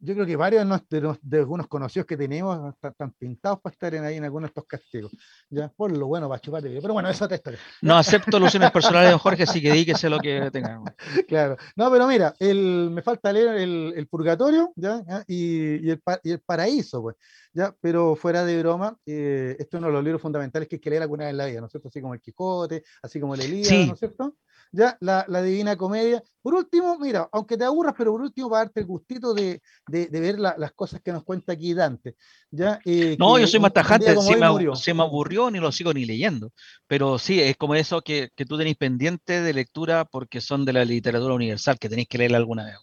yo 0.00 0.14
creo 0.14 0.26
que 0.26 0.36
varios 0.36 0.66
de, 0.88 1.38
algunos 1.38 1.66
conocidos 1.66 2.06
que 2.06 2.16
tenemos 2.16 2.74
están, 2.82 3.12
pintados 3.12 3.60
para 3.60 3.72
estar 3.72 3.94
en 3.94 4.04
ahí 4.04 4.16
en 4.16 4.24
algunos 4.24 4.48
de 4.48 4.50
estos 4.50 4.64
castigos. 4.66 5.12
Ya, 5.50 5.68
por 5.68 5.96
lo 5.96 6.06
bueno, 6.06 6.28
para 6.28 6.40
chuparte. 6.40 6.78
Pero 6.80 6.94
bueno, 6.94 7.08
esa 7.08 7.16
es 7.16 7.22
otra 7.22 7.36
historia. 7.36 7.58
No 7.82 7.96
acepto 7.96 8.36
alusiones 8.38 8.70
personales 8.70 9.08
de 9.08 9.10
don 9.10 9.18
Jorge, 9.18 9.42
así 9.42 9.60
que 9.60 9.72
di 9.72 9.84
que 9.84 9.94
sé 9.94 10.08
lo 10.08 10.18
que 10.18 10.50
tenga. 10.50 10.80
Claro. 11.28 11.56
No, 11.76 11.90
pero 11.90 12.06
mira, 12.06 12.34
el, 12.38 12.90
me 12.90 13.02
falta 13.02 13.32
leer 13.32 13.56
el, 13.56 14.06
Purgatorio 14.08 14.72
¿ya? 14.74 15.02
Y, 15.26 15.90
el, 15.90 16.02
y, 16.24 16.30
el, 16.30 16.40
Paraíso, 16.40 17.02
pues. 17.02 17.16
¿Ya? 17.52 17.74
Pero 17.80 18.16
fuera 18.16 18.44
de 18.44 18.58
broma, 18.60 18.96
eh, 19.06 19.56
esto 19.58 19.76
es 19.76 19.80
uno 19.80 19.88
de 19.88 19.92
los 19.94 20.04
libros 20.04 20.22
fundamentales 20.22 20.68
que 20.68 20.76
hay 20.76 20.80
que 20.80 20.90
leer 20.90 21.02
alguna 21.02 21.24
vez 21.24 21.32
en 21.32 21.38
la 21.38 21.46
vida, 21.46 21.60
¿no 21.60 21.66
es 21.66 21.72
cierto? 21.72 21.88
Así 21.88 22.00
como 22.00 22.14
el 22.14 22.20
Quijote, 22.20 22.84
así 23.02 23.20
como 23.20 23.34
el 23.34 23.40
Elías, 23.40 23.86
¿no 23.86 23.94
es 23.94 23.98
cierto? 23.98 24.34
ya 24.72 24.96
la, 25.00 25.42
Divina 25.42 25.76
Comedia. 25.76 26.22
Por 26.42 26.54
último, 26.54 26.98
mira, 26.98 27.28
aunque 27.32 27.56
te 27.56 27.64
aburras, 27.64 27.94
pero 27.96 28.12
por 28.12 28.22
último, 28.22 28.48
para 28.48 28.64
darte 28.64 28.80
el 28.80 28.86
gustito 28.86 29.34
de, 29.34 29.60
ver 29.86 30.38
las 30.38 30.72
cosas 30.72 31.00
que 31.00 31.12
nos 31.12 31.24
cuenta 31.24 31.52
aquí 31.52 31.74
Dante. 31.74 32.16
¿ya? 32.50 32.80
Eh, 32.84 33.16
no, 33.18 33.38
yo 33.38 33.46
soy 33.46 33.60
más 33.60 33.72
tajante, 33.72 34.06
se 34.06 34.36
me, 34.36 34.76
se 34.76 34.94
me, 34.94 35.02
aburrió, 35.02 35.50
ni 35.50 35.58
lo 35.58 35.72
sigo 35.72 35.92
ni 35.92 36.04
leyendo. 36.04 36.52
Pero 36.86 37.18
sí, 37.18 37.40
es 37.40 37.56
como 37.56 37.74
eso 37.74 38.00
que, 38.02 38.30
tú 38.48 38.56
tenéis 38.56 38.76
pendiente 38.76 39.40
de 39.40 39.52
lectura 39.52 40.04
porque 40.04 40.40
son 40.40 40.64
de 40.64 40.72
la 40.72 40.84
literatura 40.84 41.34
universal, 41.34 41.78
que 41.78 41.88
tenéis 41.88 42.08
que 42.08 42.18
leer 42.18 42.34
alguna 42.34 42.64
vez. 42.64 42.76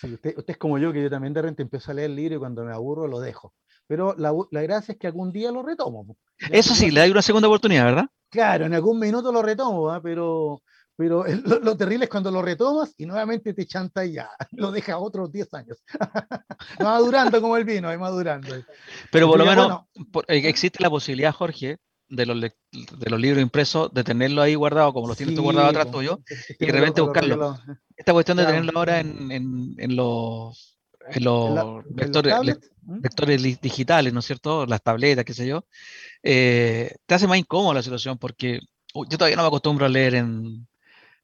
Sí, 0.00 0.12
usted, 0.12 0.34
es 0.46 0.58
como 0.58 0.78
yo, 0.78 0.92
que 0.92 1.02
yo 1.02 1.08
también 1.08 1.32
de 1.32 1.42
repente 1.42 1.62
empiezo 1.62 1.90
a 1.90 1.94
leer 1.94 2.10
el 2.10 2.16
libro 2.16 2.36
y 2.36 2.38
cuando 2.38 2.64
me 2.64 2.72
aburro 2.72 3.06
lo 3.06 3.18
dejo. 3.18 3.54
Pero 3.88 4.14
la, 4.18 4.62
gracia 4.62 4.92
es 4.92 4.98
que 4.98 5.06
algún 5.06 5.32
día 5.32 5.52
lo 5.52 5.62
retomo. 5.62 6.16
Eso 6.50 6.74
sí, 6.74 6.90
le 6.90 7.00
doy 7.00 7.10
una 7.10 7.22
segunda 7.22 7.48
oportunidad, 7.48 7.84
¿verdad? 7.84 8.06
Claro, 8.30 8.66
en 8.66 8.74
algún 8.74 8.98
minuto 8.98 9.30
lo 9.30 9.42
retomo, 9.42 10.00
pero, 10.02 10.62
pero 10.96 11.24
lo, 11.44 11.76
terrible 11.76 12.04
es 12.04 12.10
cuando 12.10 12.30
lo 12.30 12.42
retomas 12.42 12.94
y 12.96 13.06
nuevamente 13.06 13.54
te 13.54 13.66
chanta 13.66 14.04
y 14.04 14.14
ya, 14.14 14.28
lo 14.52 14.72
deja 14.72 14.98
otros 14.98 15.30
10 15.30 15.54
años. 15.54 15.78
madurando 16.80 17.40
como 17.40 17.56
el 17.56 17.64
vino, 17.64 17.88
ahí 17.88 17.98
madurando. 17.98 18.48
Pero 19.12 19.28
por 19.28 19.38
lo 19.38 19.46
menos 19.46 19.82
eh, 20.28 20.48
existe 20.48 20.82
la 20.82 20.90
posibilidad, 20.90 21.32
Jorge, 21.32 21.78
de 22.08 22.26
los, 22.26 22.40
de 22.40 23.10
los 23.10 23.20
libros 23.20 23.42
impresos, 23.42 23.92
de 23.92 24.04
tenerlo 24.04 24.42
ahí 24.42 24.54
guardado, 24.54 24.92
como 24.92 25.08
los 25.08 25.16
tienes 25.16 25.34
tú 25.34 25.42
guardados 25.42 25.70
atrás 25.70 25.90
tuyo, 25.90 26.20
y 26.58 26.66
de 26.66 26.72
repente 26.72 27.00
buscarlo. 27.00 27.58
Esta 27.96 28.12
cuestión 28.12 28.36
de 28.36 28.46
tenerlo 28.46 28.72
ahora 28.74 29.00
en, 29.00 29.30
en, 29.32 29.74
en 29.78 29.96
los, 29.96 30.75
en 31.10 31.24
los 31.24 31.84
vectores, 31.88 32.34
vectores, 32.82 33.60
digitales, 33.60 34.12
¿no 34.12 34.20
es 34.20 34.26
cierto? 34.26 34.66
Las 34.66 34.82
tabletas, 34.82 35.24
qué 35.24 35.34
sé 35.34 35.46
yo, 35.46 35.64
eh, 36.22 36.94
te 37.06 37.14
hace 37.14 37.26
más 37.26 37.38
incómoda 37.38 37.74
la 37.74 37.82
situación 37.82 38.18
porque 38.18 38.60
yo 38.94 39.18
todavía 39.18 39.36
no 39.36 39.42
me 39.42 39.48
acostumbro 39.48 39.86
a 39.86 39.88
leer 39.88 40.14
en, 40.14 40.66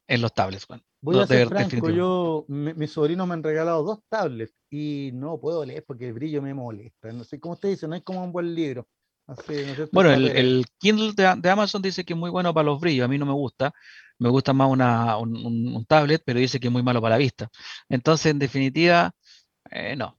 en 0.06 0.20
los 0.20 0.34
tablets, 0.34 0.64
Juan. 0.64 0.82
Voy 1.00 1.18
a 1.18 1.26
ser 1.26 1.48
franco, 1.48 1.90
yo, 1.90 2.44
mis 2.46 2.92
sobrinos 2.92 3.26
me 3.26 3.34
han 3.34 3.42
regalado 3.42 3.82
dos 3.82 3.98
tablets 4.08 4.54
y 4.70 5.10
no 5.14 5.40
puedo 5.40 5.64
leer 5.64 5.84
porque 5.84 6.06
el 6.06 6.12
brillo 6.12 6.40
me 6.40 6.54
molesta. 6.54 7.10
No 7.12 7.24
sé 7.24 7.40
cómo 7.40 7.54
usted 7.54 7.70
dice, 7.70 7.88
no 7.88 7.96
es 7.96 8.02
como 8.02 8.22
un 8.22 8.30
buen 8.30 8.54
libro. 8.54 8.86
bueno, 9.90 10.12
el, 10.12 10.64
Kindle 10.78 11.12
de, 11.16 11.50
Amazon 11.50 11.82
dice 11.82 12.04
que 12.04 12.12
es 12.12 12.18
muy 12.18 12.30
bueno 12.30 12.54
para 12.54 12.66
los 12.66 12.80
brillos, 12.80 13.04
a 13.04 13.08
mí 13.08 13.18
no 13.18 13.26
me 13.26 13.32
gusta, 13.32 13.72
me 14.18 14.28
gusta 14.28 14.52
más 14.52 14.70
una, 14.70 15.16
un, 15.16 15.84
tablet, 15.88 16.22
pero 16.24 16.38
dice 16.38 16.60
que 16.60 16.68
es 16.68 16.72
muy 16.72 16.84
malo 16.84 17.02
para 17.02 17.16
la 17.16 17.18
vista. 17.18 17.48
Entonces, 17.88 18.26
en 18.26 18.38
definitiva, 18.38 19.12
eh, 19.70 19.96
no. 19.96 20.18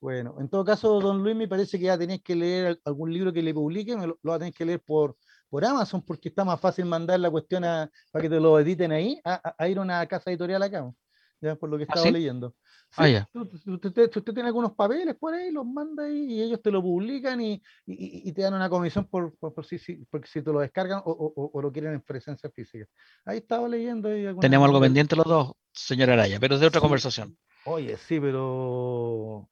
Bueno, 0.00 0.36
en 0.38 0.48
todo 0.48 0.64
caso, 0.64 1.00
don 1.00 1.22
Luis, 1.22 1.34
me 1.34 1.48
parece 1.48 1.78
que 1.78 1.86
ya 1.86 1.98
tenéis 1.98 2.22
que 2.22 2.36
leer 2.36 2.78
algún 2.84 3.12
libro 3.12 3.32
que 3.32 3.42
le 3.42 3.54
publique, 3.54 3.94
lo, 3.94 4.18
lo 4.22 4.38
tener 4.38 4.54
que 4.54 4.64
leer 4.64 4.80
por, 4.80 5.16
por 5.48 5.64
Amazon 5.64 6.02
porque 6.02 6.28
está 6.28 6.44
más 6.44 6.60
fácil 6.60 6.84
mandar 6.84 7.18
la 7.20 7.30
cuestión 7.30 7.64
a, 7.64 7.90
para 8.10 8.22
que 8.22 8.28
te 8.28 8.40
lo 8.40 8.58
editen 8.58 8.92
ahí, 8.92 9.20
a, 9.24 9.68
ir 9.68 9.78
a 9.78 9.80
una 9.80 10.06
casa 10.06 10.30
editorial 10.30 10.62
acá, 10.62 10.92
ya 11.40 11.56
por 11.56 11.70
lo 11.70 11.78
que 11.78 11.84
¿Ah, 11.84 11.86
estaba 11.88 12.10
leyendo. 12.10 12.54
ah, 12.96 13.08
ya. 13.08 13.28
Usted, 13.34 14.10
tiene 14.22 14.48
algunos 14.48 14.72
papeles 14.74 15.16
por 15.16 15.34
ahí, 15.34 15.50
los 15.50 15.66
manda 15.66 16.04
ahí 16.04 16.34
y 16.34 16.42
ellos 16.42 16.60
te 16.62 16.70
lo 16.70 16.82
publican 16.82 17.40
y, 17.40 17.62
y, 17.86 18.32
te 18.32 18.42
dan 18.42 18.54
una 18.54 18.68
comisión 18.68 19.06
por, 19.06 19.36
por, 19.38 19.64
si, 19.64 19.78
porque 20.10 20.28
si 20.28 20.42
te 20.42 20.52
lo 20.52 20.60
descargan 20.60 21.02
o, 21.04 21.50
o, 21.52 21.62
lo 21.62 21.72
quieren 21.72 21.94
en 21.94 22.02
presencia 22.02 22.50
física. 22.50 22.86
Ahí 23.24 23.38
estaba 23.38 23.68
leyendo. 23.68 24.08
Tenemos 24.40 24.66
algo 24.66 24.80
pendiente 24.80 25.16
los 25.16 25.26
dos, 25.26 25.52
señora 25.72 26.14
Araya, 26.14 26.38
pero 26.40 26.56
es 26.56 26.60
de 26.60 26.66
otra 26.66 26.80
conversación. 26.80 27.36
Oye, 27.66 27.96
sí, 27.96 28.20
pero 28.20 29.48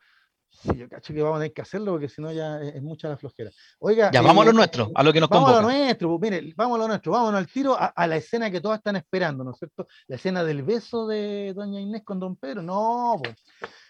Sí, 0.62 0.78
yo 0.78 0.88
cacho 0.88 1.12
que 1.12 1.20
vamos 1.20 1.36
a 1.36 1.40
tener 1.40 1.52
que 1.52 1.62
hacerlo 1.62 1.92
porque 1.92 2.08
si 2.08 2.22
no 2.22 2.32
ya 2.32 2.60
es, 2.60 2.80
mucha 2.82 3.08
la 3.08 3.16
flojera. 3.16 3.50
Oiga. 3.80 4.10
Ya, 4.12 4.22
vamos 4.22 4.42
a 4.42 4.44
lo 4.46 4.50
eh, 4.52 4.54
nuestro, 4.54 4.90
a 4.94 5.02
lo 5.02 5.12
que 5.12 5.20
nos 5.20 5.28
vamos 5.28 5.50
convoca. 5.50 5.62
Vamos 5.62 5.74
a 5.74 5.78
lo 5.78 5.84
nuestro, 5.84 6.18
pues, 6.18 6.30
mire, 6.30 6.54
vamos 6.56 6.76
a 6.76 6.78
lo 6.78 6.88
nuestro, 6.88 7.12
vámonos 7.12 7.38
al 7.38 7.46
tiro 7.48 7.76
a, 7.78 8.06
la 8.06 8.16
escena 8.16 8.50
que 8.50 8.60
todos 8.60 8.76
están 8.76 8.96
esperando, 8.96 9.44
¿no 9.44 9.50
es 9.50 9.58
cierto? 9.58 9.86
La 10.06 10.16
escena 10.16 10.44
del 10.44 10.62
beso 10.62 11.06
de 11.06 11.52
doña 11.54 11.80
Inés 11.80 12.02
con 12.04 12.20
don 12.20 12.36
Pedro. 12.36 12.62
No, 12.62 13.20
pues. 13.22 13.34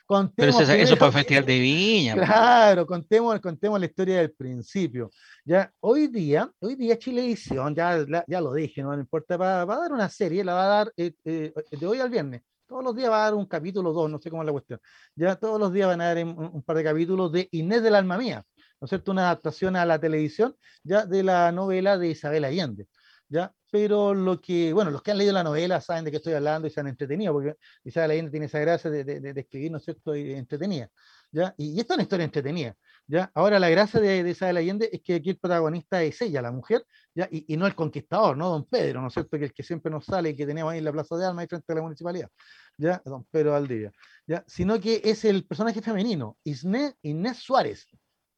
Contemos 0.06 0.56
Pero 0.56 0.82
eso, 0.82 0.96
fue 0.96 1.12
Festival 1.12 1.46
de 1.46 1.58
Viña. 1.60 2.14
Pues. 2.14 2.26
Claro, 2.26 2.86
contemos, 2.86 3.40
contemos 3.40 3.80
la 3.80 3.86
historia 3.86 4.18
del 4.18 4.32
principio. 4.32 5.10
Ya, 5.44 5.72
hoy 5.80 6.08
día, 6.08 6.50
hoy 6.60 6.74
día 6.74 6.98
Chilevisión, 6.98 7.74
ya, 7.74 8.04
ya 8.26 8.40
lo 8.40 8.52
dije, 8.52 8.82
no, 8.82 8.92
importa, 8.94 9.36
va, 9.36 9.62
a 9.62 9.66
dar 9.66 9.92
una 9.92 10.08
serie, 10.08 10.44
la 10.44 10.54
va 10.54 10.64
a 10.64 10.68
dar 10.68 10.92
eh, 10.96 11.12
eh, 11.24 11.54
de 11.70 11.86
hoy 11.86 12.00
al 12.00 12.10
viernes, 12.10 12.42
todos 12.66 12.84
los 12.84 12.96
días 12.96 13.10
va 13.10 13.22
a 13.22 13.24
dar 13.24 13.34
un 13.34 13.46
capítulo, 13.46 13.92
dos, 13.92 14.10
no 14.10 14.18
sé 14.18 14.30
cómo 14.30 14.42
es 14.42 14.46
la 14.46 14.52
cuestión. 14.52 14.80
Ya 15.14 15.36
todos 15.36 15.60
los 15.60 15.72
días 15.72 15.88
van 15.88 16.00
a 16.00 16.14
dar 16.14 16.24
un, 16.24 16.62
par 16.62 16.76
de 16.76 16.84
capítulos 16.84 17.32
de 17.32 17.48
Inés 17.52 17.82
del 17.82 17.94
Alma 17.94 18.18
Mía, 18.18 18.44
¿no 18.80 18.86
es 18.86 18.88
cierto? 18.88 19.12
Una 19.12 19.22
adaptación 19.26 19.76
a 19.76 19.84
la 19.84 19.98
televisión 19.98 20.56
ya 20.82 21.06
de 21.06 21.22
la 21.22 21.52
novela 21.52 21.98
de 21.98 22.08
Isabel 22.08 22.44
Allende. 22.44 22.88
¿Ya? 23.28 23.52
Pero 23.70 24.14
lo 24.14 24.40
que, 24.40 24.72
bueno, 24.72 24.90
los 24.90 25.02
que 25.02 25.10
han 25.10 25.18
leído 25.18 25.32
la 25.32 25.42
novela 25.42 25.80
saben 25.80 26.04
de 26.04 26.10
qué 26.10 26.18
estoy 26.18 26.34
hablando 26.34 26.68
y 26.68 26.70
se 26.70 26.80
han 26.80 26.86
entretenido, 26.88 27.32
porque 27.32 27.56
Isabel 27.82 28.12
Allende 28.12 28.30
tiene 28.30 28.46
esa 28.46 28.60
gracia 28.60 28.90
de, 28.90 29.02
de, 29.02 29.40
escribir, 29.40 29.72
¿no 29.72 29.78
es 29.78 29.84
cierto?, 29.84 30.14
y 30.14 30.32
entretenida. 30.32 30.90
¿Ya? 31.34 31.54
Y, 31.58 31.76
y 31.76 31.80
esta 31.80 31.94
es 31.94 31.96
una 31.96 32.04
historia 32.04 32.24
entretenida. 32.24 32.76
¿ya? 33.06 33.30
Ahora, 33.34 33.58
la 33.58 33.68
gracia 33.68 34.00
de, 34.00 34.22
de 34.22 34.30
Isabel 34.30 34.56
Allende 34.56 34.88
es 34.92 35.02
que 35.02 35.14
aquí 35.16 35.30
el 35.30 35.38
protagonista 35.38 36.02
es 36.02 36.20
ella, 36.22 36.40
la 36.42 36.52
mujer, 36.52 36.86
¿ya? 37.14 37.28
Y, 37.30 37.56
no 37.56 37.66
el 37.66 37.74
conquistador, 37.74 38.36
¿no? 38.36 38.48
Don 38.48 38.64
Pedro, 38.66 39.00
¿no 39.00 39.08
es 39.08 39.14
cierto? 39.14 39.38
Que 39.38 39.46
el 39.46 39.52
que 39.52 39.62
siempre 39.62 39.90
nos 39.90 40.06
sale 40.06 40.30
y 40.30 40.36
que 40.36 40.46
tenemos 40.46 40.72
ahí 40.72 40.78
en 40.78 40.84
la 40.84 40.92
Plaza 40.92 41.16
de 41.16 41.26
Alma, 41.26 41.42
ahí 41.42 41.48
frente 41.48 41.72
a 41.72 41.76
la 41.76 41.82
municipalidad, 41.82 42.30
¿ya? 42.78 43.02
Don 43.04 43.24
Pedro 43.24 43.54
Aldía, 43.54 43.92
¿ya? 44.26 44.44
Sino 44.46 44.80
que 44.80 45.00
es 45.04 45.24
el 45.24 45.44
personaje 45.44 45.82
femenino, 45.82 46.38
Inés, 46.44 46.94
Inés 47.02 47.38
Suárez. 47.38 47.86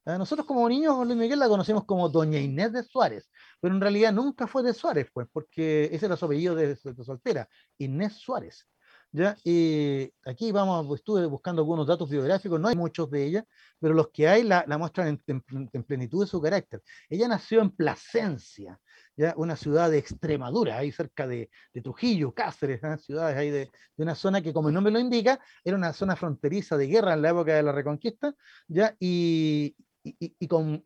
Nosotros 0.05 0.47
como 0.47 0.69
niños, 0.69 1.05
Luis 1.05 1.19
Miguel 1.19 1.41
la 1.41 1.49
conocemos 1.49 1.85
como 1.85 2.09
Doña 2.09 2.39
Inés 2.39 2.73
de 2.73 2.85
Suárez, 2.85 3.29
pero 3.61 3.75
en 3.75 3.81
realidad 3.81 4.13
nunca 4.13 4.47
fue 4.47 4.63
de 4.63 4.73
Suárez, 4.73 5.09
pues, 5.13 5.27
porque 5.33 5.91
ese 5.93 6.07
era 6.07 6.17
su 6.17 6.27
apellido 6.27 6.55
de, 6.55 6.77
de 6.77 7.05
soltera, 7.05 7.49
Inés 7.79 8.13
Suárez. 8.15 8.69
¿Ya? 9.13 9.37
Y 9.45 10.13
aquí 10.25 10.53
vamos, 10.53 10.87
pues, 10.87 11.01
estuve 11.01 11.27
buscando 11.27 11.63
algunos 11.63 11.87
datos 11.87 12.09
biográficos, 12.09 12.61
no 12.61 12.69
hay 12.69 12.77
muchos 12.77 13.11
de 13.11 13.25
ella, 13.25 13.45
pero 13.79 13.95
los 13.95 14.09
que 14.11 14.29
hay 14.29 14.43
la, 14.43 14.65
muestran 14.79 15.21
en, 15.27 15.85
plenitud 15.85 16.23
de 16.25 16.27
su 16.27 16.41
carácter. 16.41 16.83
Ella 17.09 17.29
nació 17.29 17.63
en 17.63 17.71
Plasencia, 17.71 18.79
¿ya? 19.17 19.35
una 19.37 19.57
ciudad 19.57 19.91
de 19.91 19.99
Extremadura, 19.99 20.79
ahí 20.79 20.93
cerca 20.93 21.27
de, 21.27 21.51
Trujillo, 21.83 22.33
Cáceres, 22.33 22.83
¿eh? 22.83 22.99
ciudades 22.99 23.37
ahí 23.37 23.51
de, 23.51 23.71
una 23.97 24.15
zona 24.15 24.43
que, 24.43 24.53
como 24.53 24.69
el 24.69 24.75
nombre 24.75 24.93
lo 24.93 25.01
indica, 25.01 25.41
era 25.65 25.77
una 25.77 25.93
zona 25.93 26.17
fronteriza 26.17 26.77
de 26.77 26.87
guerra 26.87 27.15
en 27.15 27.23
la 27.23 27.31
época 27.31 27.55
de 27.55 27.63
la 27.63 27.73
Reconquista, 27.73 28.35
¿ya? 28.69 28.95
Y, 28.99 29.75
y, 30.03 30.47
con, 30.47 30.83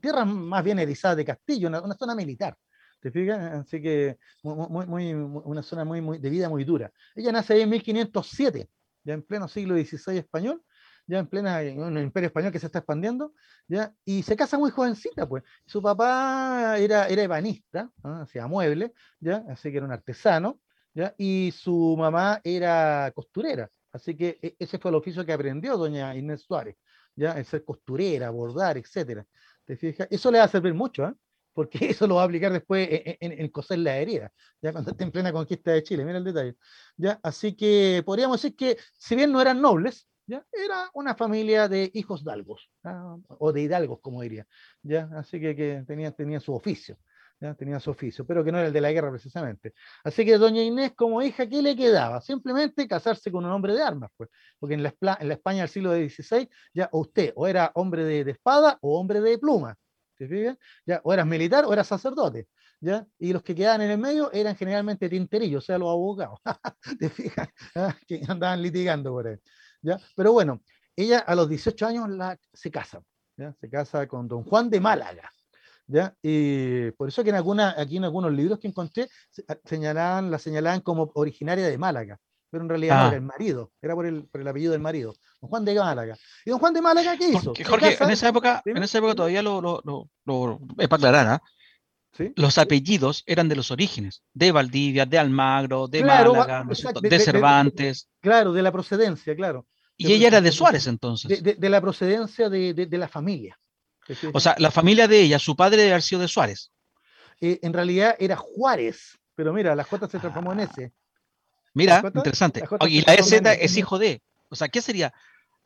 tierras 0.00 0.26
más 0.26 0.64
bien 0.64 0.78
erizadas 0.78 1.16
de 1.16 1.24
castillo, 1.24 1.68
una 1.68 1.94
zona 1.94 2.14
militar. 2.14 2.56
¿Te 3.04 3.10
fijas? 3.10 3.38
Así 3.52 3.82
que 3.82 4.16
muy, 4.42 4.86
muy, 4.86 5.12
una 5.12 5.62
zona 5.62 5.84
muy, 5.84 6.00
muy, 6.00 6.16
de 6.16 6.30
vida 6.30 6.48
muy 6.48 6.64
dura. 6.64 6.90
Ella 7.14 7.32
nace 7.32 7.52
ahí 7.52 7.60
en 7.60 7.68
1507, 7.68 8.70
ya 9.02 9.12
en 9.12 9.22
pleno 9.22 9.46
siglo 9.46 9.74
XVI 9.74 10.16
español, 10.16 10.64
ya 11.06 11.18
en 11.18 11.26
plena, 11.26 11.60
un 11.76 11.98
imperio 11.98 12.28
español 12.28 12.50
que 12.50 12.58
se 12.58 12.64
está 12.64 12.78
expandiendo, 12.78 13.34
ya, 13.68 13.92
y 14.06 14.22
se 14.22 14.34
casa 14.36 14.56
muy 14.56 14.70
jovencita, 14.70 15.28
pues. 15.28 15.42
Su 15.66 15.82
papá 15.82 16.78
era, 16.78 17.06
era 17.06 17.22
ebanista, 17.24 17.90
hacía 18.02 18.46
muebles, 18.46 18.92
ya, 19.20 19.44
así 19.50 19.70
que 19.70 19.76
era 19.76 19.84
un 19.84 19.92
artesano, 19.92 20.60
ya, 20.94 21.14
y 21.18 21.52
su 21.54 21.96
mamá 21.98 22.40
era 22.42 23.12
costurera, 23.14 23.68
así 23.92 24.16
que 24.16 24.38
e, 24.40 24.56
ese 24.58 24.78
fue 24.78 24.90
el 24.90 24.94
oficio 24.94 25.26
que 25.26 25.32
aprendió 25.34 25.76
doña 25.76 26.16
Inés 26.16 26.40
Suárez, 26.40 26.76
ya, 27.14 27.32
el 27.32 27.44
ser 27.44 27.66
costurera, 27.66 28.30
bordar, 28.30 28.78
etcétera. 28.78 29.26
¿Te 29.66 29.76
fijas? 29.76 30.08
Eso 30.10 30.30
le 30.30 30.38
va 30.38 30.44
a 30.44 30.48
servir 30.48 30.72
mucho, 30.72 31.06
¿eh? 31.06 31.12
Porque 31.54 31.78
eso 31.96 32.06
lo 32.06 32.16
va 32.16 32.22
a 32.22 32.24
aplicar 32.24 32.52
después 32.52 32.86
en, 32.90 33.48
coser 33.48 33.78
la 33.78 33.96
herida, 33.96 34.30
ya 34.60 34.72
cuando 34.72 34.90
esté 34.90 35.04
en 35.04 35.12
plena 35.12 35.32
conquista 35.32 35.70
de 35.70 35.82
Chile, 35.82 36.04
mira 36.04 36.18
el 36.18 36.24
detalle. 36.24 36.56
¿ya? 36.96 37.18
Así 37.22 37.54
que 37.56 38.02
podríamos 38.04 38.42
decir 38.42 38.56
que, 38.56 38.76
si 38.92 39.14
bien 39.16 39.32
no 39.32 39.40
eran 39.40 39.60
nobles, 39.60 40.08
¿ya? 40.26 40.44
era 40.52 40.90
una 40.92 41.14
familia 41.14 41.68
de 41.68 41.90
hijos 41.94 42.24
dalgos, 42.24 42.70
o 43.28 43.52
de 43.52 43.62
hidalgos, 43.62 44.00
como 44.00 44.20
diría. 44.22 44.46
¿ya? 44.82 45.08
Así 45.16 45.40
que, 45.40 45.56
que 45.56 45.84
tenía, 45.86 46.10
tenía 46.10 46.40
su 46.40 46.52
oficio. 46.52 46.98
¿ya? 47.40 47.54
Tenía 47.54 47.78
su 47.78 47.90
oficio, 47.90 48.26
pero 48.26 48.42
que 48.44 48.50
no 48.50 48.58
era 48.58 48.68
el 48.68 48.72
de 48.72 48.80
la 48.80 48.92
guerra 48.92 49.10
precisamente. 49.10 49.74
Así 50.02 50.24
que 50.24 50.38
doña 50.38 50.62
Inés 50.62 50.92
como 50.96 51.22
hija, 51.22 51.48
¿qué 51.48 51.62
le 51.62 51.76
quedaba? 51.76 52.20
Simplemente 52.20 52.88
casarse 52.88 53.30
con 53.30 53.44
un 53.44 53.52
hombre 53.52 53.74
de 53.74 53.82
armas, 53.82 54.10
pues, 54.16 54.30
porque 54.58 54.74
en 54.74 54.82
la, 54.82 54.94
en 55.20 55.28
la 55.28 55.34
España 55.34 55.60
del 55.60 55.68
siglo 55.68 55.92
XVI, 55.92 56.48
ya 56.72 56.88
usted 56.92 57.32
o 57.36 57.46
era 57.46 57.70
hombre 57.74 58.04
de, 58.04 58.24
de 58.24 58.32
espada 58.32 58.78
o 58.80 58.98
hombre 58.98 59.20
de 59.20 59.38
pluma. 59.38 59.76
¿Te 60.16 60.56
Ya, 60.86 61.00
o 61.04 61.12
eras 61.12 61.26
militar 61.26 61.64
o 61.64 61.72
eras 61.72 61.86
sacerdote, 61.86 62.48
¿ya? 62.80 63.06
Y 63.18 63.32
los 63.32 63.42
que 63.42 63.54
quedaban 63.54 63.82
en 63.82 63.90
el 63.90 63.98
medio 63.98 64.32
eran 64.32 64.56
generalmente 64.56 65.08
tinterillos, 65.08 65.64
o 65.64 65.66
sea, 65.66 65.78
los 65.78 65.88
abogados, 65.88 66.38
¿te 66.98 67.08
fijas? 67.10 67.48
¿Ah? 67.74 67.96
Que 68.06 68.22
andaban 68.28 68.62
litigando 68.62 69.10
por 69.10 69.28
ahí, 69.28 69.36
¿ya? 69.82 69.98
Pero 70.16 70.32
bueno, 70.32 70.62
ella 70.96 71.18
a 71.20 71.34
los 71.34 71.48
18 71.48 71.86
años 71.86 72.08
la, 72.10 72.38
se 72.52 72.70
casa, 72.70 73.02
¿ya? 73.36 73.54
se 73.60 73.68
casa 73.68 74.06
con 74.06 74.28
don 74.28 74.44
Juan 74.44 74.70
de 74.70 74.80
Málaga. 74.80 75.30
¿Ya? 75.86 76.16
Y 76.22 76.92
por 76.92 77.08
eso 77.08 77.22
que 77.22 77.28
en 77.28 77.36
alguna, 77.36 77.74
aquí 77.76 77.98
en 77.98 78.04
algunos 78.04 78.32
libros 78.32 78.58
que 78.58 78.68
encontré 78.68 79.06
señalaban, 79.64 80.30
la 80.30 80.38
señalaban 80.38 80.80
como 80.80 81.12
originaria 81.14 81.66
de 81.66 81.76
Málaga, 81.76 82.18
pero 82.54 82.62
en 82.62 82.68
realidad 82.68 82.94
no 82.94 83.02
ah. 83.02 83.08
era 83.08 83.16
el 83.16 83.22
marido, 83.22 83.72
era 83.82 83.96
por 83.96 84.06
el, 84.06 84.26
por 84.26 84.40
el, 84.40 84.46
apellido 84.46 84.70
del 84.70 84.80
marido, 84.80 85.16
don 85.40 85.50
Juan 85.50 85.64
de 85.64 85.74
Málaga. 85.74 86.16
¿Y 86.44 86.50
don 86.50 86.60
Juan 86.60 86.72
de 86.72 86.80
Málaga 86.80 87.16
qué 87.16 87.30
hizo? 87.30 87.52
Jorge, 87.66 87.96
en 87.98 88.10
esa 88.10 88.28
época, 88.28 88.62
en 88.64 88.80
esa 88.80 88.98
época 88.98 89.16
todavía 89.16 89.42
lo, 89.42 89.60
lo, 89.60 89.82
lo, 90.24 90.60
es 90.78 90.86
para 90.86 91.08
aclarar, 91.08 91.26
¿ah? 91.26 91.42
Los 92.36 92.58
apellidos 92.58 93.24
eran 93.26 93.48
de 93.48 93.56
los 93.56 93.72
orígenes, 93.72 94.22
de 94.32 94.52
Valdivia, 94.52 95.04
de 95.04 95.18
Almagro, 95.18 95.88
de 95.88 96.04
Málaga, 96.04 96.64
de, 97.02 97.18
Cervantes. 97.18 98.08
claro, 98.20 98.52
de 98.52 98.62
la 98.62 98.70
procedencia, 98.70 99.34
claro. 99.34 99.66
Y 99.96 100.12
ella 100.12 100.28
era 100.28 100.40
de 100.40 100.52
Suárez 100.52 100.86
entonces. 100.86 101.42
De, 101.42 101.68
la 101.68 101.80
procedencia 101.80 102.48
de, 102.48 102.88
la 102.88 103.08
familia. 103.08 103.58
O 104.32 104.38
sea, 104.38 104.54
la 104.58 104.70
familia 104.70 105.08
de 105.08 105.22
ella, 105.22 105.40
su 105.40 105.56
padre 105.56 105.78
debe 105.78 105.90
haber 105.90 106.02
sido 106.02 106.20
de 106.20 106.28
Suárez. 106.28 106.70
Eh, 107.40 107.58
en 107.62 107.72
realidad 107.72 108.14
era 108.20 108.36
Juárez, 108.36 109.18
pero 109.34 109.52
mira, 109.52 109.74
la 109.74 109.82
J 109.82 110.06
se 110.06 110.20
transformó 110.20 110.52
en 110.52 110.60
S. 110.60 110.92
Mira, 111.74 112.02
interesante. 112.14 112.62
y 112.88 113.02
la 113.02 113.14
EZ 113.14 113.32
es 113.60 113.76
hijo 113.76 113.98
de. 113.98 114.22
O 114.48 114.56
sea, 114.56 114.68
¿qué 114.68 114.80
sería 114.80 115.12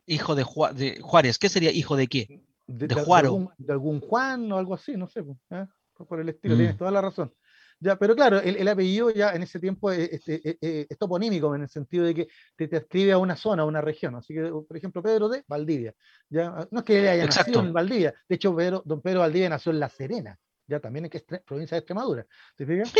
hijo 0.05 0.35
de, 0.35 0.43
Juárez? 0.43 1.37
¿Qué 1.37 1.49
sería 1.49 1.71
hijo 1.71 1.95
de 1.95 2.07
qué? 2.07 2.41
De, 2.67 2.87
de 2.87 2.95
Juaro. 2.95 3.53
De 3.57 3.71
algún, 3.73 4.01
Juan 4.01 4.51
o 4.51 4.57
algo 4.57 4.73
así, 4.73 4.97
no 4.97 5.07
sé. 5.07 5.23
¿eh? 5.51 5.65
por 6.07 6.19
el 6.19 6.29
estilo, 6.29 6.55
tienes 6.55 6.75
mm. 6.75 6.77
toda 6.77 6.91
la 6.91 7.01
razón. 7.01 7.33
Ya, 7.81 7.97
pero 7.97 8.13
claro, 8.13 8.39
el, 8.39 8.67
apellido 8.67 9.09
ya 9.09 9.31
en 9.31 9.43
ese 9.43 9.57
tiempo 9.57 9.89
es, 9.89 10.09
este, 10.11 10.57
es, 10.59 10.97
toponímico 10.97 11.55
en 11.55 11.61
el 11.61 11.69
sentido 11.69 12.03
de 12.03 12.13
que 12.13 12.27
te, 12.57 12.67
te, 12.67 12.77
escribe 12.77 13.13
a 13.13 13.17
una 13.17 13.37
zona, 13.37 13.63
a 13.63 13.65
una 13.65 13.79
región. 13.79 14.15
Así 14.15 14.33
que, 14.33 14.49
por 14.49 14.75
ejemplo, 14.75 15.01
Pedro 15.01 15.29
de 15.29 15.45
Valdivia. 15.47 15.93
¿ya? 16.29 16.67
No 16.71 16.79
es 16.79 16.85
que 16.85 17.07
haya 17.07 17.25
nacido 17.25 17.61
en 17.61 17.71
Valdivia. 17.71 18.13
De 18.27 18.35
hecho, 18.35 18.53
Pedro, 18.53 18.83
don 18.85 19.01
Pedro 19.01 19.21
Valdivia 19.21 19.47
nació 19.47 19.71
en 19.71 19.79
La 19.79 19.87
Serena, 19.87 20.37
ya 20.69 20.79
también 20.79 21.05
en 21.05 21.11
que 21.11 21.17
es 21.17 21.23
provincia 21.43 21.75
de 21.75 21.79
Extremadura. 21.79 22.25
¿Te 22.55 22.65
fijas? 22.65 22.93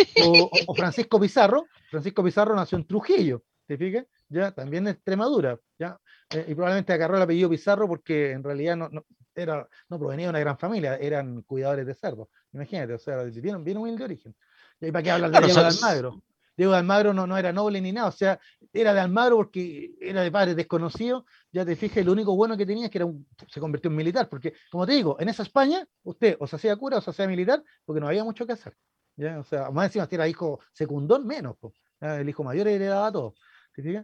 O, 0.68 0.76
Francisco 0.76 1.20
Pizarro. 1.20 1.68
Francisco 1.90 2.24
Pizarro 2.24 2.56
nació 2.56 2.78
en 2.78 2.88
Trujillo. 2.88 3.44
¿Te 3.68 3.78
fijas? 3.78 4.06
Ya 4.28 4.52
también 4.52 4.88
en 4.88 4.96
Extremadura. 4.96 5.60
¿ya? 5.78 6.00
Eh, 6.32 6.46
y 6.48 6.56
probablemente 6.56 6.92
agarró 6.92 7.18
el 7.18 7.22
apellido 7.22 7.50
Pizarro 7.50 7.88
porque 7.88 8.32
en 8.32 8.44
realidad 8.44 8.76
no, 8.76 8.90
no, 8.90 9.06
era, 9.36 9.68
no 9.88 10.00
provenía 10.00 10.26
de 10.26 10.32
una 10.32 10.40
gran 10.40 10.58
familia, 10.58 10.98
eran 10.98 11.44
cuidadores 11.44 11.86
de 11.86 11.94
cerdos. 11.94 12.28
Imagínate, 12.52 12.94
o 12.94 13.00
sea, 13.00 13.24
viene, 13.24 13.60
viene 13.60 13.80
muy 13.80 13.96
de 13.96 14.04
origen. 14.04 14.36
¿Y 14.82 14.92
para 14.92 15.04
qué 15.04 15.12
hablar 15.12 15.32
de 15.32 15.40
Diego 15.46 15.62
de 15.62 15.68
Almagro? 15.68 16.22
Diego 16.60 16.74
de 16.74 16.80
Almagro 16.80 17.14
no, 17.14 17.26
no 17.26 17.38
era 17.38 17.54
noble 17.54 17.80
ni 17.80 17.94
nada, 17.94 18.10
o 18.10 18.12
sea, 18.12 18.38
era 18.74 18.94
de 18.94 19.00
Almagro 19.00 19.38
porque 19.38 19.96
era 20.02 20.22
de 20.22 20.30
padres 20.30 20.58
desconocidos, 20.58 21.24
ya 21.54 21.66
te 21.66 21.78
fijas, 21.78 22.06
lo 22.06 22.12
único 22.12 22.36
bueno 22.36 22.58
que 22.58 22.66
tenía 22.66 22.88
es 22.88 22.92
que 22.92 22.98
era 22.98 23.06
un, 23.06 23.26
se 23.48 23.62
convirtió 23.62 23.90
en 23.90 23.96
militar, 23.96 24.28
porque 24.28 24.54
como 24.70 24.86
te 24.86 24.92
digo, 24.92 25.16
en 25.22 25.30
esa 25.30 25.44
España, 25.44 25.88
usted 26.04 26.36
o 26.38 26.48
se 26.48 26.58
hacía 26.58 26.76
cura 26.76 26.98
o 26.98 27.02
se 27.02 27.12
hacía 27.12 27.28
militar, 27.28 27.64
porque 27.86 28.02
no 28.02 28.10
había 28.10 28.26
mucho 28.26 28.46
que 28.46 28.52
hacer. 28.52 28.76
¿ya? 29.16 29.40
O 29.40 29.46
sea, 29.46 29.72
más 29.72 29.86
encima 29.86 30.06
si 30.06 30.16
era 30.16 30.28
hijo 30.28 30.60
secundón, 30.74 31.26
menos, 31.26 31.56
el 32.02 32.28
hijo 32.28 32.44
mayor 32.44 32.68
heredaba 32.68 33.10
todo. 33.10 33.36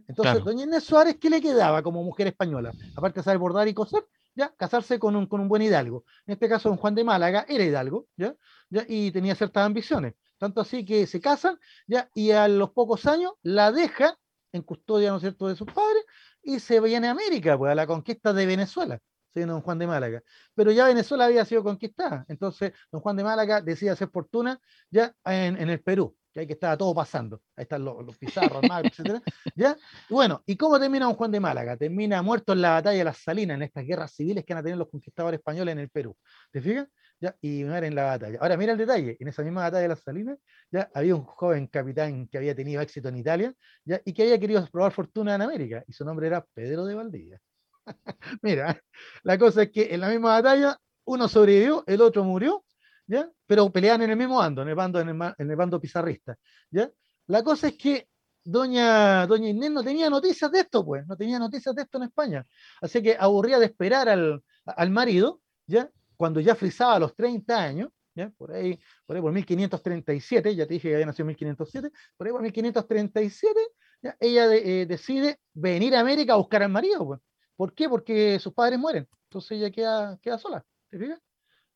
Entonces, 0.07 0.41
doña 0.41 0.63
Inés 0.63 0.85
Suárez, 0.85 1.17
¿qué 1.19 1.29
le 1.29 1.41
quedaba 1.41 1.83
como 1.83 2.05
mujer 2.05 2.27
española? 2.27 2.71
Aparte 2.95 3.19
de 3.19 3.23
saber 3.25 3.37
bordar 3.37 3.67
y 3.67 3.73
coser, 3.73 4.05
ya, 4.33 4.53
casarse 4.55 4.97
con 4.97 5.17
un, 5.17 5.27
con 5.27 5.41
un 5.41 5.49
buen 5.49 5.61
hidalgo. 5.61 6.05
En 6.25 6.35
este 6.35 6.47
caso, 6.47 6.69
don 6.69 6.77
Juan 6.77 6.95
de 6.95 7.03
Málaga 7.03 7.45
era 7.49 7.65
hidalgo, 7.65 8.07
¿ya? 8.15 8.33
¿ya? 8.69 8.85
Y 8.87 9.11
tenía 9.11 9.35
ciertas 9.35 9.65
ambiciones. 9.65 10.13
Tanto 10.45 10.61
así 10.61 10.85
que 10.85 11.07
se 11.07 11.19
casan, 11.19 11.59
¿ya? 11.87 12.07
Y 12.13 12.29
a 12.29 12.47
los 12.47 12.69
pocos 12.69 13.07
años 13.07 13.33
la 13.41 13.71
deja 13.71 14.15
en 14.51 14.61
custodia, 14.61 15.09
¿no 15.09 15.19
cierto?, 15.19 15.47
de 15.47 15.55
sus 15.55 15.65
padres 15.65 16.05
y 16.43 16.59
se 16.59 16.79
viene 16.79 17.07
a 17.07 17.11
América, 17.11 17.57
pues 17.57 17.71
a 17.71 17.75
la 17.75 17.87
conquista 17.87 18.31
de 18.31 18.45
Venezuela, 18.45 18.99
siendo 19.33 19.53
don 19.53 19.63
Juan 19.63 19.79
de 19.79 19.87
Málaga. 19.87 20.21
Pero 20.53 20.71
ya 20.71 20.85
Venezuela 20.85 21.25
había 21.25 21.45
sido 21.45 21.63
conquistada, 21.63 22.25
entonces 22.27 22.73
don 22.91 23.01
Juan 23.01 23.15
de 23.15 23.23
Málaga 23.23 23.59
decide 23.59 23.89
hacer 23.89 24.07
fortuna 24.09 24.61
ya 24.91 25.15
en, 25.25 25.67
el 25.67 25.81
Perú, 25.81 26.15
que 26.31 26.41
ahí 26.41 26.45
que 26.45 26.53
estaba 26.53 26.77
todo 26.77 26.93
pasando. 26.93 27.41
Ahí 27.55 27.63
están 27.63 27.83
los, 27.83 28.05
los 28.05 28.15
pizarros, 28.19 28.61
etc. 28.63 29.19
¿Ya? 29.55 29.75
bueno, 30.11 30.43
¿y 30.45 30.55
cómo 30.57 30.79
termina 30.79 31.07
don 31.07 31.15
Juan 31.15 31.31
de 31.31 31.39
Málaga? 31.39 31.75
Termina 31.75 32.21
muerto 32.21 32.53
en 32.53 32.61
la 32.61 32.69
batalla 32.69 32.99
de 32.99 33.03
las 33.03 33.17
Salinas, 33.17 33.55
en 33.55 33.63
estas 33.63 33.83
guerras 33.83 34.11
civiles 34.11 34.45
que 34.45 34.53
van 34.53 34.61
a 34.61 34.63
tener 34.63 34.77
los 34.77 34.89
conquistadores 34.89 35.39
españoles 35.39 35.71
en 35.71 35.79
el 35.79 35.89
Perú. 35.89 36.15
¿Te 36.51 36.61
fijas? 36.61 36.87
Y 37.41 37.63
muere 37.63 37.87
en 37.87 37.95
la 37.95 38.05
batalla. 38.05 38.37
Ahora 38.41 38.57
mira 38.57 38.73
el 38.73 38.77
detalle, 38.77 39.17
en 39.19 39.27
esa 39.27 39.43
misma 39.43 39.61
batalla 39.61 39.83
de 39.83 39.87
las 39.89 40.01
Salinas, 40.01 40.37
ya 40.71 40.89
había 40.93 41.15
un 41.15 41.23
joven 41.23 41.67
capitán 41.67 42.27
que 42.27 42.37
había 42.37 42.55
tenido 42.55 42.81
éxito 42.81 43.09
en 43.09 43.17
Italia, 43.17 43.53
ya, 43.83 44.01
y 44.03 44.13
que 44.13 44.23
había 44.23 44.39
querido 44.39 44.67
probar 44.71 44.91
fortuna 44.91 45.35
en 45.35 45.41
América, 45.41 45.83
y 45.87 45.93
su 45.93 46.05
nombre 46.05 46.27
era 46.27 46.45
Pedro 46.53 46.85
de 46.85 46.95
Valdivia. 46.95 47.39
mira, 48.41 48.81
la 49.23 49.37
cosa 49.37 49.63
es 49.63 49.71
que 49.71 49.93
en 49.93 50.01
la 50.01 50.09
misma 50.09 50.41
batalla 50.41 50.77
uno 51.05 51.27
sobrevivió, 51.27 51.83
el 51.87 52.01
otro 52.01 52.23
murió, 52.23 52.65
¿ya? 53.07 53.29
pero 53.45 53.71
peleaban 53.71 54.01
en 54.03 54.11
el 54.11 54.17
mismo 54.17 54.37
bando, 54.37 54.61
en 54.61 54.69
el 54.69 54.75
bando, 54.75 54.99
en 54.99 55.09
el, 55.09 55.55
bando 55.55 55.79
pizarrista. 55.79 56.35
¿ya? 56.71 56.89
La 57.27 57.43
cosa 57.43 57.67
es 57.67 57.77
que 57.77 58.07
doña, 58.43 59.25
doña 59.27 59.49
Inés 59.49 59.71
no 59.71 59.83
tenía 59.83 60.09
noticias 60.09 60.51
de 60.51 60.61
esto, 60.61 60.85
pues, 60.85 61.05
no 61.07 61.15
tenía 61.15 61.39
noticias 61.39 61.73
de 61.75 61.83
esto 61.83 61.97
en 61.97 62.05
España. 62.05 62.45
Así 62.81 63.01
que 63.01 63.15
aburría 63.19 63.59
de 63.59 63.65
esperar 63.65 64.09
al, 64.09 64.43
al 64.65 64.89
marido, 64.89 65.41
¿ya? 65.67 65.89
Cuando 66.15 66.39
ya 66.39 66.55
frisaba 66.55 66.99
los 66.99 67.15
30 67.15 67.57
años, 67.57 67.89
¿ya? 68.15 68.29
Por, 68.37 68.51
ahí, 68.51 68.79
por 69.05 69.15
ahí 69.15 69.21
por 69.21 69.31
1537, 69.31 70.55
ya 70.55 70.65
te 70.65 70.73
dije 70.73 70.89
que 70.89 70.95
había 70.95 71.05
nacido 71.05 71.23
en 71.23 71.27
1507, 71.27 71.91
por 72.17 72.27
ahí 72.27 72.33
por 72.33 72.41
1537, 72.41 73.59
¿ya? 74.01 74.17
ella 74.19 74.53
eh, 74.53 74.85
decide 74.85 75.39
venir 75.53 75.95
a 75.95 75.99
América 75.99 76.33
a 76.33 76.37
buscar 76.37 76.63
al 76.63 76.69
marido. 76.69 77.05
Pues. 77.05 77.19
¿Por 77.55 77.73
qué? 77.73 77.89
Porque 77.89 78.39
sus 78.39 78.53
padres 78.53 78.79
mueren. 78.79 79.07
Entonces 79.29 79.51
ella 79.51 79.71
queda, 79.71 80.17
queda 80.21 80.37
sola. 80.37 80.65
¿Te 80.89 80.99
fijas? 80.99 81.19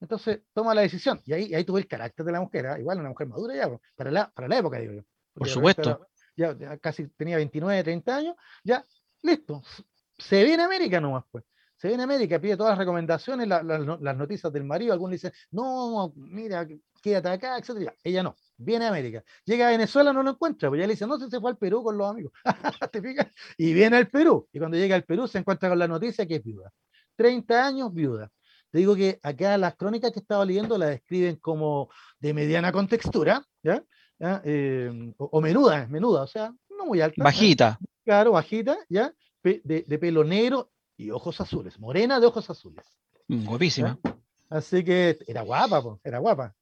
Entonces 0.02 0.42
toma 0.54 0.74
la 0.74 0.82
decisión. 0.82 1.22
Y 1.26 1.34
ahí, 1.34 1.54
ahí 1.54 1.64
tuve 1.64 1.82
el 1.82 1.88
carácter 1.88 2.26
de 2.26 2.32
la 2.32 2.42
mujer. 2.42 2.66
¿eh? 2.66 2.80
Igual 2.80 3.00
una 3.00 3.10
mujer 3.10 3.28
madura 3.28 3.56
ya, 3.56 3.68
pues, 3.68 3.82
para 3.96 4.12
la, 4.12 4.30
para 4.30 4.48
la 4.48 4.58
época, 4.58 4.80
digo 4.80 4.94
yo. 4.94 5.04
Por 5.34 5.48
supuesto. 5.48 6.08
Ya, 6.36 6.58
ya, 6.58 6.78
casi 6.78 7.08
tenía 7.10 7.36
29, 7.36 7.84
30 7.84 8.16
años. 8.16 8.36
Ya, 8.64 8.86
listo. 9.22 9.62
Se 10.18 10.44
viene 10.44 10.64
a 10.64 10.66
América 10.66 11.02
nomás, 11.02 11.26
pues 11.30 11.44
se 11.80 11.88
viene 11.88 12.04
a 12.04 12.06
América, 12.06 12.40
pide 12.40 12.58
todas 12.58 12.72
las 12.72 12.78
recomendaciones, 12.78 13.48
las 13.48 14.18
noticias 14.18 14.52
del 14.52 14.66
marido, 14.66 14.92
algunos 14.92 15.14
dicen, 15.14 15.32
no, 15.52 16.12
mira, 16.14 16.68
quédate 17.02 17.30
acá, 17.30 17.58
etc. 17.58 17.94
Ella 18.04 18.22
no, 18.22 18.36
viene 18.58 18.84
a 18.84 18.90
América. 18.90 19.24
Llega 19.46 19.70
a 19.70 19.72
Venezuela, 19.72 20.12
no 20.12 20.22
lo 20.22 20.32
encuentra, 20.32 20.68
pues 20.68 20.82
ya 20.82 20.88
le 20.88 20.94
dice, 20.94 21.08
no, 21.08 21.18
se 21.18 21.40
fue 21.40 21.52
al 21.52 21.58
Perú 21.58 21.82
con 21.82 21.98
los 21.98 22.10
amigos. 22.10 22.34
¿Te 22.92 23.02
fijas? 23.02 23.28
Y 23.58 23.74
viene 23.74 23.96
al 23.96 24.10
Perú. 24.10 24.50
Y 24.52 24.60
cuando 24.60 24.76
llega 24.76 24.94
al 24.94 25.06
Perú 25.06 25.26
se 25.26 25.38
encuentra 25.38 25.70
con 25.70 25.80
la 25.80 25.88
noticia 25.88 26.26
que 26.26 26.36
es 26.36 26.44
viuda. 26.44 26.70
30 27.16 27.66
años 27.66 27.94
viuda. 27.94 28.30
Te 28.72 28.80
digo 28.80 28.94
que 28.94 29.18
acá 29.24 29.58
las 29.58 29.76
crónicas 29.76 30.12
que 30.12 30.20
estaba 30.20 30.44
leyendo 30.44 30.78
la 30.78 30.88
describen 30.88 31.38
como 31.38 31.90
de 32.20 32.34
mediana 32.34 32.74
contextura, 32.74 33.42
¿ya? 33.64 33.82
Eh, 34.44 35.14
o, 35.18 35.40
menuda, 35.40 35.88
menuda, 35.88 36.24
o 36.24 36.28
sea, 36.28 36.54
no 36.78 36.86
muy 36.86 37.00
alta. 37.00 37.24
Bajita. 37.24 37.80
Claro, 38.04 38.34
bajita, 38.34 38.78
¿ya? 38.90 39.14
de, 39.44 39.86
de, 39.88 40.00
pelo 40.00 40.24
negro 40.24 40.72
y 41.00 41.12
ojos 41.12 41.40
azules, 41.40 41.80
morena 41.80 42.20
de 42.20 42.28
ojos 42.28 42.50
azules. 42.50 42.86
Mm, 43.30 43.46
guapísima. 43.46 43.98
Así 44.50 44.84
que 44.84 45.18
era 45.26 45.44
guapa, 45.44 45.98
era 46.04 46.20
guapa. 46.20 46.54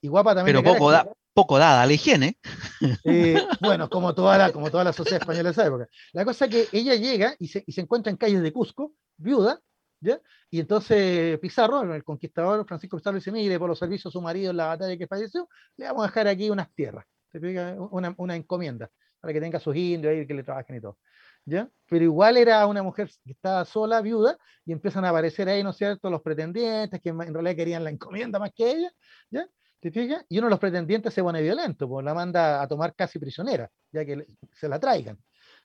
Y 0.00 0.08
guapa 0.08 0.34
también. 0.34 0.56
Pero 0.56 0.76
poco, 0.76 0.92
poco 1.32 1.56
dada 1.56 1.82
a 1.82 1.86
la 1.86 1.92
higiene. 1.92 2.36
Eh, 3.04 3.40
bueno, 3.60 3.88
como 3.88 4.12
toda, 4.12 4.36
la, 4.36 4.52
como 4.52 4.70
toda 4.70 4.82
la 4.82 4.92
sociedad 4.92 5.20
española 5.20 5.44
de 5.44 5.52
esa 5.52 5.66
época. 5.66 5.88
La 6.12 6.24
cosa 6.24 6.46
es 6.46 6.50
que 6.50 6.78
ella 6.78 6.94
llega 6.96 7.36
y 7.38 7.46
se, 7.46 7.62
y 7.64 7.72
se 7.72 7.80
encuentra 7.80 8.10
en 8.10 8.16
calles 8.16 8.42
de 8.42 8.52
Cusco, 8.52 8.92
viuda, 9.16 9.60
¿ya? 10.00 10.20
Y 10.50 10.58
entonces 10.58 11.38
Pizarro, 11.38 11.94
el 11.94 12.02
conquistador 12.02 12.66
Francisco 12.66 12.96
Pizarro, 12.96 13.16
dice, 13.16 13.30
mire, 13.30 13.58
por 13.58 13.68
los 13.68 13.78
servicios 13.78 14.12
de 14.12 14.18
su 14.18 14.20
marido 14.20 14.50
en 14.50 14.56
la 14.56 14.66
batalla 14.66 14.96
que 14.96 15.06
falleció, 15.06 15.48
le 15.76 15.86
vamos 15.86 16.04
a 16.04 16.08
dejar 16.08 16.26
aquí 16.26 16.50
unas 16.50 16.72
tierras, 16.74 17.06
una, 17.90 18.14
una 18.18 18.34
encomienda, 18.34 18.90
para 19.20 19.32
que 19.32 19.40
tenga 19.40 19.60
sus 19.60 19.76
indios 19.76 20.10
ahí, 20.10 20.26
que 20.26 20.34
le 20.34 20.42
trabajen 20.42 20.76
y 20.76 20.80
todo. 20.80 20.98
Pero 21.88 22.04
igual 22.04 22.36
era 22.36 22.66
una 22.66 22.82
mujer 22.82 23.08
que 23.24 23.32
estaba 23.32 23.64
sola, 23.64 24.00
viuda, 24.00 24.36
y 24.64 24.72
empiezan 24.72 25.04
a 25.04 25.10
aparecer 25.10 25.48
ahí, 25.48 25.62
¿no 25.62 25.72
cierto?, 25.72 26.10
los 26.10 26.22
pretendientes 26.22 27.00
que 27.00 27.10
en 27.10 27.32
realidad 27.34 27.56
querían 27.56 27.84
la 27.84 27.90
encomienda 27.90 28.38
más 28.38 28.50
que 28.54 28.70
ella, 28.72 28.90
¿ya? 29.30 29.48
¿Te 29.80 29.90
fijas? 29.92 30.24
Y 30.28 30.38
uno 30.38 30.48
de 30.48 30.50
los 30.50 30.58
pretendientes 30.60 31.14
se 31.14 31.22
pone 31.22 31.42
violento, 31.42 31.88
pues 31.88 32.04
la 32.04 32.14
manda 32.14 32.62
a 32.62 32.66
tomar 32.68 32.94
casi 32.94 33.18
prisionera, 33.18 33.70
ya 33.92 34.04
que 34.04 34.26
se 34.52 34.68
la 34.68 34.80
traigan. 34.80 35.18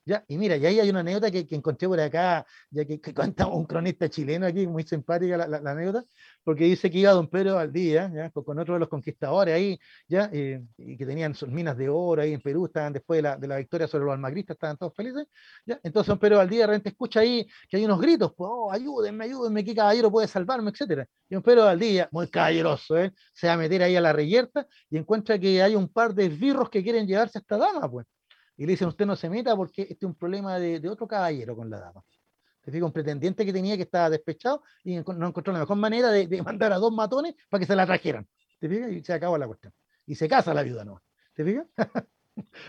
¿Ya? 0.04 0.26
Y 0.28 0.38
mira, 0.40 0.58
y 0.58 0.66
ahí 0.66 0.80
hay 0.80 0.90
una 0.90 1.02
anécdota 1.02 1.30
que, 1.30 1.48
que 1.48 1.56
encontré 1.56 1.88
por 1.88 2.00
acá, 2.00 2.44
ya 2.72 2.86
que, 2.86 3.00
cuenta 3.14 3.46
un 3.46 3.66
cronista 3.66 4.10
chileno 4.10 4.48
aquí, 4.48 4.66
muy 4.66 4.84
simpática 4.84 5.38
la, 5.38 5.48
la, 5.48 5.72
anécdota, 5.72 6.04
porque 6.44 6.64
dice 6.64 6.90
que 6.90 6.98
iba 6.98 7.12
don 7.12 7.28
Pedro 7.30 7.56
Valdía, 7.56 8.12
¿ya? 8.12 8.32
Con, 8.32 8.58
otro 8.58 8.74
de 8.74 8.80
los 8.80 8.90
conquistadores 8.90 9.54
ahí, 9.54 9.80
¿ya? 10.08 10.28
Eh, 10.34 10.64
y 10.78 10.98
que 10.98 11.06
tenían 11.06 11.36
sus 11.36 11.50
minas 11.50 11.78
de 11.78 11.88
oro 11.90 12.24
ahí 12.24 12.34
en 12.34 12.42
Perú, 12.42 12.66
estaban 12.66 12.94
después 12.94 13.20
de 13.20 13.22
la, 13.22 13.38
de 13.38 13.48
la 13.48 13.58
victoria 13.58 13.88
sobre 13.88 14.06
los 14.06 14.14
almagristas, 14.14 14.56
estaban 14.56 14.76
todos 14.76 14.96
felices, 14.96 15.28
¿ya? 15.68 15.80
Entonces 15.84 16.08
don 16.08 16.18
Pedro 16.20 16.38
Valdía 16.38 16.62
de 16.62 16.68
repente 16.68 16.90
escucha 16.90 17.20
ahí 17.20 17.48
que 17.70 17.78
hay 17.78 17.86
unos 17.86 18.02
gritos, 18.02 18.34
pues, 18.36 18.50
oh, 18.52 18.72
ayúdenme, 18.72 19.26
ayúdenme, 19.26 19.64
qué 19.64 19.76
caballero 19.76 20.10
puede 20.12 20.28
salvarme, 20.28 20.72
etcétera. 20.72 21.08
Y 21.30 21.36
don 21.36 21.44
Pedro 21.44 21.66
Valdía, 21.66 22.10
muy 22.12 22.28
caballeroso, 22.28 22.98
¿eh? 22.98 23.14
se 23.34 23.46
va 23.46 23.54
a 23.54 23.58
meter 23.58 23.84
ahí 23.84 23.96
a 23.96 24.02
la 24.02 24.14
reyerta 24.14 24.66
y 24.90 24.98
encuentra 24.98 25.38
que 25.38 25.62
hay 25.62 25.76
un 25.76 25.88
par 25.88 26.16
de 26.16 26.26
esbirros 26.26 26.72
que 26.72 26.82
quieren 26.82 27.06
llevarse 27.06 27.38
a 27.38 27.42
esta 27.42 27.58
dama, 27.58 27.90
pues 27.90 28.08
y 28.58 28.66
le 28.66 28.74
dicen, 28.74 28.88
usted 28.88 29.06
no 29.06 29.16
se 29.16 29.30
meta 29.30 29.56
porque 29.56 29.84
este 29.84 29.94
es 29.94 30.04
un 30.04 30.16
problema 30.16 30.60
de, 30.60 30.88
otro 30.90 31.08
caballero 31.08 31.56
con 31.56 31.70
la 31.70 31.80
dama. 31.80 32.04
Te 32.62 32.72
fijas, 32.72 32.86
un 32.86 32.92
pretendiente 32.92 33.46
que 33.46 33.54
tenía 33.54 33.76
que 33.76 33.84
estaba 33.84 34.10
despechado 34.10 34.62
y 34.84 34.96
no 34.96 35.28
encontró 35.28 35.52
la 35.52 35.60
mejor 35.60 35.78
manera 35.78 36.12
de, 36.12 36.42
mandar 36.44 36.72
a 36.74 36.78
dos 36.78 36.94
matones 36.94 37.36
para 37.50 37.60
que 37.60 37.66
se 37.66 37.76
la 37.76 37.86
trajeran. 37.86 38.28
¿Te 38.60 38.70
fijas? 38.70 38.92
Y 38.92 39.04
se 39.04 39.14
acabó 39.14 39.38
la 39.38 39.48
cuestión. 39.48 39.74
Y 40.06 40.16
se 40.16 40.28
casa 40.28 40.54
la 40.54 40.62
viuda, 40.62 40.86
¿no? 40.86 41.02
¿Te 41.34 41.44
fijas? 41.44 41.66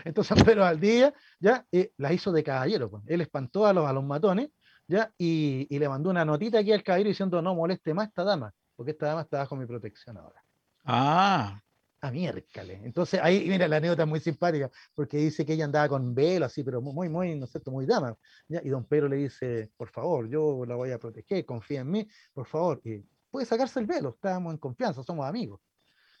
Entonces 0.03 0.43
Pedro 0.43 0.65
al 0.65 0.79
día 0.79 1.13
ya 1.39 1.65
eh, 1.71 1.91
la 1.97 2.11
hizo 2.11 2.31
de 2.31 2.43
caballero. 2.43 2.89
Pues. 2.89 3.03
Él 3.07 3.21
espantó 3.21 3.65
a 3.65 3.73
los, 3.73 3.87
a 3.87 3.93
los 3.93 4.03
matones 4.03 4.49
ya 4.87 5.13
y, 5.17 5.67
y, 5.69 5.79
le 5.79 5.87
mandó 5.87 6.09
una 6.09 6.25
notita 6.25 6.59
aquí 6.59 6.73
al 6.73 6.83
caballero 6.83 7.09
diciendo 7.09 7.41
no 7.41 7.55
moleste 7.55 7.93
más 7.93 8.07
a 8.07 8.09
esta 8.09 8.23
dama, 8.23 8.53
porque 8.75 8.91
esta 8.91 9.07
dama 9.07 9.21
está 9.21 9.37
bajo 9.37 9.55
mi 9.55 9.65
protección 9.65 10.17
ahora. 10.17 10.43
Ah. 10.83 11.61
A 12.03 12.11
miércoles. 12.11 12.81
Entonces 12.83 13.17
ahí, 13.23 13.45
mira, 13.47 13.65
la 13.65 13.77
anécdota 13.77 14.03
es 14.03 14.09
muy 14.09 14.19
simpática, 14.19 14.69
porque 14.93 15.15
dice 15.15 15.45
que 15.45 15.53
ella 15.53 15.63
andaba 15.63 15.87
con 15.87 16.13
velo, 16.13 16.45
así, 16.45 16.61
pero 16.61 16.81
muy, 16.81 17.07
muy, 17.07 17.33
no 17.35 17.47
sé, 17.47 17.61
muy 17.67 17.85
dama. 17.85 18.13
¿ya? 18.49 18.59
Y 18.61 18.67
don 18.67 18.83
Pedro 18.83 19.07
le 19.07 19.15
dice, 19.15 19.71
por 19.77 19.89
favor, 19.89 20.27
yo 20.27 20.65
la 20.65 20.75
voy 20.75 20.91
a 20.91 20.99
proteger, 20.99 21.45
confía 21.45 21.79
en 21.79 21.89
mí, 21.89 22.07
por 22.33 22.45
favor. 22.45 22.81
Y 22.83 23.05
puede 23.31 23.45
sacarse 23.45 23.79
el 23.79 23.85
velo, 23.85 24.09
estamos 24.09 24.51
en 24.51 24.57
confianza, 24.57 25.01
somos 25.01 25.25
amigos. 25.25 25.61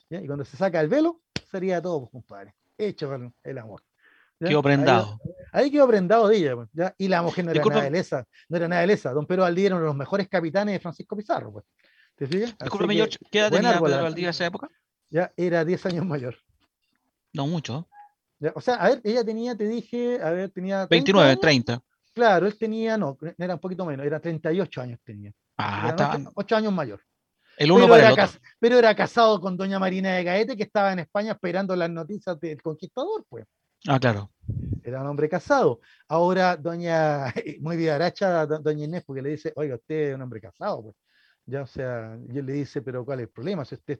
¿ya? 0.09 0.21
Y 0.21 0.25
cuando 0.25 0.45
se 0.45 0.55
saca 0.55 0.79
el 0.79 0.87
velo, 0.87 1.21
sería 1.51 1.81
todo, 1.81 1.99
pues, 1.99 2.11
compadre 2.11 2.55
hecho 2.77 3.13
el 3.43 3.57
amor. 3.57 3.83
Quedó 4.39 4.63
prendado. 4.63 5.19
Ahí, 5.51 5.69
quedó 5.69 5.87
prendado 5.87 6.29
de 6.29 6.37
ella, 6.37 6.55
pues, 6.55 6.69
¿ya? 6.71 6.95
y 6.97 7.09
la 7.09 7.21
mujer 7.21 7.43
no 7.43 7.51
era 7.51 7.63
nada 7.63 7.83
de 7.83 7.91
lesa, 7.91 8.25
no 8.47 8.57
era 8.57 8.67
nada 8.67 8.81
de 8.81 8.87
lesa. 8.87 9.11
Don 9.11 9.25
Pedro 9.25 9.43
Valdía 9.43 9.67
era 9.67 9.75
uno 9.75 9.83
de 9.83 9.89
los 9.89 9.97
mejores 9.97 10.27
capitanes 10.27 10.73
de 10.75 10.79
Francisco 10.79 11.15
Pizarro, 11.15 11.51
pues. 11.51 11.65
¿Te 12.15 12.27
fijas? 12.27 12.55
Disculpe, 12.57 12.93
George, 12.93 13.17
¿qué 13.31 13.39
edad 13.39 13.51
tenía 13.51 13.79
Pedro 13.79 14.03
Valdía 14.03 14.25
en 14.25 14.29
esa 14.29 14.45
época? 14.45 14.69
Ya 15.13 15.31
era 15.37 15.63
10 15.63 15.85
años 15.85 16.05
mayor. 16.07 16.35
No 17.33 17.45
mucho. 17.45 17.87
¿Ya? 18.39 18.51
O 18.55 18.61
sea, 18.61 18.75
a 18.75 18.89
ver, 18.89 19.01
ella 19.03 19.23
tenía, 19.23 19.55
te 19.55 19.67
dije, 19.67 20.19
a 20.19 20.31
ver, 20.31 20.49
tenía. 20.49 20.87
29, 20.87 21.37
30. 21.37 21.79
Claro, 22.13 22.47
él 22.47 22.57
tenía, 22.57 22.97
no, 22.97 23.15
era 23.37 23.53
un 23.53 23.59
poquito 23.59 23.85
menos, 23.85 24.07
era 24.07 24.19
38 24.19 24.81
años 24.81 24.99
tenía. 25.03 25.31
Ah, 25.55 25.89
está. 25.89 26.19
8 26.33 26.55
años 26.55 26.73
mayor. 26.73 26.99
El 27.57 27.71
uno 27.71 27.81
pero, 27.81 27.89
para 27.93 28.11
era 28.11 28.23
el 28.23 28.29
otro. 28.29 28.41
pero 28.59 28.79
era 28.79 28.95
casado 28.95 29.39
con 29.39 29.55
doña 29.55 29.77
Marina 29.77 30.13
de 30.13 30.23
Gaete, 30.23 30.57
que 30.57 30.63
estaba 30.63 30.91
en 30.91 30.99
España 30.99 31.33
esperando 31.33 31.75
las 31.75 31.91
noticias 31.91 32.39
del 32.39 32.59
conquistador, 32.59 33.23
pues. 33.29 33.45
Ah, 33.87 33.99
claro. 33.99 34.31
Era 34.81 35.01
un 35.01 35.07
hombre 35.07 35.29
casado. 35.29 35.79
Ahora, 36.07 36.57
doña, 36.57 37.31
muy 37.61 37.77
vivaracha, 37.77 38.47
doña 38.47 38.85
Inés, 38.85 39.03
porque 39.05 39.21
le 39.21 39.29
dice, 39.29 39.53
oiga, 39.55 39.75
usted 39.75 40.09
es 40.09 40.15
un 40.15 40.23
hombre 40.23 40.41
casado, 40.41 40.81
pues. 40.81 40.95
Ya, 41.45 41.63
o 41.63 41.67
sea, 41.67 42.17
y 42.29 42.37
él 42.37 42.45
le 42.45 42.53
dice, 42.53 42.81
pero 42.81 43.03
¿cuál 43.03 43.19
es 43.19 43.27
el 43.27 43.31
problema? 43.31 43.65
Si 43.65 43.75
usted 43.75 43.99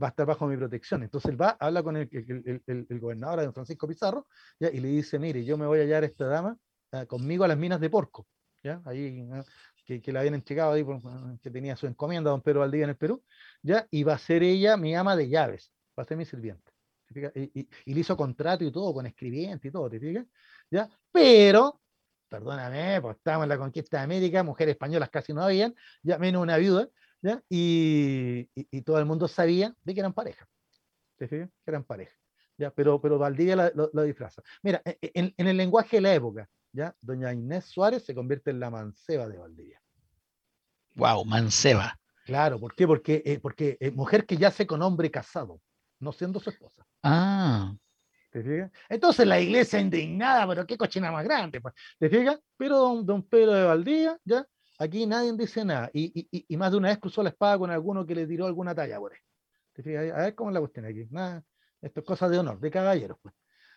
va 0.00 0.08
a 0.08 0.10
estar 0.10 0.26
bajo 0.26 0.46
mi 0.46 0.56
protección. 0.56 1.02
Entonces 1.02 1.30
él 1.30 1.40
va, 1.40 1.56
habla 1.58 1.82
con 1.82 1.96
el, 1.96 2.08
el, 2.12 2.62
el, 2.66 2.86
el 2.88 3.00
gobernador, 3.00 3.42
don 3.42 3.54
Francisco 3.54 3.88
Pizarro, 3.88 4.26
¿ya? 4.60 4.70
y 4.70 4.80
le 4.80 4.88
dice, 4.88 5.18
mire, 5.18 5.44
yo 5.44 5.58
me 5.58 5.66
voy 5.66 5.80
a 5.80 5.82
hallar 5.82 6.04
a 6.04 6.06
esta 6.06 6.26
dama 6.26 6.56
uh, 6.92 7.06
conmigo 7.06 7.44
a 7.44 7.48
las 7.48 7.58
minas 7.58 7.80
de 7.80 7.90
Porco. 7.90 8.26
¿ya? 8.62 8.80
Ahí, 8.84 9.22
uh, 9.22 9.42
que, 9.84 10.00
que, 10.00 10.12
la 10.12 10.20
habían 10.20 10.34
entregado 10.34 10.72
ahí, 10.72 10.84
por, 10.84 11.00
que 11.40 11.50
tenía 11.50 11.76
su 11.76 11.86
encomienda 11.86 12.30
don 12.30 12.42
Pedro 12.42 12.60
Valdía 12.60 12.84
en 12.84 12.90
el 12.90 12.96
Perú, 12.96 13.22
¿ya? 13.62 13.86
y 13.90 14.04
va 14.04 14.14
a 14.14 14.18
ser 14.18 14.42
ella 14.42 14.76
mi 14.76 14.94
ama 14.94 15.16
de 15.16 15.28
llaves, 15.28 15.72
va 15.98 16.02
a 16.02 16.06
ser 16.06 16.16
mi 16.16 16.24
sirviente. 16.24 16.72
Y, 17.10 17.60
y, 17.60 17.68
y, 17.86 17.94
le 17.94 18.00
hizo 18.00 18.16
contrato 18.16 18.64
y 18.64 18.70
todo, 18.70 18.92
con 18.92 19.06
escribiente 19.06 19.68
y 19.68 19.70
todo, 19.70 19.88
¿te 19.88 19.98
fijas? 19.98 20.26
¿Ya? 20.70 20.88
Pero, 21.10 21.80
perdóname, 22.28 23.00
pues 23.00 23.16
estábamos 23.16 23.44
en 23.44 23.48
la 23.48 23.58
conquista 23.58 23.98
de 23.98 24.04
América, 24.04 24.42
mujeres 24.42 24.72
españolas 24.72 25.10
casi 25.10 25.32
no 25.32 25.42
habían, 25.42 25.74
ya 26.02 26.18
menos 26.18 26.42
una 26.42 26.56
viuda, 26.56 26.88
¿ya? 27.22 27.42
Y, 27.48 28.48
y, 28.54 28.82
todo 28.82 28.98
el 28.98 29.06
mundo 29.06 29.28
sabía 29.28 29.74
de 29.82 29.94
que 29.94 30.00
eran 30.00 30.12
pareja. 30.12 30.46
¿Te 31.16 31.26
fijas? 31.28 31.48
Que 31.64 31.70
eran 31.70 31.84
pareja. 31.84 32.14
¿ya? 32.56 32.70
Pero, 32.70 33.00
pero 33.00 33.18
Valdivia 33.18 33.56
lo, 33.56 33.70
lo, 33.74 33.90
lo 33.92 34.02
disfraza. 34.02 34.42
Mira, 34.62 34.82
en, 34.84 35.34
en, 35.36 35.46
el 35.46 35.56
lenguaje 35.56 35.96
de 35.96 36.00
la 36.02 36.14
época, 36.14 36.48
¿ya? 36.72 36.94
Doña 37.00 37.32
Inés 37.32 37.64
Suárez 37.64 38.04
se 38.04 38.14
convierte 38.14 38.50
en 38.50 38.60
la 38.60 38.70
manceba 38.70 39.28
de 39.28 39.38
Valdivia. 39.38 39.80
Wow, 40.94 41.24
manceba. 41.24 41.98
Claro, 42.24 42.60
¿por 42.60 42.74
qué? 42.74 42.86
Porque, 42.86 43.22
eh, 43.24 43.38
porque 43.40 43.78
eh, 43.80 43.90
mujer 43.90 44.26
que 44.26 44.36
yace 44.36 44.66
con 44.66 44.82
hombre 44.82 45.10
casado, 45.10 45.60
no 46.00 46.12
siendo 46.12 46.40
su 46.40 46.50
esposa. 46.50 46.84
Ah. 47.02 47.74
Entonces 48.88 49.26
la 49.26 49.40
iglesia 49.40 49.80
indignada, 49.80 50.46
pero 50.48 50.66
qué 50.66 50.76
cochina 50.76 51.10
más 51.10 51.24
grande, 51.24 51.60
pues. 51.60 51.74
¿Te 51.98 52.08
fijas? 52.08 52.38
Pero 52.56 52.78
don, 52.78 53.06
don 53.06 53.22
Pedro 53.22 53.52
de 53.52 53.64
Valdivia, 53.64 54.18
¿ya? 54.24 54.46
Aquí 54.78 55.06
nadie 55.06 55.32
dice 55.32 55.64
nada. 55.64 55.90
Y, 55.92 56.56
más 56.56 56.70
de 56.70 56.76
una 56.76 56.88
vez 56.88 56.98
cruzó 56.98 57.22
la 57.22 57.30
espada 57.30 57.58
con 57.58 57.70
alguno 57.70 58.06
que 58.06 58.14
le 58.14 58.26
tiró 58.26 58.46
alguna 58.46 58.74
talla 58.74 58.98
por 58.98 59.12
ahí. 59.12 59.18
¿Te 59.72 59.82
fijas? 59.82 60.12
A 60.12 60.18
ver 60.18 60.34
cómo 60.34 60.50
es 60.50 60.54
la 60.54 60.60
cuestión 60.60 60.86
aquí. 60.86 61.06
Nada, 61.10 61.42
esto 61.80 62.00
es 62.00 62.06
cosa 62.06 62.28
de 62.28 62.38
honor, 62.38 62.60
de 62.60 62.70
caballeros. 62.70 63.18
Pues. 63.20 63.34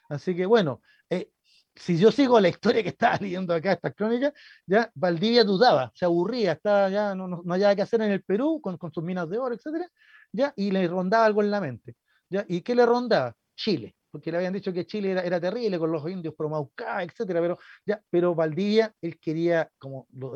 Así 0.10 0.36
que 0.36 0.46
bueno, 0.46 0.82
eh, 1.10 1.32
si 1.76 1.98
yo 1.98 2.12
sigo 2.12 2.40
la 2.40 2.50
historia 2.50 2.84
que 2.84 2.90
estaba 2.90 3.18
leyendo 3.22 3.54
acá, 3.54 3.74
esta 3.74 3.92
crónica, 3.92 4.32
ya 4.66 4.92
Valdivia 4.94 5.44
dudaba, 5.44 5.92
se 5.96 6.06
aburría, 6.06 6.54
estaba 6.54 6.90
ya 6.90 7.16
no, 7.16 7.28
no, 7.28 7.42
no 7.44 7.54
había 7.54 7.76
que 7.76 7.82
hacer 7.82 8.02
en 8.02 8.12
el 8.12 8.24
Perú 8.24 8.60
con, 8.62 8.78
con 8.78 8.94
sus 8.94 9.04
minas 9.04 9.30
de 9.30 9.40
oro, 9.40 9.56
etcétera, 9.56 9.90
ya, 10.32 10.54
y 10.56 10.72
le 10.72 10.88
rondaba 10.88 11.26
algo 11.26 11.42
en 11.42 11.52
la 11.52 11.62
mente. 11.62 11.96
¿ya? 12.30 12.46
¿Y 12.48 12.62
qué 12.62 12.76
le 12.76 12.86
rondaba? 12.86 13.36
Chile 13.56 13.96
porque 14.12 14.32
le 14.32 14.38
habían 14.38 14.54
dicho 14.54 14.74
que 14.74 14.86
Chile 14.86 15.12
era, 15.12 15.22
era 15.22 15.40
terrible 15.40 15.80
con 15.80 15.92
los 15.92 16.08
indios 16.10 16.36
Promaucá, 16.36 17.02
etcétera, 17.02 17.40
pero, 17.40 17.58
ya, 17.86 18.02
pero 18.10 18.36
Valdivia, 18.36 18.94
él 19.02 19.20
quería, 19.20 19.72
como 19.80 20.08
lo, 20.12 20.36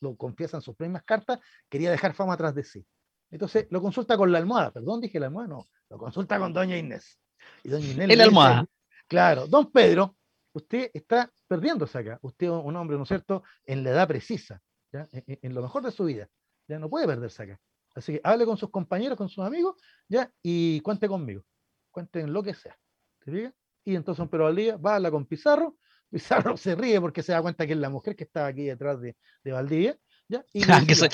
lo, 0.00 0.16
confiesa 0.16 0.56
en 0.56 0.62
sus 0.62 0.74
primeras 0.74 1.04
cartas, 1.04 1.38
quería 1.68 1.90
dejar 1.90 2.14
fama 2.14 2.32
atrás 2.32 2.54
de 2.54 2.64
sí. 2.64 2.84
Entonces 3.30 3.66
lo 3.70 3.80
consulta 3.80 4.16
con 4.16 4.32
la 4.32 4.38
almohada, 4.38 4.70
perdón, 4.70 5.00
dije 5.00 5.20
la 5.20 5.26
almohada, 5.26 5.48
no, 5.48 5.68
lo 5.90 5.98
consulta 5.98 6.38
con 6.38 6.52
doña 6.52 6.76
Inés. 6.76 7.18
Y 7.62 7.68
doña 7.68 7.86
Inés 7.86 8.10
¿En 8.10 8.18
la 8.18 8.24
almohada? 8.24 8.60
Dice, 8.60 8.72
claro, 9.06 9.46
don 9.46 9.70
Pedro, 9.70 10.16
usted 10.54 10.90
está 10.94 11.30
perdiéndose 11.46 11.98
acá, 11.98 12.18
usted 12.22 12.46
es 12.46 12.52
un 12.52 12.76
hombre, 12.76 12.96
¿no 12.96 13.02
es 13.02 13.08
cierto?, 13.08 13.42
en 13.64 13.84
la 13.84 13.90
edad 13.90 14.08
precisa, 14.08 14.60
¿ya? 14.90 15.06
En, 15.12 15.38
en, 15.42 15.54
lo 15.54 15.62
mejor 15.62 15.82
de 15.82 15.90
su 15.90 16.04
vida, 16.04 16.28
ya 16.66 16.78
no 16.78 16.88
puede 16.88 17.06
perderse 17.06 17.42
acá. 17.42 17.60
Así 17.94 18.14
que 18.14 18.20
hable 18.24 18.46
con 18.46 18.56
sus 18.56 18.70
compañeros, 18.70 19.18
con 19.18 19.28
sus 19.28 19.44
amigos, 19.44 19.76
ya, 20.08 20.30
y 20.42 20.80
cuente 20.80 21.08
conmigo, 21.08 21.42
cuenten 21.90 22.32
lo 22.32 22.42
que 22.42 22.54
sea. 22.54 22.76
¿Te 23.24 23.32
fijas? 23.32 23.52
Y 23.84 23.96
entonces 23.96 24.20
un 24.20 24.28
Pedro 24.28 24.44
Valdivia 24.44 24.76
va 24.76 24.92
a 24.92 24.96
hablar 24.96 25.12
con 25.12 25.26
Pizarro, 25.26 25.76
Pizarro 26.10 26.56
se 26.56 26.74
ríe 26.74 27.00
porque 27.00 27.22
se 27.22 27.32
da 27.32 27.42
cuenta 27.42 27.66
que 27.66 27.72
es 27.72 27.78
la 27.78 27.88
mujer 27.88 28.16
que 28.16 28.24
estaba 28.24 28.46
aquí 28.46 28.64
detrás 28.64 29.00
de, 29.00 29.16
de 29.42 29.52
Valdivia. 29.52 29.96
¿ya? 30.28 30.44
Y 30.52 30.62
ah, 30.70 30.82
que, 30.86 30.94
soy, 30.94 31.08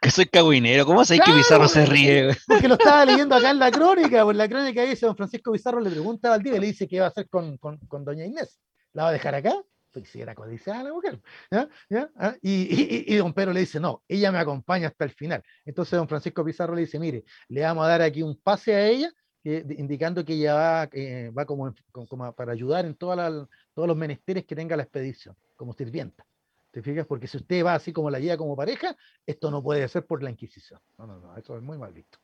que 0.00 0.10
soy 0.10 0.26
cagüinero, 0.26 0.86
¿cómo 0.86 1.04
sabéis 1.04 1.22
claro, 1.22 1.36
que 1.36 1.42
Pizarro 1.42 1.68
se 1.68 1.86
ríe? 1.86 2.36
Porque 2.46 2.68
lo 2.68 2.74
estaba 2.74 3.04
leyendo 3.04 3.34
acá 3.34 3.50
en 3.50 3.58
la 3.58 3.70
crónica, 3.70 4.24
pues 4.24 4.36
la 4.36 4.48
crónica 4.48 4.82
dice, 4.82 5.06
don 5.06 5.16
Francisco 5.16 5.52
Pizarro 5.52 5.80
le 5.80 5.90
pregunta 5.90 6.28
a 6.28 6.30
Valdivia 6.32 6.60
le 6.60 6.68
dice 6.68 6.88
qué 6.88 7.00
va 7.00 7.06
a 7.06 7.08
hacer 7.08 7.28
con, 7.28 7.58
con, 7.58 7.78
con 7.78 8.04
doña 8.04 8.24
Inés. 8.24 8.60
¿La 8.92 9.04
va 9.04 9.08
a 9.08 9.12
dejar 9.12 9.34
acá? 9.34 9.54
Pues 9.90 10.08
si 10.08 10.20
era 10.20 10.34
codiciada 10.34 10.82
la 10.82 10.92
mujer. 10.92 11.20
¿ya? 11.50 11.68
¿ya? 11.88 12.10
¿Ah? 12.16 12.34
Y, 12.42 12.50
y, 12.52 13.14
y, 13.14 13.16
don 13.16 13.32
Pedro 13.32 13.52
le 13.52 13.60
dice, 13.60 13.78
no, 13.78 14.02
ella 14.08 14.32
me 14.32 14.38
acompaña 14.38 14.88
hasta 14.88 15.04
el 15.04 15.10
final. 15.10 15.42
Entonces 15.64 15.96
don 15.96 16.08
Francisco 16.08 16.44
Pizarro 16.44 16.74
le 16.74 16.82
dice, 16.82 16.98
mire, 16.98 17.24
le 17.48 17.60
vamos 17.62 17.84
a 17.84 17.88
dar 17.88 18.02
aquí 18.02 18.22
un 18.22 18.40
pase 18.40 18.74
a 18.74 18.86
ella 18.86 19.12
indicando 19.44 20.24
que 20.24 20.34
ella 20.34 20.54
va, 20.54 20.88
eh, 20.92 21.30
va 21.36 21.44
como, 21.44 21.74
como, 21.92 22.32
para 22.32 22.52
ayudar 22.52 22.86
en 22.86 22.94
toda 22.94 23.16
la, 23.16 23.48
todos 23.74 23.88
los 23.88 23.96
menesteres 23.96 24.44
que 24.44 24.56
tenga 24.56 24.76
la 24.76 24.84
expedición, 24.84 25.36
como 25.56 25.74
sirvienta. 25.74 26.24
¿Te 26.70 26.82
fijas? 26.82 27.06
Porque 27.06 27.28
si 27.28 27.36
usted 27.36 27.64
va 27.64 27.74
así 27.74 27.92
como 27.92 28.10
la 28.10 28.18
guía 28.18 28.36
como 28.36 28.56
pareja, 28.56 28.96
esto 29.24 29.50
no 29.50 29.62
puede 29.62 29.86
ser 29.86 30.06
por 30.06 30.22
la 30.22 30.30
Inquisición. 30.30 30.80
No, 30.98 31.06
no, 31.06 31.20
no, 31.20 31.36
eso 31.36 31.56
es 31.56 31.62
muy 31.62 31.78
mal 31.78 31.92
visto. 31.92 32.18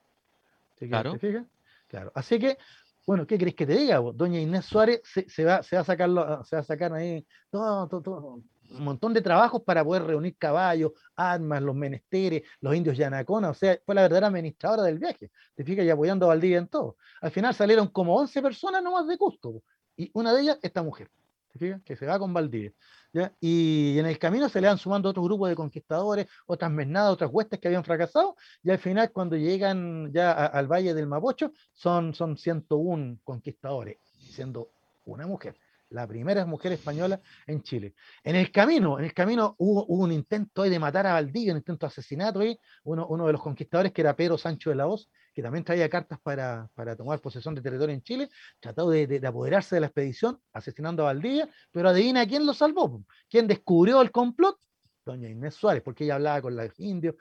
¿Te, 0.77 0.89
claro. 0.89 1.13
¿te 1.13 1.19
fijas? 1.19 1.47
Claro. 1.87 2.11
Así 2.15 2.39
que, 2.39 2.59
bueno, 3.07 3.27
¿qué 3.27 3.39
querés 3.39 3.55
que 3.55 3.67
te 3.67 3.77
diga? 3.77 3.99
Vos? 4.01 4.17
Doña 4.17 4.41
Inés 4.41 4.65
Suárez 4.65 5.03
se, 5.05 5.29
se, 5.29 5.45
va, 5.45 5.63
se, 5.63 5.77
va 5.77 5.83
a 5.83 5.85
sacar, 5.85 6.09
se 6.45 6.57
va 6.57 6.61
a 6.61 6.65
sacar 6.65 6.93
ahí 6.95 7.25
todo, 7.51 7.87
todo, 7.87 8.03
todo, 8.03 8.43
un 8.71 8.85
montón 8.85 9.13
de 9.13 9.21
trabajos 9.21 9.63
para 9.63 9.85
poder 9.85 10.05
reunir 10.05 10.37
caballos, 10.37 10.93
armas, 11.17 11.63
los 11.63 11.75
menesteres, 11.75 12.43
los 12.61 12.75
indios 12.75 12.97
yanacona, 12.97 13.51
o 13.51 13.55
sea, 13.55 13.79
fue 13.85 13.95
la 13.95 14.03
verdadera 14.03 14.29
administradora 14.29 14.83
del 14.83 14.99
viaje, 14.99 15.31
te 15.55 15.65
fijas, 15.65 15.85
y 15.85 15.91
apoyando 15.91 16.27
a 16.27 16.29
Valdivia 16.29 16.59
en 16.59 16.69
todo. 16.69 16.97
Al 17.21 17.31
final 17.31 17.55
salieron 17.55 17.89
como 17.89 18.17
11 18.17 18.43
personas 18.43 18.83
nomás 18.83 19.07
de 19.07 19.19
Cusco, 19.19 19.63
y 19.97 20.11
una 20.15 20.33
de 20.33 20.43
ellas, 20.43 20.59
esta 20.63 20.83
mujer, 20.83 21.11
te 21.53 21.59
fijas, 21.59 21.83
que 21.83 21.97
se 21.97 22.07
va 22.07 22.19
con 22.19 22.33
Valdivia. 22.33 22.73
¿ya? 23.13 23.33
Y 23.41 23.99
en 23.99 24.07
el 24.07 24.19
camino 24.19 24.49
se 24.49 24.61
le 24.61 24.69
van 24.69 24.79
sumando 24.79 25.09
otros 25.09 25.25
grupos 25.25 25.49
de 25.49 25.57
conquistadores, 25.57 26.27
otras 26.47 26.71
mesnadas, 26.71 27.13
otras 27.13 27.31
huestes 27.33 27.59
que 27.59 27.69
habían 27.69 27.85
fracasado, 27.85 28.37
y 28.63 28.71
al 28.71 28.79
final 28.79 29.11
cuando 29.13 29.37
llegan 29.37 30.13
ya 30.13 30.33
a, 30.33 30.47
al 30.47 30.69
Valle 30.69 30.95
del 30.95 31.07
Mapocho, 31.07 31.53
son, 31.73 32.15
son 32.15 32.37
101 32.37 33.19
conquistadores, 33.25 33.99
siendo 34.31 34.71
una 35.05 35.27
mujer 35.27 35.57
la 35.91 36.07
primera 36.07 36.47
mujer 36.47 36.73
española 36.73 37.21
en 37.47 37.63
Chile. 37.63 37.95
En 38.23 38.37
el 38.37 38.51
camino, 38.51 38.99
en 38.99 39.05
el 39.05 39.13
camino 39.13 39.55
hubo, 39.59 39.85
hubo 39.87 40.05
un 40.05 40.13
intento 40.13 40.63
ahí 40.63 40.71
de 40.71 40.79
matar 40.79 41.07
a 41.07 41.15
Valdivia, 41.15 41.53
un 41.53 41.59
intento 41.59 41.87
de 41.87 41.89
asesinato 41.89 42.41
ahí, 42.41 42.59
uno, 42.85 43.07
uno 43.09 43.27
de 43.27 43.33
los 43.33 43.43
conquistadores 43.43 43.93
que 43.93 44.01
era 44.01 44.17
Pedro 44.17 44.39
Sancho 44.39 44.71
de 44.71 44.77
la 44.77 44.87
Hoz, 44.87 45.11
que 45.35 45.43
también 45.43 45.65
traía 45.65 45.89
cartas 45.89 46.19
para, 46.21 46.69
para 46.75 46.97
tomar 46.97 47.21
posesión 47.21 47.55
de 47.55 47.63
territorio 47.63 47.95
en 47.95 48.03
Chile, 48.03 48.29
trató 48.61 48.89
de, 48.89 49.07
de, 49.07 49.21
de, 49.21 49.27
apoderarse 49.27 49.77
de 49.77 49.81
la 49.81 49.87
expedición, 49.89 50.41
asesinando 50.53 51.03
a 51.03 51.07
Valdivia, 51.07 51.49
pero 51.71 51.89
adivina 51.89 52.27
quién 52.27 52.47
lo 52.47 52.55
salvó, 52.55 53.05
quién 53.29 53.47
descubrió 53.47 54.01
el 54.03 54.11
complot, 54.11 54.59
doña 55.05 55.29
Inés 55.29 55.55
Suárez, 55.55 55.83
porque 55.83 56.05
ella 56.05 56.17
hablaba 56.17 56.43
con 56.43 56.57
los 56.57 56.79
indios, 56.79 57.17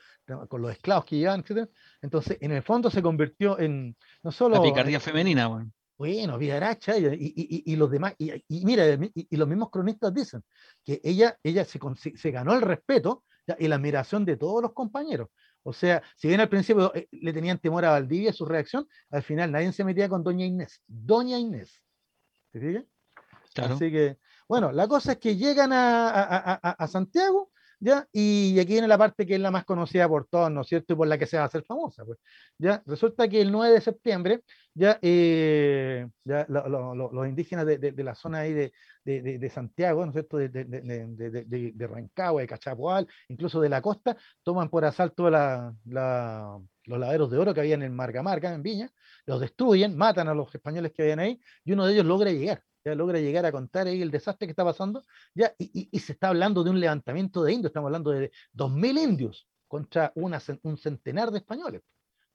con 0.47 0.61
los 0.61 0.71
esclavos 0.71 1.05
que 1.05 1.17
llevaban, 1.17 1.43
etc. 1.47 1.67
Entonces, 2.01 2.37
en 2.41 2.51
el 2.51 2.61
fondo 2.61 2.91
se 2.91 3.01
convirtió 3.01 3.57
en 3.57 3.95
no 4.21 4.31
solo... 4.31 4.55
La 4.55 4.61
picardía 4.61 4.99
femenina, 4.99 5.47
bueno 5.47 5.71
Bueno, 5.99 6.37
Villaracha 6.37 6.97
y, 6.97 7.07
y, 7.07 7.73
y, 7.73 7.75
los 7.75 7.91
demás, 7.91 8.13
y, 8.17 8.31
mira, 8.63 8.85
y, 8.87 9.35
los 9.35 9.47
mismos 9.49 9.69
cronistas 9.69 10.13
dicen 10.13 10.41
que 10.85 11.01
ella, 11.03 11.37
ella 11.43 11.65
se, 11.65 11.77
se 12.15 12.31
ganó 12.31 12.53
el 12.53 12.61
respeto 12.61 13.25
y 13.57 13.67
la 13.67 13.75
admiración 13.75 14.23
de 14.23 14.37
todos 14.37 14.61
los 14.61 14.71
compañeros. 14.71 15.27
O 15.61 15.73
sea, 15.73 16.01
si 16.15 16.29
bien 16.29 16.39
al 16.39 16.47
principio 16.47 16.95
eh, 16.95 17.09
le 17.11 17.33
tenían 17.33 17.59
temor 17.59 17.83
a 17.83 17.91
Valdivia, 17.91 18.31
su 18.31 18.45
reacción, 18.45 18.87
al 19.09 19.23
final 19.23 19.51
nadie 19.51 19.73
se 19.73 19.83
metía 19.83 20.07
con 20.07 20.23
Doña 20.23 20.45
Inés. 20.45 20.81
Doña 20.87 21.37
Inés. 21.37 21.83
¿Te 22.51 22.61
fijas? 22.61 22.85
Así 23.57 23.91
que, 23.91 24.19
bueno, 24.47 24.71
la 24.71 24.87
cosa 24.87 25.11
es 25.11 25.17
que 25.17 25.35
llegan 25.35 25.73
a, 25.73 26.11
a, 26.11 26.53
a 26.53 26.87
Santiago 26.87 27.48
¿ya? 27.79 28.07
Y 28.11 28.59
aquí 28.59 28.73
viene 28.73 28.87
la 28.87 28.97
parte 28.97 29.25
que 29.25 29.35
es 29.35 29.39
la 29.41 29.51
más 29.51 29.65
conocida 29.65 30.07
por 30.07 30.27
todos, 30.27 30.51
¿no 30.51 30.61
es 30.61 30.67
cierto? 30.67 30.93
Y 30.93 30.95
por 30.95 31.07
la 31.07 31.17
que 31.17 31.25
se 31.25 31.37
va 31.37 31.43
a 31.43 31.45
hacer 31.47 31.63
famosa, 31.63 32.05
pues, 32.05 32.19
¿ya? 32.57 32.83
Resulta 32.85 33.27
que 33.27 33.41
el 33.41 33.51
9 33.51 33.73
de 33.73 33.81
septiembre, 33.81 34.43
ya, 34.73 34.99
eh, 35.01 36.07
ya 36.23 36.45
los 36.47 37.27
indígenas 37.27 37.65
de, 37.65 37.93
la 38.03 38.15
zona 38.15 38.39
ahí 38.39 38.53
de, 38.53 39.51
Santiago, 39.53 40.05
¿no 40.05 40.11
es 40.11 40.13
cierto? 40.13 40.37
De, 40.37 41.87
Rancagua, 41.87 42.41
de 42.41 42.47
Cachapoal, 42.47 43.07
incluso 43.29 43.61
de 43.61 43.69
la 43.69 43.81
costa, 43.81 44.17
toman 44.43 44.69
por 44.69 44.85
asalto 44.85 45.29
los 45.29 46.99
laderos 46.99 47.31
de 47.31 47.37
oro 47.37 47.53
que 47.53 47.61
habían 47.61 47.83
en 47.83 47.95
Marga 47.95 48.23
Marga, 48.23 48.53
en 48.53 48.63
Viña, 48.63 48.91
los 49.25 49.39
destruyen, 49.39 49.95
matan 49.97 50.27
a 50.27 50.33
los 50.33 50.53
españoles 50.53 50.91
que 50.93 51.03
habían 51.03 51.19
ahí, 51.19 51.39
y 51.63 51.73
uno 51.73 51.85
de 51.85 51.93
ellos 51.93 52.05
logra 52.05 52.31
llegar 52.31 52.63
ya 52.83 52.95
logra 52.95 53.19
llegar 53.19 53.45
a 53.45 53.51
contar 53.51 53.87
ahí 53.87 54.01
el 54.01 54.11
desastre 54.11 54.47
que 54.47 54.51
está 54.51 54.63
pasando, 54.63 55.03
ya, 55.33 55.53
y, 55.57 55.99
se 55.99 56.13
está 56.13 56.29
hablando 56.29 56.63
de 56.63 56.69
un 56.69 56.79
levantamiento 56.79 57.43
de 57.43 57.53
indios, 57.53 57.69
estamos 57.69 57.87
hablando 57.87 58.11
de 58.11 58.31
2.000 58.53 58.97
indios 59.03 59.47
contra 59.67 60.11
un 60.15 60.77
centenar 60.77 61.31
de 61.31 61.39
españoles, 61.39 61.81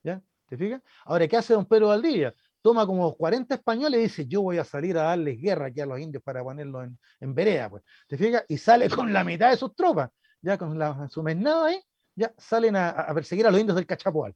¿ya? 0.03 0.23
¿Te 0.47 0.57
fijas? 0.57 0.83
Ahora, 1.05 1.27
¿qué 1.27 1.37
hace 1.37 1.55
don 1.55 1.65
Pedro 1.65 1.89
Valdivia? 1.89 2.35
Toma 2.61 2.87
como 2.87 3.15
40 3.17 3.55
españoles 3.55 3.99
y 3.99 4.03
dice, 4.05 4.27
yo 4.27 4.43
voy 4.43 4.59
a 4.59 4.65
salir 4.65 4.97
a 4.99 5.05
darles 5.05 5.41
guerra 5.41 5.67
aquí 5.67 5.81
a 5.81 5.87
los 5.87 5.99
indios 5.99 6.23
para 6.23 6.43
ponerlos 6.43 6.85
en, 6.85 6.99
en 7.21 7.35
vereda, 7.35 7.71
pues, 7.71 7.83
¿te 8.07 8.17
fijas? 8.17 8.45
Y 8.49 8.59
sale 8.59 8.89
con 8.89 9.13
la 9.13 9.25
mitad 9.25 9.51
de 9.51 9.57
sus 9.57 9.75
tropas, 9.75 10.11
ya 10.41 10.59
con 10.59 10.79
la, 10.79 11.09
su 11.09 11.23
mesnada 11.23 11.67
ahí, 11.67 11.81
ya 12.15 12.33
salen 12.37 12.77
a, 12.77 12.91
a 12.91 13.15
perseguir 13.15 13.47
a 13.47 13.51
los 13.51 13.61
indios 13.61 13.77
del 13.77 13.87
Cachapoal. 13.87 14.35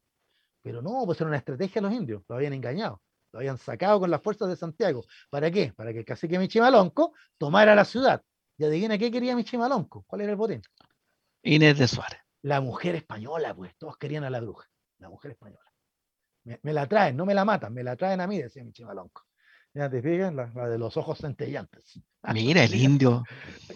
Pero 0.62 0.82
no, 0.82 1.04
pues 1.06 1.20
era 1.20 1.28
una 1.28 1.38
estrategia 1.38 1.80
de 1.80 1.88
los 1.88 1.96
indios, 1.96 2.22
lo 2.28 2.36
habían 2.36 2.52
engañado. 2.52 3.00
Lo 3.32 3.40
habían 3.40 3.58
sacado 3.58 4.00
con 4.00 4.10
las 4.10 4.22
fuerzas 4.22 4.48
de 4.48 4.56
Santiago. 4.56 5.04
¿Para 5.30 5.50
qué? 5.50 5.72
Para 5.76 5.92
que 5.92 6.00
el 6.00 6.04
cacique 6.04 6.38
Michimalonco 6.38 7.12
tomara 7.36 7.74
la 7.74 7.84
ciudad. 7.84 8.22
Y 8.56 8.64
adivina 8.64 8.98
qué 8.98 9.10
quería 9.10 9.36
Michimalonco. 9.36 10.04
¿Cuál 10.06 10.22
era 10.22 10.30
el 10.32 10.36
botín? 10.36 10.62
Inés 11.42 11.78
de 11.78 11.88
Suárez. 11.88 12.18
La 12.42 12.60
mujer 12.60 12.94
española, 12.94 13.54
pues. 13.54 13.76
Todos 13.76 13.96
querían 13.96 14.24
a 14.24 14.30
la 14.30 14.40
bruja. 14.40 14.68
La 14.98 15.08
mujer 15.08 15.32
española. 15.32 15.62
Me, 16.62 16.72
la 16.72 16.86
traen, 16.86 17.16
no 17.16 17.26
me 17.26 17.34
la 17.34 17.44
matan, 17.44 17.74
me 17.74 17.82
la 17.82 17.94
traen 17.94 18.20
a 18.22 18.26
mí, 18.26 18.40
decía 18.40 18.64
Michimalonco. 18.64 19.24
Ya 19.74 19.90
te 19.90 20.00
fijas, 20.00 20.34
la, 20.34 20.46
de 20.46 20.78
los 20.78 20.96
ojos 20.96 21.18
centellantes. 21.18 22.00
Mira 22.32 22.64
el 22.64 22.74
indio. 22.74 23.22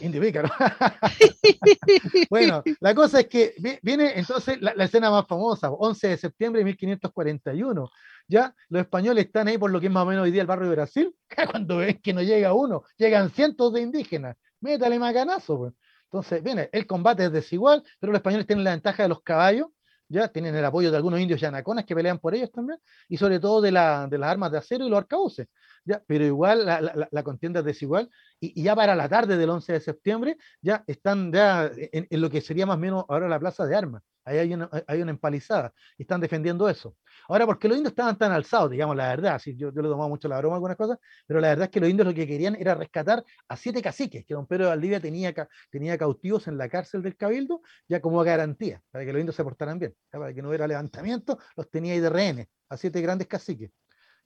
Indio 0.00 0.22
pícaro. 0.22 0.48
bueno, 2.30 2.62
la 2.80 2.94
cosa 2.94 3.20
es 3.20 3.28
que 3.28 3.54
viene 3.82 4.12
entonces 4.18 4.60
la, 4.60 4.74
la, 4.74 4.84
escena 4.84 5.10
más 5.10 5.26
famosa, 5.26 5.70
11 5.70 6.08
de 6.08 6.16
septiembre 6.16 6.60
de 6.60 6.64
1541, 6.64 7.90
ya 8.32 8.54
los 8.70 8.80
españoles 8.80 9.26
están 9.26 9.46
ahí 9.46 9.58
por 9.58 9.70
lo 9.70 9.78
que 9.78 9.86
es 9.86 9.92
más 9.92 10.04
o 10.04 10.06
menos 10.06 10.24
hoy 10.24 10.30
día 10.30 10.40
el 10.40 10.48
barrio 10.48 10.68
de 10.68 10.74
Brasil, 10.74 11.14
cuando 11.52 11.76
ven 11.76 12.00
que 12.02 12.14
no 12.14 12.22
llega 12.22 12.54
uno, 12.54 12.82
llegan 12.96 13.30
cientos 13.30 13.72
de 13.74 13.82
indígenas, 13.82 14.36
métale 14.60 14.98
macanazo, 14.98 15.58
pues. 15.58 15.72
Entonces, 16.04 16.42
viene, 16.42 16.68
el 16.72 16.86
combate 16.86 17.24
es 17.24 17.32
desigual, 17.32 17.82
pero 17.98 18.12
los 18.12 18.18
españoles 18.18 18.46
tienen 18.46 18.64
la 18.64 18.72
ventaja 18.72 19.02
de 19.02 19.08
los 19.08 19.22
caballos, 19.22 19.68
ya 20.08 20.28
tienen 20.28 20.54
el 20.54 20.64
apoyo 20.64 20.90
de 20.90 20.96
algunos 20.98 21.20
indios 21.20 21.40
yanaconas 21.40 21.86
que 21.86 21.94
pelean 21.94 22.18
por 22.18 22.34
ellos 22.34 22.52
también, 22.52 22.78
y 23.08 23.16
sobre 23.16 23.40
todo 23.40 23.62
de, 23.62 23.72
la, 23.72 24.06
de 24.08 24.18
las 24.18 24.30
armas 24.30 24.52
de 24.52 24.58
acero 24.58 24.86
y 24.86 24.90
los 24.90 24.98
arcabuces. 24.98 25.48
¿ya? 25.84 26.02
Pero 26.06 26.24
igual 26.24 26.66
la, 26.66 27.22
contienda 27.22 27.60
es 27.60 27.66
desigual, 27.66 28.10
y, 28.40 28.62
ya 28.62 28.76
para 28.76 28.94
la 28.94 29.08
tarde 29.08 29.38
del 29.38 29.48
11 29.48 29.72
de 29.72 29.80
septiembre 29.80 30.36
ya 30.60 30.84
están 30.86 31.32
ya 31.32 31.70
en, 31.74 32.06
lo 32.20 32.28
que 32.28 32.42
sería 32.42 32.66
más 32.66 32.76
o 32.76 32.80
menos 32.80 33.04
ahora 33.08 33.28
la 33.28 33.40
plaza 33.40 33.64
de 33.64 33.74
armas. 33.74 34.02
Ahí 34.24 34.38
hay 34.38 34.54
una, 34.54 34.70
hay 34.86 35.02
una 35.02 35.10
empalizada, 35.10 35.72
y 35.98 36.02
están 36.02 36.20
defendiendo 36.20 36.68
eso. 36.68 36.96
Ahora, 37.28 37.46
porque 37.46 37.68
los 37.68 37.76
indios 37.76 37.92
estaban 37.92 38.16
tan 38.16 38.32
alzados, 38.32 38.70
digamos 38.70 38.96
la 38.96 39.08
verdad, 39.08 39.38
sí, 39.38 39.56
yo, 39.56 39.72
yo 39.72 39.82
le 39.82 39.88
tomaba 39.88 40.08
mucho 40.08 40.28
la 40.28 40.38
broma 40.38 40.56
algunas 40.56 40.76
cosas, 40.76 40.98
pero 41.26 41.40
la 41.40 41.48
verdad 41.48 41.64
es 41.64 41.70
que 41.70 41.80
los 41.80 41.88
indios 41.88 42.06
lo 42.06 42.14
que 42.14 42.26
querían 42.26 42.54
era 42.54 42.74
rescatar 42.74 43.24
a 43.48 43.56
siete 43.56 43.82
caciques 43.82 44.24
que 44.24 44.34
don 44.34 44.46
Pedro 44.46 44.64
de 44.64 44.70
Valdivia 44.70 45.00
tenía, 45.00 45.34
tenía 45.70 45.98
cautivos 45.98 46.46
en 46.48 46.56
la 46.56 46.68
cárcel 46.68 47.02
del 47.02 47.16
Cabildo, 47.16 47.62
ya 47.88 48.00
como 48.00 48.22
garantía, 48.22 48.82
para 48.90 49.04
que 49.04 49.12
los 49.12 49.20
indios 49.20 49.36
se 49.36 49.44
portaran 49.44 49.78
bien, 49.78 49.94
para 50.10 50.32
que 50.32 50.42
no 50.42 50.48
hubiera 50.48 50.66
levantamiento, 50.66 51.38
los 51.56 51.70
tenía 51.70 51.94
ahí 51.94 52.00
de 52.00 52.10
rehenes, 52.10 52.48
a 52.68 52.76
siete 52.76 53.00
grandes 53.00 53.26
caciques. 53.26 53.70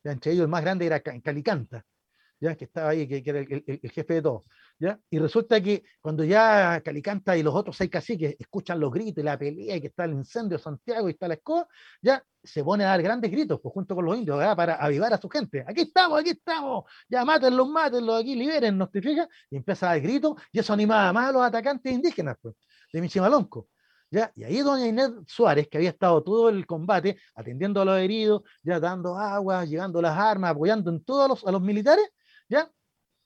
Ya, 0.05 0.13
entre 0.13 0.33
ellos 0.33 0.43
el 0.43 0.49
más 0.49 0.63
grande 0.63 0.87
era 0.87 1.01
Calicanta, 1.01 1.85
ya 2.41 2.55
que 2.55 2.67
estaba 2.67 2.91
ahí, 2.91 3.09
que, 3.09 3.23
era 3.25 3.41
el, 3.41 3.91
jefe 3.91 4.15
de 4.15 4.23
todo. 4.23 4.45
¿Ya? 4.79 4.99
Y 5.11 5.19
resulta 5.19 5.61
que 5.61 5.85
cuando 6.01 6.25
ya 6.25 6.81
Calicanta 6.85 7.37
y 7.37 7.43
los 7.43 7.55
otros 7.55 7.77
seis 7.77 7.91
caciques 7.91 8.37
escuchan 8.39 8.79
los 8.79 8.93
gritos 8.93 9.23
y 9.23 9.25
la 9.25 9.39
pelea 9.39 9.77
y 9.77 9.81
que 9.81 9.89
está 9.89 10.05
el 10.05 10.13
incendio 10.13 10.59
de 10.59 10.63
Santiago 10.63 11.09
y 11.09 11.13
está 11.13 11.29
la 11.29 11.35
escoba, 11.35 11.67
ya 12.03 12.23
se 12.43 12.63
pone 12.63 12.85
a 12.85 12.89
dar 12.89 13.03
grandes 13.03 13.31
gritos 13.31 13.61
pues, 13.61 13.73
junto 13.73 13.95
con 13.95 14.05
los 14.05 14.17
indios 14.17 14.39
para 14.55 14.75
avivar 14.75 15.13
a 15.13 15.21
su 15.21 15.29
gente. 15.29 15.65
Aquí 15.67 15.83
estamos, 15.83 16.21
aquí 16.21 16.31
estamos, 16.31 16.85
ya 17.09 17.25
mátenlos, 17.25 17.69
mátenlos, 17.69 18.21
aquí 18.21 18.35
liberen, 18.37 18.79
¿te 18.93 19.03
fijas? 19.03 19.29
Y 19.51 19.57
empieza 19.57 19.87
a 19.87 19.91
dar 19.91 20.01
gritos 20.01 20.35
y 20.53 20.59
eso 20.59 20.73
animaba 20.73 21.13
más 21.13 21.31
a 21.31 21.33
los 21.33 21.43
atacantes 21.43 21.93
indígenas 21.93 22.37
pues, 22.41 22.55
de 22.93 23.01
Michimalonco. 23.01 23.69
¿Ya? 24.09 24.31
Y 24.37 24.45
ahí 24.45 24.61
doña 24.61 24.87
Inés 24.87 25.11
Suárez, 25.27 25.67
que 25.69 25.79
había 25.79 25.91
estado 25.91 26.23
todo 26.23 26.49
el 26.49 26.65
combate 26.65 27.19
atendiendo 27.35 27.81
a 27.81 27.85
los 27.85 27.99
heridos, 27.99 28.43
ya 28.63 28.79
dando 28.79 29.17
agua, 29.19 29.65
llevando 29.65 30.01
las 30.01 30.17
armas, 30.17 30.53
apoyando 30.53 30.91
en 30.91 31.03
todos 31.03 31.29
los, 31.29 31.45
a 31.45 31.51
los 31.51 31.61
militares, 31.61 32.09
¿ya? 32.49 32.71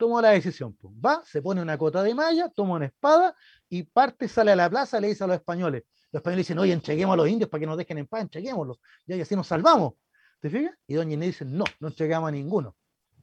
Tomó 0.00 0.18
la 0.22 0.30
decisión. 0.30 0.72
Pues. 0.72 0.94
Va, 0.94 1.22
se 1.26 1.42
pone 1.42 1.60
una 1.60 1.76
cota 1.76 2.02
de 2.02 2.14
malla, 2.14 2.48
toma 2.48 2.76
una 2.76 2.86
espada 2.86 3.36
y 3.68 3.82
parte, 3.82 4.28
sale 4.28 4.50
a 4.50 4.56
la 4.56 4.70
plaza, 4.70 4.98
le 4.98 5.08
dice 5.08 5.24
a 5.24 5.26
los 5.26 5.36
españoles. 5.36 5.84
Los 6.10 6.20
españoles 6.20 6.46
dicen, 6.46 6.58
oye, 6.58 6.72
entreguemos 6.72 7.12
a 7.12 7.16
los 7.18 7.28
indios 7.28 7.50
para 7.50 7.60
que 7.60 7.66
nos 7.66 7.76
dejen 7.76 7.98
en 7.98 8.06
paz, 8.06 8.22
entreguémoslos. 8.22 8.78
Ya, 9.06 9.16
y 9.16 9.20
así 9.20 9.36
nos 9.36 9.46
salvamos. 9.46 9.92
¿Te 10.40 10.48
fijas? 10.48 10.74
Y 10.86 10.94
doña 10.94 11.12
Inés 11.12 11.28
dice, 11.28 11.44
no, 11.44 11.64
no 11.80 11.88
entregamos 11.88 12.28
a 12.28 12.32
ninguno. 12.32 12.74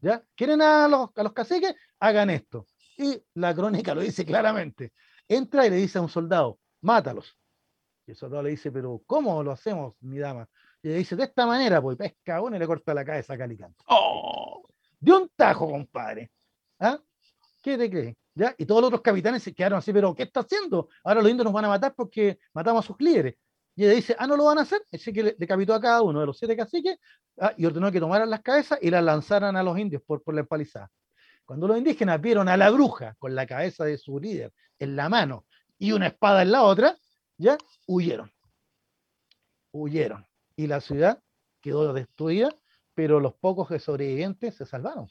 ¿Ya? 0.01 0.23
¿Quieren 0.35 0.61
a 0.61 0.87
los, 0.87 1.09
a 1.15 1.23
los 1.23 1.33
caciques? 1.33 1.73
Hagan 1.99 2.29
esto. 2.29 2.67
Y 2.95 3.19
la 3.33 3.55
crónica 3.55 3.95
lo 3.95 4.01
dice 4.01 4.23
claramente. 4.23 4.93
Entra 5.27 5.65
y 5.65 5.71
le 5.71 5.77
dice 5.77 5.97
a 5.97 6.01
un 6.01 6.09
soldado, 6.09 6.59
mátalos. 6.81 7.35
Y 8.05 8.11
el 8.11 8.17
soldado 8.17 8.43
le 8.43 8.51
dice, 8.51 8.71
pero 8.71 9.01
¿cómo 9.07 9.41
lo 9.41 9.51
hacemos, 9.51 9.95
mi 10.01 10.19
dama? 10.19 10.47
Y 10.83 10.89
le 10.89 10.97
dice, 10.97 11.15
de 11.15 11.23
esta 11.23 11.47
manera, 11.47 11.81
pues 11.81 11.97
pesca 11.97 12.39
uno 12.39 12.55
y 12.55 12.59
le 12.59 12.67
corta 12.67 12.93
la 12.93 13.03
cabeza 13.03 13.33
a 13.33 13.37
Calicante. 13.39 13.83
¡Oh! 13.87 14.69
De 14.99 15.11
un 15.11 15.27
tajo, 15.35 15.71
compadre. 15.71 16.29
¿Ah? 16.79 16.99
¿Qué 17.61 17.77
te 17.77 17.89
crees? 17.89 18.15
¿Ya? 18.35 18.53
Y 18.57 18.65
todos 18.65 18.81
los 18.81 18.87
otros 18.89 19.01
capitanes 19.01 19.43
se 19.43 19.53
quedaron 19.53 19.79
así, 19.79 19.91
pero 19.91 20.13
¿qué 20.13 20.23
está 20.23 20.41
haciendo? 20.41 20.89
Ahora 21.03 21.21
los 21.21 21.31
indios 21.31 21.45
nos 21.45 21.53
van 21.53 21.65
a 21.65 21.69
matar 21.69 21.93
porque 21.95 22.39
matamos 22.53 22.85
a 22.85 22.87
sus 22.87 22.97
líderes. 22.99 23.35
Y 23.75 23.83
ella 23.83 23.93
dice, 23.93 24.15
ah, 24.17 24.27
no 24.27 24.35
lo 24.35 24.45
van 24.45 24.59
a 24.59 24.61
hacer. 24.61 24.81
Así 24.91 25.11
que 25.11 25.23
le 25.23 25.35
decapitó 25.37 25.73
a 25.73 25.81
cada 25.81 26.01
uno 26.01 26.19
de 26.19 26.25
los 26.25 26.37
siete 26.37 26.55
caciques 26.55 26.97
ah, 27.39 27.53
y 27.57 27.65
ordenó 27.65 27.91
que 27.91 27.99
tomaran 27.99 28.29
las 28.29 28.41
cabezas 28.41 28.79
y 28.81 28.89
las 28.89 29.03
lanzaran 29.03 29.55
a 29.55 29.63
los 29.63 29.77
indios 29.77 30.01
por, 30.05 30.23
por 30.23 30.33
la 30.33 30.41
empalizada. 30.41 30.91
Cuando 31.45 31.67
los 31.67 31.77
indígenas 31.77 32.21
vieron 32.21 32.49
a 32.49 32.57
la 32.57 32.69
bruja 32.69 33.15
con 33.19 33.33
la 33.33 33.45
cabeza 33.45 33.85
de 33.85 33.97
su 33.97 34.19
líder 34.19 34.53
en 34.79 34.95
la 34.95 35.09
mano 35.09 35.45
y 35.79 35.91
una 35.91 36.07
espada 36.07 36.41
en 36.41 36.51
la 36.51 36.63
otra, 36.63 36.97
ya 37.37 37.57
huyeron. 37.87 38.31
Huyeron. 39.71 40.25
Y 40.55 40.67
la 40.67 40.81
ciudad 40.81 41.21
quedó 41.61 41.93
destruida 41.93 42.49
pero 42.97 43.19
los 43.19 43.35
pocos 43.35 43.67
sobrevivientes 43.79 44.55
se 44.55 44.65
salvaron. 44.65 45.07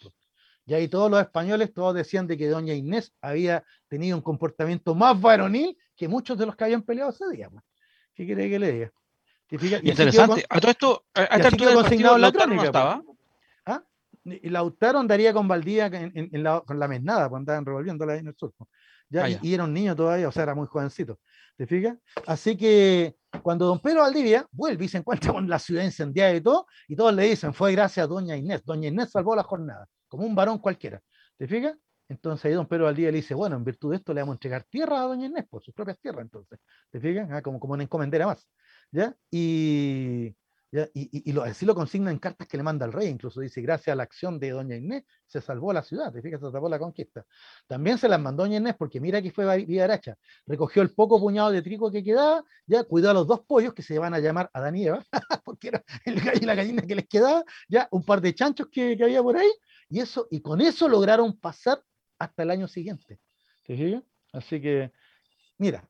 Pues. 0.67 0.73
Y 0.73 0.75
ahí 0.75 0.89
todos 0.89 1.11
los 1.11 1.21
españoles, 1.21 1.73
todos 1.73 1.95
decían 1.95 2.27
de 2.27 2.37
que 2.37 2.49
doña 2.49 2.75
Inés 2.75 3.15
había 3.21 3.65
tenido 3.89 4.17
un 4.17 4.23
comportamiento 4.23 4.95
más 4.95 5.21
varonil 5.21 5.77
que 5.95 6.09
muchos 6.09 6.37
de 6.37 6.47
los 6.47 6.57
que 6.57 6.65
habían 6.65 6.83
peleado 6.83 7.11
ese 7.11 7.25
día. 7.33 7.49
Pues. 7.49 7.63
¿Qué 8.15 8.27
quiere 8.27 8.51
que 8.51 8.59
le 8.59 8.73
diga? 8.73 8.93
Y 9.49 9.91
Interesante. 9.91 10.45
a 10.49 10.61
todo 10.61 10.71
esto, 10.71 11.05
a 11.15 11.23
esta 11.23 11.49
altura 11.49 11.75
consignado 11.75 12.19
la 12.19 12.33
crónica. 12.33 12.63
No 12.63 12.65
estaba. 12.65 13.03
Pues. 13.03 13.19
¿Ah? 13.67 13.85
Y 14.25 14.49
Lautaro 14.49 14.99
andaría 14.99 15.33
con 15.33 15.47
Valdía 15.47 15.87
en, 15.87 16.43
la, 16.43 16.61
con 16.63 16.81
la 16.81 16.89
mesnada, 16.89 17.29
cuando 17.29 17.53
andaban 17.53 17.65
revolviéndola 17.65 18.15
ahí 18.15 18.19
en 18.19 18.29
el 18.29 18.37
sur. 18.37 18.53
Ya, 19.09 19.29
y, 19.29 19.55
era 19.55 19.63
un 19.63 19.73
niño 19.73 19.95
todavía, 19.95 20.29
o 20.29 20.33
sea, 20.33 20.43
era 20.43 20.55
muy 20.57 20.67
jovencito. 20.67 21.21
¿Te 21.57 21.65
fijas? 21.67 21.97
Así 22.27 22.57
que 22.57 23.17
cuando 23.41 23.67
don 23.67 23.79
Pedro 23.81 24.01
Valdivia 24.01 24.47
vuelve 24.51 24.85
y 24.85 24.89
se 24.89 24.99
encuentra 24.99 25.33
con 25.33 25.49
la 25.49 25.61
ciudad 25.61 25.85
incendiada 25.85 26.35
y 26.35 26.41
todo, 26.41 26.67
y 26.89 26.97
todos 26.97 27.15
le 27.15 27.23
dicen, 27.23 27.55
fue 27.55 27.71
gracias 27.71 28.05
a 28.05 28.09
doña 28.09 28.37
Inés. 28.37 28.65
Doña 28.65 28.89
Inés 28.89 29.11
salvó 29.11 29.37
la 29.37 29.45
jornada, 29.45 29.89
como 30.09 30.25
un 30.25 30.35
varón 30.35 30.59
cualquiera. 30.59 31.03
¿Te 31.37 31.47
fijas? 31.47 31.77
Entonces 32.09 32.45
ahí 32.45 32.53
don 32.53 32.67
Pedro 32.67 32.85
Valdivia 32.85 33.11
le 33.11 33.17
dice, 33.19 33.35
bueno, 33.35 33.57
en 33.57 33.65
virtud 33.65 33.91
de 33.91 33.97
esto 33.97 34.15
le 34.15 34.21
vamos 34.21 34.35
a 34.35 34.37
entregar 34.37 34.65
tierra 34.65 35.01
a 35.01 35.05
doña 35.07 35.27
Inés, 35.27 35.47
por 35.49 35.63
sus 35.63 35.75
propias 35.75 35.99
tierras, 35.99 36.23
entonces. 36.23 36.61
¿Te 36.91 37.01
fijas? 37.01 37.29
Ah, 37.33 37.43
como, 37.43 37.59
como 37.59 37.75
una 37.75 37.83
encomendera 37.83 38.27
más. 38.27 38.49
¿Ya? 38.93 39.15
Y 39.31 40.37
Y, 40.95 41.33
lo, 41.33 41.43
así 41.43 41.65
lo 41.65 41.75
consigna 41.75 42.11
en 42.11 42.19
cartas 42.19 42.47
que 42.49 42.57
le 42.57 42.63
manda 42.63 42.85
el 42.85 42.93
rey, 42.93 43.09
incluso 43.09 43.41
dice, 43.41 43.63
gracias 43.63 43.93
a 43.93 43.97
la 43.97 44.03
acción 44.03 44.39
de 44.39 44.51
doña 44.51 44.77
Inés, 44.77 45.05
se 45.27 45.41
salvó 45.41 45.73
la 45.73 45.83
ciudad, 45.83 46.13
fíjate, 46.13 46.45
se 46.45 46.53
salvó 46.53 46.69
la 46.69 46.79
conquista. 46.79 47.25
También 47.67 47.99
se 47.99 48.09
las 48.09 48.21
mandó 48.21 48.43
doña 48.43 48.59
Inés, 48.59 48.75
porque 48.77 49.01
mira 49.01 49.23
que 49.23 49.31
fue 49.31 49.65
Villaracha, 49.65 50.17
recogió 50.47 50.83
el 50.83 50.93
poco 50.93 51.19
puñado 51.21 51.51
de 51.51 51.63
trigo 51.63 51.91
que 51.91 52.03
quedaba, 52.03 52.45
ya 52.67 52.85
cuidó 52.85 53.11
a 53.11 53.15
los 53.15 53.27
dos 53.27 53.41
pollos 53.47 53.75
que 53.75 53.83
se 53.83 53.99
van 53.99 54.13
a 54.15 54.19
llamar 54.19 54.51
Adán 54.53 54.77
y 54.77 54.87
Eva, 54.87 55.05
porque 55.45 55.69
era 55.69 55.85
el 56.05 56.21
y 56.43 56.45
la 56.45 56.55
gallina 56.55 56.83
que 56.83 56.95
les 56.95 57.07
quedaba, 57.07 57.45
ya 57.69 57.89
un 57.91 58.05
par 58.05 58.21
de 58.21 58.35
chanchos 58.35 58.69
que 58.71 58.99
había 59.01 59.23
por 59.23 59.37
ahí, 59.37 59.51
y 59.89 60.01
eso, 60.01 60.27
y 60.31 60.41
con 60.41 60.61
eso 60.61 60.89
lograron 60.89 61.39
pasar 61.39 61.83
hasta 62.19 62.43
el 62.43 62.51
año 62.51 62.69
siguiente. 62.69 63.21
Así 64.33 64.61
que, 64.61 64.93
mira, 65.59 65.89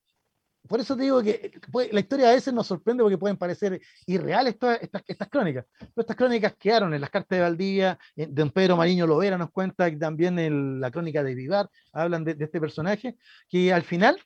por 0.66 0.80
eso 0.80 0.96
te 0.96 1.04
digo 1.04 1.22
que 1.22 1.60
la 1.92 2.00
historia 2.00 2.30
a 2.30 2.34
veces 2.34 2.52
nos 2.52 2.66
sorprende 2.66 3.02
porque 3.02 3.18
pueden 3.18 3.36
parecer 3.36 3.80
irreales 4.06 4.58
todas 4.58 4.82
estas, 4.82 5.02
estas 5.06 5.28
crónicas. 5.28 5.64
Pero 5.78 5.92
estas 5.96 6.16
crónicas 6.16 6.54
quedaron 6.56 6.92
en 6.94 7.00
las 7.00 7.10
cartas 7.10 7.36
de 7.36 7.42
Valdivia, 7.42 7.98
don 8.16 8.50
Pedro 8.50 8.76
Mariño 8.76 9.06
Lovera 9.06 9.38
nos 9.38 9.50
cuenta 9.50 9.90
que 9.90 9.96
también 9.96 10.38
en 10.38 10.80
la 10.80 10.90
crónica 10.90 11.22
de 11.22 11.34
Vivar 11.34 11.70
hablan 11.92 12.24
de, 12.24 12.36
este 12.38 12.60
personaje, 12.60 13.16
que 13.48 13.72
al 13.72 13.82
final 13.82 14.20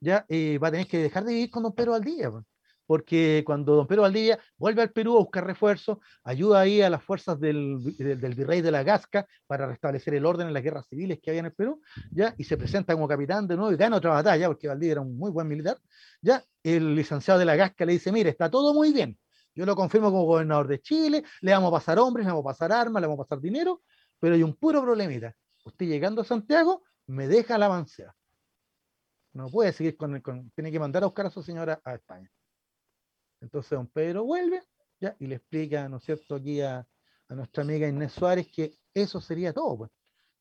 ya 0.00 0.24
eh, 0.28 0.58
va 0.58 0.68
a 0.68 0.70
tener 0.72 0.86
que 0.86 0.98
dejar 0.98 1.24
de 1.24 1.34
vivir 1.34 1.50
con 1.50 1.62
don 1.62 1.74
Pedro 1.74 1.92
Valdivia 1.92 2.30
porque 2.92 3.42
cuando 3.46 3.74
don 3.74 3.86
Pedro 3.86 4.02
Valdivia 4.02 4.38
vuelve 4.58 4.82
al 4.82 4.90
Perú 4.90 5.16
a 5.16 5.20
buscar 5.20 5.46
refuerzos, 5.46 5.96
ayuda 6.24 6.60
ahí 6.60 6.82
a 6.82 6.90
las 6.90 7.02
fuerzas 7.02 7.40
del, 7.40 7.78
virrey 7.78 8.60
de 8.60 8.70
la 8.70 8.82
Gasca 8.82 9.26
para 9.46 9.66
restablecer 9.66 10.12
el 10.12 10.26
orden 10.26 10.48
en 10.48 10.52
las 10.52 10.62
guerras 10.62 10.86
civiles 10.90 11.18
que 11.18 11.30
había 11.30 11.40
en 11.40 11.46
el 11.46 11.54
Perú, 11.54 11.80
¿ya? 12.10 12.34
y 12.36 12.44
se 12.44 12.58
presenta 12.58 12.92
como 12.92 13.08
capitán 13.08 13.48
de 13.48 13.56
nuevo 13.56 13.72
y 13.72 13.78
gana 13.78 13.96
otra 13.96 14.10
batalla, 14.10 14.46
porque 14.46 14.68
Valdivia 14.68 14.92
era 14.92 15.00
un 15.00 15.16
muy 15.16 15.30
buen 15.30 15.48
militar, 15.48 15.78
¿ya? 16.20 16.44
el 16.62 16.94
licenciado 16.94 17.40
de 17.40 17.46
la 17.46 17.56
Gasca 17.56 17.86
le 17.86 17.92
dice, 17.94 18.12
mire, 18.12 18.28
está 18.28 18.50
todo 18.50 18.74
muy 18.74 18.92
bien, 18.92 19.18
yo 19.54 19.64
lo 19.64 19.74
confirmo 19.74 20.10
como 20.10 20.24
gobernador 20.24 20.68
de 20.68 20.78
Chile, 20.82 21.24
le 21.40 21.52
vamos 21.52 21.68
a 21.68 21.76
pasar 21.76 21.98
hombres, 21.98 22.26
le 22.26 22.32
vamos 22.32 22.44
a 22.44 22.48
pasar 22.48 22.72
armas, 22.72 23.00
le 23.00 23.06
vamos 23.06 23.24
a 23.24 23.26
pasar 23.26 23.40
dinero, 23.40 23.80
pero 24.20 24.34
hay 24.34 24.42
un 24.42 24.54
puro 24.54 24.82
problemita, 24.82 25.34
usted 25.64 25.86
llegando 25.86 26.20
a 26.20 26.24
Santiago 26.26 26.82
me 27.06 27.26
deja 27.26 27.56
la 27.56 27.66
avancea. 27.66 28.14
No 29.32 29.48
puede 29.48 29.72
seguir 29.72 29.96
con, 29.96 30.14
el, 30.14 30.22
tiene 30.54 30.70
que 30.70 30.78
mandar 30.78 31.04
a 31.04 31.06
buscar 31.06 31.24
a 31.24 31.30
su 31.30 31.42
señora 31.42 31.80
a 31.84 31.94
España. 31.94 32.30
Entonces 33.42 33.70
don 33.70 33.88
Pedro 33.88 34.24
vuelve 34.24 34.62
¿ya? 35.00 35.16
y 35.18 35.26
le 35.26 35.34
explica, 35.34 35.88
¿no 35.88 35.98
es 35.98 36.04
cierto?, 36.04 36.36
aquí 36.36 36.60
a, 36.60 36.86
nuestra 37.28 37.62
amiga 37.62 37.88
Inés 37.88 38.12
Suárez 38.12 38.46
que 38.54 38.74
eso 38.92 39.18
sería 39.18 39.54
todo, 39.54 39.78
pues, 39.78 39.90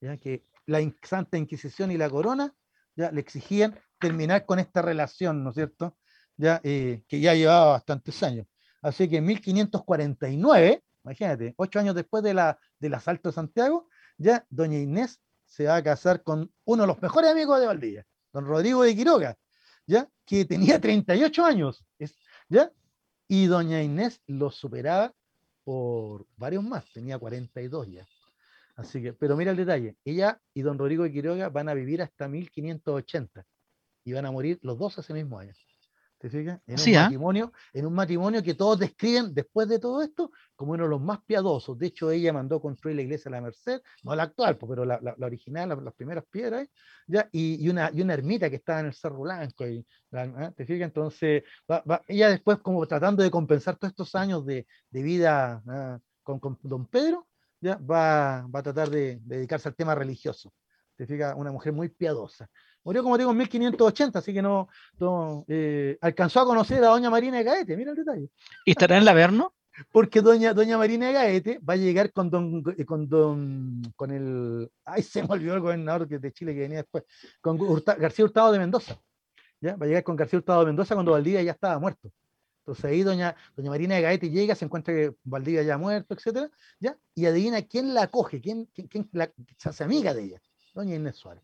¿ya? 0.02 0.18
que 0.18 0.45
la 0.65 0.80
Santa 1.03 1.38
Inquisición 1.38 1.90
y 1.90 1.98
la 1.98 2.10
corona 2.10 2.53
ya 2.95 3.11
le 3.11 3.22
exigían 3.22 3.80
terminar 3.98 4.45
con 4.45 4.60
esta 4.60 4.82
relación, 4.82 5.44
¿no 5.44 5.49
es 5.49 5.56
cierto?, 5.56 5.98
ya, 6.38 6.60
eh, 6.64 7.03
que 7.07 7.19
ya 7.19 7.34
llevaba 7.34 7.72
bastantes 7.73 8.22
años. 8.23 8.48
Así 8.82 9.07
que 9.10 9.18
en 9.18 9.26
1549, 9.26 10.84
imagínate, 11.03 11.53
ocho 11.57 11.80
años 11.80 11.95
después 11.95 12.23
de 12.23 12.34
la, 12.34 12.60
del 12.80 12.94
asalto 12.94 13.30
de 13.30 13.34
Santiago, 13.34 13.88
ya 14.18 14.45
doña 14.49 14.78
Inés 14.78 15.22
se 15.45 15.65
va 15.65 15.78
a 15.78 15.84
casar 15.84 16.23
con 16.23 16.52
uno 16.65 16.84
de 16.84 16.88
los 16.88 17.02
mejores 17.02 17.32
amigos 17.32 17.60
de 17.60 17.68
Valdivia, 17.68 18.06
don 18.34 18.45
Rodrigo 18.45 18.84
de 18.84 18.95
Quiroga, 18.95 19.38
ya, 19.86 20.10
que 20.26 20.45
tenía 20.45 20.80
38 20.80 21.45
años, 21.45 21.86
¿ya? 22.49 22.72
Y 23.33 23.45
doña 23.45 23.81
Inés 23.81 24.21
lo 24.27 24.51
superaba 24.51 25.13
por 25.63 26.27
varios 26.35 26.65
más, 26.65 26.83
tenía 26.91 27.17
42 27.17 27.87
ya. 27.87 28.05
Así 28.75 29.01
que, 29.01 29.13
pero 29.13 29.37
mira 29.37 29.51
el 29.51 29.57
detalle, 29.57 29.95
ella 30.03 30.41
y 30.53 30.63
don 30.63 30.77
Rodrigo 30.77 31.05
de 31.05 31.13
Quiroga 31.13 31.47
van 31.47 31.69
a 31.69 31.73
vivir 31.73 32.01
hasta 32.01 32.27
1580 32.27 33.45
y 34.03 34.11
van 34.11 34.25
a 34.25 34.31
morir 34.31 34.59
los 34.63 34.77
dos 34.77 34.97
ese 34.97 35.13
mismo 35.13 35.39
año. 35.39 35.53
¿Te 36.22 36.30
fijas? 36.30 36.61
En 36.68 36.80
un, 36.80 36.95
¿ah? 36.98 37.02
matrimonio, 37.02 37.52
en 37.73 37.85
un 37.88 37.93
matrimonio 37.95 38.43
que 38.43 38.53
todos 38.53 38.77
describen 38.77 39.34
después 39.34 39.68
de 39.68 39.80
todo 39.80 40.03
esto 40.03 40.31
como 40.56 40.73
uno 40.73 40.84
de 40.84 40.89
los 40.91 41.02
más 41.02 41.19
piadosos. 41.26 41.80
De 41.80 41.88
hecho, 41.88 42.11
ella 42.11 42.31
mandó 42.31 42.61
construir 42.61 42.95
la 42.95 43.02
iglesia 43.02 43.31
de 43.31 43.38
la 43.38 43.41
Merced, 43.41 43.81
no 44.03 44.14
la 44.14 44.23
actual, 44.23 44.56
pero 44.60 44.85
la, 44.85 44.99
la, 45.02 45.26
original, 45.26 45.69
las 45.84 45.95
primeras 45.95 46.23
piedras, 46.30 46.68
¿ya? 47.07 47.27
Y, 47.31 47.65
y, 47.65 47.69
una, 47.69 47.89
y 47.91 48.03
una 48.03 48.14
ermita 48.14 48.52
que 48.52 48.57
estaba 48.57 48.81
en 48.81 48.85
el 48.85 48.93
Cerro 48.93 49.22
Blanco. 49.22 49.68
Y, 49.68 49.84
¿ah? 50.11 50.53
¿Te 50.56 50.64
fijas? 50.64 50.85
Entonces, 50.89 51.41
ella 52.07 52.30
después, 52.30 52.60
como 52.60 52.85
tratando 52.85 53.23
de 53.23 53.31
compensar 53.31 53.77
todos 53.77 53.89
estos 53.89 54.14
años 54.14 54.45
de, 54.45 54.68
de 54.91 55.02
vida 55.02 55.64
¿ah? 55.68 55.98
con, 56.22 56.39
con, 56.39 56.60
don 56.61 56.85
Pedro, 56.85 57.27
ya 57.60 57.77
va, 57.77 58.45
va 58.45 58.60
a 58.60 58.64
tratar 58.64 58.91
de, 58.91 59.19
de 59.23 59.38
dedicarse 59.38 59.69
al 59.69 59.76
tema 59.76 59.95
religioso. 59.95 60.53
¿Te 60.95 61.07
fijas? 61.07 61.34
Una 61.35 61.52
mujer 61.52 61.73
muy 61.73 61.89
piadosa. 61.89 62.48
Murió, 62.83 63.03
como 63.03 63.17
digo, 63.17 63.31
en 63.31 63.37
1580, 63.37 64.19
así 64.19 64.33
que 64.33 64.41
no, 64.41 64.67
eh, 65.47 65.97
alcanzó 66.01 66.41
a 66.41 66.45
conocer 66.45 66.83
a 66.83 66.87
doña 66.87 67.09
Marina 67.09 67.37
de 67.37 67.43
Gaete, 67.43 67.77
mira 67.77 67.91
el 67.91 67.97
detalle. 67.97 68.29
¿Y 68.65 68.71
estará 68.71 68.97
en 68.97 69.03
el 69.03 69.07
Averno? 69.07 69.53
Porque 69.91 70.21
doña, 70.21 70.53
doña 70.53 70.77
Marina 70.77 71.07
de 71.07 71.13
Gaete 71.13 71.59
va 71.59 71.73
a 71.75 71.77
llegar 71.77 72.11
con 72.11 72.29
don, 72.29 72.63
con 72.85 73.07
don, 73.07 73.81
con 73.95 74.11
el, 74.11 74.69
ay, 74.83 75.03
se 75.03 75.21
me 75.21 75.29
olvidó 75.29 75.55
el 75.55 75.61
gobernador 75.61 76.07
de 76.07 76.31
Chile 76.33 76.53
que 76.53 76.61
venía 76.61 76.79
después, 76.79 77.03
con 77.39 77.57
García 77.97 78.25
Hurtado 78.25 78.51
de 78.51 78.59
Mendoza. 78.59 78.99
¿ya? 79.61 79.75
Va 79.75 79.85
a 79.85 79.87
llegar 79.87 80.03
con 80.03 80.15
García 80.15 80.39
Hurtado 80.39 80.61
de 80.61 80.65
Mendoza 80.67 80.95
cuando 80.95 81.11
Valdivia 81.11 81.41
ya 81.43 81.51
estaba 81.51 81.79
muerto. 81.79 82.11
Entonces 82.61 82.85
ahí 82.85 83.03
doña, 83.03 83.35
doña 83.55 83.69
Marina 83.69 83.95
de 83.95 84.01
Gaete 84.01 84.29
llega, 84.29 84.55
se 84.55 84.65
encuentra 84.65 84.93
que 84.93 85.15
Valdivia 85.23 85.63
ya 85.63 85.75
ha 85.75 85.77
muerto, 85.77 86.13
etcétera, 86.13 86.49
¿ya? 86.79 86.97
Y 87.15 87.25
adivina 87.25 87.61
quién 87.63 87.93
la 87.93 88.03
acoge, 88.03 88.39
quién, 88.39 88.65
quién, 88.73 88.87
quién 88.87 89.09
la, 89.13 89.31
se 89.57 89.69
hace 89.69 89.83
amiga 89.83 90.13
de 90.13 90.23
ella, 90.25 90.41
doña 90.73 90.95
Inés 90.95 91.15
Suárez. 91.15 91.43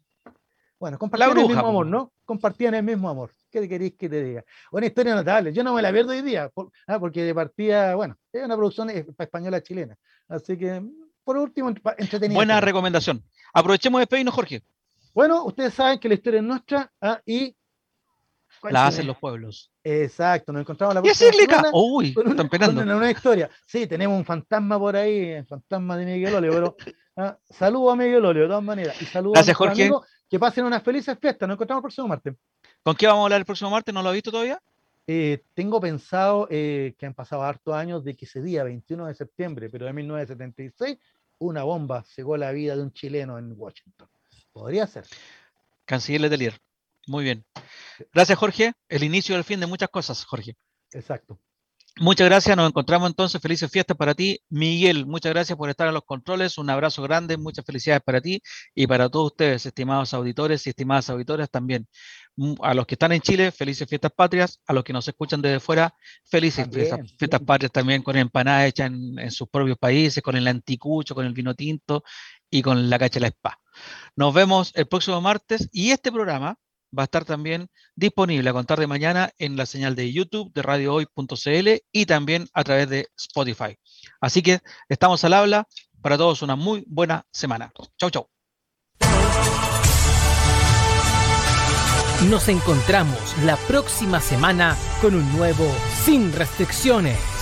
Bueno, 0.79 0.99
compartían 0.99 1.37
el 1.37 1.47
mismo 1.47 1.67
amor, 1.67 1.85
¿no? 1.87 2.11
Compartían 2.23 2.73
el 2.75 2.83
mismo 2.83 3.09
amor. 3.09 3.31
¿Qué 3.49 3.67
queréis 3.67 3.95
que 3.95 4.07
te 4.07 4.23
diga? 4.23 4.43
Una 4.71 4.85
historia 4.85 5.15
notable. 5.15 5.51
Yo 5.51 5.63
no 5.63 5.73
me 5.73 5.81
la 5.81 5.91
pierdo 5.91 6.11
hoy 6.11 6.21
día, 6.21 6.51
ah, 6.87 6.99
porque 6.99 7.23
de 7.23 7.33
partida, 7.33 7.95
bueno, 7.95 8.15
es 8.31 8.43
una 8.43 8.55
producción 8.55 8.89
española 8.89 9.61
chilena. 9.63 9.97
Así 10.27 10.57
que, 10.57 10.83
por 11.23 11.37
último, 11.37 11.69
entretenido. 11.97 12.35
Buena 12.35 12.61
recomendación. 12.61 13.23
Aprovechemos 13.53 13.99
de 13.99 14.01
despedirnos, 14.03 14.35
Jorge. 14.35 14.61
Bueno, 15.13 15.45
ustedes 15.45 15.73
saben 15.73 15.97
que 15.97 16.07
la 16.07 16.13
historia 16.13 16.39
es 16.39 16.45
nuestra 16.45 16.91
ah, 17.01 17.19
y. 17.25 17.55
La 18.69 18.87
hacen 18.87 19.07
los 19.07 19.17
pueblos. 19.17 19.71
Exacto, 19.83 20.51
nos 20.51 20.61
encontramos 20.61 20.95
la 20.95 21.01
próxima 21.01 21.31
semana 21.31 21.69
Uy, 21.73 22.13
con 22.13 22.27
una, 22.27 22.43
están 22.43 22.89
una 22.89 23.11
historia. 23.11 23.49
Sí, 23.65 23.87
tenemos 23.87 24.17
un 24.17 24.25
fantasma 24.25 24.77
por 24.79 24.95
ahí, 24.95 25.29
el 25.29 25.45
fantasma 25.45 25.97
de 25.97 26.05
Miguel 26.05 26.35
Olio, 26.35 26.51
pero 26.51 26.75
ah, 27.17 27.37
saludo 27.49 27.91
a 27.91 27.95
Miguel 27.95 28.25
Olio 28.25 28.43
de 28.43 28.47
todas 28.47 28.63
maneras. 28.63 29.01
Y 29.01 29.05
saludo 29.05 29.33
Gracias, 29.33 29.55
a 29.55 29.57
Jorge. 29.57 29.91
Que 30.29 30.39
pasen 30.39 30.65
unas 30.65 30.83
felices 30.83 31.17
fiestas. 31.19 31.47
Nos 31.47 31.55
encontramos 31.55 31.81
el 31.81 31.83
próximo 31.83 32.07
martes. 32.07 32.35
¿Con 32.83 32.95
qué 32.95 33.07
vamos 33.07 33.21
a 33.21 33.23
hablar 33.25 33.39
el 33.39 33.45
próximo 33.45 33.69
martes? 33.69 33.93
¿No 33.93 34.01
lo 34.01 34.09
has 34.09 34.15
visto 34.15 34.31
todavía? 34.31 34.61
Eh, 35.09 35.43
tengo 35.53 35.79
pensado 35.79 36.47
eh, 36.51 36.93
que 36.97 37.05
han 37.05 37.13
pasado 37.13 37.43
hartos 37.43 37.73
años 37.73 38.03
de 38.03 38.13
que 38.15 38.25
ese 38.25 38.41
día, 38.41 38.63
21 38.63 39.07
de 39.07 39.15
septiembre, 39.15 39.69
pero 39.69 39.85
de 39.85 39.93
1976, 39.93 40.97
una 41.39 41.63
bomba 41.63 42.03
cegó 42.03 42.35
la 42.35 42.51
vida 42.51 42.75
de 42.75 42.81
un 42.81 42.91
chileno 42.91 43.37
en 43.37 43.53
Washington. 43.55 44.09
Podría 44.51 44.85
ser. 44.85 45.05
Canciller 45.85 46.21
Letelier. 46.21 46.59
Muy 47.07 47.23
bien. 47.23 47.45
Gracias, 48.13 48.37
Jorge. 48.37 48.73
El 48.89 49.03
inicio 49.03 49.35
del 49.35 49.45
fin 49.45 49.61
de 49.61 49.67
muchas 49.67 49.89
cosas, 49.89 50.25
Jorge. 50.25 50.57
Exacto. 50.91 51.39
Muchas 51.99 52.27
gracias, 52.27 52.55
nos 52.55 52.69
encontramos 52.69 53.09
entonces. 53.09 53.41
Felices 53.41 53.71
fiestas 53.71 53.97
para 53.97 54.13
ti. 54.13 54.39
Miguel, 54.49 55.07
muchas 55.07 55.31
gracias 55.33 55.57
por 55.57 55.69
estar 55.69 55.87
en 55.87 55.95
los 55.95 56.03
controles. 56.03 56.59
Un 56.59 56.69
abrazo 56.69 57.01
grande, 57.01 57.37
muchas 57.37 57.65
felicidades 57.65 58.03
para 58.03 58.21
ti 58.21 58.39
y 58.75 58.85
para 58.85 59.09
todos 59.09 59.31
ustedes, 59.31 59.65
estimados 59.65 60.13
auditores 60.13 60.67
y 60.67 60.69
estimadas 60.69 61.09
auditoras 61.09 61.49
también. 61.49 61.87
Mm, 62.35 62.53
a 62.61 62.75
los 62.75 62.85
que 62.85 62.93
están 62.93 63.13
en 63.13 63.21
Chile, 63.21 63.51
felices 63.51 63.89
fiestas 63.89 64.11
patrias. 64.15 64.61
A 64.67 64.73
los 64.73 64.83
que 64.83 64.93
nos 64.93 65.07
escuchan 65.07 65.41
desde 65.41 65.59
fuera, 65.59 65.93
felices 66.25 66.67
fiestas, 66.71 67.41
patrias 67.41 67.71
también 67.71 68.03
con 68.03 68.15
empanadas 68.15 68.67
hechas 68.67 68.91
en, 68.91 69.31
sus 69.31 69.49
propios 69.49 69.77
países, 69.79 70.21
con 70.21 70.35
el 70.37 70.47
anticucho, 70.47 71.15
con 71.15 71.25
el 71.25 71.33
vino 71.33 71.55
tinto 71.55 72.03
y 72.49 72.61
con 72.61 72.91
la 72.91 72.99
cacha 72.99 73.19
la 73.19 73.27
spa. 73.27 73.59
Nos 74.15 74.33
vemos 74.35 74.71
el 74.75 74.87
próximo 74.87 75.19
martes 75.19 75.67
y 75.71 75.91
este 75.91 76.11
programa 76.11 76.57
va 76.97 77.03
a 77.03 77.05
estar 77.05 77.25
también 77.25 77.69
disponible 77.95 78.49
a 78.49 78.53
contar 78.53 78.79
de 78.79 78.87
mañana 78.87 79.31
en 79.37 79.55
la 79.55 79.65
señal 79.65 79.95
de 79.95 80.11
YouTube 80.11 80.51
de 80.53 80.61
radiohoy.cl 80.61 81.83
y 81.91 82.05
también 82.05 82.47
a 82.53 82.63
través 82.63 82.89
de 82.89 83.07
Spotify. 83.17 83.77
Así 84.21 84.41
que 84.41 84.59
estamos 84.89 85.23
al 85.23 85.33
habla. 85.33 85.67
Para 86.01 86.17
todos 86.17 86.43
una 86.43 86.55
muy 86.55 86.85
buena 86.87 87.25
semana. 87.31 87.71
Chau, 87.97 88.11
chau. 88.11 88.29
Nos 92.29 92.49
encontramos 92.49 93.37
la 93.43 93.57
próxima 93.67 94.19
semana 94.19 94.75
con 95.01 95.15
un 95.15 95.31
nuevo 95.37 95.65
Sin 96.03 96.33
Restricciones. 96.33 97.36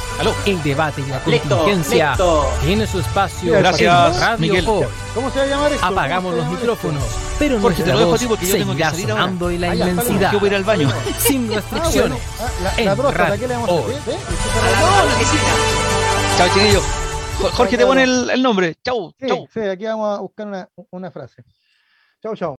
El 0.46 0.64
debate 0.64 1.02
y 1.02 1.10
la 1.10 1.20
contingencia 1.20 2.16
tiene 2.62 2.88
su 2.88 3.00
espacio 3.00 3.52
Gracias, 3.54 4.20
Radio 4.20 4.38
Miguel. 4.40 4.66
¿Cómo 5.14 5.30
se 5.30 5.40
va 5.40 5.44
a 5.44 5.48
llamar 5.48 5.74
esto? 5.74 5.86
Apagamos 5.86 6.36
los 6.36 6.48
micrófonos, 6.48 7.04
pero 7.38 7.60
Jorge, 7.60 7.84
nuestra 7.84 8.06
voz 8.06 8.24
porque 8.26 8.46
yo 8.46 8.58
tengo 8.58 8.76
que 8.76 8.84
salir 8.84 9.08
sonando 9.08 9.50
en 9.50 9.62
la 9.62 9.72
ah, 9.72 9.76
inmensidad. 9.76 10.32
Yo 10.32 10.40
voy 10.40 10.48
a 10.48 10.52
ir 10.52 10.56
al 10.56 10.64
baño. 10.64 10.90
Sin 11.20 11.54
restricciones. 11.54 12.22
Ah, 12.40 12.50
bueno. 12.60 12.70
ah, 12.70 12.74
la, 12.78 12.84
la 12.86 12.96
próstata, 12.96 13.38
¿qué 13.38 13.48
le 13.48 13.54
vamos 13.56 13.70
a 13.70 14.00
hacer? 14.00 14.18
Chao, 16.38 16.48
chiquillo. 16.54 16.82
Jorge 17.54 17.78
te 17.78 17.86
pone 17.86 18.04
el, 18.04 18.30
el 18.30 18.42
nombre. 18.42 18.76
Chau, 18.84 19.14
sí, 19.20 19.28
chau. 19.28 19.48
Sí, 19.54 19.60
aquí 19.60 19.86
vamos 19.86 20.18
a 20.18 20.22
buscar 20.22 20.48
una, 20.48 20.70
una 20.92 21.12
frase. 21.12 21.44
Chau, 22.24 22.36
chau. 22.36 22.54